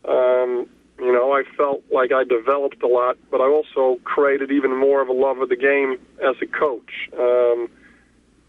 um, 0.06 0.70
you 1.04 1.12
know, 1.12 1.34
I 1.34 1.44
felt 1.58 1.84
like 1.92 2.12
I 2.14 2.24
developed 2.24 2.82
a 2.82 2.88
lot, 2.88 3.18
but 3.30 3.42
I 3.42 3.46
also 3.46 4.00
created 4.06 4.52
even 4.52 4.76
more 4.78 5.02
of 5.02 5.10
a 5.10 5.14
love 5.14 5.40
of 5.40 5.50
the 5.50 5.58
game 5.58 5.98
as 6.26 6.36
a 6.42 6.46
coach. 6.46 7.10
Um, 7.14 7.70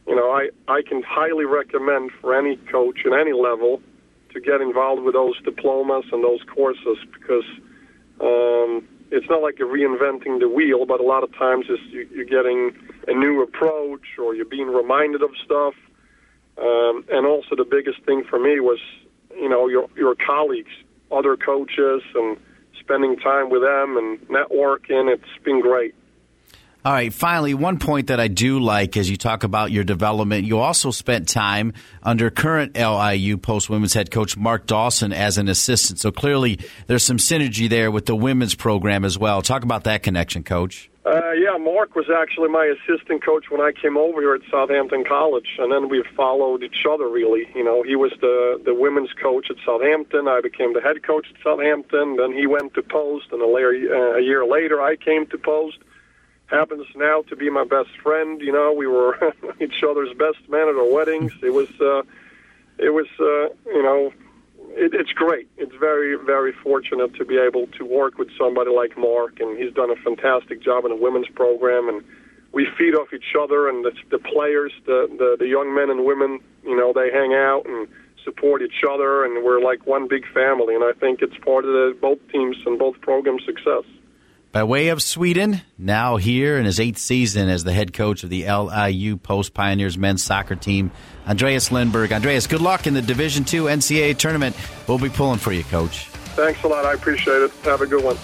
you 0.07 0.15
know, 0.15 0.31
I, 0.31 0.51
I 0.69 0.83
can 0.83 1.03
highly 1.03 1.47
recommend 1.47 2.13
for 2.21 2.33
any 2.33 2.57
coach 2.71 3.01
at 3.07 3.13
any 3.13 3.33
level 3.33 3.83
to 4.33 4.41
get 4.41 4.61
involved 4.61 5.03
with 5.03 5.15
those 5.15 5.41
diplomas 5.43 6.05
and 6.13 6.23
those 6.23 6.41
courses 6.55 6.99
because 7.13 7.45
um, 8.21 8.87
it's 9.11 9.29
not 9.29 9.43
like 9.43 9.59
you're 9.59 9.73
reinventing 9.73 10.39
the 10.39 10.49
wheel, 10.49 10.87
but 10.87 11.01
a 11.01 11.05
lot 11.05 11.25
of 11.25 11.35
times 11.37 11.67
it's, 11.69 11.83
you, 11.91 12.09
you're 12.13 12.25
getting 12.25 12.77
a 13.09 13.15
new 13.15 13.43
approach 13.43 14.19
or 14.19 14.35
you're 14.35 14.45
being 14.45 14.69
reminded 14.69 15.23
of 15.23 15.31
stuff. 15.45 15.75
Um, 16.57 17.05
and 17.11 17.27
also 17.27 17.57
the 17.57 17.67
biggest 17.69 18.01
thing 18.05 18.23
for 18.29 18.39
me 18.39 18.61
was, 18.61 18.79
you 19.37 19.49
know, 19.49 19.67
your 19.67 19.89
your 19.97 20.15
colleagues 20.15 20.71
other 21.17 21.37
coaches 21.37 22.03
and 22.15 22.37
spending 22.81 23.17
time 23.17 23.51
with 23.51 23.63
them 23.63 23.97
and 23.97 24.21
networking. 24.29 25.13
It's 25.13 25.45
been 25.45 25.61
great. 25.61 25.95
All 26.85 26.93
right. 26.93 27.15
Finally, 27.15 27.55
one 27.55 27.79
point 27.79 28.09
that 28.09 28.21
I 28.21 28.29
do 28.29 28.59
like 28.59 28.99
as 28.99 29.09
you 29.09 29.17
talk 29.17 29.43
about 29.43 29.71
your 29.73 29.85
development, 29.85 30.47
you 30.47 30.59
also 30.59 30.91
spent 30.91 31.29
time 31.29 31.73
under 32.03 32.29
current 32.29 32.77
LIU 32.77 33.39
post 33.39 33.71
women's 33.71 33.95
head 33.95 34.11
coach 34.11 34.37
Mark 34.37 34.67
Dawson 34.67 35.11
as 35.11 35.39
an 35.39 35.49
assistant. 35.49 35.99
So 35.99 36.13
clearly 36.13 36.59
there's 36.87 37.03
some 37.03 37.17
synergy 37.17 37.71
there 37.71 37.91
with 37.91 38.05
the 38.05 38.15
women's 38.15 38.55
program 38.55 39.07
as 39.07 39.19
well. 39.19 39.41
Talk 39.41 39.63
about 39.63 39.85
that 39.85 40.03
connection, 40.03 40.43
coach. 40.43 40.91
Uh, 41.07 41.33
yeah, 41.33 41.59
Mark 41.59 41.95
was 41.95 42.07
actually 42.09 42.49
my 42.49 42.65
assistant 42.65 43.23
coach 43.23 43.51
when 43.51 43.61
I 43.61 43.73
came 43.73 43.99
over 43.99 44.23
here 44.23 44.35
at 44.35 44.41
Southampton 44.51 45.05
College, 45.05 45.49
and 45.59 45.71
then 45.71 45.91
we 45.91 46.03
followed 46.17 46.63
each 46.63 46.87
other. 46.91 47.09
Really, 47.09 47.47
you 47.55 47.63
know, 47.63 47.83
he 47.83 47.95
was 47.95 48.13
the 48.23 48.59
the 48.65 48.73
women's 48.73 49.13
coach 49.13 49.49
at 49.51 49.57
Southampton. 49.67 50.29
I 50.29 50.41
became 50.41 50.73
the 50.73 50.81
head 50.81 51.03
coach 51.03 51.27
at 51.29 51.43
Southampton. 51.43 52.17
Then 52.17 52.33
he 52.33 52.47
went 52.47 52.73
to 52.75 52.83
Post, 52.83 53.27
and 53.33 53.43
a, 53.43 53.47
later, 53.47 53.77
uh, 53.93 54.19
a 54.19 54.23
year 54.23 54.47
later, 54.47 54.81
I 54.81 54.97
came 54.97 55.27
to 55.27 55.37
Post. 55.37 55.77
Happens 56.47 56.87
now 56.97 57.21
to 57.29 57.37
be 57.37 57.51
my 57.51 57.65
best 57.65 57.91
friend. 58.03 58.41
You 58.41 58.53
know, 58.53 58.73
we 58.73 58.87
were 58.87 59.19
each 59.61 59.85
other's 59.87 60.15
best 60.17 60.49
man 60.49 60.69
at 60.71 60.75
our 60.75 60.91
weddings. 60.91 61.33
It 61.43 61.53
was, 61.53 61.69
uh, 61.83 62.01
it 62.79 62.95
was, 62.95 63.09
uh, 63.21 63.53
you 63.71 63.83
know, 63.83 64.11
it, 64.71 64.95
it's 64.95 65.13
great. 65.13 65.49
It's 65.57 65.75
very, 65.79 66.17
very 66.17 66.53
fortunate 66.53 67.15
to 67.15 67.25
be 67.25 67.39
able 67.39 67.67
to 67.79 67.85
work 67.85 68.19
with 68.19 68.29
somebody 68.39 68.71
like 68.71 68.97
Mark, 68.97 69.41
and 69.41 69.59
he's 69.59 69.73
done 69.73 69.91
a 69.91 69.97
fantastic 69.97 70.63
job 70.63 70.85
in 70.85 70.91
the 70.91 70.97
women's 70.97 71.29
program. 71.29 71.89
And 71.89 72.03
we 72.53 72.67
feed 72.79 72.95
off 72.95 73.13
each 73.13 73.35
other, 73.41 73.69
and 73.69 73.85
the, 73.85 73.93
the 74.11 74.19
players, 74.19 74.73
the, 74.87 75.09
the 75.19 75.37
the 75.39 75.47
young 75.47 75.75
men 75.75 75.91
and 75.91 76.05
women, 76.05 76.41
you 76.65 76.77
know, 76.77 76.93
they 76.93 77.11
hang 77.11 77.35
out 77.35 77.63
and 77.67 77.89
support 78.25 78.63
each 78.63 78.85
other, 78.89 79.25
and 79.25 79.45
we're 79.45 79.61
like 79.61 79.87
one 79.87 80.09
big 80.09 80.25
family. 80.33 80.75
And 80.75 80.85
I 80.85 80.93
think 80.93 81.21
it's 81.23 81.37
part 81.39 81.65
of 81.65 81.73
the, 81.73 81.97
both 82.01 82.19
teams 82.33 82.57
and 82.65 82.79
both 82.79 83.01
programs' 83.01 83.45
success. 83.45 83.85
By 84.55 84.63
way 84.63 84.89
of 84.89 85.03
Sweden, 85.03 85.63
now 85.77 86.17
here 86.17 86.57
in 86.59 86.65
his 86.65 86.79
eighth 86.79 86.99
season 86.99 87.49
as 87.49 87.65
the 87.65 87.73
head 87.73 87.93
coach 87.93 88.23
of 88.23 88.31
the 88.31 88.45
LIU 88.49 89.17
Post 89.17 89.53
Pioneers 89.53 89.99
men's 89.99 90.23
soccer 90.23 90.55
team, 90.55 90.93
Andreas 91.27 91.71
Lindberg. 91.71 92.13
Andreas, 92.13 92.47
good 92.47 92.61
luck 92.61 92.87
in 92.87 92.95
the 92.95 93.03
Division 93.03 93.43
II 93.43 93.71
NCAA 93.71 94.17
tournament. 94.17 94.57
We'll 94.87 94.99
be 94.99 95.09
pulling 95.09 95.39
for 95.39 95.53
you, 95.53 95.65
Coach. 95.65 96.07
Thanks 96.37 96.63
a 96.65 96.69
lot. 96.69 96.85
I 96.85 96.95
appreciate 96.95 97.43
it. 97.43 97.51
Have 97.63 97.81
a 97.81 97.87
good 97.87 98.03
one. 98.03 98.17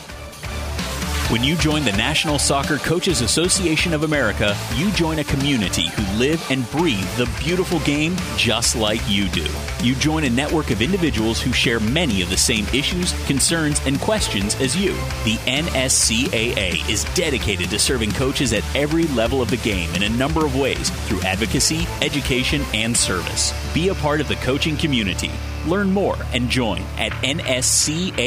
When 1.30 1.44
you 1.44 1.54
join 1.54 1.84
the 1.84 1.92
National 1.92 2.40
Soccer 2.40 2.78
Coaches 2.78 3.20
Association 3.20 3.92
of 3.92 4.02
America, 4.02 4.56
you 4.74 4.90
join 4.90 5.20
a 5.20 5.24
community 5.24 5.86
who 5.90 6.18
live 6.18 6.44
and 6.50 6.68
breathe 6.72 7.08
the 7.16 7.30
beautiful 7.38 7.78
game 7.80 8.16
just 8.36 8.74
like 8.74 9.00
you 9.06 9.28
do. 9.28 9.46
You 9.80 9.94
join 9.94 10.24
a 10.24 10.30
network 10.30 10.72
of 10.72 10.82
individuals 10.82 11.40
who 11.40 11.52
share 11.52 11.78
many 11.78 12.20
of 12.20 12.30
the 12.30 12.36
same 12.36 12.66
issues, 12.74 13.12
concerns, 13.28 13.80
and 13.86 14.00
questions 14.00 14.56
as 14.56 14.76
you. 14.76 14.94
The 15.22 15.38
NSCAA 15.46 16.88
is 16.90 17.04
dedicated 17.14 17.70
to 17.70 17.78
serving 17.78 18.10
coaches 18.10 18.52
at 18.52 18.64
every 18.74 19.04
level 19.04 19.40
of 19.40 19.50
the 19.50 19.56
game 19.58 19.94
in 19.94 20.02
a 20.02 20.08
number 20.08 20.44
of 20.44 20.56
ways 20.56 20.90
through 21.06 21.22
advocacy, 21.22 21.86
education, 22.02 22.62
and 22.74 22.96
service. 22.96 23.54
Be 23.72 23.90
a 23.90 23.94
part 23.94 24.20
of 24.20 24.26
the 24.26 24.34
coaching 24.34 24.76
community. 24.76 25.30
Learn 25.64 25.92
more 25.92 26.18
and 26.32 26.48
join 26.48 26.82
at 26.98 27.12
nscaa.com. 27.22 28.18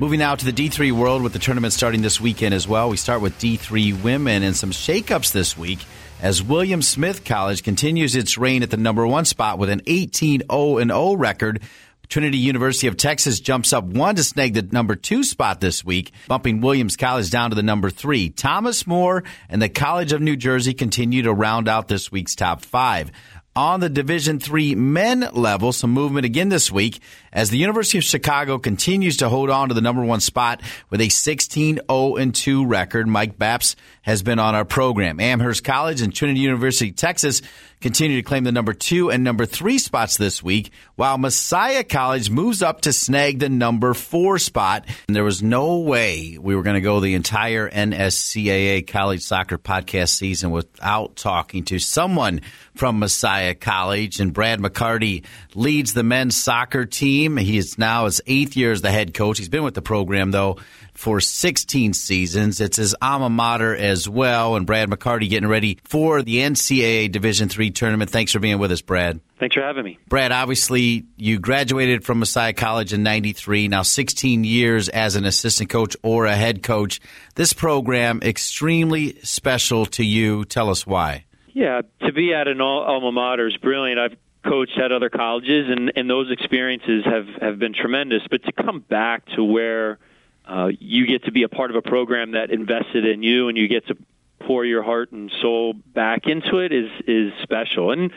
Moving 0.00 0.20
now 0.20 0.36
to 0.36 0.44
the 0.44 0.52
D3 0.52 0.92
world 0.92 1.24
with 1.24 1.32
the 1.32 1.40
tournament 1.40 1.72
starting 1.72 2.02
this 2.02 2.20
weekend 2.20 2.54
as 2.54 2.68
well. 2.68 2.88
We 2.88 2.96
start 2.96 3.20
with 3.20 3.36
D3 3.40 4.00
women 4.00 4.44
and 4.44 4.54
some 4.54 4.70
shakeups 4.70 5.32
this 5.32 5.58
week 5.58 5.80
as 6.22 6.40
William 6.40 6.82
Smith 6.82 7.24
College 7.24 7.64
continues 7.64 8.14
its 8.14 8.38
reign 8.38 8.62
at 8.62 8.70
the 8.70 8.76
number 8.76 9.04
one 9.04 9.24
spot 9.24 9.58
with 9.58 9.70
an 9.70 9.82
18 9.88 10.42
0 10.48 10.78
0 10.78 11.14
record. 11.14 11.62
Trinity 12.08 12.38
University 12.38 12.86
of 12.86 12.96
Texas 12.96 13.40
jumps 13.40 13.72
up 13.72 13.84
one 13.84 14.14
to 14.14 14.22
snag 14.22 14.54
the 14.54 14.62
number 14.62 14.94
two 14.94 15.24
spot 15.24 15.60
this 15.60 15.84
week, 15.84 16.12
bumping 16.28 16.60
Williams 16.60 16.96
College 16.96 17.28
down 17.28 17.50
to 17.50 17.56
the 17.56 17.62
number 17.64 17.90
three. 17.90 18.30
Thomas 18.30 18.86
More 18.86 19.24
and 19.48 19.60
the 19.60 19.68
College 19.68 20.12
of 20.12 20.22
New 20.22 20.36
Jersey 20.36 20.74
continue 20.74 21.22
to 21.22 21.34
round 21.34 21.68
out 21.68 21.88
this 21.88 22.10
week's 22.12 22.36
top 22.36 22.62
five 22.62 23.10
on 23.56 23.80
the 23.80 23.88
Division 23.88 24.38
Three 24.38 24.74
men 24.74 25.28
level. 25.32 25.72
Some 25.72 25.90
movement 25.90 26.26
again 26.26 26.48
this 26.48 26.70
week 26.70 27.00
as 27.32 27.50
the 27.50 27.58
University 27.58 27.98
of 27.98 28.04
Chicago 28.04 28.58
continues 28.58 29.16
to 29.18 29.28
hold 29.28 29.50
on 29.50 29.68
to 29.68 29.74
the 29.74 29.80
number 29.80 30.04
one 30.04 30.20
spot 30.20 30.60
with 30.90 31.00
a 31.00 31.08
16-0-2 31.08 32.64
record. 32.68 33.06
Mike 33.08 33.38
Babst 33.38 33.76
has 34.02 34.22
been 34.22 34.38
on 34.38 34.54
our 34.54 34.64
program. 34.64 35.20
Amherst 35.20 35.64
College 35.64 36.00
and 36.00 36.14
Trinity 36.14 36.40
University, 36.40 36.92
Texas 36.92 37.42
continue 37.80 38.16
to 38.16 38.22
claim 38.22 38.44
the 38.44 38.52
number 38.52 38.72
two 38.72 39.10
and 39.10 39.22
number 39.22 39.46
three 39.46 39.78
spots 39.78 40.16
this 40.16 40.42
week, 40.42 40.70
while 40.96 41.18
Messiah 41.18 41.84
College 41.84 42.30
moves 42.30 42.62
up 42.62 42.82
to 42.82 42.92
snag 42.92 43.38
the 43.38 43.48
number 43.48 43.94
four 43.94 44.38
spot. 44.38 44.84
And 45.06 45.16
there 45.16 45.24
was 45.24 45.42
no 45.42 45.78
way 45.78 46.38
we 46.40 46.56
were 46.56 46.62
going 46.62 46.74
to 46.74 46.80
go 46.80 47.00
the 47.00 47.14
entire 47.14 47.68
NSCAA 47.70 48.86
college 48.86 49.22
soccer 49.22 49.58
podcast 49.58 50.10
season 50.10 50.50
without 50.50 51.16
talking 51.16 51.64
to 51.66 51.78
someone 51.78 52.40
from 52.74 52.98
Messiah 52.98 53.54
College. 53.54 54.20
And 54.20 54.32
Brad 54.32 54.60
McCarty 54.60 55.24
leads 55.54 55.92
the 55.92 56.02
men's 56.02 56.36
soccer 56.36 56.84
team. 56.84 57.36
He 57.36 57.58
is 57.58 57.78
now 57.78 58.06
his 58.06 58.20
eighth 58.26 58.56
year 58.56 58.72
as 58.72 58.82
the 58.82 58.90
head 58.90 59.14
coach. 59.14 59.38
He's 59.38 59.48
been 59.48 59.64
with 59.64 59.74
the 59.74 59.82
program, 59.82 60.30
though, 60.30 60.58
for 60.98 61.20
16 61.20 61.92
seasons. 61.92 62.60
It's 62.60 62.76
his 62.76 62.96
alma 63.00 63.30
mater 63.30 63.74
as 63.74 64.08
well. 64.08 64.56
And 64.56 64.66
Brad 64.66 64.90
McCarty 64.90 65.30
getting 65.30 65.48
ready 65.48 65.78
for 65.84 66.22
the 66.22 66.38
NCAA 66.38 67.12
Division 67.12 67.48
Three 67.48 67.70
tournament. 67.70 68.10
Thanks 68.10 68.32
for 68.32 68.40
being 68.40 68.58
with 68.58 68.72
us, 68.72 68.82
Brad. 68.82 69.20
Thanks 69.38 69.54
for 69.54 69.62
having 69.62 69.84
me. 69.84 69.96
Brad, 70.08 70.32
obviously, 70.32 71.06
you 71.16 71.38
graduated 71.38 72.04
from 72.04 72.18
Messiah 72.18 72.52
College 72.52 72.92
in 72.92 73.04
93, 73.04 73.68
now 73.68 73.82
16 73.82 74.42
years 74.42 74.88
as 74.88 75.14
an 75.14 75.24
assistant 75.24 75.70
coach 75.70 75.96
or 76.02 76.26
a 76.26 76.34
head 76.34 76.64
coach. 76.64 77.00
This 77.36 77.52
program, 77.52 78.20
extremely 78.24 79.20
special 79.22 79.86
to 79.86 80.04
you. 80.04 80.44
Tell 80.46 80.68
us 80.68 80.84
why. 80.84 81.26
Yeah, 81.54 81.82
to 82.00 82.12
be 82.12 82.34
at 82.34 82.48
an 82.48 82.60
alma 82.60 83.12
mater 83.12 83.46
is 83.46 83.56
brilliant. 83.56 84.00
I've 84.00 84.16
coached 84.44 84.76
at 84.82 84.90
other 84.90 85.10
colleges, 85.10 85.66
and, 85.68 85.92
and 85.94 86.10
those 86.10 86.32
experiences 86.32 87.04
have, 87.04 87.26
have 87.40 87.58
been 87.60 87.72
tremendous. 87.72 88.22
But 88.28 88.42
to 88.44 88.52
come 88.52 88.80
back 88.80 89.26
to 89.36 89.44
where 89.44 90.00
uh, 90.48 90.70
you 90.78 91.06
get 91.06 91.24
to 91.24 91.32
be 91.32 91.42
a 91.42 91.48
part 91.48 91.70
of 91.70 91.76
a 91.76 91.82
program 91.82 92.32
that 92.32 92.50
invested 92.50 93.04
in 93.04 93.22
you, 93.22 93.48
and 93.48 93.58
you 93.58 93.68
get 93.68 93.86
to 93.88 93.96
pour 94.40 94.64
your 94.64 94.82
heart 94.82 95.12
and 95.12 95.30
soul 95.42 95.74
back 95.74 96.26
into 96.26 96.58
it 96.58 96.72
is 96.72 96.90
is 97.06 97.32
special. 97.42 97.92
And 97.92 98.10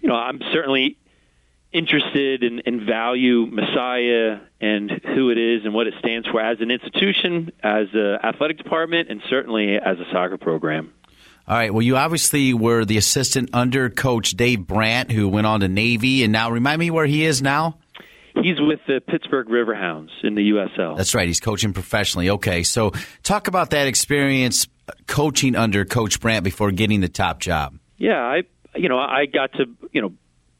you 0.00 0.08
know, 0.08 0.14
I'm 0.14 0.40
certainly 0.52 0.98
interested 1.72 2.42
in, 2.42 2.60
in 2.60 2.84
value 2.84 3.46
Messiah 3.46 4.40
and 4.60 4.90
who 4.90 5.30
it 5.30 5.38
is 5.38 5.64
and 5.64 5.72
what 5.72 5.86
it 5.86 5.94
stands 5.98 6.28
for 6.28 6.40
as 6.40 6.60
an 6.60 6.70
institution, 6.70 7.50
as 7.62 7.86
an 7.94 8.18
athletic 8.22 8.58
department, 8.58 9.08
and 9.10 9.22
certainly 9.30 9.76
as 9.76 9.98
a 9.98 10.04
soccer 10.12 10.36
program. 10.36 10.92
All 11.48 11.56
right. 11.56 11.72
Well, 11.72 11.82
you 11.82 11.96
obviously 11.96 12.54
were 12.54 12.84
the 12.84 12.98
assistant 12.98 13.50
under 13.52 13.90
Coach 13.90 14.32
Dave 14.32 14.66
Brandt, 14.66 15.10
who 15.10 15.28
went 15.28 15.46
on 15.46 15.60
to 15.60 15.68
Navy, 15.68 16.22
and 16.22 16.32
now 16.32 16.50
remind 16.50 16.78
me 16.78 16.90
where 16.90 17.06
he 17.06 17.24
is 17.24 17.42
now. 17.42 17.78
He's 18.34 18.60
with 18.60 18.80
the 18.86 19.00
Pittsburgh 19.00 19.48
Riverhounds 19.48 20.10
in 20.22 20.34
the 20.34 20.50
USL. 20.50 20.96
That's 20.96 21.14
right. 21.14 21.26
He's 21.26 21.40
coaching 21.40 21.72
professionally. 21.72 22.30
Okay, 22.30 22.62
so 22.62 22.92
talk 23.22 23.48
about 23.48 23.70
that 23.70 23.86
experience 23.86 24.66
coaching 25.06 25.54
under 25.54 25.84
Coach 25.84 26.20
Brandt 26.20 26.44
before 26.44 26.70
getting 26.70 27.00
the 27.00 27.08
top 27.08 27.40
job. 27.40 27.78
Yeah, 27.98 28.20
I 28.20 28.42
you 28.74 28.88
know 28.88 28.98
I 28.98 29.26
got 29.26 29.52
to 29.54 29.66
you 29.92 30.02
know 30.02 30.12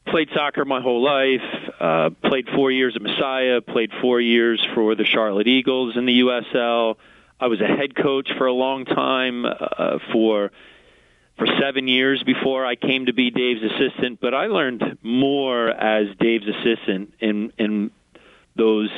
played 0.07 0.29
soccer 0.33 0.65
my 0.65 0.81
whole 0.81 1.03
life. 1.03 1.41
Uh, 1.79 2.09
played 2.23 2.47
four 2.55 2.71
years 2.71 2.95
at 2.95 3.01
Messiah. 3.01 3.61
Played 3.61 3.91
four 4.01 4.21
years 4.21 4.65
for 4.73 4.95
the 4.95 5.05
Charlotte 5.05 5.47
Eagles 5.47 5.97
in 5.97 6.05
the 6.05 6.21
USL. 6.21 6.95
I 7.39 7.47
was 7.47 7.59
a 7.59 7.67
head 7.67 7.95
coach 7.95 8.29
for 8.37 8.45
a 8.45 8.53
long 8.53 8.85
time 8.85 9.45
uh, 9.45 9.99
for 10.11 10.51
for 11.37 11.47
seven 11.59 11.87
years 11.87 12.21
before 12.23 12.65
I 12.65 12.75
came 12.75 13.07
to 13.07 13.13
be 13.13 13.31
Dave's 13.31 13.63
assistant. 13.63 14.19
But 14.21 14.33
I 14.33 14.47
learned 14.47 14.99
more 15.01 15.69
as 15.69 16.07
Dave's 16.19 16.47
assistant 16.47 17.13
in 17.19 17.51
in 17.57 17.91
those 18.55 18.89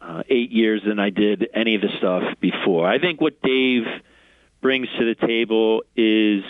uh, 0.00 0.22
eight 0.28 0.50
years 0.50 0.82
than 0.86 0.98
I 0.98 1.10
did 1.10 1.48
any 1.54 1.74
of 1.74 1.82
the 1.82 1.90
stuff 1.98 2.22
before. 2.40 2.86
I 2.86 2.98
think 2.98 3.20
what 3.20 3.40
Dave 3.42 3.84
brings 4.60 4.88
to 4.98 5.04
the 5.04 5.14
table 5.26 5.82
is, 5.96 6.44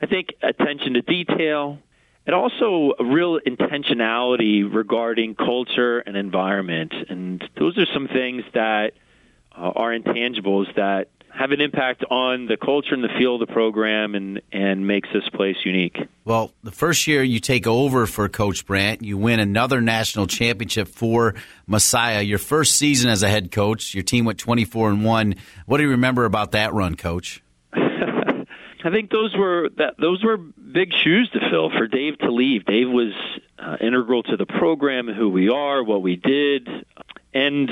I 0.00 0.06
think, 0.06 0.34
attention 0.42 0.94
to 0.94 1.02
detail 1.02 1.78
and 2.26 2.34
also 2.34 2.92
a 2.98 3.04
real 3.04 3.38
intentionality 3.38 4.62
regarding 4.72 5.36
culture 5.36 6.00
and 6.00 6.16
environment. 6.16 6.92
And 7.08 7.48
those 7.56 7.78
are 7.78 7.86
some 7.86 8.08
things 8.08 8.42
that 8.52 8.94
uh, 9.56 9.70
are 9.74 9.96
intangibles 9.96 10.74
that 10.74 11.08
have 11.36 11.50
an 11.50 11.60
impact 11.60 12.02
on 12.10 12.46
the 12.46 12.56
culture 12.56 12.94
and 12.94 13.04
the 13.04 13.10
feel 13.18 13.34
of 13.34 13.46
the 13.46 13.52
program 13.52 14.14
and, 14.14 14.40
and 14.52 14.86
makes 14.86 15.08
this 15.12 15.28
place 15.28 15.56
unique. 15.64 15.98
Well, 16.24 16.50
the 16.62 16.70
first 16.70 17.06
year 17.06 17.22
you 17.22 17.40
take 17.40 17.66
over 17.66 18.06
for 18.06 18.28
Coach 18.28 18.64
Brandt, 18.66 19.02
you 19.02 19.18
win 19.18 19.38
another 19.38 19.80
national 19.80 20.26
championship 20.28 20.88
for 20.88 21.34
Messiah. 21.66 22.22
Your 22.22 22.38
first 22.38 22.76
season 22.76 23.10
as 23.10 23.22
a 23.22 23.28
head 23.28 23.52
coach, 23.52 23.94
your 23.94 24.02
team 24.02 24.24
went 24.24 24.38
24 24.38 24.90
and 24.90 25.04
1. 25.04 25.34
What 25.66 25.76
do 25.76 25.82
you 25.82 25.90
remember 25.90 26.24
about 26.24 26.52
that 26.52 26.72
run, 26.72 26.94
coach? 26.94 27.42
I 27.74 28.90
think 28.90 29.10
those 29.10 29.34
were 29.36 29.68
that 29.78 29.96
those 29.98 30.22
were 30.22 30.36
big 30.36 30.92
shoes 30.92 31.28
to 31.32 31.40
fill 31.50 31.70
for 31.70 31.88
Dave 31.88 32.18
to 32.18 32.30
leave. 32.30 32.64
Dave 32.64 32.88
was 32.88 33.12
uh, 33.58 33.76
integral 33.80 34.22
to 34.22 34.36
the 34.36 34.46
program, 34.46 35.08
who 35.08 35.28
we 35.28 35.48
are, 35.48 35.82
what 35.82 36.02
we 36.02 36.16
did, 36.16 36.68
and 37.34 37.68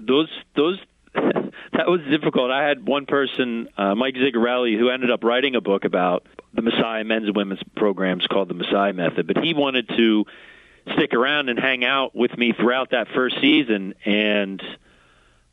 those 0.00 0.30
those 0.56 0.78
that 1.72 1.88
was 1.88 2.00
difficult. 2.10 2.50
I 2.50 2.66
had 2.66 2.86
one 2.86 3.06
person, 3.06 3.68
uh, 3.76 3.94
Mike 3.94 4.14
Zigarelli, 4.14 4.78
who 4.78 4.90
ended 4.90 5.10
up 5.10 5.24
writing 5.24 5.54
a 5.54 5.60
book 5.60 5.84
about 5.84 6.26
the 6.54 6.62
Messiah 6.62 7.04
men's 7.04 7.26
and 7.26 7.36
women's 7.36 7.62
programs 7.76 8.26
called 8.26 8.48
the 8.48 8.54
Messiah 8.54 8.92
Method. 8.92 9.26
But 9.26 9.38
he 9.38 9.54
wanted 9.54 9.88
to 9.88 10.24
stick 10.94 11.14
around 11.14 11.48
and 11.48 11.58
hang 11.58 11.84
out 11.84 12.14
with 12.14 12.36
me 12.36 12.52
throughout 12.52 12.90
that 12.90 13.08
first 13.14 13.36
season, 13.40 13.94
and 14.04 14.62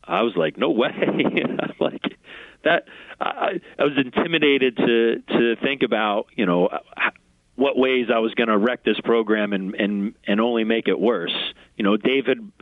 I 0.04 0.22
was 0.22 0.34
like, 0.36 0.56
no 0.56 0.70
way. 0.70 0.88
I'm 0.98 1.74
like 1.80 2.16
that. 2.64 2.84
I, 3.20 3.60
I 3.78 3.84
was 3.84 3.96
intimidated 3.96 4.76
to 4.76 5.22
to 5.28 5.56
think 5.56 5.82
about, 5.82 6.26
you 6.34 6.46
know, 6.46 6.68
what 7.56 7.76
ways 7.76 8.06
I 8.14 8.18
was 8.18 8.34
going 8.34 8.48
to 8.48 8.58
wreck 8.58 8.84
this 8.84 9.00
program 9.00 9.52
and 9.52 9.74
and 9.74 10.14
and 10.26 10.40
only 10.40 10.64
make 10.64 10.88
it 10.88 10.98
worse. 10.98 11.34
You 11.76 11.84
know, 11.84 11.96
David 11.96 12.52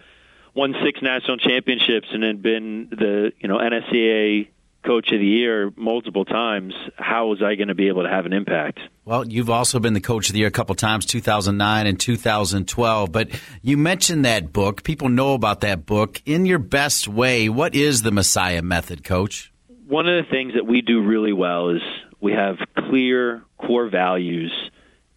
won 0.55 0.75
six 0.85 1.01
national 1.03 1.39
championships 1.39 2.09
and 2.13 2.23
had 2.23 2.43
been 2.43 2.89
the 2.91 3.33
you 3.41 3.49
know 3.49 3.59
NSCAA 3.59 4.49
coach 4.85 5.11
of 5.13 5.19
the 5.19 5.27
year 5.27 5.73
multiple 5.77 6.25
times, 6.25 6.75
how 6.97 7.29
was 7.29 7.43
I 7.43 7.55
going 7.55 7.69
to 7.69 7.75
be 7.75 7.89
able 7.89 8.03
to 8.03 8.09
have 8.09 8.27
an 8.27 8.33
impact? 8.33 8.81
Well, 9.05 9.27
you've 9.27 9.51
also 9.51 9.81
been 9.81 9.95
the 9.95 10.01
coach 10.01 10.29
of 10.29 10.35
the 10.35 10.41
year 10.41 10.49
a 10.49 10.53
couple 10.53 10.75
times, 10.75 11.07
2009 11.07 11.87
and 11.87 11.99
2012. 11.99 13.11
But 13.11 13.31
you 13.63 13.77
mentioned 13.77 14.25
that 14.25 14.53
book. 14.53 14.83
People 14.83 15.09
know 15.09 15.35
about 15.35 15.63
that 15.63 15.87
book. 15.87 16.23
In 16.25 16.47
your 16.47 16.59
best 16.59 17.09
way, 17.09 17.49
what 17.49 17.75
is 17.75 18.03
the 18.03 18.13
Messiah 18.13 18.63
method, 18.63 19.05
coach? 19.05 19.53
One 19.87 20.09
of 20.09 20.25
the 20.25 20.31
things 20.31 20.55
that 20.55 20.67
we 20.67 20.81
do 20.81 21.03
really 21.03 21.33
well 21.33 21.71
is 21.71 21.83
we 22.21 22.33
have 22.33 22.57
clear 22.89 23.43
core 23.59 23.89
values 23.89 24.53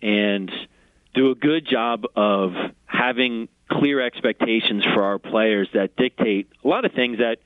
and 0.02 0.52
do 1.18 1.32
a 1.32 1.36
good 1.36 1.68
job 1.68 2.06
of 2.16 2.54
having 2.86 3.50
clear 3.70 4.00
expectations 4.00 4.86
for 4.86 5.04
our 5.04 5.18
players 5.18 5.68
that 5.74 5.96
dictate 5.98 6.48
a 6.64 6.68
lot 6.68 6.86
of 6.86 6.94
things 6.94 7.18
that 7.18 7.40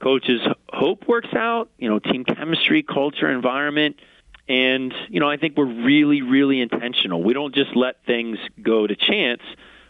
coaches 0.00 0.40
hope 0.68 1.06
works 1.06 1.32
out, 1.32 1.70
you 1.78 1.88
know, 1.88 2.00
team 2.00 2.24
chemistry, 2.24 2.82
culture, 2.82 3.30
environment. 3.30 3.96
And, 4.48 4.92
you 5.08 5.20
know, 5.20 5.30
I 5.30 5.36
think 5.36 5.56
we're 5.56 5.72
really, 5.84 6.20
really 6.20 6.60
intentional. 6.60 7.22
We 7.22 7.32
don't 7.32 7.54
just 7.54 7.76
let 7.76 8.04
things 8.04 8.38
go 8.60 8.86
to 8.86 8.96
chance. 8.96 9.42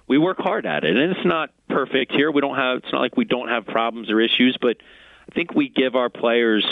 We 0.06 0.18
work 0.18 0.38
hard 0.38 0.66
at 0.66 0.84
it. 0.84 0.94
And 0.94 1.16
it's 1.16 1.24
not 1.24 1.50
perfect 1.70 2.12
here. 2.12 2.30
We 2.30 2.42
don't 2.42 2.56
have, 2.56 2.78
it's 2.78 2.92
not 2.92 3.00
like 3.00 3.16
we 3.16 3.24
don't 3.24 3.48
have 3.48 3.64
problems 3.64 4.10
or 4.10 4.20
issues, 4.20 4.58
but 4.60 4.76
I 5.26 5.34
think 5.34 5.54
we 5.54 5.70
give 5.70 5.96
our 5.96 6.10
players 6.10 6.66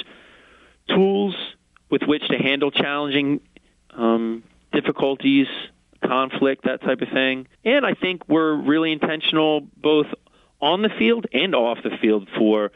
tools 0.88 1.34
with 1.88 2.02
which 2.02 2.28
to 2.28 2.36
handle 2.36 2.70
challenging 2.70 3.40
um, 3.92 4.42
difficulties, 4.72 5.46
conflict, 6.04 6.64
that 6.64 6.80
type 6.82 7.00
of 7.00 7.08
thing. 7.08 7.46
And 7.64 7.84
I 7.84 7.94
think 7.94 8.28
we're 8.28 8.54
really 8.54 8.92
intentional 8.92 9.60
both 9.76 10.06
on 10.60 10.82
the 10.82 10.90
field 10.98 11.26
and 11.32 11.54
off 11.54 11.78
the 11.82 11.96
field 12.00 12.28
for 12.36 12.72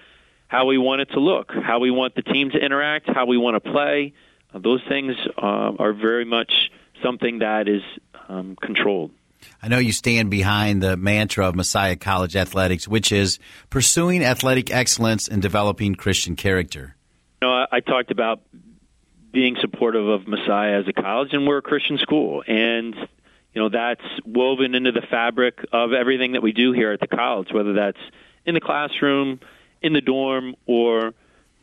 how 0.49 0.67
we 0.67 0.79
want 0.79 1.01
it 1.01 1.11
to 1.11 1.21
look, 1.21 1.53
how 1.53 1.81
we 1.81 1.91
want 1.91 2.15
the 2.15 2.23
team 2.23 2.51
to 2.51 2.59
interact, 2.59 3.09
how 3.09 3.27
we 3.27 3.37
want 3.37 3.63
to 3.63 3.71
play. 3.73 4.13
Uh, 4.53 4.59
those 4.59 4.81
things 4.89 5.17
uh, 5.37 5.73
are 5.79 5.93
very 5.93 6.25
much 6.25 6.71
something 7.03 7.41
that 7.41 7.69
is 7.69 7.83
um, 8.29 8.57
controlled. 8.61 9.11
I 9.63 9.69
know 9.69 9.79
you 9.79 9.93
stand 9.93 10.31
behind 10.31 10.83
the 10.83 10.97
mantra 10.97 11.47
of 11.47 11.55
Messiah 11.55 11.97
College 11.97 12.37
Athletics, 12.37 12.89
which 12.89 13.13
is 13.13 13.39
pursuing 13.69 14.25
athletic 14.25 14.71
excellence 14.71 15.29
and 15.29 15.43
developing 15.43 15.95
Christian 15.95 16.37
character. 16.37 16.97
You 17.43 17.49
know, 17.49 17.55
I, 17.55 17.67
I 17.73 17.81
talked 17.81 18.11
about 18.11 18.41
being 19.35 19.57
supportive 19.61 20.07
of 20.09 20.27
Messiah 20.27 20.79
as 20.81 20.89
a 20.89 20.93
college, 20.93 21.33
and 21.33 21.47
we're 21.47 21.59
a 21.59 21.63
Christian 21.63 21.99
school, 21.99 22.43
and 22.47 22.95
you 22.95 23.61
know 23.61 23.69
that's 23.69 24.05
woven 24.25 24.75
into 24.75 24.93
the 24.93 25.03
fabric 25.03 25.59
of 25.73 25.93
everything 25.93 26.33
that 26.33 26.43
we 26.43 26.53
do 26.53 26.73
here 26.73 26.93
at 26.93 27.01
the 27.01 27.09
college, 27.09 27.49
whether 27.53 27.75
that's 27.75 27.99
in 28.47 28.55
the 28.55 28.61
classroom, 28.61 29.41
in 29.83 29.93
the 29.93 30.01
dorm, 30.01 30.55
or 30.67 31.13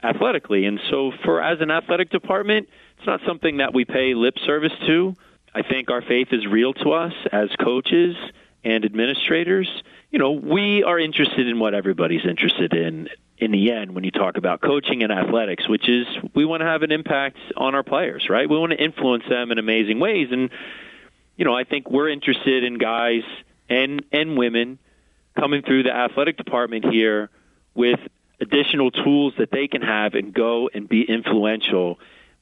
athletically. 0.03 0.65
And 0.65 0.79
so, 0.89 1.11
for 1.23 1.41
as 1.41 1.61
an 1.61 1.71
athletic 1.71 2.11
department, 2.11 2.67
it's 2.97 3.07
not 3.07 3.21
something 3.25 3.57
that 3.57 3.73
we 3.73 3.85
pay 3.85 4.13
lip 4.13 4.35
service 4.45 4.73
to. 4.85 5.15
I 5.55 5.63
think 5.63 5.89
our 5.89 6.01
faith 6.01 6.27
is 6.31 6.45
real 6.45 6.73
to 6.75 6.91
us 6.91 7.13
as 7.31 7.49
coaches 7.59 8.15
and 8.63 8.85
administrators. 8.85 9.69
You 10.11 10.19
know, 10.19 10.31
we 10.31 10.83
are 10.83 10.99
interested 10.99 11.47
in 11.47 11.59
what 11.59 11.73
everybody's 11.73 12.25
interested 12.25 12.73
in 12.73 13.09
in 13.41 13.51
the 13.51 13.71
end 13.71 13.95
when 13.95 14.03
you 14.03 14.11
talk 14.11 14.37
about 14.37 14.61
coaching 14.61 15.01
and 15.01 15.11
athletics, 15.11 15.67
which 15.67 15.89
is 15.89 16.05
we 16.35 16.45
want 16.45 16.61
to 16.61 16.67
have 16.67 16.83
an 16.83 16.91
impact 16.91 17.37
on 17.57 17.73
our 17.73 17.83
players, 17.83 18.29
right? 18.29 18.47
We 18.47 18.57
want 18.57 18.71
to 18.71 18.81
influence 18.81 19.23
them 19.27 19.51
in 19.51 19.57
amazing 19.57 19.99
ways 19.99 20.27
and 20.31 20.51
you 21.37 21.45
know, 21.45 21.55
I 21.55 21.63
think 21.63 21.89
we're 21.89 22.09
interested 22.09 22.63
in 22.63 22.77
guys 22.77 23.23
and 23.67 24.05
and 24.11 24.37
women 24.37 24.77
coming 25.35 25.63
through 25.63 25.83
the 25.83 25.91
athletic 25.91 26.37
department 26.37 26.85
here 26.85 27.31
with 27.73 27.99
additional 28.39 28.91
tools 28.91 29.33
that 29.39 29.49
they 29.49 29.67
can 29.67 29.81
have 29.81 30.13
and 30.13 30.33
go 30.33 30.69
and 30.71 30.87
be 30.87 31.01
influential 31.01 31.99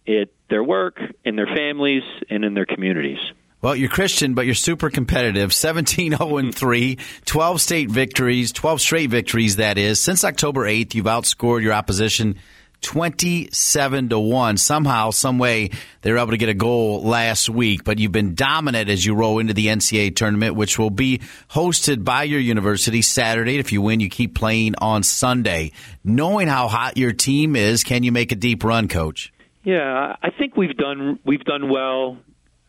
at 0.07 0.29
their 0.49 0.63
work, 0.63 0.99
in 1.23 1.35
their 1.35 1.47
families, 1.47 2.03
and 2.29 2.43
in 2.43 2.53
their 2.55 2.65
communities. 2.65 3.19
Well, 3.61 3.75
you're 3.75 3.89
Christian, 3.89 4.35
but 4.35 4.45
you're 4.45 4.55
super 4.55 4.89
competitive. 4.89 5.53
17 5.53 6.15
0 6.17 6.51
3, 6.51 6.97
12 7.25 7.61
state 7.61 7.91
victories, 7.91 8.51
12 8.53 8.79
straight 8.79 9.09
victories, 9.09 9.57
that 9.57 9.77
is. 9.77 9.99
Since 9.99 10.23
October 10.23 10.61
8th, 10.61 10.95
you've 10.95 11.05
outscored 11.05 11.61
your 11.61 11.73
opposition 11.73 12.37
27 12.81 14.09
to 14.09 14.19
1. 14.19 14.57
Somehow, 14.57 15.11
some 15.11 15.37
way, 15.37 15.71
they 16.01 16.11
were 16.11 16.17
able 16.17 16.31
to 16.31 16.37
get 16.37 16.49
a 16.49 16.53
goal 16.53 17.03
last 17.03 17.49
week, 17.49 17.83
but 17.83 17.99
you've 17.99 18.11
been 18.11 18.35
dominant 18.35 18.89
as 18.89 19.05
you 19.05 19.13
roll 19.13 19.39
into 19.39 19.53
the 19.53 19.67
NCAA 19.67 20.15
tournament, 20.15 20.55
which 20.55 20.79
will 20.79 20.89
be 20.89 21.19
hosted 21.49 22.03
by 22.03 22.23
your 22.23 22.39
university 22.39 23.01
Saturday. 23.01 23.57
If 23.57 23.71
you 23.71 23.81
win, 23.81 23.99
you 23.99 24.09
keep 24.09 24.35
playing 24.35 24.75
on 24.77 25.03
Sunday. 25.03 25.73
Knowing 26.03 26.47
how 26.47 26.67
hot 26.69 26.97
your 26.97 27.11
team 27.11 27.55
is, 27.57 27.83
can 27.83 28.03
you 28.03 28.11
make 28.11 28.31
a 28.31 28.35
deep 28.35 28.63
run, 28.63 28.87
coach? 28.87 29.33
Yeah, 29.63 30.15
I 30.21 30.29
think 30.31 30.55
we've 30.55 30.77
done 30.77 31.19
we've 31.25 31.43
done 31.43 31.69
well, 31.69 32.17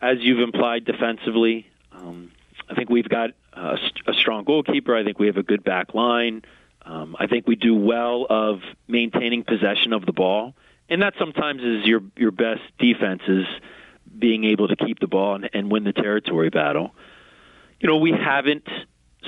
as 0.00 0.18
you've 0.20 0.40
implied, 0.40 0.84
defensively. 0.84 1.66
Um, 1.92 2.30
I 2.68 2.74
think 2.74 2.88
we've 2.88 3.08
got 3.08 3.30
a, 3.52 3.78
a 4.06 4.14
strong 4.14 4.44
goalkeeper. 4.44 4.96
I 4.96 5.04
think 5.04 5.18
we 5.18 5.26
have 5.26 5.36
a 5.36 5.42
good 5.42 5.64
back 5.64 5.94
line. 5.94 6.42
Um, 6.82 7.16
I 7.18 7.26
think 7.26 7.46
we 7.46 7.56
do 7.56 7.74
well 7.74 8.26
of 8.28 8.60
maintaining 8.88 9.44
possession 9.44 9.92
of 9.92 10.06
the 10.06 10.12
ball, 10.12 10.54
and 10.88 11.02
that 11.02 11.14
sometimes 11.18 11.62
is 11.62 11.84
your 11.84 12.00
your 12.16 12.30
best 12.30 12.62
defense 12.78 13.22
is 13.28 13.46
being 14.18 14.44
able 14.44 14.68
to 14.68 14.76
keep 14.76 14.98
the 14.98 15.06
ball 15.06 15.34
and, 15.34 15.50
and 15.52 15.70
win 15.70 15.84
the 15.84 15.92
territory 15.92 16.48
battle. 16.48 16.94
You 17.80 17.88
know, 17.88 17.98
we 17.98 18.12
haven't 18.12 18.68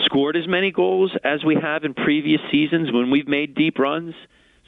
scored 0.04 0.36
as 0.36 0.48
many 0.48 0.70
goals 0.70 1.12
as 1.22 1.44
we 1.44 1.54
have 1.56 1.84
in 1.84 1.94
previous 1.94 2.40
seasons 2.50 2.90
when 2.90 3.10
we've 3.10 3.28
made 3.28 3.54
deep 3.54 3.78
runs, 3.78 4.14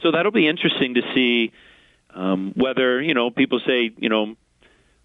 so 0.02 0.10
that'll 0.10 0.32
be 0.32 0.46
interesting 0.46 0.94
to 0.94 1.02
see 1.14 1.52
um, 2.10 2.52
whether 2.54 3.00
you 3.00 3.14
know 3.14 3.30
people 3.30 3.60
say 3.66 3.90
you 3.96 4.10
know 4.10 4.36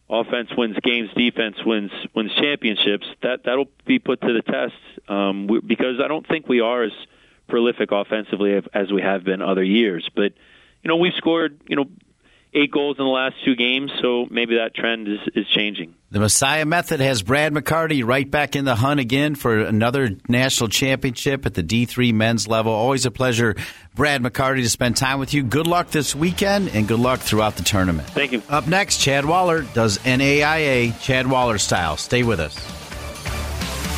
offense 0.09 0.49
wins 0.57 0.77
games, 0.81 1.09
defense 1.15 1.57
wins 1.65 1.91
wins 2.15 2.33
championships. 2.35 3.05
That 3.21 3.43
that'll 3.45 3.69
be 3.85 3.99
put 3.99 4.21
to 4.21 4.33
the 4.33 4.41
test 4.41 4.73
um, 5.07 5.47
we, 5.47 5.59
because 5.61 5.99
I 6.03 6.07
don't 6.07 6.27
think 6.27 6.47
we 6.47 6.61
are 6.61 6.83
as 6.83 6.91
prolific 7.47 7.91
offensively 7.91 8.61
as 8.73 8.91
we 8.91 9.01
have 9.01 9.23
been 9.23 9.41
other 9.41 9.63
years. 9.63 10.09
But 10.15 10.33
you 10.83 10.87
know, 10.87 10.97
we've 10.97 11.13
scored 11.15 11.59
you 11.67 11.75
know 11.75 11.85
eight 12.53 12.71
goals 12.71 12.97
in 12.97 13.05
the 13.05 13.11
last 13.11 13.35
two 13.45 13.55
games, 13.55 13.91
so 14.01 14.27
maybe 14.29 14.55
that 14.55 14.73
trend 14.73 15.07
is, 15.07 15.19
is 15.35 15.47
changing. 15.47 15.95
The 16.11 16.19
Messiah 16.19 16.65
Method 16.65 17.01
has 17.01 17.21
Brad 17.21 17.53
McCarty 17.53 18.03
right 18.03 18.29
back 18.29 18.55
in 18.55 18.65
the 18.65 18.73
hunt 18.73 18.99
again 18.99 19.35
for 19.35 19.59
another 19.59 20.17
national 20.27 20.69
championship 20.69 21.45
at 21.45 21.53
the 21.53 21.61
D3 21.61 22.11
men's 22.15 22.47
level. 22.47 22.71
Always 22.71 23.05
a 23.05 23.11
pleasure, 23.11 23.55
Brad 23.93 24.23
McCarty, 24.23 24.63
to 24.63 24.69
spend 24.71 24.97
time 24.97 25.19
with 25.19 25.35
you. 25.35 25.43
Good 25.43 25.67
luck 25.67 25.91
this 25.91 26.15
weekend 26.15 26.69
and 26.69 26.87
good 26.87 26.99
luck 26.99 27.19
throughout 27.19 27.57
the 27.57 27.63
tournament. 27.63 28.09
Thank 28.09 28.31
you. 28.31 28.41
Up 28.49 28.65
next, 28.65 28.97
Chad 28.97 29.23
Waller 29.23 29.61
does 29.75 29.99
NAIA 29.99 30.99
Chad 30.99 31.27
Waller 31.27 31.59
style. 31.59 31.95
Stay 31.95 32.23
with 32.23 32.39
us. 32.39 32.78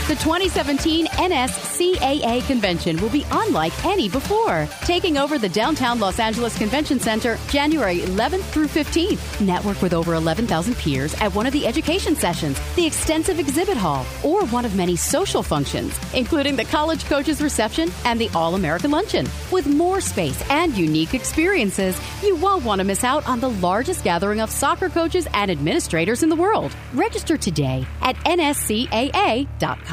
The 0.08 0.16
2017 0.18 1.06
NSCAA 1.06 2.46
convention 2.46 2.98
will 3.02 3.10
be 3.10 3.26
unlike 3.32 3.86
any 3.86 4.10
before, 4.10 4.68
taking 4.82 5.18
over 5.18 5.38
the 5.38 5.48
downtown 5.48 6.00
Los 6.00 6.20
Angeles 6.20 6.58
Convention 6.58 7.00
Center 7.00 7.38
January 7.48 8.00
11th 8.00 8.44
through 8.46 8.68
15th. 8.68 9.40
Network 9.40 9.82
with 9.82 9.94
over 9.94 10.16
11,000 10.16 10.76
peers 10.76 11.14
at 11.22 11.34
one 11.34 11.46
of 11.46 11.54
the 11.54 11.66
education 11.66 12.16
sessions, 12.16 12.60
the 12.76 12.86
extensive 12.86 13.40
exhibit 13.40 13.78
hall, 13.78 14.06
or 14.24 14.46
one 14.48 14.66
of 14.66 14.76
many 14.76 14.98
social 14.98 15.44
functions, 15.44 15.98
including 16.14 16.58
the 16.58 16.66
college 16.66 17.06
coaches 17.06 17.42
reception 17.42 17.90
and 18.04 18.20
the 18.20 18.30
All 18.36 18.56
American 18.56 18.92
Luncheon. 18.92 19.30
With 19.50 19.66
more 19.68 20.02
space 20.02 20.44
and 20.50 20.76
unique 20.76 21.14
experiences, 21.14 21.98
you 22.22 22.36
won't 22.36 22.66
want 22.66 22.80
to 22.80 22.86
miss 22.86 23.06
out 23.06 23.26
on 23.30 23.40
the 23.40 23.52
largest 23.52 24.04
gathering 24.04 24.42
of 24.42 24.52
soccer 24.52 24.90
coaches 24.90 25.26
and 25.34 25.50
administrators 25.50 26.22
in 26.22 26.28
the 26.28 26.36
world. 26.36 26.76
Register 26.94 27.38
today 27.38 27.86
at 28.02 28.18
nscaa.com. 28.26 29.91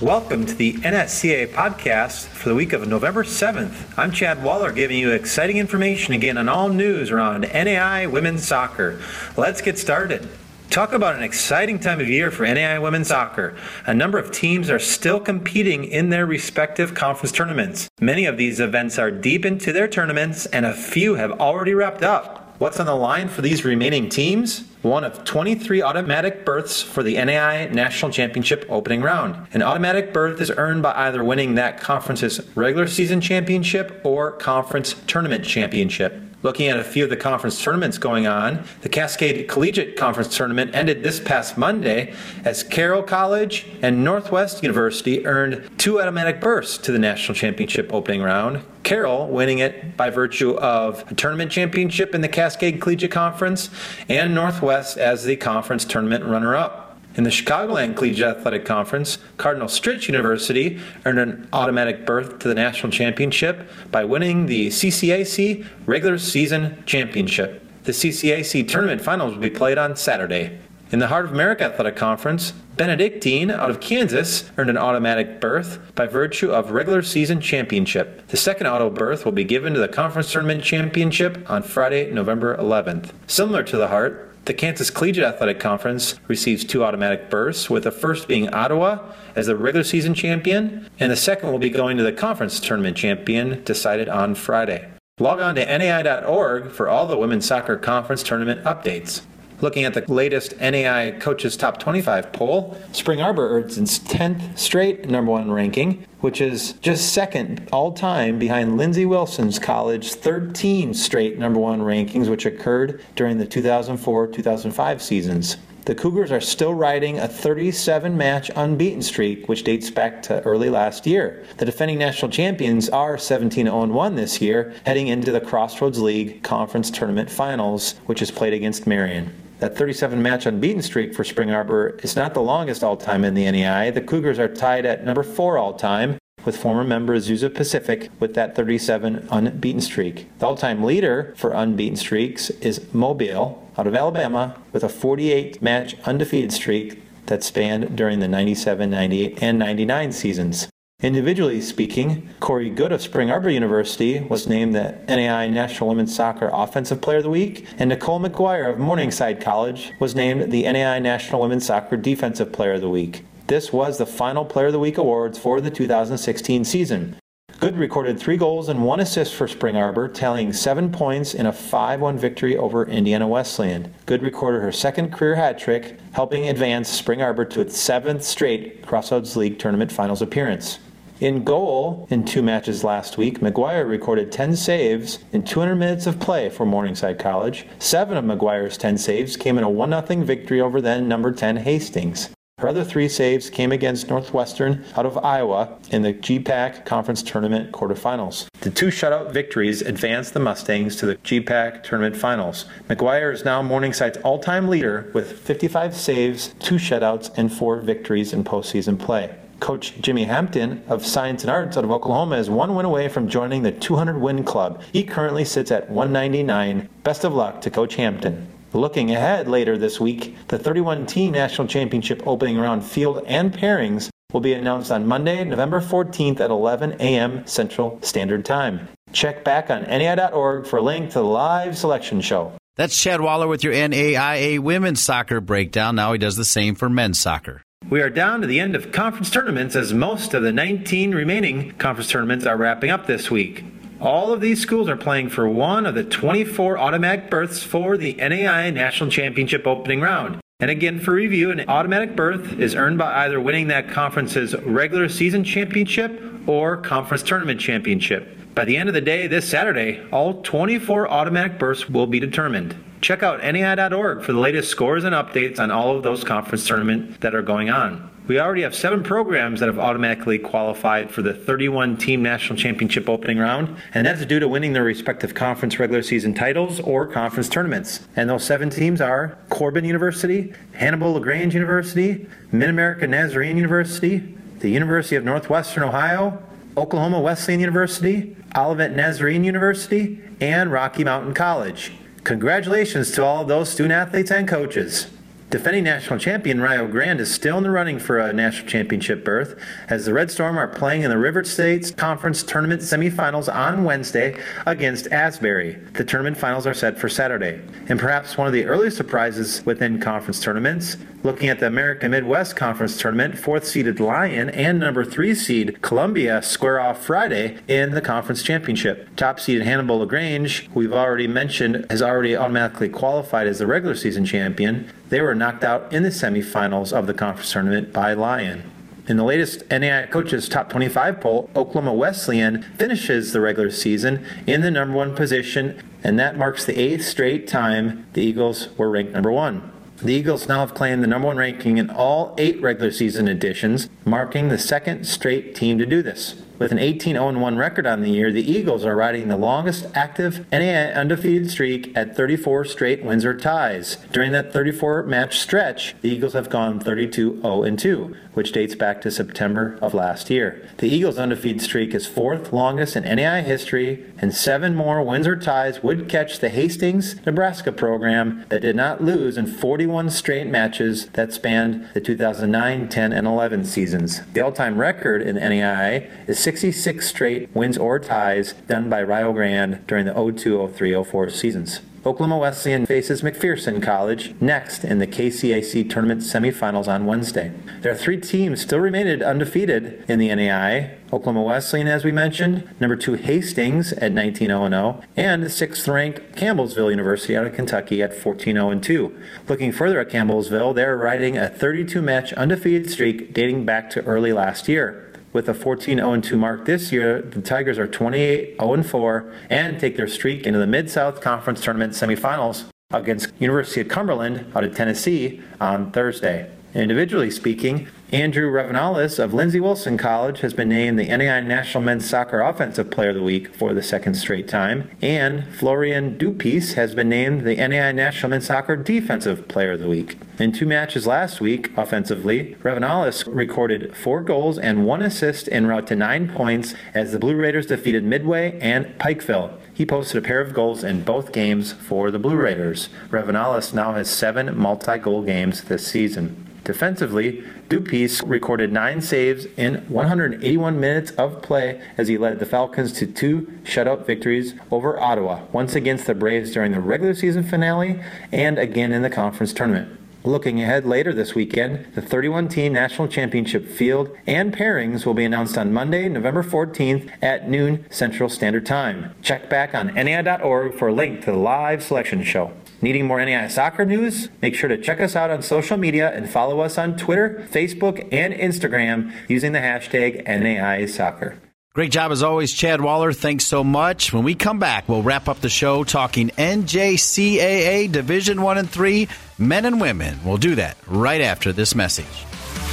Welcome 0.00 0.46
to 0.46 0.54
the 0.54 0.74
NSCAA 0.74 1.48
podcast 1.48 2.26
for 2.26 2.48
the 2.48 2.54
week 2.54 2.72
of 2.72 2.86
November 2.86 3.24
7th. 3.24 3.98
I'm 3.98 4.12
Chad 4.12 4.40
Waller 4.40 4.70
giving 4.70 4.98
you 4.98 5.10
exciting 5.10 5.56
information 5.56 6.14
again 6.14 6.38
on 6.38 6.48
all 6.48 6.68
news 6.68 7.10
around 7.10 7.42
NAIA 7.42 8.08
women's 8.08 8.46
soccer. 8.46 9.02
Let's 9.36 9.60
get 9.60 9.80
started. 9.80 10.28
Talk 10.70 10.92
about 10.92 11.16
an 11.16 11.24
exciting 11.24 11.80
time 11.80 11.98
of 11.98 12.08
year 12.08 12.30
for 12.30 12.46
NAIA 12.46 12.80
women's 12.80 13.08
soccer. 13.08 13.56
A 13.84 13.92
number 13.92 14.16
of 14.16 14.30
teams 14.30 14.70
are 14.70 14.78
still 14.78 15.18
competing 15.18 15.82
in 15.82 16.10
their 16.10 16.24
respective 16.24 16.94
conference 16.94 17.32
tournaments. 17.32 17.88
Many 18.00 18.26
of 18.26 18.36
these 18.36 18.60
events 18.60 18.96
are 18.96 19.10
deep 19.10 19.44
into 19.44 19.72
their 19.72 19.88
tournaments, 19.88 20.46
and 20.46 20.64
a 20.64 20.72
few 20.72 21.16
have 21.16 21.32
already 21.40 21.74
wrapped 21.74 22.04
up. 22.04 22.54
What's 22.60 22.78
on 22.78 22.86
the 22.86 22.94
line 22.94 23.26
for 23.28 23.42
these 23.42 23.64
remaining 23.64 24.08
teams? 24.08 24.64
One 24.86 25.02
of 25.02 25.24
23 25.24 25.82
automatic 25.82 26.44
berths 26.44 26.80
for 26.80 27.02
the 27.02 27.16
NAIA 27.16 27.72
National 27.72 28.12
Championship 28.12 28.64
opening 28.68 29.02
round. 29.02 29.48
An 29.52 29.60
automatic 29.60 30.12
berth 30.12 30.40
is 30.40 30.52
earned 30.56 30.84
by 30.84 30.92
either 30.92 31.24
winning 31.24 31.56
that 31.56 31.80
conference's 31.80 32.40
regular 32.54 32.86
season 32.86 33.20
championship 33.20 34.00
or 34.04 34.30
conference 34.30 34.94
tournament 35.08 35.44
championship. 35.44 36.22
Looking 36.42 36.68
at 36.68 36.78
a 36.78 36.84
few 36.84 37.02
of 37.02 37.10
the 37.10 37.16
conference 37.16 37.60
tournaments 37.60 37.98
going 37.98 38.28
on, 38.28 38.62
the 38.82 38.88
Cascade 38.88 39.48
Collegiate 39.48 39.96
Conference 39.96 40.36
Tournament 40.36 40.72
ended 40.74 41.02
this 41.02 41.18
past 41.18 41.58
Monday 41.58 42.14
as 42.44 42.62
Carroll 42.62 43.02
College 43.02 43.66
and 43.82 44.04
Northwest 44.04 44.62
University 44.62 45.26
earned 45.26 45.68
two 45.78 46.00
automatic 46.00 46.40
berths 46.40 46.78
to 46.78 46.92
the 46.92 47.00
national 47.00 47.34
championship 47.34 47.92
opening 47.92 48.22
round. 48.22 48.62
Carroll 48.84 49.26
winning 49.26 49.58
it 49.58 49.96
by 49.96 50.10
virtue 50.10 50.52
of 50.58 51.10
a 51.10 51.14
tournament 51.14 51.50
championship 51.50 52.14
in 52.14 52.20
the 52.20 52.28
Cascade 52.28 52.80
Collegiate 52.80 53.10
Conference 53.10 53.68
and 54.08 54.32
Northwest 54.32 54.75
as 54.76 55.24
the 55.24 55.36
conference 55.36 55.84
tournament 55.84 56.24
runner 56.24 56.54
up. 56.54 56.98
In 57.14 57.24
the 57.24 57.30
Chicagoland 57.30 57.96
Collegiate 57.96 58.36
Athletic 58.36 58.66
Conference, 58.66 59.16
Cardinal 59.38 59.68
Stritch 59.68 60.06
University 60.06 60.78
earned 61.06 61.18
an 61.18 61.48
automatic 61.50 62.04
berth 62.04 62.38
to 62.40 62.48
the 62.48 62.54
national 62.54 62.92
championship 62.92 63.70
by 63.90 64.04
winning 64.04 64.44
the 64.44 64.68
CCAC 64.68 65.66
regular 65.86 66.18
season 66.18 66.82
championship. 66.84 67.66
The 67.84 67.92
CCAC 67.92 68.68
tournament 68.68 69.00
finals 69.00 69.32
will 69.32 69.40
be 69.40 69.48
played 69.48 69.78
on 69.78 69.96
Saturday. 69.96 70.58
In 70.92 70.98
the 70.98 71.08
Heart 71.08 71.24
of 71.24 71.32
America 71.32 71.64
Athletic 71.64 71.96
Conference, 71.96 72.52
Benedictine 72.76 73.50
out 73.50 73.70
of 73.70 73.80
Kansas 73.80 74.50
earned 74.58 74.68
an 74.68 74.76
automatic 74.76 75.40
berth 75.40 75.80
by 75.94 76.06
virtue 76.06 76.52
of 76.52 76.72
regular 76.72 77.00
season 77.00 77.40
championship. 77.40 78.28
The 78.28 78.36
second 78.36 78.66
auto 78.66 78.90
berth 78.90 79.24
will 79.24 79.32
be 79.32 79.44
given 79.44 79.72
to 79.72 79.80
the 79.80 79.88
conference 79.88 80.30
tournament 80.30 80.62
championship 80.62 81.50
on 81.50 81.62
Friday, 81.62 82.10
November 82.10 82.54
11th. 82.58 83.12
Similar 83.26 83.62
to 83.62 83.78
the 83.78 83.88
Heart, 83.88 84.25
the 84.46 84.54
Kansas 84.54 84.90
Collegiate 84.90 85.24
Athletic 85.24 85.60
Conference 85.60 86.18
receives 86.28 86.64
two 86.64 86.84
automatic 86.84 87.28
berths, 87.28 87.68
with 87.68 87.84
the 87.84 87.90
first 87.90 88.28
being 88.28 88.52
Ottawa 88.54 89.12
as 89.34 89.46
the 89.46 89.56
regular 89.56 89.84
season 89.84 90.14
champion, 90.14 90.88
and 90.98 91.10
the 91.10 91.16
second 91.16 91.50
will 91.50 91.58
be 91.58 91.68
going 91.68 91.96
to 91.96 92.04
the 92.04 92.12
conference 92.12 92.60
tournament 92.60 92.96
champion 92.96 93.62
decided 93.64 94.08
on 94.08 94.34
Friday. 94.34 94.88
Log 95.18 95.40
on 95.40 95.54
to 95.56 95.66
NAIA.org 95.66 96.70
for 96.70 96.88
all 96.88 97.06
the 97.06 97.18
women's 97.18 97.46
soccer 97.46 97.76
conference 97.76 98.22
tournament 98.22 98.62
updates. 98.64 99.22
Looking 99.62 99.84
at 99.84 99.94
the 99.94 100.04
latest 100.12 100.52
NAIA 100.58 101.18
Coaches 101.18 101.56
Top 101.56 101.78
25 101.78 102.30
poll, 102.30 102.76
Spring 102.92 103.22
Arbor 103.22 103.48
earns 103.48 103.78
its 103.78 103.98
10th 103.98 104.58
straight 104.58 105.08
number 105.08 105.32
one 105.32 105.50
ranking, 105.50 106.04
which 106.20 106.42
is 106.42 106.72
just 106.74 107.14
second 107.14 107.66
all 107.72 107.92
time 107.92 108.38
behind 108.38 108.76
Lindsey 108.76 109.06
Wilson's 109.06 109.58
college 109.58 110.12
13 110.12 110.92
straight 110.92 111.38
number 111.38 111.58
one 111.58 111.80
rankings, 111.80 112.28
which 112.28 112.44
occurred 112.44 113.02
during 113.14 113.38
the 113.38 113.46
2004 113.46 114.26
2005 114.26 115.02
seasons. 115.02 115.56
The 115.86 115.94
Cougars 115.94 116.32
are 116.32 116.40
still 116.40 116.74
riding 116.74 117.18
a 117.18 117.28
37 117.28 118.14
match 118.14 118.50
unbeaten 118.56 119.00
streak, 119.00 119.48
which 119.48 119.64
dates 119.64 119.88
back 119.88 120.20
to 120.24 120.42
early 120.42 120.68
last 120.68 121.06
year. 121.06 121.44
The 121.56 121.64
defending 121.64 121.98
national 121.98 122.30
champions 122.30 122.90
are 122.90 123.16
17 123.16 123.64
0 123.64 123.86
1 123.86 124.16
this 124.16 124.42
year, 124.42 124.74
heading 124.84 125.08
into 125.08 125.32
the 125.32 125.40
Crossroads 125.40 126.00
League 126.00 126.42
Conference 126.42 126.90
Tournament 126.90 127.30
Finals, 127.30 127.94
which 128.04 128.20
is 128.20 128.30
played 128.30 128.52
against 128.52 128.86
Marian. 128.86 129.32
That 129.58 129.76
37 129.76 130.22
match 130.22 130.44
unbeaten 130.44 130.82
streak 130.82 131.14
for 131.14 131.24
Spring 131.24 131.50
Arbor 131.50 131.98
is 132.02 132.14
not 132.14 132.34
the 132.34 132.42
longest 132.42 132.84
all 132.84 132.96
time 132.96 133.24
in 133.24 133.32
the 133.32 133.44
NAIA. 133.44 133.94
The 133.94 134.02
Cougars 134.02 134.38
are 134.38 134.54
tied 134.54 134.84
at 134.84 135.04
number 135.04 135.22
four 135.22 135.56
all 135.56 135.72
time, 135.72 136.18
with 136.44 136.56
former 136.56 136.84
member 136.84 137.16
Azusa 137.16 137.52
Pacific 137.52 138.10
with 138.20 138.34
that 138.34 138.54
37 138.54 139.26
unbeaten 139.30 139.80
streak. 139.80 140.28
The 140.38 140.46
all 140.46 140.56
time 140.56 140.84
leader 140.84 141.34
for 141.36 141.52
unbeaten 141.52 141.96
streaks 141.96 142.50
is 142.50 142.92
Mobile 142.92 143.66
out 143.78 143.86
of 143.86 143.94
Alabama 143.94 144.56
with 144.72 144.84
a 144.84 144.88
48 144.88 145.60
match 145.62 145.96
undefeated 146.04 146.52
streak 146.52 147.02
that 147.26 147.42
spanned 147.42 147.96
during 147.96 148.20
the 148.20 148.28
97, 148.28 148.90
98, 148.90 149.42
and 149.42 149.58
99 149.58 150.12
seasons. 150.12 150.68
Individually 151.02 151.60
speaking, 151.60 152.26
Corey 152.40 152.70
Good 152.70 152.90
of 152.90 153.02
Spring 153.02 153.30
Arbor 153.30 153.50
University 153.50 154.20
was 154.20 154.48
named 154.48 154.74
the 154.74 154.98
NAIA 155.06 155.52
National 155.52 155.90
Women's 155.90 156.16
Soccer 156.16 156.48
Offensive 156.50 157.02
Player 157.02 157.18
of 157.18 157.24
the 157.24 157.28
Week, 157.28 157.66
and 157.76 157.90
Nicole 157.90 158.18
McGuire 158.18 158.72
of 158.72 158.78
Morningside 158.78 159.38
College 159.38 159.92
was 160.00 160.14
named 160.14 160.50
the 160.50 160.64
NAIA 160.64 161.02
National 161.02 161.42
Women's 161.42 161.66
Soccer 161.66 161.98
Defensive 161.98 162.50
Player 162.50 162.72
of 162.72 162.80
the 162.80 162.88
Week. 162.88 163.26
This 163.46 163.74
was 163.74 163.98
the 163.98 164.06
final 164.06 164.46
Player 164.46 164.68
of 164.68 164.72
the 164.72 164.78
Week 164.78 164.96
awards 164.96 165.38
for 165.38 165.60
the 165.60 165.70
2016 165.70 166.64
season. 166.64 167.16
Good 167.60 167.76
recorded 167.76 168.18
three 168.18 168.38
goals 168.38 168.70
and 168.70 168.82
one 168.82 169.00
assist 169.00 169.34
for 169.34 169.48
Spring 169.48 169.76
Arbor, 169.76 170.08
tallying 170.08 170.54
seven 170.54 170.90
points 170.90 171.34
in 171.34 171.44
a 171.44 171.52
5 171.52 172.00
1 172.00 172.18
victory 172.18 172.56
over 172.56 172.86
Indiana 172.86 173.28
Wesleyan. 173.28 173.92
Good 174.06 174.22
recorded 174.22 174.62
her 174.62 174.72
second 174.72 175.12
career 175.12 175.34
hat 175.34 175.58
trick, 175.58 175.98
helping 176.12 176.48
advance 176.48 176.88
Spring 176.88 177.20
Arbor 177.20 177.44
to 177.44 177.60
its 177.60 177.78
seventh 177.78 178.24
straight 178.24 178.82
Crossroads 178.86 179.36
League 179.36 179.58
Tournament 179.58 179.92
Finals 179.92 180.22
appearance. 180.22 180.78
In 181.18 181.44
goal, 181.44 182.06
in 182.10 182.26
two 182.26 182.42
matches 182.42 182.84
last 182.84 183.16
week, 183.16 183.40
McGuire 183.40 183.88
recorded 183.88 184.30
10 184.30 184.54
saves 184.54 185.20
in 185.32 185.44
200 185.44 185.74
minutes 185.74 186.06
of 186.06 186.20
play 186.20 186.50
for 186.50 186.66
Morningside 186.66 187.18
College. 187.18 187.66
Seven 187.78 188.18
of 188.18 188.24
McGuire's 188.26 188.76
10 188.76 188.98
saves 188.98 189.34
came 189.34 189.56
in 189.56 189.64
a 189.64 189.70
1 189.70 190.06
0 190.06 190.24
victory 190.24 190.60
over 190.60 190.82
then 190.82 191.08
number 191.08 191.32
10 191.32 191.56
Hastings. 191.56 192.28
Her 192.58 192.68
other 192.68 192.84
three 192.84 193.08
saves 193.08 193.48
came 193.48 193.72
against 193.72 194.10
Northwestern 194.10 194.84
out 194.94 195.06
of 195.06 195.16
Iowa 195.16 195.78
in 195.90 196.02
the 196.02 196.12
GPAC 196.12 196.84
Conference 196.84 197.22
Tournament 197.22 197.72
quarterfinals. 197.72 198.48
The 198.60 198.70
two 198.70 198.88
shutout 198.88 199.32
victories 199.32 199.80
advanced 199.80 200.34
the 200.34 200.40
Mustangs 200.40 200.96
to 200.96 201.06
the 201.06 201.16
GPAC 201.16 201.82
Tournament 201.82 202.16
Finals. 202.16 202.66
McGuire 202.90 203.32
is 203.32 203.44
now 203.44 203.62
Morningside's 203.62 204.18
all 204.18 204.38
time 204.38 204.68
leader 204.68 205.10
with 205.14 205.38
55 205.40 205.96
saves, 205.96 206.54
two 206.58 206.74
shutouts, 206.74 207.30
and 207.38 207.50
four 207.50 207.80
victories 207.80 208.34
in 208.34 208.44
postseason 208.44 208.98
play. 208.98 209.34
Coach 209.60 209.94
Jimmy 210.00 210.24
Hampton 210.24 210.82
of 210.88 211.06
Science 211.06 211.42
and 211.42 211.50
Arts 211.50 211.76
out 211.76 211.84
of 211.84 211.90
Oklahoma 211.90 212.36
is 212.36 212.50
one 212.50 212.74
win 212.74 212.84
away 212.84 213.08
from 213.08 213.28
joining 213.28 213.62
the 213.62 213.72
200 213.72 214.18
win 214.18 214.44
club. 214.44 214.82
He 214.92 215.02
currently 215.02 215.44
sits 215.44 215.70
at 215.70 215.88
199. 215.90 216.88
Best 217.02 217.24
of 217.24 217.34
luck 217.34 217.60
to 217.62 217.70
Coach 217.70 217.96
Hampton. 217.96 218.48
Looking 218.72 219.10
ahead 219.10 219.48
later 219.48 219.78
this 219.78 219.98
week, 219.98 220.36
the 220.48 220.58
31 220.58 221.06
team 221.06 221.32
national 221.32 221.68
championship 221.68 222.22
opening 222.26 222.58
round 222.58 222.84
field 222.84 223.24
and 223.26 223.52
pairings 223.52 224.10
will 224.32 224.40
be 224.40 224.52
announced 224.52 224.90
on 224.90 225.06
Monday, 225.06 225.42
November 225.44 225.80
14th 225.80 226.40
at 226.40 226.50
11 226.50 226.96
a.m. 227.00 227.46
Central 227.46 227.98
Standard 228.02 228.44
Time. 228.44 228.88
Check 229.12 229.44
back 229.44 229.70
on 229.70 229.84
NAIA.org 229.84 230.66
for 230.66 230.78
a 230.78 230.82
link 230.82 231.10
to 231.10 231.20
the 231.20 231.24
live 231.24 231.78
selection 231.78 232.20
show. 232.20 232.52
That's 232.74 233.00
Chad 233.00 233.22
Waller 233.22 233.48
with 233.48 233.64
your 233.64 233.72
NAIA 233.72 234.58
women's 234.58 235.00
soccer 235.00 235.40
breakdown. 235.40 235.96
Now 235.96 236.12
he 236.12 236.18
does 236.18 236.36
the 236.36 236.44
same 236.44 236.74
for 236.74 236.90
men's 236.90 237.18
soccer. 237.18 237.62
We 237.88 238.00
are 238.00 238.10
down 238.10 238.40
to 238.40 238.48
the 238.48 238.58
end 238.58 238.74
of 238.74 238.90
conference 238.90 239.30
tournaments 239.30 239.76
as 239.76 239.94
most 239.94 240.34
of 240.34 240.42
the 240.42 240.50
19 240.50 241.14
remaining 241.14 241.70
conference 241.78 242.10
tournaments 242.10 242.44
are 242.44 242.56
wrapping 242.56 242.90
up 242.90 243.06
this 243.06 243.30
week. 243.30 243.64
All 244.00 244.32
of 244.32 244.40
these 244.40 244.60
schools 244.60 244.88
are 244.88 244.96
playing 244.96 245.28
for 245.28 245.48
one 245.48 245.86
of 245.86 245.94
the 245.94 246.02
24 246.02 246.78
automatic 246.78 247.30
berths 247.30 247.62
for 247.62 247.96
the 247.96 248.14
NAIA 248.14 248.74
National 248.74 249.08
Championship 249.08 249.68
opening 249.68 250.00
round. 250.00 250.40
And 250.58 250.68
again, 250.68 250.98
for 250.98 251.12
review, 251.12 251.52
an 251.52 251.68
automatic 251.68 252.16
berth 252.16 252.58
is 252.58 252.74
earned 252.74 252.98
by 252.98 253.24
either 253.24 253.40
winning 253.40 253.68
that 253.68 253.88
conference's 253.88 254.56
regular 254.62 255.08
season 255.08 255.44
championship 255.44 256.20
or 256.48 256.78
conference 256.78 257.22
tournament 257.22 257.60
championship. 257.60 258.36
By 258.56 258.64
the 258.64 258.78
end 258.78 258.88
of 258.88 258.94
the 258.94 259.02
day 259.02 259.26
this 259.26 259.46
Saturday, 259.46 260.00
all 260.10 260.40
24 260.40 261.10
automatic 261.10 261.58
berths 261.58 261.90
will 261.90 262.06
be 262.06 262.18
determined. 262.18 262.74
Check 263.02 263.22
out 263.22 263.42
NAIA.org 263.42 264.22
for 264.22 264.32
the 264.32 264.40
latest 264.40 264.70
scores 264.70 265.04
and 265.04 265.14
updates 265.14 265.58
on 265.58 265.70
all 265.70 265.94
of 265.94 266.02
those 266.02 266.24
conference 266.24 266.66
tournaments 266.66 267.18
that 267.18 267.34
are 267.34 267.42
going 267.42 267.68
on. 267.68 268.10
We 268.26 268.40
already 268.40 268.62
have 268.62 268.74
seven 268.74 269.02
programs 269.02 269.60
that 269.60 269.66
have 269.66 269.78
automatically 269.78 270.38
qualified 270.38 271.10
for 271.10 271.20
the 271.20 271.34
31 271.34 271.98
team 271.98 272.22
national 272.22 272.58
championship 272.58 273.10
opening 273.10 273.36
round, 273.36 273.76
and 273.92 274.06
that's 274.06 274.24
due 274.24 274.40
to 274.40 274.48
winning 274.48 274.72
their 274.72 274.84
respective 274.84 275.34
conference 275.34 275.78
regular 275.78 276.02
season 276.02 276.32
titles 276.32 276.80
or 276.80 277.06
conference 277.06 277.50
tournaments. 277.50 278.08
And 278.16 278.30
those 278.30 278.44
seven 278.44 278.70
teams 278.70 279.02
are 279.02 279.36
Corban 279.50 279.84
University, 279.84 280.54
Hannibal 280.72 281.12
LaGrange 281.12 281.52
University, 281.52 282.26
Mid 282.50 282.70
America 282.70 283.06
Nazarene 283.06 283.58
University, 283.58 284.34
the 284.60 284.70
University 284.70 285.14
of 285.14 285.24
Northwestern 285.24 285.82
Ohio, 285.82 286.42
Oklahoma 286.76 287.20
Wesleyan 287.20 287.60
University, 287.60 288.36
Olivet 288.56 288.96
Nazarene 288.96 289.44
University, 289.44 290.20
and 290.40 290.72
Rocky 290.72 291.04
Mountain 291.04 291.34
College. 291.34 291.92
Congratulations 292.24 293.12
to 293.12 293.24
all 293.24 293.44
those 293.44 293.68
student 293.68 293.92
athletes 293.92 294.30
and 294.30 294.48
coaches. 294.48 295.08
Defending 295.48 295.84
national 295.84 296.18
champion 296.18 296.60
Rio 296.60 296.88
Grande 296.88 297.20
is 297.20 297.32
still 297.32 297.56
in 297.56 297.62
the 297.62 297.70
running 297.70 298.00
for 298.00 298.18
a 298.18 298.32
national 298.32 298.68
championship 298.68 299.24
berth 299.24 299.54
as 299.88 300.04
the 300.04 300.12
Red 300.12 300.28
Storm 300.28 300.58
are 300.58 300.66
playing 300.66 301.02
in 301.02 301.10
the 301.10 301.18
River 301.18 301.44
States 301.44 301.92
Conference 301.92 302.42
Tournament 302.42 302.82
semifinals 302.82 303.52
on 303.52 303.84
Wednesday 303.84 304.36
against 304.66 305.06
Asbury. 305.12 305.74
The 305.92 306.04
tournament 306.04 306.36
finals 306.36 306.66
are 306.66 306.74
set 306.74 306.98
for 306.98 307.08
Saturday. 307.08 307.60
And 307.88 308.00
perhaps 308.00 308.36
one 308.36 308.48
of 308.48 308.52
the 308.52 308.64
early 308.64 308.90
surprises 308.90 309.64
within 309.64 310.00
conference 310.00 310.40
tournaments, 310.40 310.96
looking 311.22 311.48
at 311.48 311.60
the 311.60 311.68
American 311.68 312.10
Midwest 312.10 312.56
Conference 312.56 312.98
Tournament, 312.98 313.38
fourth 313.38 313.68
seeded 313.68 314.00
Lyon 314.00 314.50
and 314.50 314.80
number 314.80 315.04
three 315.04 315.32
seed 315.32 315.80
Columbia 315.80 316.42
square 316.42 316.80
off 316.80 317.04
Friday 317.04 317.58
in 317.68 317.92
the 317.92 318.00
conference 318.00 318.42
championship. 318.42 319.14
Top 319.14 319.38
seeded 319.38 319.62
Hannibal 319.62 319.98
LaGrange, 319.98 320.68
we've 320.74 320.92
already 320.92 321.28
mentioned, 321.28 321.86
has 321.88 322.02
already 322.02 322.36
automatically 322.36 322.88
qualified 322.88 323.46
as 323.46 323.60
the 323.60 323.66
regular 323.68 323.94
season 323.94 324.24
champion. 324.24 324.90
They 325.08 325.20
were 325.20 325.34
knocked 325.34 325.62
out 325.62 325.92
in 325.92 326.02
the 326.02 326.08
semifinals 326.08 326.92
of 326.92 327.06
the 327.06 327.14
conference 327.14 327.52
tournament 327.52 327.92
by 327.92 328.12
Lyon. 328.12 328.70
In 329.08 329.16
the 329.16 329.24
latest 329.24 329.60
NAIA 329.68 330.10
Coaches 330.10 330.48
Top 330.48 330.68
25 330.68 331.20
poll, 331.20 331.48
Oklahoma 331.54 331.94
Wesleyan 331.94 332.62
finishes 332.76 333.32
the 333.32 333.40
regular 333.40 333.70
season 333.70 334.26
in 334.48 334.62
the 334.62 334.70
number 334.70 334.96
one 334.96 335.14
position, 335.14 335.80
and 336.02 336.18
that 336.18 336.36
marks 336.36 336.64
the 336.64 336.76
eighth 336.76 337.04
straight 337.04 337.46
time 337.46 338.06
the 338.14 338.22
Eagles 338.22 338.68
were 338.76 338.90
ranked 338.90 339.12
number 339.12 339.30
one. 339.30 339.70
The 339.98 340.12
Eagles 340.12 340.48
now 340.48 340.60
have 340.60 340.74
claimed 340.74 341.04
the 341.04 341.06
number 341.06 341.28
one 341.28 341.36
ranking 341.36 341.78
in 341.78 341.88
all 341.88 342.34
eight 342.36 342.60
regular 342.60 342.90
season 342.90 343.28
editions, 343.28 343.88
marking 344.04 344.48
the 344.48 344.58
second 344.58 345.06
straight 345.06 345.54
team 345.54 345.78
to 345.78 345.86
do 345.86 346.02
this. 346.02 346.42
With 346.58 346.72
an 346.72 346.78
18 346.78 347.16
0 347.16 347.38
1 347.38 347.56
record 347.58 347.86
on 347.86 348.00
the 348.00 348.10
year, 348.10 348.32
the 348.32 348.50
Eagles 348.50 348.86
are 348.86 348.96
riding 348.96 349.28
the 349.28 349.36
longest 349.36 349.86
active 349.94 350.46
NAIA 350.50 350.94
undefeated 350.96 351.50
streak 351.50 351.94
at 351.94 352.16
34 352.16 352.64
straight 352.64 353.04
wins 353.04 353.26
or 353.26 353.34
ties. 353.34 353.98
During 354.10 354.32
that 354.32 354.54
34 354.54 355.02
match 355.02 355.38
stretch, 355.38 355.94
the 356.00 356.08
Eagles 356.08 356.32
have 356.32 356.48
gone 356.48 356.80
32 356.80 357.42
0 357.42 357.76
2, 357.76 358.16
which 358.36 358.52
dates 358.52 358.74
back 358.74 359.00
to 359.00 359.10
September 359.10 359.78
of 359.80 359.94
last 359.94 360.28
year. 360.28 360.68
The 360.76 360.88
Eagles' 360.90 361.16
undefeated 361.16 361.62
streak 361.62 361.94
is 361.94 362.06
fourth 362.06 362.52
longest 362.52 362.94
in 362.94 363.02
NAIA 363.02 363.42
history, 363.42 364.04
and 364.18 364.34
seven 364.34 364.74
more 364.74 365.02
wins 365.02 365.26
or 365.26 365.36
ties 365.36 365.82
would 365.82 366.06
catch 366.06 366.38
the 366.38 366.50
Hastings, 366.50 367.16
Nebraska 367.24 367.72
program 367.72 368.44
that 368.50 368.60
did 368.60 368.76
not 368.76 369.02
lose 369.02 369.38
in 369.38 369.46
41 369.46 370.10
straight 370.10 370.48
matches 370.48 371.06
that 371.14 371.32
spanned 371.32 371.88
the 371.94 372.00
2009, 372.00 372.90
10, 372.90 373.12
and 373.14 373.26
11 373.26 373.64
seasons. 373.64 374.20
The 374.34 374.42
all 374.42 374.52
time 374.52 374.76
record 374.76 375.22
in 375.22 375.36
NAIA 375.36 376.10
is 376.28 376.38
66 376.38 377.08
straight 377.08 377.54
wins 377.54 377.78
or 377.78 377.98
ties 377.98 378.52
done 378.68 378.90
by 378.90 378.98
Rio 378.98 379.32
Grande 379.32 379.86
during 379.86 380.04
the 380.04 380.12
02, 380.12 380.68
03, 380.68 381.02
04 381.02 381.30
seasons. 381.30 381.80
Oklahoma 382.06 382.38
Wesleyan 382.38 382.86
faces 382.86 383.22
McPherson 383.22 383.82
College 383.82 384.32
next 384.40 384.84
in 384.84 385.00
the 385.00 385.08
KCAC 385.08 385.90
tournament 385.90 386.20
semifinals 386.20 386.86
on 386.86 387.04
Wednesday. 387.04 387.50
There 387.80 387.90
are 387.90 387.96
three 387.96 388.20
teams 388.20 388.60
still 388.60 388.78
remained 388.78 389.24
undefeated 389.24 390.04
in 390.08 390.20
the 390.20 390.28
NAIA. 390.28 390.98
Oklahoma 391.12 391.42
Wesleyan, 391.42 391.88
as 391.88 392.04
we 392.04 392.12
mentioned, 392.12 392.68
number 392.78 392.94
two 392.94 393.14
Hastings 393.14 393.92
at 393.94 394.12
19-0-0, 394.12 395.02
and 395.16 395.50
sixth 395.50 395.88
ranked 395.88 396.36
Campbellsville 396.36 396.90
University 396.90 397.36
out 397.36 397.46
of 397.46 397.54
Kentucky 397.54 398.00
at 398.00 398.12
14-0-2. 398.12 399.20
Looking 399.48 399.72
further 399.72 399.98
at 399.98 400.08
Campbellsville, 400.08 400.76
they're 400.76 400.96
riding 400.96 401.36
a 401.36 401.48
32 401.48 402.00
match 402.00 402.32
undefeated 402.34 402.88
streak 402.88 403.34
dating 403.34 403.64
back 403.64 403.90
to 403.90 404.04
early 404.04 404.32
last 404.32 404.68
year. 404.68 405.05
With 405.36 405.50
a 405.50 405.52
14 405.52 405.98
0 405.98 406.20
2 406.22 406.36
mark 406.38 406.64
this 406.64 406.90
year, 406.90 407.20
the 407.20 407.42
Tigers 407.42 407.78
are 407.78 407.86
28 407.86 408.56
0 408.58 408.82
4 408.82 409.32
and 409.50 409.78
take 409.78 409.98
their 409.98 410.08
streak 410.08 410.46
into 410.46 410.58
the 410.58 410.66
Mid 410.66 410.88
South 410.88 411.20
Conference 411.20 411.60
Tournament 411.60 411.92
semifinals 411.92 412.64
against 412.90 413.34
University 413.38 413.82
of 413.82 413.88
Cumberland 413.88 414.50
out 414.56 414.64
of 414.64 414.74
Tennessee 414.74 415.42
on 415.60 415.90
Thursday. 415.90 416.50
Individually 416.72 417.30
speaking, 417.30 417.86
Andrew 418.12 418.48
Revenalis 418.48 419.18
of 419.18 419.34
Lindsey 419.34 419.58
Wilson 419.58 419.98
College 419.98 420.38
has 420.38 420.54
been 420.54 420.68
named 420.68 420.96
the 420.96 421.08
NAIA 421.08 421.44
National 421.44 421.82
Men's 421.82 422.08
Soccer 422.08 422.40
Offensive 422.40 422.88
Player 422.88 423.08
of 423.08 423.16
the 423.16 423.22
Week 423.22 423.52
for 423.52 423.74
the 423.74 423.82
second 423.82 424.14
straight 424.14 424.46
time, 424.46 424.88
and 425.02 425.44
Florian 425.52 426.16
Dupice 426.16 426.74
has 426.74 426.94
been 426.94 427.08
named 427.08 427.40
the 427.40 427.56
NAIA 427.56 427.92
National 427.92 428.30
Men's 428.30 428.46
Soccer 428.46 428.76
Defensive 428.76 429.48
Player 429.48 429.72
of 429.72 429.80
the 429.80 429.88
Week. 429.88 430.18
In 430.38 430.52
two 430.52 430.66
matches 430.66 431.08
last 431.08 431.40
week, 431.40 431.76
offensively, 431.76 432.56
Revenalis 432.62 433.26
recorded 433.26 433.96
four 433.96 434.20
goals 434.20 434.56
and 434.56 434.86
one 434.86 435.02
assist 435.02 435.48
en 435.50 435.66
route 435.66 435.88
to 435.88 435.96
nine 435.96 436.28
points 436.32 436.76
as 436.94 437.10
the 437.10 437.18
Blue 437.18 437.34
Raiders 437.34 437.66
defeated 437.66 438.04
Midway 438.04 438.56
and 438.60 438.86
Pikeville. 439.00 439.58
He 439.74 439.84
posted 439.84 440.18
a 440.18 440.24
pair 440.24 440.40
of 440.40 440.54
goals 440.54 440.84
in 440.84 441.02
both 441.02 441.32
games 441.32 441.72
for 441.72 442.12
the 442.12 442.20
Blue 442.20 442.36
Raiders. 442.36 442.88
Revenalis 443.10 443.74
now 443.74 443.94
has 443.94 444.08
seven 444.08 444.56
multi 444.56 444.96
goal 444.96 445.22
games 445.22 445.62
this 445.64 445.84
season. 445.84 446.45
Defensively, 446.66 447.44
Dupice 447.68 448.28
recorded 448.28 448.72
nine 448.72 449.00
saves 449.00 449.46
in 449.56 449.76
181 449.88 450.80
minutes 450.80 451.12
of 451.12 451.40
play 451.40 451.80
as 451.96 452.08
he 452.08 452.18
led 452.18 452.40
the 452.40 452.44
Falcons 452.44 452.92
to 452.94 453.06
two 453.06 453.42
shutout 453.62 454.04
victories 454.04 454.54
over 454.72 454.98
Ottawa, 454.98 455.42
once 455.52 455.76
against 455.76 456.08
the 456.08 456.14
Braves 456.14 456.50
during 456.50 456.72
the 456.72 456.80
regular 456.80 457.14
season 457.14 457.44
finale 457.44 458.00
and 458.32 458.58
again 458.58 458.90
in 458.90 459.02
the 459.02 459.10
conference 459.10 459.52
tournament. 459.52 459.96
Looking 460.24 460.60
ahead 460.60 460.84
later 460.84 461.12
this 461.12 461.36
weekend, 461.36 461.86
the 461.94 462.02
31 462.02 462.48
team 462.48 462.72
national 462.72 463.06
championship 463.06 463.68
field 463.68 464.10
and 464.26 464.52
pairings 464.52 465.06
will 465.06 465.14
be 465.14 465.24
announced 465.24 465.56
on 465.56 465.72
Monday, 465.72 466.08
November 466.08 466.42
14th 466.42 467.12
at 467.22 467.48
noon 467.48 467.86
Central 467.90 468.28
Standard 468.28 468.66
Time. 468.66 469.14
Check 469.22 469.48
back 469.48 469.72
on 469.72 469.90
NAIA.org 469.90 470.74
for 470.74 470.88
a 470.88 470.92
link 470.92 471.20
to 471.20 471.30
the 471.30 471.38
live 471.38 471.80
selection 471.80 472.24
show. 472.24 472.50
Needing 472.82 473.06
more 473.06 473.18
NAIA 473.18 473.50
soccer 473.50 473.84
news? 473.84 474.28
Make 474.42 474.54
sure 474.54 474.68
to 474.68 474.76
check 474.76 475.00
us 475.00 475.16
out 475.16 475.30
on 475.30 475.42
social 475.42 475.76
media 475.76 476.10
and 476.12 476.28
follow 476.28 476.60
us 476.60 476.76
on 476.76 476.96
Twitter, 476.96 477.46
Facebook, 477.50 478.06
and 478.12 478.34
Instagram 478.34 479.12
using 479.28 479.52
the 479.52 479.60
hashtag 479.60 480.26
NAIA 480.26 480.88
Soccer. 480.88 481.38
Great 481.74 481.92
job 481.92 482.10
as 482.10 482.22
always, 482.22 482.54
Chad 482.54 482.80
Waller. 482.80 483.12
Thanks 483.12 483.44
so 483.44 483.62
much. 483.62 484.12
When 484.12 484.24
we 484.24 484.34
come 484.34 484.58
back, 484.58 484.88
we'll 484.88 485.02
wrap 485.02 485.28
up 485.28 485.40
the 485.40 485.50
show 485.50 485.84
talking 485.84 486.30
NJCAA 486.30 487.92
Division 487.92 488.40
1 488.40 488.58
and 488.58 488.70
3 488.70 489.08
men 489.38 489.66
and 489.66 489.78
women. 489.78 490.18
We'll 490.24 490.38
do 490.38 490.54
that 490.54 490.78
right 490.86 491.20
after 491.20 491.52
this 491.52 491.74
message. 491.74 492.24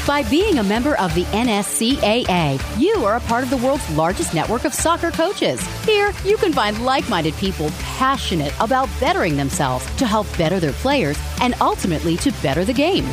By 0.06 0.24
being 0.24 0.60
a 0.60 0.64
member 0.64 1.00
of 1.00 1.16
the 1.16 1.24
NSCAA, 1.26 2.60
you 2.78 3.06
are 3.06 3.16
a 3.16 3.22
part 3.22 3.42
of 3.46 3.50
the 3.50 3.56
world's 3.56 3.90
largest 3.92 4.34
network 4.34 4.66
of 4.66 4.74
soccer 4.74 5.12
coaches. 5.12 5.66
Here, 5.86 6.12
you 6.26 6.36
can 6.36 6.52
find 6.52 6.84
like 6.84 7.08
minded 7.08 7.34
people 7.36 7.70
passionate 7.80 8.54
about 8.60 8.90
bettering 9.00 9.38
themselves 9.38 9.86
to 9.96 10.06
help 10.06 10.28
better 10.38 10.60
their 10.60 10.74
players 10.74 11.18
and 11.40 11.54
ultimately 11.62 12.18
to 12.18 12.34
better 12.42 12.66
the 12.66 12.74
game. 12.74 13.08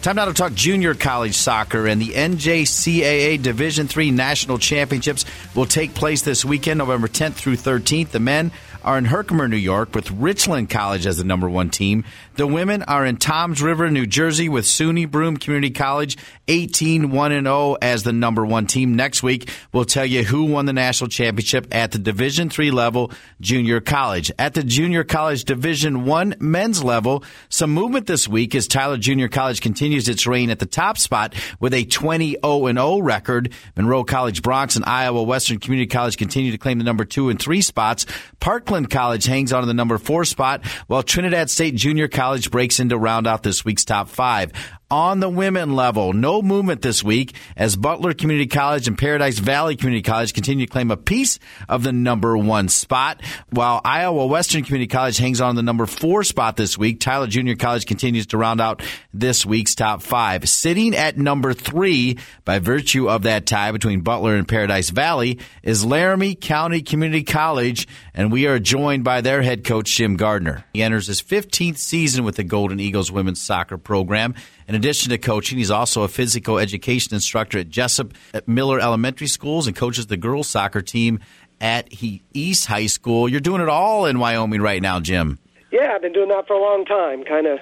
Time 0.00 0.16
now 0.16 0.24
to 0.24 0.32
talk 0.32 0.54
junior 0.54 0.94
college 0.94 1.34
soccer 1.34 1.86
and 1.86 2.00
the 2.00 2.08
NJCAA 2.08 3.42
Division 3.42 3.86
III 3.94 4.12
National 4.12 4.56
Championships 4.56 5.26
will 5.54 5.66
take 5.66 5.94
place 5.94 6.22
this 6.22 6.42
weekend, 6.42 6.78
November 6.78 7.08
10th 7.08 7.34
through 7.34 7.56
13th. 7.56 8.10
The 8.10 8.20
men 8.20 8.50
are 8.84 8.98
in 8.98 9.06
Herkimer, 9.06 9.48
New 9.48 9.56
York, 9.56 9.94
with 9.94 10.10
Richland 10.10 10.70
College 10.70 11.06
as 11.06 11.16
the 11.16 11.24
number 11.24 11.48
one 11.48 11.70
team. 11.70 12.04
The 12.36 12.46
women 12.46 12.82
are 12.82 13.06
in 13.06 13.16
Toms 13.16 13.62
River, 13.62 13.90
New 13.90 14.06
Jersey, 14.06 14.48
with 14.48 14.64
SUNY 14.64 15.10
Broome 15.10 15.36
Community 15.36 15.72
College 15.72 16.16
18 16.48 17.10
1 17.10 17.30
0 17.30 17.76
as 17.80 18.02
the 18.02 18.12
number 18.12 18.44
one 18.44 18.66
team. 18.66 18.96
Next 18.96 19.22
week, 19.22 19.50
we'll 19.72 19.84
tell 19.84 20.04
you 20.04 20.24
who 20.24 20.44
won 20.44 20.66
the 20.66 20.72
national 20.72 21.08
championship 21.08 21.74
at 21.74 21.92
the 21.92 21.98
Division 21.98 22.50
three 22.50 22.70
level 22.70 23.12
junior 23.40 23.80
college. 23.80 24.30
At 24.38 24.54
the 24.54 24.62
junior 24.62 25.04
college 25.04 25.44
Division 25.44 26.04
one 26.04 26.34
men's 26.40 26.82
level, 26.84 27.24
some 27.48 27.70
movement 27.70 28.06
this 28.06 28.28
week 28.28 28.54
as 28.54 28.66
Tyler 28.66 28.98
Junior 28.98 29.28
College 29.28 29.60
continues 29.60 30.08
its 30.08 30.26
reign 30.26 30.50
at 30.50 30.58
the 30.58 30.66
top 30.66 30.98
spot 30.98 31.34
with 31.60 31.72
a 31.72 31.84
20 31.84 32.36
0 32.44 32.72
0 32.72 32.98
record. 32.98 33.52
Monroe 33.76 34.04
College 34.04 34.42
Bronx 34.42 34.76
and 34.76 34.84
Iowa 34.84 35.22
Western 35.22 35.58
Community 35.58 35.86
College 35.86 36.16
continue 36.16 36.50
to 36.52 36.58
claim 36.58 36.78
the 36.78 36.84
number 36.84 37.04
two 37.04 37.28
and 37.30 37.40
three 37.40 37.62
spots. 37.62 38.06
Parkland 38.40 38.73
College 38.86 39.24
hangs 39.24 39.52
on 39.52 39.62
to 39.62 39.66
the 39.66 39.74
number 39.74 39.96
four 39.98 40.24
spot, 40.24 40.66
while 40.86 41.02
Trinidad 41.02 41.50
State 41.50 41.74
Junior 41.76 42.08
College 42.08 42.50
breaks 42.50 42.80
into 42.80 42.98
round 42.98 43.26
out 43.26 43.42
this 43.42 43.64
week's 43.64 43.84
top 43.84 44.08
five 44.08 44.52
on 44.94 45.18
the 45.18 45.28
women 45.28 45.74
level. 45.74 46.12
No 46.12 46.40
movement 46.40 46.80
this 46.80 47.02
week 47.02 47.34
as 47.56 47.74
Butler 47.74 48.14
Community 48.14 48.46
College 48.46 48.86
and 48.86 48.96
Paradise 48.96 49.40
Valley 49.40 49.74
Community 49.74 50.02
College 50.02 50.32
continue 50.32 50.66
to 50.66 50.72
claim 50.72 50.92
a 50.92 50.96
piece 50.96 51.40
of 51.68 51.82
the 51.82 51.92
number 51.92 52.38
one 52.38 52.68
spot, 52.68 53.20
while 53.50 53.80
Iowa 53.84 54.24
Western 54.26 54.62
Community 54.62 54.86
College 54.86 55.18
hangs 55.18 55.40
on 55.40 55.56
the 55.56 55.64
number 55.64 55.86
four 55.86 56.22
spot 56.22 56.56
this 56.56 56.78
week. 56.78 57.00
Tyler 57.00 57.26
Junior 57.26 57.56
College 57.56 57.86
continues 57.86 58.26
to 58.26 58.38
round 58.38 58.60
out 58.60 58.84
this 59.12 59.44
week's 59.44 59.74
top 59.74 60.00
five. 60.00 60.48
Sitting 60.48 60.94
at 60.94 61.18
number 61.18 61.54
three 61.54 62.16
by 62.44 62.60
virtue 62.60 63.10
of 63.10 63.24
that 63.24 63.46
tie 63.46 63.72
between 63.72 64.02
Butler 64.02 64.36
and 64.36 64.46
Paradise 64.46 64.90
Valley 64.90 65.40
is 65.64 65.84
Laramie 65.84 66.36
County 66.36 66.82
Community 66.82 67.24
College, 67.24 67.88
and 68.14 68.30
we 68.30 68.46
are 68.46 68.60
joined 68.60 69.02
by 69.02 69.22
their 69.22 69.42
head 69.42 69.64
coach, 69.64 69.90
Jim 69.90 70.14
Gardner. 70.14 70.64
He 70.72 70.84
enters 70.84 71.08
his 71.08 71.20
15th 71.20 71.78
season 71.78 72.22
with 72.22 72.36
the 72.36 72.44
Golden 72.44 72.78
Eagles 72.78 73.10
women's 73.10 73.42
soccer 73.42 73.76
program. 73.76 74.36
In 74.66 74.74
addition 74.74 75.10
to 75.10 75.18
coaching, 75.18 75.58
he's 75.58 75.70
also 75.70 76.02
a 76.02 76.08
physical 76.08 76.58
education 76.58 77.14
instructor 77.14 77.58
at 77.58 77.68
Jessup 77.68 78.14
at 78.32 78.48
Miller 78.48 78.80
Elementary 78.80 79.26
Schools 79.26 79.66
and 79.66 79.76
coaches 79.76 80.06
the 80.06 80.16
girls 80.16 80.48
soccer 80.48 80.80
team 80.80 81.20
at 81.60 81.88
East 82.32 82.66
High 82.66 82.86
School. 82.86 83.28
You're 83.28 83.40
doing 83.40 83.60
it 83.60 83.68
all 83.68 84.06
in 84.06 84.18
Wyoming 84.18 84.62
right 84.62 84.80
now, 84.80 85.00
Jim. 85.00 85.38
Yeah, 85.70 85.92
I've 85.94 86.02
been 86.02 86.12
doing 86.12 86.28
that 86.28 86.46
for 86.46 86.54
a 86.54 86.60
long 86.60 86.84
time. 86.84 87.24
Kind 87.24 87.46
of 87.46 87.58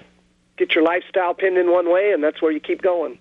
get 0.57 0.75
your 0.75 0.85
lifestyle 0.85 1.35
pinned 1.35 1.59
in 1.59 1.71
one 1.71 1.91
way, 1.91 2.13
and 2.13 2.23
that's 2.23 2.41
where 2.41 2.53
you 2.53 2.61
keep 2.61 2.83
going. 2.83 3.19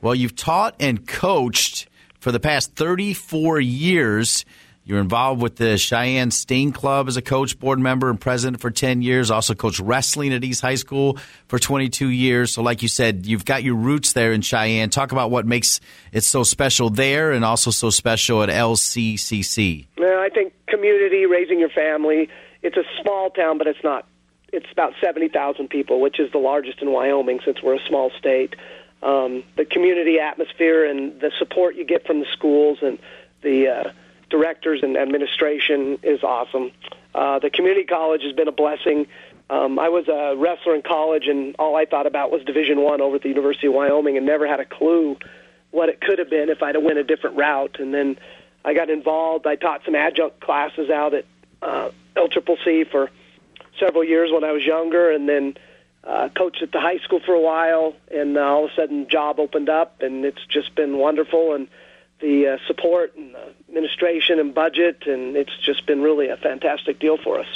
Well, 0.00 0.14
you've 0.14 0.36
taught 0.36 0.74
and 0.80 1.06
coached 1.06 1.88
for 2.18 2.32
the 2.32 2.40
past 2.40 2.74
34 2.74 3.60
years. 3.60 4.44
You're 4.84 4.98
involved 5.00 5.40
with 5.40 5.56
the 5.56 5.78
Cheyenne 5.78 6.32
Stain 6.32 6.72
Club 6.72 7.06
as 7.06 7.16
a 7.16 7.22
coach, 7.22 7.58
board 7.58 7.78
member, 7.78 8.10
and 8.10 8.20
president 8.20 8.60
for 8.60 8.70
10 8.70 9.00
years. 9.00 9.30
Also 9.30 9.54
coached 9.54 9.78
wrestling 9.78 10.32
at 10.32 10.42
East 10.42 10.60
High 10.60 10.74
School 10.74 11.18
for 11.46 11.60
22 11.60 12.08
years. 12.08 12.52
So, 12.52 12.62
like 12.62 12.82
you 12.82 12.88
said, 12.88 13.24
you've 13.24 13.44
got 13.44 13.62
your 13.62 13.76
roots 13.76 14.12
there 14.12 14.32
in 14.32 14.40
Cheyenne. 14.40 14.90
Talk 14.90 15.12
about 15.12 15.30
what 15.30 15.46
makes 15.46 15.80
it 16.10 16.24
so 16.24 16.42
special 16.42 16.90
there 16.90 17.30
and 17.30 17.44
also 17.44 17.70
so 17.70 17.90
special 17.90 18.42
at 18.42 18.48
LCCC. 18.48 19.86
Well, 19.96 20.18
I 20.18 20.28
think 20.30 20.52
community, 20.66 21.26
raising 21.26 21.60
your 21.60 21.70
family. 21.70 22.28
It's 22.62 22.76
a 22.76 22.84
small 23.02 23.30
town, 23.30 23.58
but 23.58 23.68
it's 23.68 23.84
not. 23.84 24.06
It's 24.52 24.70
about 24.72 24.94
70,000 25.00 25.68
people, 25.68 26.00
which 26.00 26.18
is 26.18 26.30
the 26.32 26.38
largest 26.38 26.82
in 26.82 26.90
Wyoming 26.90 27.40
since 27.44 27.62
we're 27.62 27.76
a 27.76 27.86
small 27.86 28.10
state. 28.18 28.56
Um, 29.02 29.44
the 29.56 29.64
community 29.64 30.18
atmosphere 30.18 30.84
and 30.84 31.20
the 31.20 31.30
support 31.38 31.76
you 31.76 31.84
get 31.84 32.06
from 32.06 32.20
the 32.20 32.26
schools 32.32 32.78
and 32.82 32.98
the 33.42 33.68
uh, 33.68 33.92
directors 34.32 34.82
and 34.82 34.96
administration 34.96 35.98
is 36.02 36.24
awesome. 36.24 36.72
Uh, 37.14 37.38
the 37.38 37.50
community 37.50 37.84
college 37.84 38.22
has 38.22 38.32
been 38.32 38.48
a 38.48 38.52
blessing. 38.52 39.06
Um, 39.50 39.78
I 39.78 39.90
was 39.90 40.08
a 40.08 40.34
wrestler 40.36 40.74
in 40.74 40.82
college, 40.82 41.28
and 41.28 41.54
all 41.58 41.76
I 41.76 41.84
thought 41.84 42.06
about 42.06 42.32
was 42.32 42.42
Division 42.42 42.80
One 42.80 43.00
over 43.02 43.16
at 43.16 43.22
the 43.22 43.28
University 43.28 43.66
of 43.66 43.74
Wyoming, 43.74 44.16
and 44.16 44.24
never 44.24 44.48
had 44.48 44.58
a 44.58 44.64
clue 44.64 45.18
what 45.70 45.90
it 45.90 46.00
could 46.00 46.18
have 46.18 46.30
been 46.30 46.48
if 46.48 46.62
I'd 46.62 46.74
have 46.74 46.82
went 46.82 46.98
a 46.98 47.04
different 47.04 47.36
route. 47.36 47.76
And 47.78 47.92
then 47.92 48.18
I 48.64 48.72
got 48.72 48.88
involved. 48.88 49.46
I 49.46 49.56
taught 49.56 49.82
some 49.84 49.94
adjunct 49.94 50.40
classes 50.40 50.88
out 50.88 51.12
at 51.12 51.26
uh, 51.60 51.90
LCCC 52.16 52.90
for 52.90 53.10
several 53.78 54.04
years 54.04 54.30
when 54.32 54.44
I 54.44 54.52
was 54.52 54.64
younger, 54.64 55.10
and 55.10 55.28
then 55.28 55.54
uh, 56.02 56.30
coached 56.34 56.62
at 56.62 56.72
the 56.72 56.80
high 56.80 56.98
school 56.98 57.20
for 57.20 57.34
a 57.34 57.40
while. 57.40 57.94
And 58.10 58.38
uh, 58.38 58.40
all 58.40 58.64
of 58.64 58.70
a 58.70 58.74
sudden, 58.74 59.08
job 59.08 59.38
opened 59.38 59.68
up, 59.68 60.00
and 60.00 60.24
it's 60.24 60.44
just 60.46 60.74
been 60.74 60.96
wonderful. 60.96 61.54
And 61.54 61.68
the 62.22 62.54
uh, 62.54 62.66
support 62.66 63.14
and 63.16 63.34
the 63.34 63.52
administration 63.68 64.38
and 64.38 64.54
budget, 64.54 65.02
and 65.06 65.36
it's 65.36 65.52
just 65.66 65.84
been 65.86 66.00
really 66.00 66.28
a 66.28 66.36
fantastic 66.36 66.98
deal 66.98 67.18
for 67.22 67.40
us. 67.40 67.46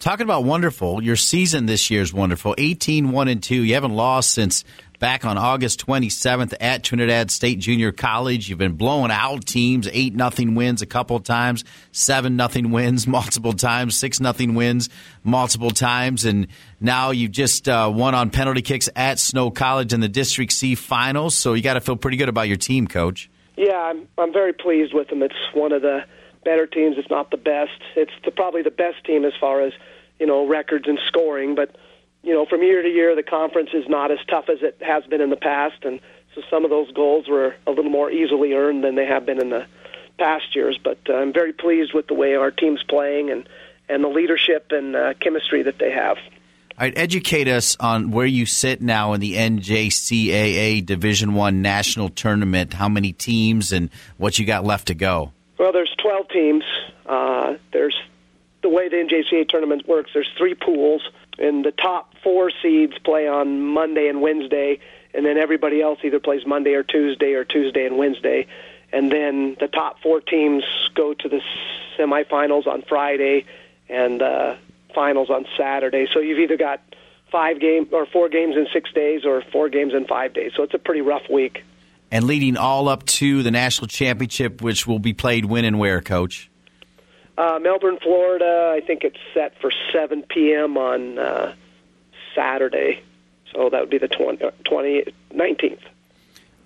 Talking 0.00 0.24
about 0.24 0.44
wonderful, 0.44 1.02
your 1.02 1.16
season 1.16 1.66
this 1.66 1.90
year 1.90 2.02
is 2.02 2.14
wonderful. 2.14 2.54
18 2.56 3.10
1 3.10 3.28
and 3.28 3.42
2. 3.42 3.64
You 3.64 3.74
haven't 3.74 3.94
lost 3.94 4.30
since 4.30 4.64
back 5.00 5.24
on 5.24 5.36
August 5.36 5.84
27th 5.84 6.54
at 6.60 6.84
Trinidad 6.84 7.30
State 7.30 7.58
Junior 7.58 7.90
College. 7.90 8.48
You've 8.48 8.58
been 8.58 8.74
blowing 8.74 9.10
out 9.10 9.44
teams, 9.44 9.88
8 9.90 10.14
nothing 10.14 10.54
wins 10.54 10.82
a 10.82 10.86
couple 10.86 11.18
times, 11.20 11.64
7 11.92 12.36
nothing 12.36 12.70
wins 12.72 13.06
multiple 13.06 13.52
times, 13.52 13.96
6 13.96 14.20
nothing 14.20 14.54
wins 14.54 14.88
multiple 15.24 15.70
times, 15.70 16.24
and 16.24 16.46
now 16.80 17.10
you've 17.10 17.32
just 17.32 17.68
uh, 17.68 17.90
won 17.92 18.14
on 18.14 18.30
penalty 18.30 18.62
kicks 18.62 18.88
at 18.94 19.18
Snow 19.18 19.50
College 19.50 19.92
in 19.92 20.00
the 20.00 20.08
District 20.08 20.52
C 20.52 20.76
finals. 20.76 21.36
So 21.36 21.54
you 21.54 21.62
got 21.62 21.74
to 21.74 21.80
feel 21.80 21.96
pretty 21.96 22.16
good 22.16 22.28
about 22.28 22.46
your 22.48 22.56
team, 22.56 22.86
coach. 22.86 23.28
Yeah, 23.58 23.76
I'm 23.76 24.06
I'm 24.16 24.32
very 24.32 24.52
pleased 24.52 24.94
with 24.94 25.08
them. 25.08 25.20
It's 25.20 25.34
one 25.52 25.72
of 25.72 25.82
the 25.82 26.04
better 26.44 26.64
teams. 26.64 26.96
It's 26.96 27.10
not 27.10 27.32
the 27.32 27.36
best. 27.36 27.72
It's 27.96 28.12
the, 28.24 28.30
probably 28.30 28.62
the 28.62 28.70
best 28.70 29.04
team 29.04 29.24
as 29.24 29.32
far 29.40 29.60
as 29.62 29.72
you 30.20 30.26
know 30.26 30.46
records 30.46 30.86
and 30.86 30.96
scoring. 31.08 31.56
But 31.56 31.74
you 32.22 32.32
know, 32.32 32.46
from 32.46 32.62
year 32.62 32.82
to 32.82 32.88
year, 32.88 33.16
the 33.16 33.24
conference 33.24 33.70
is 33.74 33.88
not 33.88 34.12
as 34.12 34.18
tough 34.28 34.48
as 34.48 34.58
it 34.62 34.80
has 34.80 35.04
been 35.06 35.20
in 35.20 35.30
the 35.30 35.36
past, 35.36 35.84
and 35.84 35.98
so 36.36 36.42
some 36.48 36.62
of 36.62 36.70
those 36.70 36.92
goals 36.92 37.26
were 37.26 37.56
a 37.66 37.72
little 37.72 37.90
more 37.90 38.12
easily 38.12 38.52
earned 38.52 38.84
than 38.84 38.94
they 38.94 39.06
have 39.06 39.26
been 39.26 39.40
in 39.40 39.50
the 39.50 39.66
past 40.18 40.54
years. 40.54 40.78
But 40.82 40.98
uh, 41.08 41.14
I'm 41.14 41.32
very 41.32 41.52
pleased 41.52 41.92
with 41.92 42.06
the 42.06 42.14
way 42.14 42.36
our 42.36 42.52
team's 42.52 42.84
playing 42.84 43.30
and 43.30 43.48
and 43.88 44.04
the 44.04 44.08
leadership 44.08 44.70
and 44.70 44.94
uh, 44.94 45.14
chemistry 45.14 45.64
that 45.64 45.80
they 45.80 45.90
have. 45.90 46.18
Right, 46.80 46.92
educate 46.96 47.48
us 47.48 47.76
on 47.80 48.12
where 48.12 48.26
you 48.26 48.46
sit 48.46 48.80
now 48.80 49.12
in 49.12 49.20
the 49.20 49.34
NJCAA 49.34 50.86
Division 50.86 51.34
One 51.34 51.60
national 51.60 52.08
tournament. 52.10 52.74
How 52.74 52.88
many 52.88 53.12
teams 53.12 53.72
and 53.72 53.90
what 54.16 54.38
you 54.38 54.46
got 54.46 54.64
left 54.64 54.86
to 54.86 54.94
go? 54.94 55.32
Well, 55.58 55.72
there's 55.72 55.92
12 56.00 56.28
teams. 56.28 56.62
Uh, 57.04 57.56
there's 57.72 58.00
the 58.62 58.68
way 58.68 58.88
the 58.88 58.94
NJCAA 58.94 59.48
tournament 59.48 59.88
works. 59.88 60.12
There's 60.14 60.30
three 60.38 60.54
pools, 60.54 61.02
and 61.36 61.64
the 61.64 61.72
top 61.72 62.14
four 62.22 62.52
seeds 62.62 62.96
play 62.98 63.26
on 63.26 63.60
Monday 63.60 64.06
and 64.06 64.20
Wednesday, 64.20 64.78
and 65.14 65.26
then 65.26 65.36
everybody 65.36 65.82
else 65.82 65.98
either 66.04 66.20
plays 66.20 66.46
Monday 66.46 66.74
or 66.74 66.84
Tuesday 66.84 67.32
or 67.32 67.44
Tuesday 67.44 67.86
and 67.86 67.98
Wednesday. 67.98 68.46
And 68.92 69.10
then 69.10 69.56
the 69.58 69.66
top 69.66 70.00
four 70.00 70.20
teams 70.20 70.62
go 70.94 71.12
to 71.12 71.28
the 71.28 71.40
semifinals 71.98 72.68
on 72.68 72.82
Friday, 72.82 73.46
and 73.88 74.22
uh, 74.22 74.54
finals 74.98 75.30
on 75.30 75.46
Saturday. 75.56 76.08
So 76.12 76.18
you've 76.18 76.40
either 76.40 76.56
got 76.56 76.82
five 77.30 77.60
game 77.60 77.86
or 77.92 78.04
four 78.06 78.28
games 78.28 78.56
in 78.56 78.66
six 78.72 78.92
days 78.92 79.24
or 79.24 79.44
four 79.52 79.68
games 79.68 79.94
in 79.94 80.06
five 80.06 80.34
days. 80.34 80.50
So 80.56 80.64
it's 80.64 80.74
a 80.74 80.78
pretty 80.78 81.02
rough 81.02 81.22
week. 81.30 81.62
And 82.10 82.24
leading 82.24 82.56
all 82.56 82.88
up 82.88 83.06
to 83.06 83.44
the 83.44 83.52
national 83.52 83.86
championship, 83.86 84.60
which 84.60 84.88
will 84.88 84.98
be 84.98 85.12
played 85.12 85.44
when 85.44 85.64
and 85.64 85.78
where, 85.78 86.00
Coach? 86.00 86.50
Uh, 87.36 87.60
Melbourne, 87.62 87.98
Florida. 88.02 88.74
I 88.74 88.84
think 88.84 89.04
it's 89.04 89.18
set 89.34 89.52
for 89.60 89.70
7 89.92 90.24
p.m. 90.28 90.76
on 90.76 91.16
uh, 91.16 91.54
Saturday. 92.34 93.04
So 93.54 93.70
that 93.70 93.80
would 93.80 93.90
be 93.90 93.98
the 93.98 94.08
20, 94.08 94.44
20, 94.64 95.04
19th. 95.32 95.78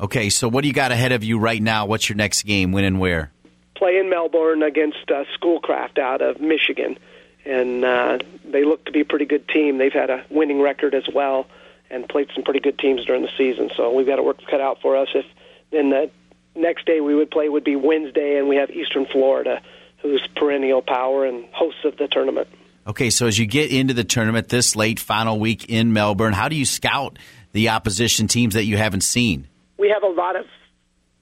Okay, 0.00 0.30
so 0.30 0.48
what 0.48 0.62
do 0.62 0.68
you 0.68 0.74
got 0.74 0.90
ahead 0.90 1.12
of 1.12 1.22
you 1.22 1.38
right 1.38 1.62
now? 1.62 1.84
What's 1.84 2.08
your 2.08 2.16
next 2.16 2.44
game? 2.44 2.72
When 2.72 2.84
and 2.84 2.98
where? 2.98 3.30
Play 3.76 3.98
in 3.98 4.08
Melbourne 4.08 4.62
against 4.62 5.10
uh, 5.10 5.24
Schoolcraft 5.34 5.98
out 5.98 6.22
of 6.22 6.40
Michigan 6.40 6.96
and 7.44 7.84
uh, 7.84 8.18
they 8.44 8.64
look 8.64 8.84
to 8.86 8.92
be 8.92 9.00
a 9.00 9.04
pretty 9.04 9.24
good 9.24 9.48
team. 9.48 9.78
They've 9.78 9.92
had 9.92 10.10
a 10.10 10.24
winning 10.30 10.60
record 10.60 10.94
as 10.94 11.04
well, 11.12 11.46
and 11.90 12.08
played 12.08 12.28
some 12.34 12.44
pretty 12.44 12.60
good 12.60 12.78
teams 12.78 13.04
during 13.04 13.22
the 13.22 13.30
season. 13.36 13.70
So 13.76 13.92
we've 13.92 14.06
got 14.06 14.18
a 14.18 14.22
work 14.22 14.38
cut 14.50 14.60
out 14.60 14.80
for 14.80 14.96
us. 14.96 15.08
If 15.14 15.26
then 15.70 15.90
the 15.90 16.10
next 16.54 16.86
day 16.86 17.00
we 17.00 17.14
would 17.14 17.30
play 17.30 17.48
would 17.48 17.64
be 17.64 17.76
Wednesday, 17.76 18.38
and 18.38 18.48
we 18.48 18.56
have 18.56 18.70
Eastern 18.70 19.06
Florida, 19.06 19.60
who's 19.98 20.26
perennial 20.36 20.82
power 20.82 21.24
and 21.24 21.46
hosts 21.52 21.84
of 21.84 21.96
the 21.96 22.08
tournament. 22.08 22.48
Okay, 22.86 23.10
so 23.10 23.26
as 23.26 23.38
you 23.38 23.46
get 23.46 23.72
into 23.72 23.94
the 23.94 24.04
tournament 24.04 24.48
this 24.48 24.74
late 24.74 24.98
final 24.98 25.38
week 25.38 25.66
in 25.68 25.92
Melbourne, 25.92 26.32
how 26.32 26.48
do 26.48 26.56
you 26.56 26.66
scout 26.66 27.16
the 27.52 27.68
opposition 27.68 28.26
teams 28.26 28.54
that 28.54 28.64
you 28.64 28.76
haven't 28.76 29.02
seen? 29.02 29.46
We 29.78 29.88
have 29.88 30.02
a 30.02 30.08
lot 30.08 30.34
of 30.34 30.46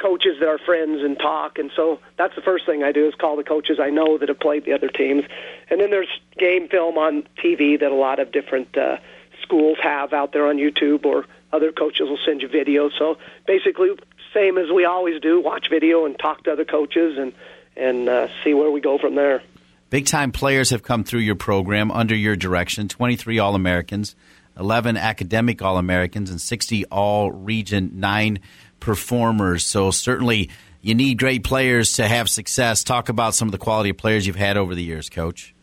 coaches 0.00 0.38
that 0.40 0.48
are 0.48 0.58
friends 0.58 1.02
and 1.02 1.18
talk. 1.18 1.58
And 1.58 1.70
so 1.76 2.00
that's 2.16 2.34
the 2.34 2.42
first 2.42 2.66
thing 2.66 2.82
I 2.82 2.92
do 2.92 3.06
is 3.06 3.14
call 3.14 3.36
the 3.36 3.44
coaches 3.44 3.78
I 3.78 3.90
know 3.90 4.18
that 4.18 4.28
have 4.28 4.40
played 4.40 4.64
the 4.64 4.72
other 4.72 4.88
teams. 4.88 5.24
And 5.68 5.80
then 5.80 5.90
there's 5.90 6.08
game 6.38 6.68
film 6.68 6.98
on 6.98 7.24
TV 7.42 7.78
that 7.78 7.92
a 7.92 7.94
lot 7.94 8.18
of 8.18 8.32
different 8.32 8.76
uh, 8.76 8.96
schools 9.42 9.78
have 9.82 10.12
out 10.12 10.32
there 10.32 10.46
on 10.46 10.56
YouTube, 10.56 11.04
or 11.04 11.26
other 11.52 11.72
coaches 11.72 12.08
will 12.08 12.18
send 12.24 12.42
you 12.42 12.48
videos. 12.48 12.90
So 12.98 13.18
basically, 13.46 13.90
same 14.34 14.58
as 14.58 14.70
we 14.70 14.84
always 14.84 15.20
do: 15.20 15.40
watch 15.40 15.68
video 15.70 16.06
and 16.06 16.18
talk 16.18 16.44
to 16.44 16.52
other 16.52 16.64
coaches 16.64 17.18
and 17.18 17.32
and 17.76 18.08
uh, 18.08 18.28
see 18.42 18.54
where 18.54 18.70
we 18.70 18.80
go 18.80 18.98
from 18.98 19.14
there. 19.14 19.42
Big 19.90 20.06
time 20.06 20.30
players 20.30 20.70
have 20.70 20.82
come 20.82 21.02
through 21.02 21.20
your 21.20 21.34
program 21.34 21.90
under 21.90 22.14
your 22.14 22.36
direction 22.36 22.86
23 22.86 23.40
All 23.40 23.56
Americans, 23.56 24.14
11 24.56 24.96
academic 24.96 25.62
All 25.62 25.78
Americans, 25.78 26.30
and 26.30 26.40
60 26.40 26.84
All 26.86 27.32
Region 27.32 27.90
9 27.94 28.38
performers. 28.80 29.64
So, 29.64 29.90
certainly, 29.90 30.50
you 30.82 30.94
need 30.94 31.18
great 31.18 31.44
players 31.44 31.92
to 31.94 32.08
have 32.08 32.28
success. 32.28 32.82
Talk 32.82 33.08
about 33.08 33.34
some 33.34 33.48
of 33.48 33.52
the 33.52 33.58
quality 33.58 33.90
of 33.90 33.96
players 33.96 34.26
you've 34.26 34.36
had 34.36 34.56
over 34.56 34.74
the 34.74 34.82
years, 34.82 35.08
Coach. 35.08 35.54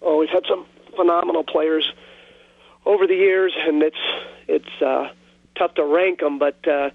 Oh, 0.00 0.18
we've 0.18 0.30
had 0.30 0.44
some 0.48 0.66
phenomenal 0.96 1.44
players 1.44 1.90
over 2.86 3.06
the 3.06 3.14
years, 3.14 3.52
and 3.66 3.82
it's 3.82 3.96
it's 4.48 4.82
uh, 4.82 5.10
tough 5.56 5.74
to 5.74 5.84
rank 5.84 6.20
them. 6.20 6.38
But 6.38 6.66
uh, 6.66 6.90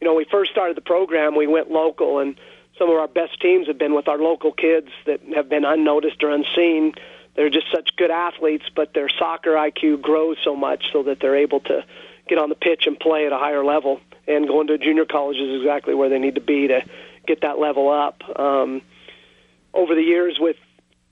you 0.00 0.06
know, 0.06 0.14
we 0.14 0.24
first 0.30 0.50
started 0.50 0.76
the 0.76 0.82
program, 0.82 1.36
we 1.36 1.46
went 1.46 1.70
local, 1.70 2.18
and 2.18 2.36
some 2.78 2.90
of 2.90 2.96
our 2.96 3.08
best 3.08 3.40
teams 3.40 3.66
have 3.66 3.78
been 3.78 3.94
with 3.94 4.08
our 4.08 4.18
local 4.18 4.52
kids 4.52 4.88
that 5.06 5.20
have 5.34 5.48
been 5.48 5.64
unnoticed 5.64 6.22
or 6.22 6.30
unseen. 6.30 6.94
They're 7.36 7.50
just 7.50 7.66
such 7.72 7.94
good 7.96 8.10
athletes, 8.10 8.64
but 8.74 8.92
their 8.94 9.08
soccer 9.08 9.52
IQ 9.52 10.00
grows 10.00 10.38
so 10.42 10.56
much 10.56 10.86
so 10.92 11.02
that 11.04 11.20
they're 11.20 11.36
able 11.36 11.60
to 11.60 11.84
get 12.28 12.38
on 12.38 12.48
the 12.48 12.54
pitch 12.54 12.86
and 12.86 12.98
play 12.98 13.26
at 13.26 13.32
a 13.32 13.38
higher 13.38 13.64
level. 13.64 14.00
And 14.26 14.46
going 14.46 14.68
to 14.68 14.78
junior 14.78 15.04
college 15.04 15.38
is 15.38 15.60
exactly 15.60 15.94
where 15.94 16.08
they 16.08 16.18
need 16.18 16.36
to 16.36 16.40
be 16.40 16.68
to 16.68 16.82
get 17.26 17.40
that 17.42 17.58
level 17.58 17.90
up. 17.90 18.22
Um, 18.38 18.82
over 19.74 19.94
the 19.94 20.02
years, 20.02 20.38
with 20.38 20.56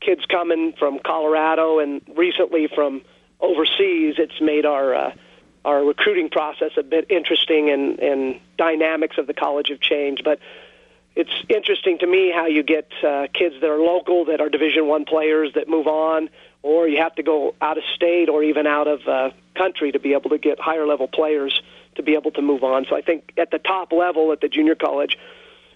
kids 0.01 0.24
coming 0.26 0.74
from 0.78 0.98
Colorado 1.05 1.78
and 1.78 2.01
recently 2.16 2.68
from 2.68 3.02
overseas, 3.40 4.16
it's 4.18 4.40
made 4.40 4.66
our 4.66 4.94
uh, 4.94 5.12
our 5.64 5.85
recruiting 5.85 6.30
process 6.30 6.72
a 6.76 6.82
bit 6.82 7.10
interesting 7.10 7.70
and, 7.70 7.98
and 7.98 8.40
dynamics 8.56 9.18
of 9.18 9.26
the 9.26 9.35
college 9.35 9.68
have 9.68 9.80
changed. 9.80 10.22
But 10.24 10.39
it's 11.14 11.32
interesting 11.48 11.98
to 11.98 12.06
me 12.06 12.30
how 12.35 12.47
you 12.47 12.62
get 12.62 12.90
uh, 13.05 13.26
kids 13.35 13.56
that 13.60 13.68
are 13.68 13.80
local 13.80 14.26
that 14.26 14.40
are 14.40 14.48
Division 14.48 14.86
One 14.86 15.05
players 15.05 15.52
that 15.55 15.68
move 15.68 15.86
on, 15.86 16.30
or 16.62 16.89
you 16.89 16.98
have 16.98 17.14
to 17.16 17.22
go 17.22 17.55
out 17.60 17.76
of 17.76 17.85
state 17.94 18.28
or 18.28 18.43
even 18.44 18.66
out 18.66 18.86
of 18.86 19.06
uh, 19.06 19.30
country 19.56 19.93
to 19.93 19.98
be 19.98 20.14
able 20.14 20.30
to 20.30 20.39
get 20.39 20.60
higher 20.60 20.86
level 20.86 21.09
players 21.09 21.60
to 21.99 22.03
be 22.03 22.15
able 22.15 22.31
to 22.31 22.43
move 22.43 22.65
on. 22.65 22.87
So 22.89 22.97
I 22.97 23.03
think 23.03 23.33
at 23.37 23.51
the 23.51 23.59
top 23.59 23.93
level 23.93 24.33
at 24.33 24.41
the 24.41 24.49
junior 24.49 24.75
college, 24.75 25.19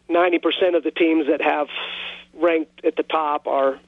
90% 0.09 0.77
of 0.77 0.83
the 0.83 0.91
teams 0.91 1.27
that 1.27 1.43
have 1.43 1.69
ranked 2.33 2.85
at 2.85 2.97
the 2.97 3.03
top 3.03 3.47
are 3.47 3.79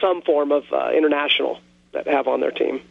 some 0.00 0.20
form 0.22 0.52
of 0.52 0.64
uh, 0.72 0.90
international 0.90 1.60
that 1.92 2.06
have 2.06 2.28
on 2.28 2.40
their 2.40 2.50
team. 2.50 2.82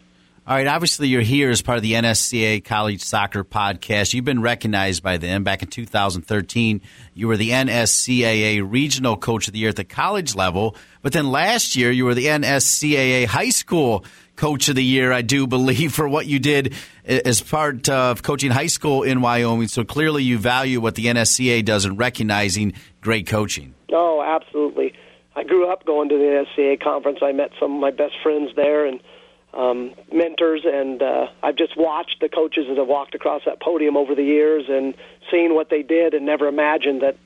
All 0.48 0.56
right, 0.56 0.68
obviously 0.68 1.08
you're 1.08 1.22
here 1.22 1.50
as 1.50 1.64
part 1.64 1.78
of 1.78 1.82
the 1.82 1.94
NSCAA 1.94 2.64
College 2.64 3.02
Soccer 3.02 3.44
Podcast. 3.44 4.14
You've 4.14 4.26
been 4.26 4.44
recognized 4.44 5.02
by 5.02 5.18
them. 5.18 5.44
Back 5.44 5.64
in 5.64 5.70
2013, 5.70 6.82
you 7.16 7.28
were 7.28 7.36
the 7.36 7.50
NSCAA 7.50 8.64
Regional 8.64 9.18
Coach 9.18 9.48
of 9.48 9.54
the 9.54 9.60
Year 9.60 9.70
at 9.70 9.76
the 9.76 9.84
college 9.84 10.36
level. 10.36 10.76
But 11.02 11.14
then 11.14 11.32
last 11.32 11.76
year, 11.76 11.90
you 11.90 12.06
were 12.06 12.14
the 12.14 12.28
NSCAA 12.28 13.26
High 13.26 13.50
School 13.50 14.06
Coach 14.36 14.70
of 14.70 14.76
the 14.76 14.84
Year, 14.84 15.12
I 15.12 15.22
do 15.22 15.48
believe, 15.48 15.94
for 15.94 16.08
what 16.08 16.26
you 16.26 16.40
did 16.40 16.74
as 17.06 17.42
part 17.42 17.90
of 17.90 18.24
coaching 18.24 18.52
high 18.52 18.68
school 18.68 19.04
in 19.04 19.22
Wyoming. 19.22 19.68
So 19.68 19.84
clearly 19.84 20.24
you 20.24 20.38
value 20.38 20.82
what 20.82 20.96
the 20.96 21.06
NSCAA 21.06 21.64
does 21.64 21.86
in 21.86 21.96
recognizing 21.96 22.74
great 23.02 23.28
coaching. 23.28 23.76
Oh, 23.92 24.24
absolutely. 24.26 24.94
I 25.36 25.44
grew 25.44 25.70
up 25.72 25.86
going 25.86 26.10
to 26.10 26.18
the 26.18 26.46
NSCAA 26.58 26.82
conference. 26.82 27.20
I 27.22 27.32
met 27.32 27.52
some 27.60 27.76
of 27.76 27.80
my 27.80 27.92
best 27.92 28.16
friends 28.24 28.52
there 28.56 28.86
and– 28.86 29.00
um, 29.56 29.94
mentors, 30.12 30.64
and 30.66 31.02
uh, 31.02 31.28
I've 31.42 31.56
just 31.56 31.78
watched 31.78 32.18
the 32.20 32.30
coaches 32.30 32.66
that 32.68 32.78
have 32.78 32.88
walked 32.88 33.16
across 33.16 33.44
that 33.46 33.62
podium 33.62 33.96
over 33.96 34.14
the 34.14 34.24
years 34.24 34.66
and 34.68 34.94
seen 35.32 35.56
what 35.56 35.70
they 35.70 35.82
did, 35.82 36.14
and 36.14 36.26
never 36.26 36.48
imagined 36.48 37.02
that 37.02 37.18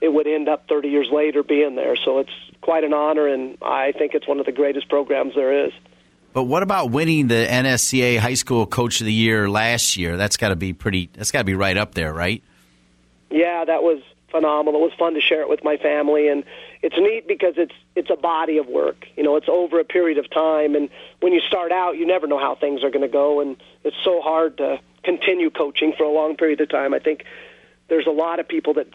it 0.00 0.12
would 0.12 0.26
end 0.26 0.48
up 0.48 0.68
30 0.68 0.88
years 0.88 1.08
later 1.12 1.42
being 1.42 1.76
there. 1.76 1.96
So 1.96 2.18
it's 2.18 2.32
quite 2.60 2.84
an 2.84 2.92
honor, 2.92 3.28
and 3.28 3.56
I 3.62 3.92
think 3.92 4.14
it's 4.14 4.26
one 4.26 4.40
of 4.40 4.46
the 4.46 4.52
greatest 4.52 4.88
programs 4.88 5.34
there 5.34 5.66
is. 5.66 5.72
But 6.36 6.42
what 6.42 6.62
about 6.62 6.90
winning 6.90 7.28
the 7.28 7.46
NSCAA 7.48 8.18
High 8.18 8.34
School 8.34 8.66
Coach 8.66 9.00
of 9.00 9.06
the 9.06 9.12
Year 9.14 9.48
last 9.48 9.96
year? 9.96 10.18
That's 10.18 10.36
got 10.36 10.50
to 10.50 10.54
be 10.54 10.74
pretty. 10.74 11.08
That's 11.14 11.30
got 11.30 11.38
to 11.38 11.44
be 11.44 11.54
right 11.54 11.78
up 11.78 11.94
there, 11.94 12.12
right? 12.12 12.42
Yeah, 13.30 13.64
that 13.64 13.82
was 13.82 14.02
phenomenal. 14.30 14.82
It 14.82 14.84
was 14.84 14.92
fun 14.98 15.14
to 15.14 15.22
share 15.22 15.40
it 15.40 15.48
with 15.48 15.64
my 15.64 15.78
family, 15.78 16.28
and 16.28 16.44
it's 16.82 16.98
neat 16.98 17.26
because 17.26 17.54
it's 17.56 17.72
it's 17.94 18.10
a 18.10 18.16
body 18.16 18.58
of 18.58 18.66
work. 18.66 19.06
You 19.16 19.22
know, 19.22 19.36
it's 19.36 19.48
over 19.48 19.80
a 19.80 19.84
period 19.84 20.18
of 20.18 20.28
time, 20.28 20.74
and 20.74 20.90
when 21.20 21.32
you 21.32 21.40
start 21.40 21.72
out, 21.72 21.96
you 21.96 22.04
never 22.04 22.26
know 22.26 22.38
how 22.38 22.54
things 22.54 22.84
are 22.84 22.90
going 22.90 23.00
to 23.00 23.08
go, 23.08 23.40
and 23.40 23.56
it's 23.82 23.96
so 24.04 24.20
hard 24.20 24.58
to 24.58 24.78
continue 25.04 25.48
coaching 25.48 25.94
for 25.96 26.04
a 26.04 26.10
long 26.10 26.36
period 26.36 26.60
of 26.60 26.68
time. 26.68 26.92
I 26.92 26.98
think 26.98 27.24
there's 27.88 28.06
a 28.06 28.10
lot 28.10 28.40
of 28.40 28.46
people 28.46 28.74
that 28.74 28.88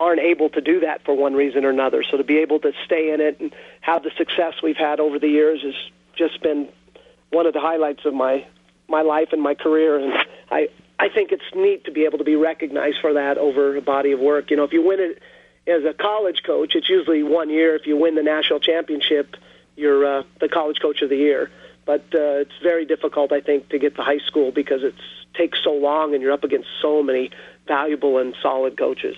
aren't 0.00 0.20
able 0.20 0.48
to 0.48 0.62
do 0.62 0.80
that 0.80 1.04
for 1.04 1.14
one 1.14 1.34
reason 1.34 1.66
or 1.66 1.68
another. 1.68 2.02
So 2.02 2.16
to 2.16 2.24
be 2.24 2.38
able 2.38 2.60
to 2.60 2.72
stay 2.86 3.12
in 3.12 3.20
it 3.20 3.38
and 3.38 3.54
have 3.82 4.02
the 4.02 4.12
success 4.16 4.62
we've 4.62 4.78
had 4.78 4.98
over 4.98 5.18
the 5.18 5.28
years 5.28 5.60
has 5.60 5.74
just 6.16 6.42
been 6.42 6.70
one 7.30 7.46
of 7.46 7.52
the 7.52 7.60
highlights 7.60 8.04
of 8.04 8.14
my 8.14 8.46
my 8.88 9.02
life 9.02 9.28
and 9.32 9.42
my 9.42 9.54
career. 9.54 9.98
And 9.98 10.12
I 10.50 10.68
I 10.98 11.08
think 11.08 11.32
it's 11.32 11.44
neat 11.54 11.84
to 11.84 11.92
be 11.92 12.04
able 12.04 12.18
to 12.18 12.24
be 12.24 12.36
recognized 12.36 12.98
for 13.00 13.14
that 13.14 13.38
over 13.38 13.76
a 13.76 13.82
body 13.82 14.12
of 14.12 14.20
work. 14.20 14.50
You 14.50 14.56
know, 14.56 14.64
if 14.64 14.72
you 14.72 14.82
win 14.82 15.00
it 15.00 15.22
as 15.68 15.84
a 15.84 15.92
college 15.92 16.42
coach, 16.44 16.74
it's 16.74 16.88
usually 16.88 17.22
one 17.22 17.50
year. 17.50 17.74
If 17.74 17.86
you 17.86 17.96
win 17.96 18.14
the 18.14 18.22
national 18.22 18.60
championship, 18.60 19.36
you're 19.76 20.20
uh, 20.20 20.22
the 20.40 20.48
college 20.48 20.78
coach 20.80 21.02
of 21.02 21.10
the 21.10 21.16
year. 21.16 21.50
But 21.84 22.02
uh, 22.14 22.42
it's 22.42 22.58
very 22.62 22.84
difficult, 22.84 23.32
I 23.32 23.40
think, 23.40 23.68
to 23.68 23.78
get 23.78 23.94
to 23.96 24.02
high 24.02 24.18
school 24.18 24.50
because 24.50 24.82
it 24.82 24.94
takes 25.34 25.62
so 25.62 25.72
long 25.72 26.14
and 26.14 26.22
you're 26.22 26.32
up 26.32 26.44
against 26.44 26.68
so 26.82 27.02
many 27.02 27.30
valuable 27.68 28.18
and 28.18 28.34
solid 28.42 28.76
coaches. 28.76 29.16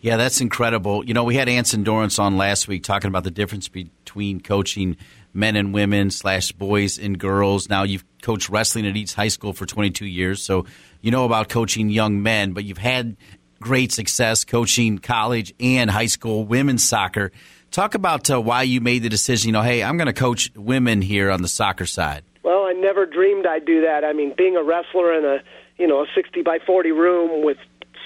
Yeah, 0.00 0.16
that's 0.16 0.40
incredible. 0.40 1.04
You 1.04 1.14
know, 1.14 1.24
we 1.24 1.34
had 1.34 1.48
Anson 1.48 1.82
Dorrance 1.82 2.18
on 2.18 2.36
last 2.36 2.68
week 2.68 2.82
talking 2.82 3.08
about 3.08 3.24
the 3.24 3.30
difference 3.30 3.68
between 3.68 4.40
coaching 4.40 4.96
men 5.32 5.56
and 5.56 5.72
women 5.72 6.10
slash 6.10 6.52
boys 6.52 6.98
and 6.98 7.18
girls. 7.18 7.68
Now 7.68 7.84
you've 7.84 8.04
coached 8.22 8.48
wrestling 8.48 8.86
at 8.86 8.96
East 8.96 9.14
High 9.14 9.28
School 9.28 9.52
for 9.52 9.66
22 9.66 10.06
years, 10.06 10.42
so 10.42 10.66
you 11.00 11.10
know 11.10 11.24
about 11.24 11.48
coaching 11.48 11.88
young 11.88 12.22
men, 12.22 12.52
but 12.52 12.64
you've 12.64 12.78
had 12.78 13.16
great 13.60 13.92
success 13.92 14.44
coaching 14.44 14.98
college 14.98 15.52
and 15.60 15.90
high 15.90 16.06
school 16.06 16.44
women's 16.44 16.86
soccer. 16.86 17.30
Talk 17.70 17.94
about 17.94 18.30
uh, 18.30 18.40
why 18.40 18.62
you 18.62 18.80
made 18.80 19.02
the 19.02 19.08
decision, 19.08 19.48
you 19.48 19.52
know, 19.52 19.62
hey, 19.62 19.82
I'm 19.82 19.96
going 19.96 20.06
to 20.06 20.12
coach 20.12 20.50
women 20.56 21.02
here 21.02 21.30
on 21.30 21.42
the 21.42 21.48
soccer 21.48 21.86
side. 21.86 22.24
Well, 22.42 22.64
I 22.64 22.72
never 22.72 23.06
dreamed 23.06 23.46
I'd 23.46 23.64
do 23.64 23.82
that. 23.82 24.04
I 24.04 24.12
mean, 24.12 24.34
being 24.36 24.56
a 24.56 24.62
wrestler 24.62 25.16
in 25.16 25.24
a, 25.24 25.42
you 25.76 25.86
know, 25.86 26.02
a 26.02 26.06
60 26.14 26.42
by 26.42 26.58
40 26.66 26.90
room 26.92 27.44
with 27.44 27.58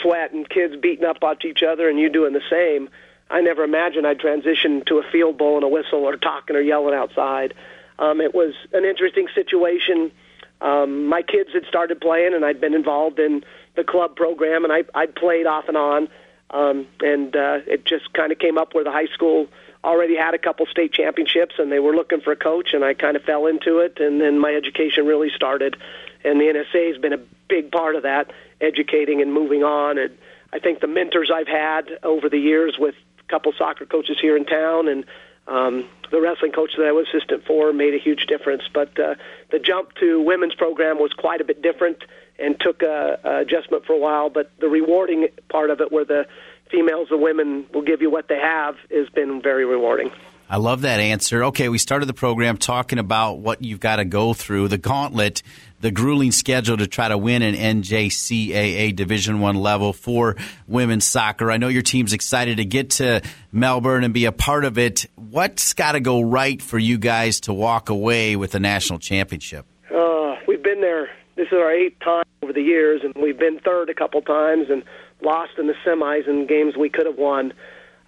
sweat 0.03 0.33
and 0.33 0.49
kids 0.49 0.75
beating 0.81 1.05
up 1.05 1.23
on 1.23 1.37
each 1.45 1.63
other 1.67 1.89
and 1.89 1.99
you 1.99 2.11
doing 2.11 2.35
the 2.35 2.43
same, 2.51 2.91
I 3.31 3.41
never 3.41 3.65
imagined 3.65 4.07
I'd 4.07 4.21
transition 4.21 4.83
to 4.87 4.99
a 4.99 5.03
field 5.03 5.39
bowl 5.39 5.57
and 5.57 5.65
a 5.65 5.69
whistle 5.69 6.05
or 6.05 6.17
talking 6.17 6.57
or 6.57 6.61
yelling 6.61 6.95
outside. 6.95 7.55
Um, 7.99 8.21
it 8.21 8.35
was 8.35 8.55
an 8.73 8.85
interesting 8.85 9.29
situation. 9.35 10.13
Um, 10.61 11.07
my 11.07 11.23
kids 11.23 11.51
had 11.53 11.65
started 11.67 12.01
playing, 12.01 12.35
and 12.35 12.45
I'd 12.45 12.61
been 12.61 12.75
involved 12.75 13.19
in 13.19 13.45
the 13.75 13.85
club 13.85 14.17
program, 14.17 14.65
and 14.65 14.73
I 14.73 14.85
I 14.95 15.07
played 15.07 15.47
off 15.47 15.69
and 15.69 15.77
on, 15.77 16.09
um, 16.51 16.87
and 17.01 17.35
uh, 17.35 17.61
it 17.67 17.85
just 17.85 18.13
kind 18.13 18.33
of 18.33 18.39
came 18.39 18.59
up 18.59 18.75
where 18.75 18.85
the 18.85 18.93
high 18.93 19.07
school 19.07 19.49
already 19.83 20.17
had 20.17 20.35
a 20.35 20.39
couple 20.39 20.67
state 20.67 20.93
championships, 20.93 21.57
and 21.59 21.71
they 21.71 21.79
were 21.79 21.95
looking 21.95 22.21
for 22.21 22.33
a 22.33 22.37
coach, 22.37 22.73
and 22.73 22.85
I 22.85 22.95
kind 22.95 23.17
of 23.17 23.23
fell 23.25 23.47
into 23.47 23.79
it, 23.79 23.99
and 24.01 24.21
then 24.21 24.39
my 24.39 24.55
education 24.55 25.07
really 25.07 25.31
started, 25.31 25.77
and 26.25 26.41
the 26.41 26.45
NSA 26.47 26.93
has 26.93 26.99
been 26.99 27.13
a 27.13 27.21
big 27.49 27.71
part 27.71 27.95
of 27.95 28.05
that, 28.05 28.33
educating 28.61 29.21
and 29.21 29.33
moving 29.33 29.63
on, 29.63 29.99
and 29.99 30.17
I 30.53 30.59
think 30.59 30.81
the 30.81 30.87
mentors 30.87 31.31
I've 31.31 31.49
had 31.49 31.99
over 32.03 32.29
the 32.31 32.39
years 32.39 32.77
with 32.79 32.95
couple 33.29 33.53
soccer 33.57 33.87
coaches 33.87 34.17
here 34.21 34.37
in 34.37 34.45
town 34.45 34.89
and 34.89 35.05
um, 35.47 35.89
the 36.11 36.21
wrestling 36.21 36.53
coach 36.53 36.71
that 36.79 36.87
I 36.87 36.93
was 36.93 37.07
assistant 37.13 37.45
for 37.47 37.73
made 37.73 37.95
a 37.95 37.99
huge 37.99 38.27
difference. 38.27 38.63
But 38.73 38.99
uh, 38.99 39.15
the 39.51 39.59
jump 39.59 39.95
to 40.01 40.21
women's 40.23 40.55
program 40.55 40.99
was 40.99 41.13
quite 41.13 41.41
a 41.41 41.45
bit 41.45 41.63
different 41.63 41.99
and 42.39 42.59
took 42.59 42.83
a, 42.83 43.19
a 43.23 43.41
adjustment 43.41 43.85
for 43.85 43.93
a 43.93 43.99
while. 43.99 44.31
But 44.31 44.51
the 44.61 44.69
rewarding 44.69 45.29
part 45.49 45.71
of 45.71 45.81
it, 45.81 45.93
where 45.93 46.05
the 46.05 46.27
females 46.71 47.09
and 47.11 47.21
women 47.21 47.67
will 47.73 47.83
give 47.83 48.01
you 48.01 48.11
what 48.11 48.29
they 48.29 48.39
have, 48.39 48.77
has 48.91 49.09
been 49.11 49.43
very 49.43 49.65
rewarding. 49.65 50.11
I 50.49 50.59
love 50.59 50.83
that 50.83 51.01
answer. 51.01 51.45
Okay, 51.45 51.69
we 51.69 51.79
started 51.79 52.07
the 52.07 52.15
program 52.15 52.59
talking 52.59 52.99
about 52.99 53.39
what 53.39 53.63
you've 53.63 53.81
got 53.81 53.97
to 53.97 54.05
go 54.05 54.35
through, 54.35 54.69
the 54.69 54.79
gauntlet, 54.79 55.43
the 55.85 55.91
grueling 55.91 56.33
schedule 56.33 56.79
to 56.79 56.87
try 56.87 57.09
to 57.09 57.19
win 57.19 57.43
an 57.43 57.55
NJCAA 57.55 58.97
Division 58.97 59.41
One 59.41 59.57
level 59.57 59.93
for 59.93 60.35
women's 60.67 61.07
soccer. 61.07 61.51
I 61.51 61.59
know 61.59 61.69
your 61.69 61.83
team's 61.83 62.15
excited 62.15 62.57
to 62.57 62.65
get 62.65 62.89
to 62.93 63.21
Melbourne 63.53 64.03
and 64.03 64.15
be 64.15 64.25
a 64.25 64.33
part 64.33 64.65
of 64.65 64.79
it. 64.79 65.05
What's 65.17 65.75
got 65.75 65.93
to 65.93 66.01
go 66.01 66.23
right 66.23 66.63
for 66.63 66.79
you 66.79 66.97
guys 66.97 67.41
to 67.41 67.53
walk 67.53 67.91
away 67.91 68.35
with 68.35 68.55
a 68.55 68.61
national 68.61 68.99
championship? 68.99 69.67
Uh, 69.95 70.37
we've 70.49 70.63
been 70.63 70.81
there. 70.81 71.11
This 71.37 71.49
is 71.49 71.53
our 71.53 71.71
eighth 71.71 72.01
time 72.01 72.25
over 72.43 72.55
the 72.55 72.63
years, 72.63 73.03
and 73.05 73.13
we've 73.23 73.39
been 73.39 73.59
third 73.59 73.91
a 73.91 73.95
couple 73.95 74.23
times 74.23 74.71
and 74.71 74.85
lost 75.21 75.59
in 75.59 75.67
the 75.67 75.75
semis 75.85 76.27
in 76.27 76.47
games 76.47 76.79
we 76.79 76.89
could 76.89 77.05
have 77.05 77.19
won. 77.19 77.53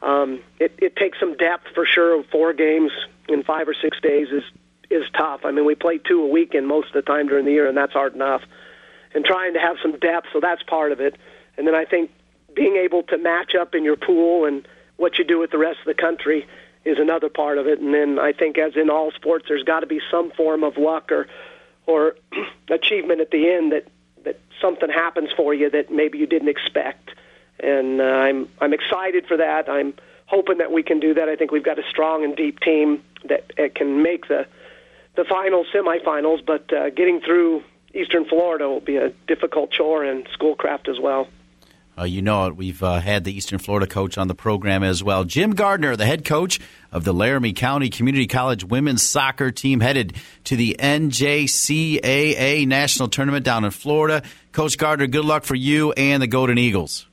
Um, 0.01 0.43
it, 0.59 0.73
it 0.79 0.97
takes 0.97 1.21
some 1.21 1.37
depth 1.37 1.67
for 1.75 1.85
sure. 1.85 2.25
Four 2.33 2.55
games 2.55 2.91
in 3.29 3.43
five 3.43 3.69
or 3.69 3.75
six 3.75 4.01
days 4.01 4.29
is 4.33 4.45
is 4.91 5.05
tough. 5.17 5.41
I 5.45 5.51
mean, 5.51 5.65
we 5.65 5.75
play 5.75 5.99
two 5.99 6.23
a 6.23 6.27
weekend 6.27 6.67
most 6.67 6.89
of 6.89 6.95
the 6.95 7.03
time 7.03 7.29
during 7.29 7.45
the 7.45 7.53
year, 7.53 7.69
and 7.69 7.77
that's 7.77 7.93
hard 7.93 8.15
enough. 8.15 8.43
And 9.15 9.25
trying 9.25 9.55
to 9.55 9.61
have 9.61 9.77
some 9.83 9.99
depth, 9.99 10.29
so 10.33 10.41
that's 10.41 10.63
part 10.63 10.93
of 10.93 11.01
it. 11.01 11.17
And 11.57 11.67
then 11.67 11.75
I 11.75 11.85
think 11.85 12.11
being 12.55 12.77
able 12.77 13.03
to 13.05 13.19
match 13.19 13.55
up 13.55 13.75
in 13.75 13.85
your 13.85 13.97
pool 13.97 14.45
and 14.45 14.67
what 14.97 15.19
you 15.19 15.25
do 15.25 15.39
with 15.39 15.51
the 15.51 15.59
rest 15.59 15.79
of 15.81 15.87
the 15.87 16.01
country 16.01 16.47
is 16.85 16.99
another 16.99 17.29
part 17.29 17.59
of 17.59 17.67
it. 17.67 17.81
And 17.81 17.93
then 17.93 18.19
I 18.19 18.33
think, 18.33 18.59
as 18.59 18.77
in 18.77 18.91
all 18.91 19.11
sports, 19.13 19.47
there's 19.49 19.65
got 19.65 19.81
to 19.81 19.87
be 19.87 20.01
some 20.11 20.31
form 20.33 20.65
of 20.65 20.77
luck 20.77 21.13
or 21.13 21.27
or 21.87 22.17
achievement 22.69 23.21
at 23.21 23.31
the 23.31 23.51
end 23.51 23.73
that 23.73 23.87
that 24.25 24.41
something 24.61 24.91
happens 24.91 25.31
for 25.37 25.55
you 25.55 25.71
that 25.71 25.91
maybe 25.91 26.19
you 26.19 26.27
didn't 26.27 26.49
expect. 26.49 27.11
And 27.61 28.01
uh, 28.01 28.05
I'm 28.05 28.49
I'm 28.61 28.73
excited 28.73 29.27
for 29.27 29.37
that. 29.37 29.69
I'm 29.69 29.95
hoping 30.27 30.59
that 30.59 30.73
we 30.73 30.83
can 30.83 31.01
do 31.01 31.15
that. 31.15 31.29
I 31.29 31.37
think 31.37 31.51
we've 31.51 31.65
got 31.65 31.79
a 31.79 31.89
strong 31.89 32.25
and 32.25 32.37
deep 32.37 32.61
team 32.61 33.03
that 33.29 33.53
uh, 33.59 33.69
can 33.75 34.03
make 34.03 34.29
the 34.29 34.47
the 35.17 35.25
finals, 35.25 35.67
semifinals. 35.75 36.45
But 36.45 36.73
uh, 36.73 36.91
getting 36.91 37.21
through 37.21 37.63
Eastern 37.95 38.27
Florida 38.27 38.69
will 38.69 38.81
be 38.81 38.97
a 38.97 39.11
difficult 39.27 39.71
chore 39.71 40.05
and 40.05 40.29
schoolcraft 40.33 40.89
as 40.89 41.01
well. 41.01 41.29
Uh, 41.99 42.05
you 42.05 42.21
know 42.21 42.47
it. 42.47 42.57
We've 42.57 42.83
uh, 42.83 43.01
had 43.01 43.25
the 43.25 43.35
Eastern 43.35 43.59
Florida 43.59 43.87
coach 43.87 44.19
on 44.19 44.29
the 44.29 44.35
program 44.35 44.83
as 44.83 45.03
well. 45.03 45.25
Jim 45.25 45.55
Gardner, 45.55 45.97
the 45.97 46.05
head 46.05 46.27
coach 46.27 46.61
of 46.93 47.05
the 47.05 47.15
Laramie 47.15 47.55
County 47.55 47.89
Community 47.89 48.27
College 48.27 48.65
women's 48.65 49.03
soccer 49.03 49.51
team, 49.51 49.81
headed 49.81 50.15
to 50.45 50.57
the 50.57 50.77
NJCAA 50.79 52.67
National 52.67 53.09
Tournament 53.09 53.47
down 53.47 53.65
in 53.65 53.71
Florida. 53.71 54.23
Coach 54.53 54.77
Gardner, 54.77 55.07
good 55.07 55.25
luck 55.25 55.45
for 55.45 55.55
you 55.55 55.93
and 55.93 56.23
the 56.23 56.27
Golden 56.27 56.59
Eagles. 56.59 57.07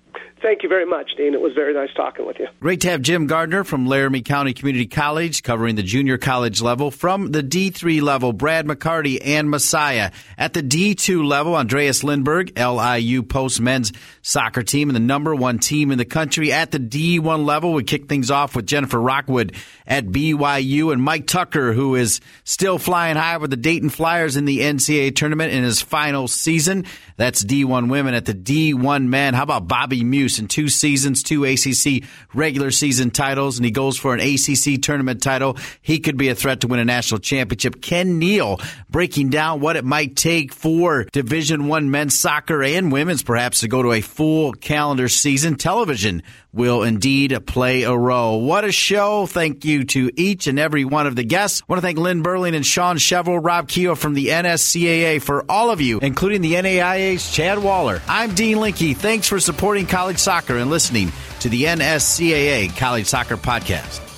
Thank 0.44 0.62
you 0.62 0.68
very 0.68 0.86
much, 0.86 1.12
Dean. 1.16 1.34
It 1.34 1.40
was 1.40 1.54
very 1.54 1.74
nice 1.74 1.94
talking 1.96 2.28
with 2.28 2.38
you. 2.38 2.48
Great 2.60 2.82
to 2.82 2.90
have 2.90 3.02
Jim 3.02 3.28
Gardner 3.28 3.64
from 3.64 3.88
Laramie 3.88 4.22
County 4.22 4.54
Community 4.54 4.88
College 4.88 5.42
covering 5.42 5.76
the 5.76 5.84
junior 5.84 6.18
college 6.18 6.62
level. 6.62 6.92
From 6.92 7.32
the 7.32 7.42
D3 7.42 8.02
level, 8.02 8.34
Brad 8.34 8.68
McCarty 8.68 9.20
and 9.24 9.50
Messiah. 9.50 10.12
At 10.38 10.52
the 10.52 10.62
D2 10.62 11.26
level, 11.26 11.56
Andreas 11.56 12.04
Lindberg, 12.04 12.60
LIU 12.60 13.24
Post 13.24 13.62
men's 13.62 13.94
soccer 14.22 14.64
team 14.64 14.90
and 14.90 14.96
the 14.98 15.00
number 15.00 15.34
one 15.34 15.60
team 15.60 15.92
in 15.92 15.98
the 15.98 16.04
country. 16.04 16.52
At 16.52 16.72
the 16.72 16.80
D1 16.80 17.46
level, 17.46 17.72
we 17.72 17.86
kick 17.86 18.10
things 18.10 18.30
off 18.30 18.54
with 18.54 18.66
Jennifer 18.66 19.00
Rockwood 19.00 19.54
at 19.88 20.08
BYU 20.08 20.92
and 20.92 21.02
Mike 21.02 21.26
Tucker, 21.26 21.72
who 21.72 21.96
is 21.96 22.20
still 22.44 22.78
flying 22.78 23.16
high 23.16 23.38
with 23.38 23.50
the 23.50 23.56
Dayton 23.56 23.90
Flyers 23.90 24.36
in 24.36 24.44
the 24.44 24.60
NCAA 24.60 25.16
tournament 25.16 25.54
in 25.54 25.64
his 25.64 25.82
final 25.82 26.28
season. 26.28 26.84
That's 27.16 27.46
D1 27.46 27.90
women 27.90 28.14
at 28.14 28.26
the 28.26 28.34
D1 28.34 29.08
men. 29.08 29.36
How 29.36 29.44
about 29.44 29.70
Bobby 29.70 30.04
Muuss 30.04 30.33
in 30.40 30.48
two 30.48 30.70
seasons, 30.70 31.24
two 31.24 31.46
ACC 31.46 32.04
regular 32.34 32.72
season 32.72 33.12
titles, 33.12 33.58
and 33.58 33.66
he 33.66 33.72
goes 33.72 33.98
for 33.98 34.14
an 34.14 34.20
ACC 34.20 34.82
tournament 34.82 35.22
title. 35.22 35.58
He 35.82 36.00
could 36.00 36.18
be 36.18 36.30
a 36.30 36.36
threat 36.36 36.62
to 36.62 36.68
win 36.68 36.80
a 36.80 36.86
national 36.86 37.20
championship. 37.20 37.82
Ken 37.82 38.20
Neal 38.20 38.60
breaking 38.90 39.30
down 39.30 39.60
what 39.60 39.76
it 39.76 39.86
might 39.86 40.16
take 40.16 40.54
for 40.54 41.06
Division 41.06 41.68
One 41.68 41.92
men's 41.92 42.18
soccer 42.18 42.64
and 42.64 42.92
women's 42.92 43.24
perhaps 43.24 43.62
to 43.62 43.68
go 43.68 43.82
to 43.82 43.92
a 43.94 44.02
full 44.02 44.54
calendar 44.54 45.10
season. 45.10 45.56
Television 45.56 46.24
will 46.54 46.84
indeed 46.84 47.36
play 47.48 47.84
a 47.84 47.98
role. 47.98 48.42
What 48.42 48.64
a 48.64 48.72
show. 48.72 49.26
Thank 49.26 49.66
you 49.66 49.84
to 49.86 50.12
each 50.16 50.48
and 50.48 50.60
every 50.60 50.86
one 50.86 51.08
of 51.08 51.16
the 51.16 51.24
guests. 51.24 51.62
I 51.62 51.66
want 51.68 51.80
to 51.80 51.82
thank 51.82 51.98
Lynn 51.98 52.24
Berling 52.24 52.56
and 52.56 52.66
Sean 52.66 52.98
Chevel, 52.98 53.44
Rob 53.44 53.68
Keogh 53.68 53.96
from 53.96 54.14
the 54.14 54.28
NSCAA 54.28 55.22
for 55.22 55.44
all 55.50 55.72
of 55.72 55.82
you, 55.82 56.00
including 56.00 56.42
the 56.42 56.54
NAIA's 56.54 57.32
Chad 57.32 57.58
Waller. 57.60 58.02
I'm 58.08 58.36
Dean 58.36 58.60
Linke. 58.60 58.96
Thanks 58.96 59.28
for 59.28 59.40
supporting 59.40 59.88
college 59.88 60.20
soccer 60.24 60.58
and 60.58 60.70
listening 60.70 61.12
to 61.42 61.50
the 61.50 61.64
NSCAA 61.66 62.76
College 62.78 63.06
Soccer 63.06 63.38
Podcast. 63.38 64.13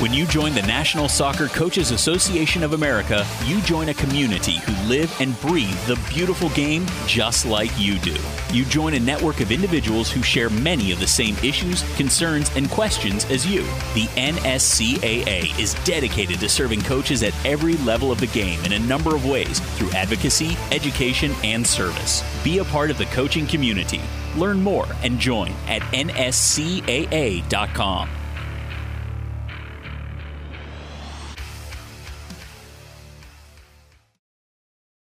When 0.00 0.12
you 0.12 0.26
join 0.26 0.54
the 0.54 0.62
National 0.62 1.08
Soccer 1.08 1.48
Coaches 1.48 1.90
Association 1.90 2.62
of 2.62 2.72
America, 2.72 3.26
you 3.46 3.60
join 3.62 3.88
a 3.88 3.94
community 3.94 4.58
who 4.58 4.88
live 4.88 5.12
and 5.20 5.38
breathe 5.40 5.76
the 5.88 5.98
beautiful 6.08 6.50
game 6.50 6.86
just 7.08 7.44
like 7.44 7.76
you 7.76 7.98
do. 7.98 8.14
You 8.52 8.64
join 8.64 8.94
a 8.94 9.00
network 9.00 9.40
of 9.40 9.50
individuals 9.50 10.08
who 10.08 10.22
share 10.22 10.50
many 10.50 10.92
of 10.92 11.00
the 11.00 11.06
same 11.08 11.36
issues, 11.38 11.82
concerns, 11.96 12.54
and 12.54 12.70
questions 12.70 13.24
as 13.24 13.44
you. 13.44 13.62
The 13.94 14.06
NSCAA 14.14 15.58
is 15.58 15.74
dedicated 15.82 16.38
to 16.38 16.48
serving 16.48 16.82
coaches 16.82 17.24
at 17.24 17.34
every 17.44 17.74
level 17.78 18.12
of 18.12 18.20
the 18.20 18.28
game 18.28 18.64
in 18.64 18.74
a 18.74 18.78
number 18.78 19.16
of 19.16 19.26
ways 19.26 19.58
through 19.78 19.90
advocacy, 19.90 20.56
education, 20.70 21.32
and 21.42 21.66
service. 21.66 22.22
Be 22.44 22.58
a 22.58 22.64
part 22.64 22.92
of 22.92 22.98
the 22.98 23.06
coaching 23.06 23.48
community. 23.48 24.00
Learn 24.36 24.62
more 24.62 24.86
and 25.02 25.18
join 25.18 25.50
at 25.66 25.82
nscaa.com. 25.90 26.18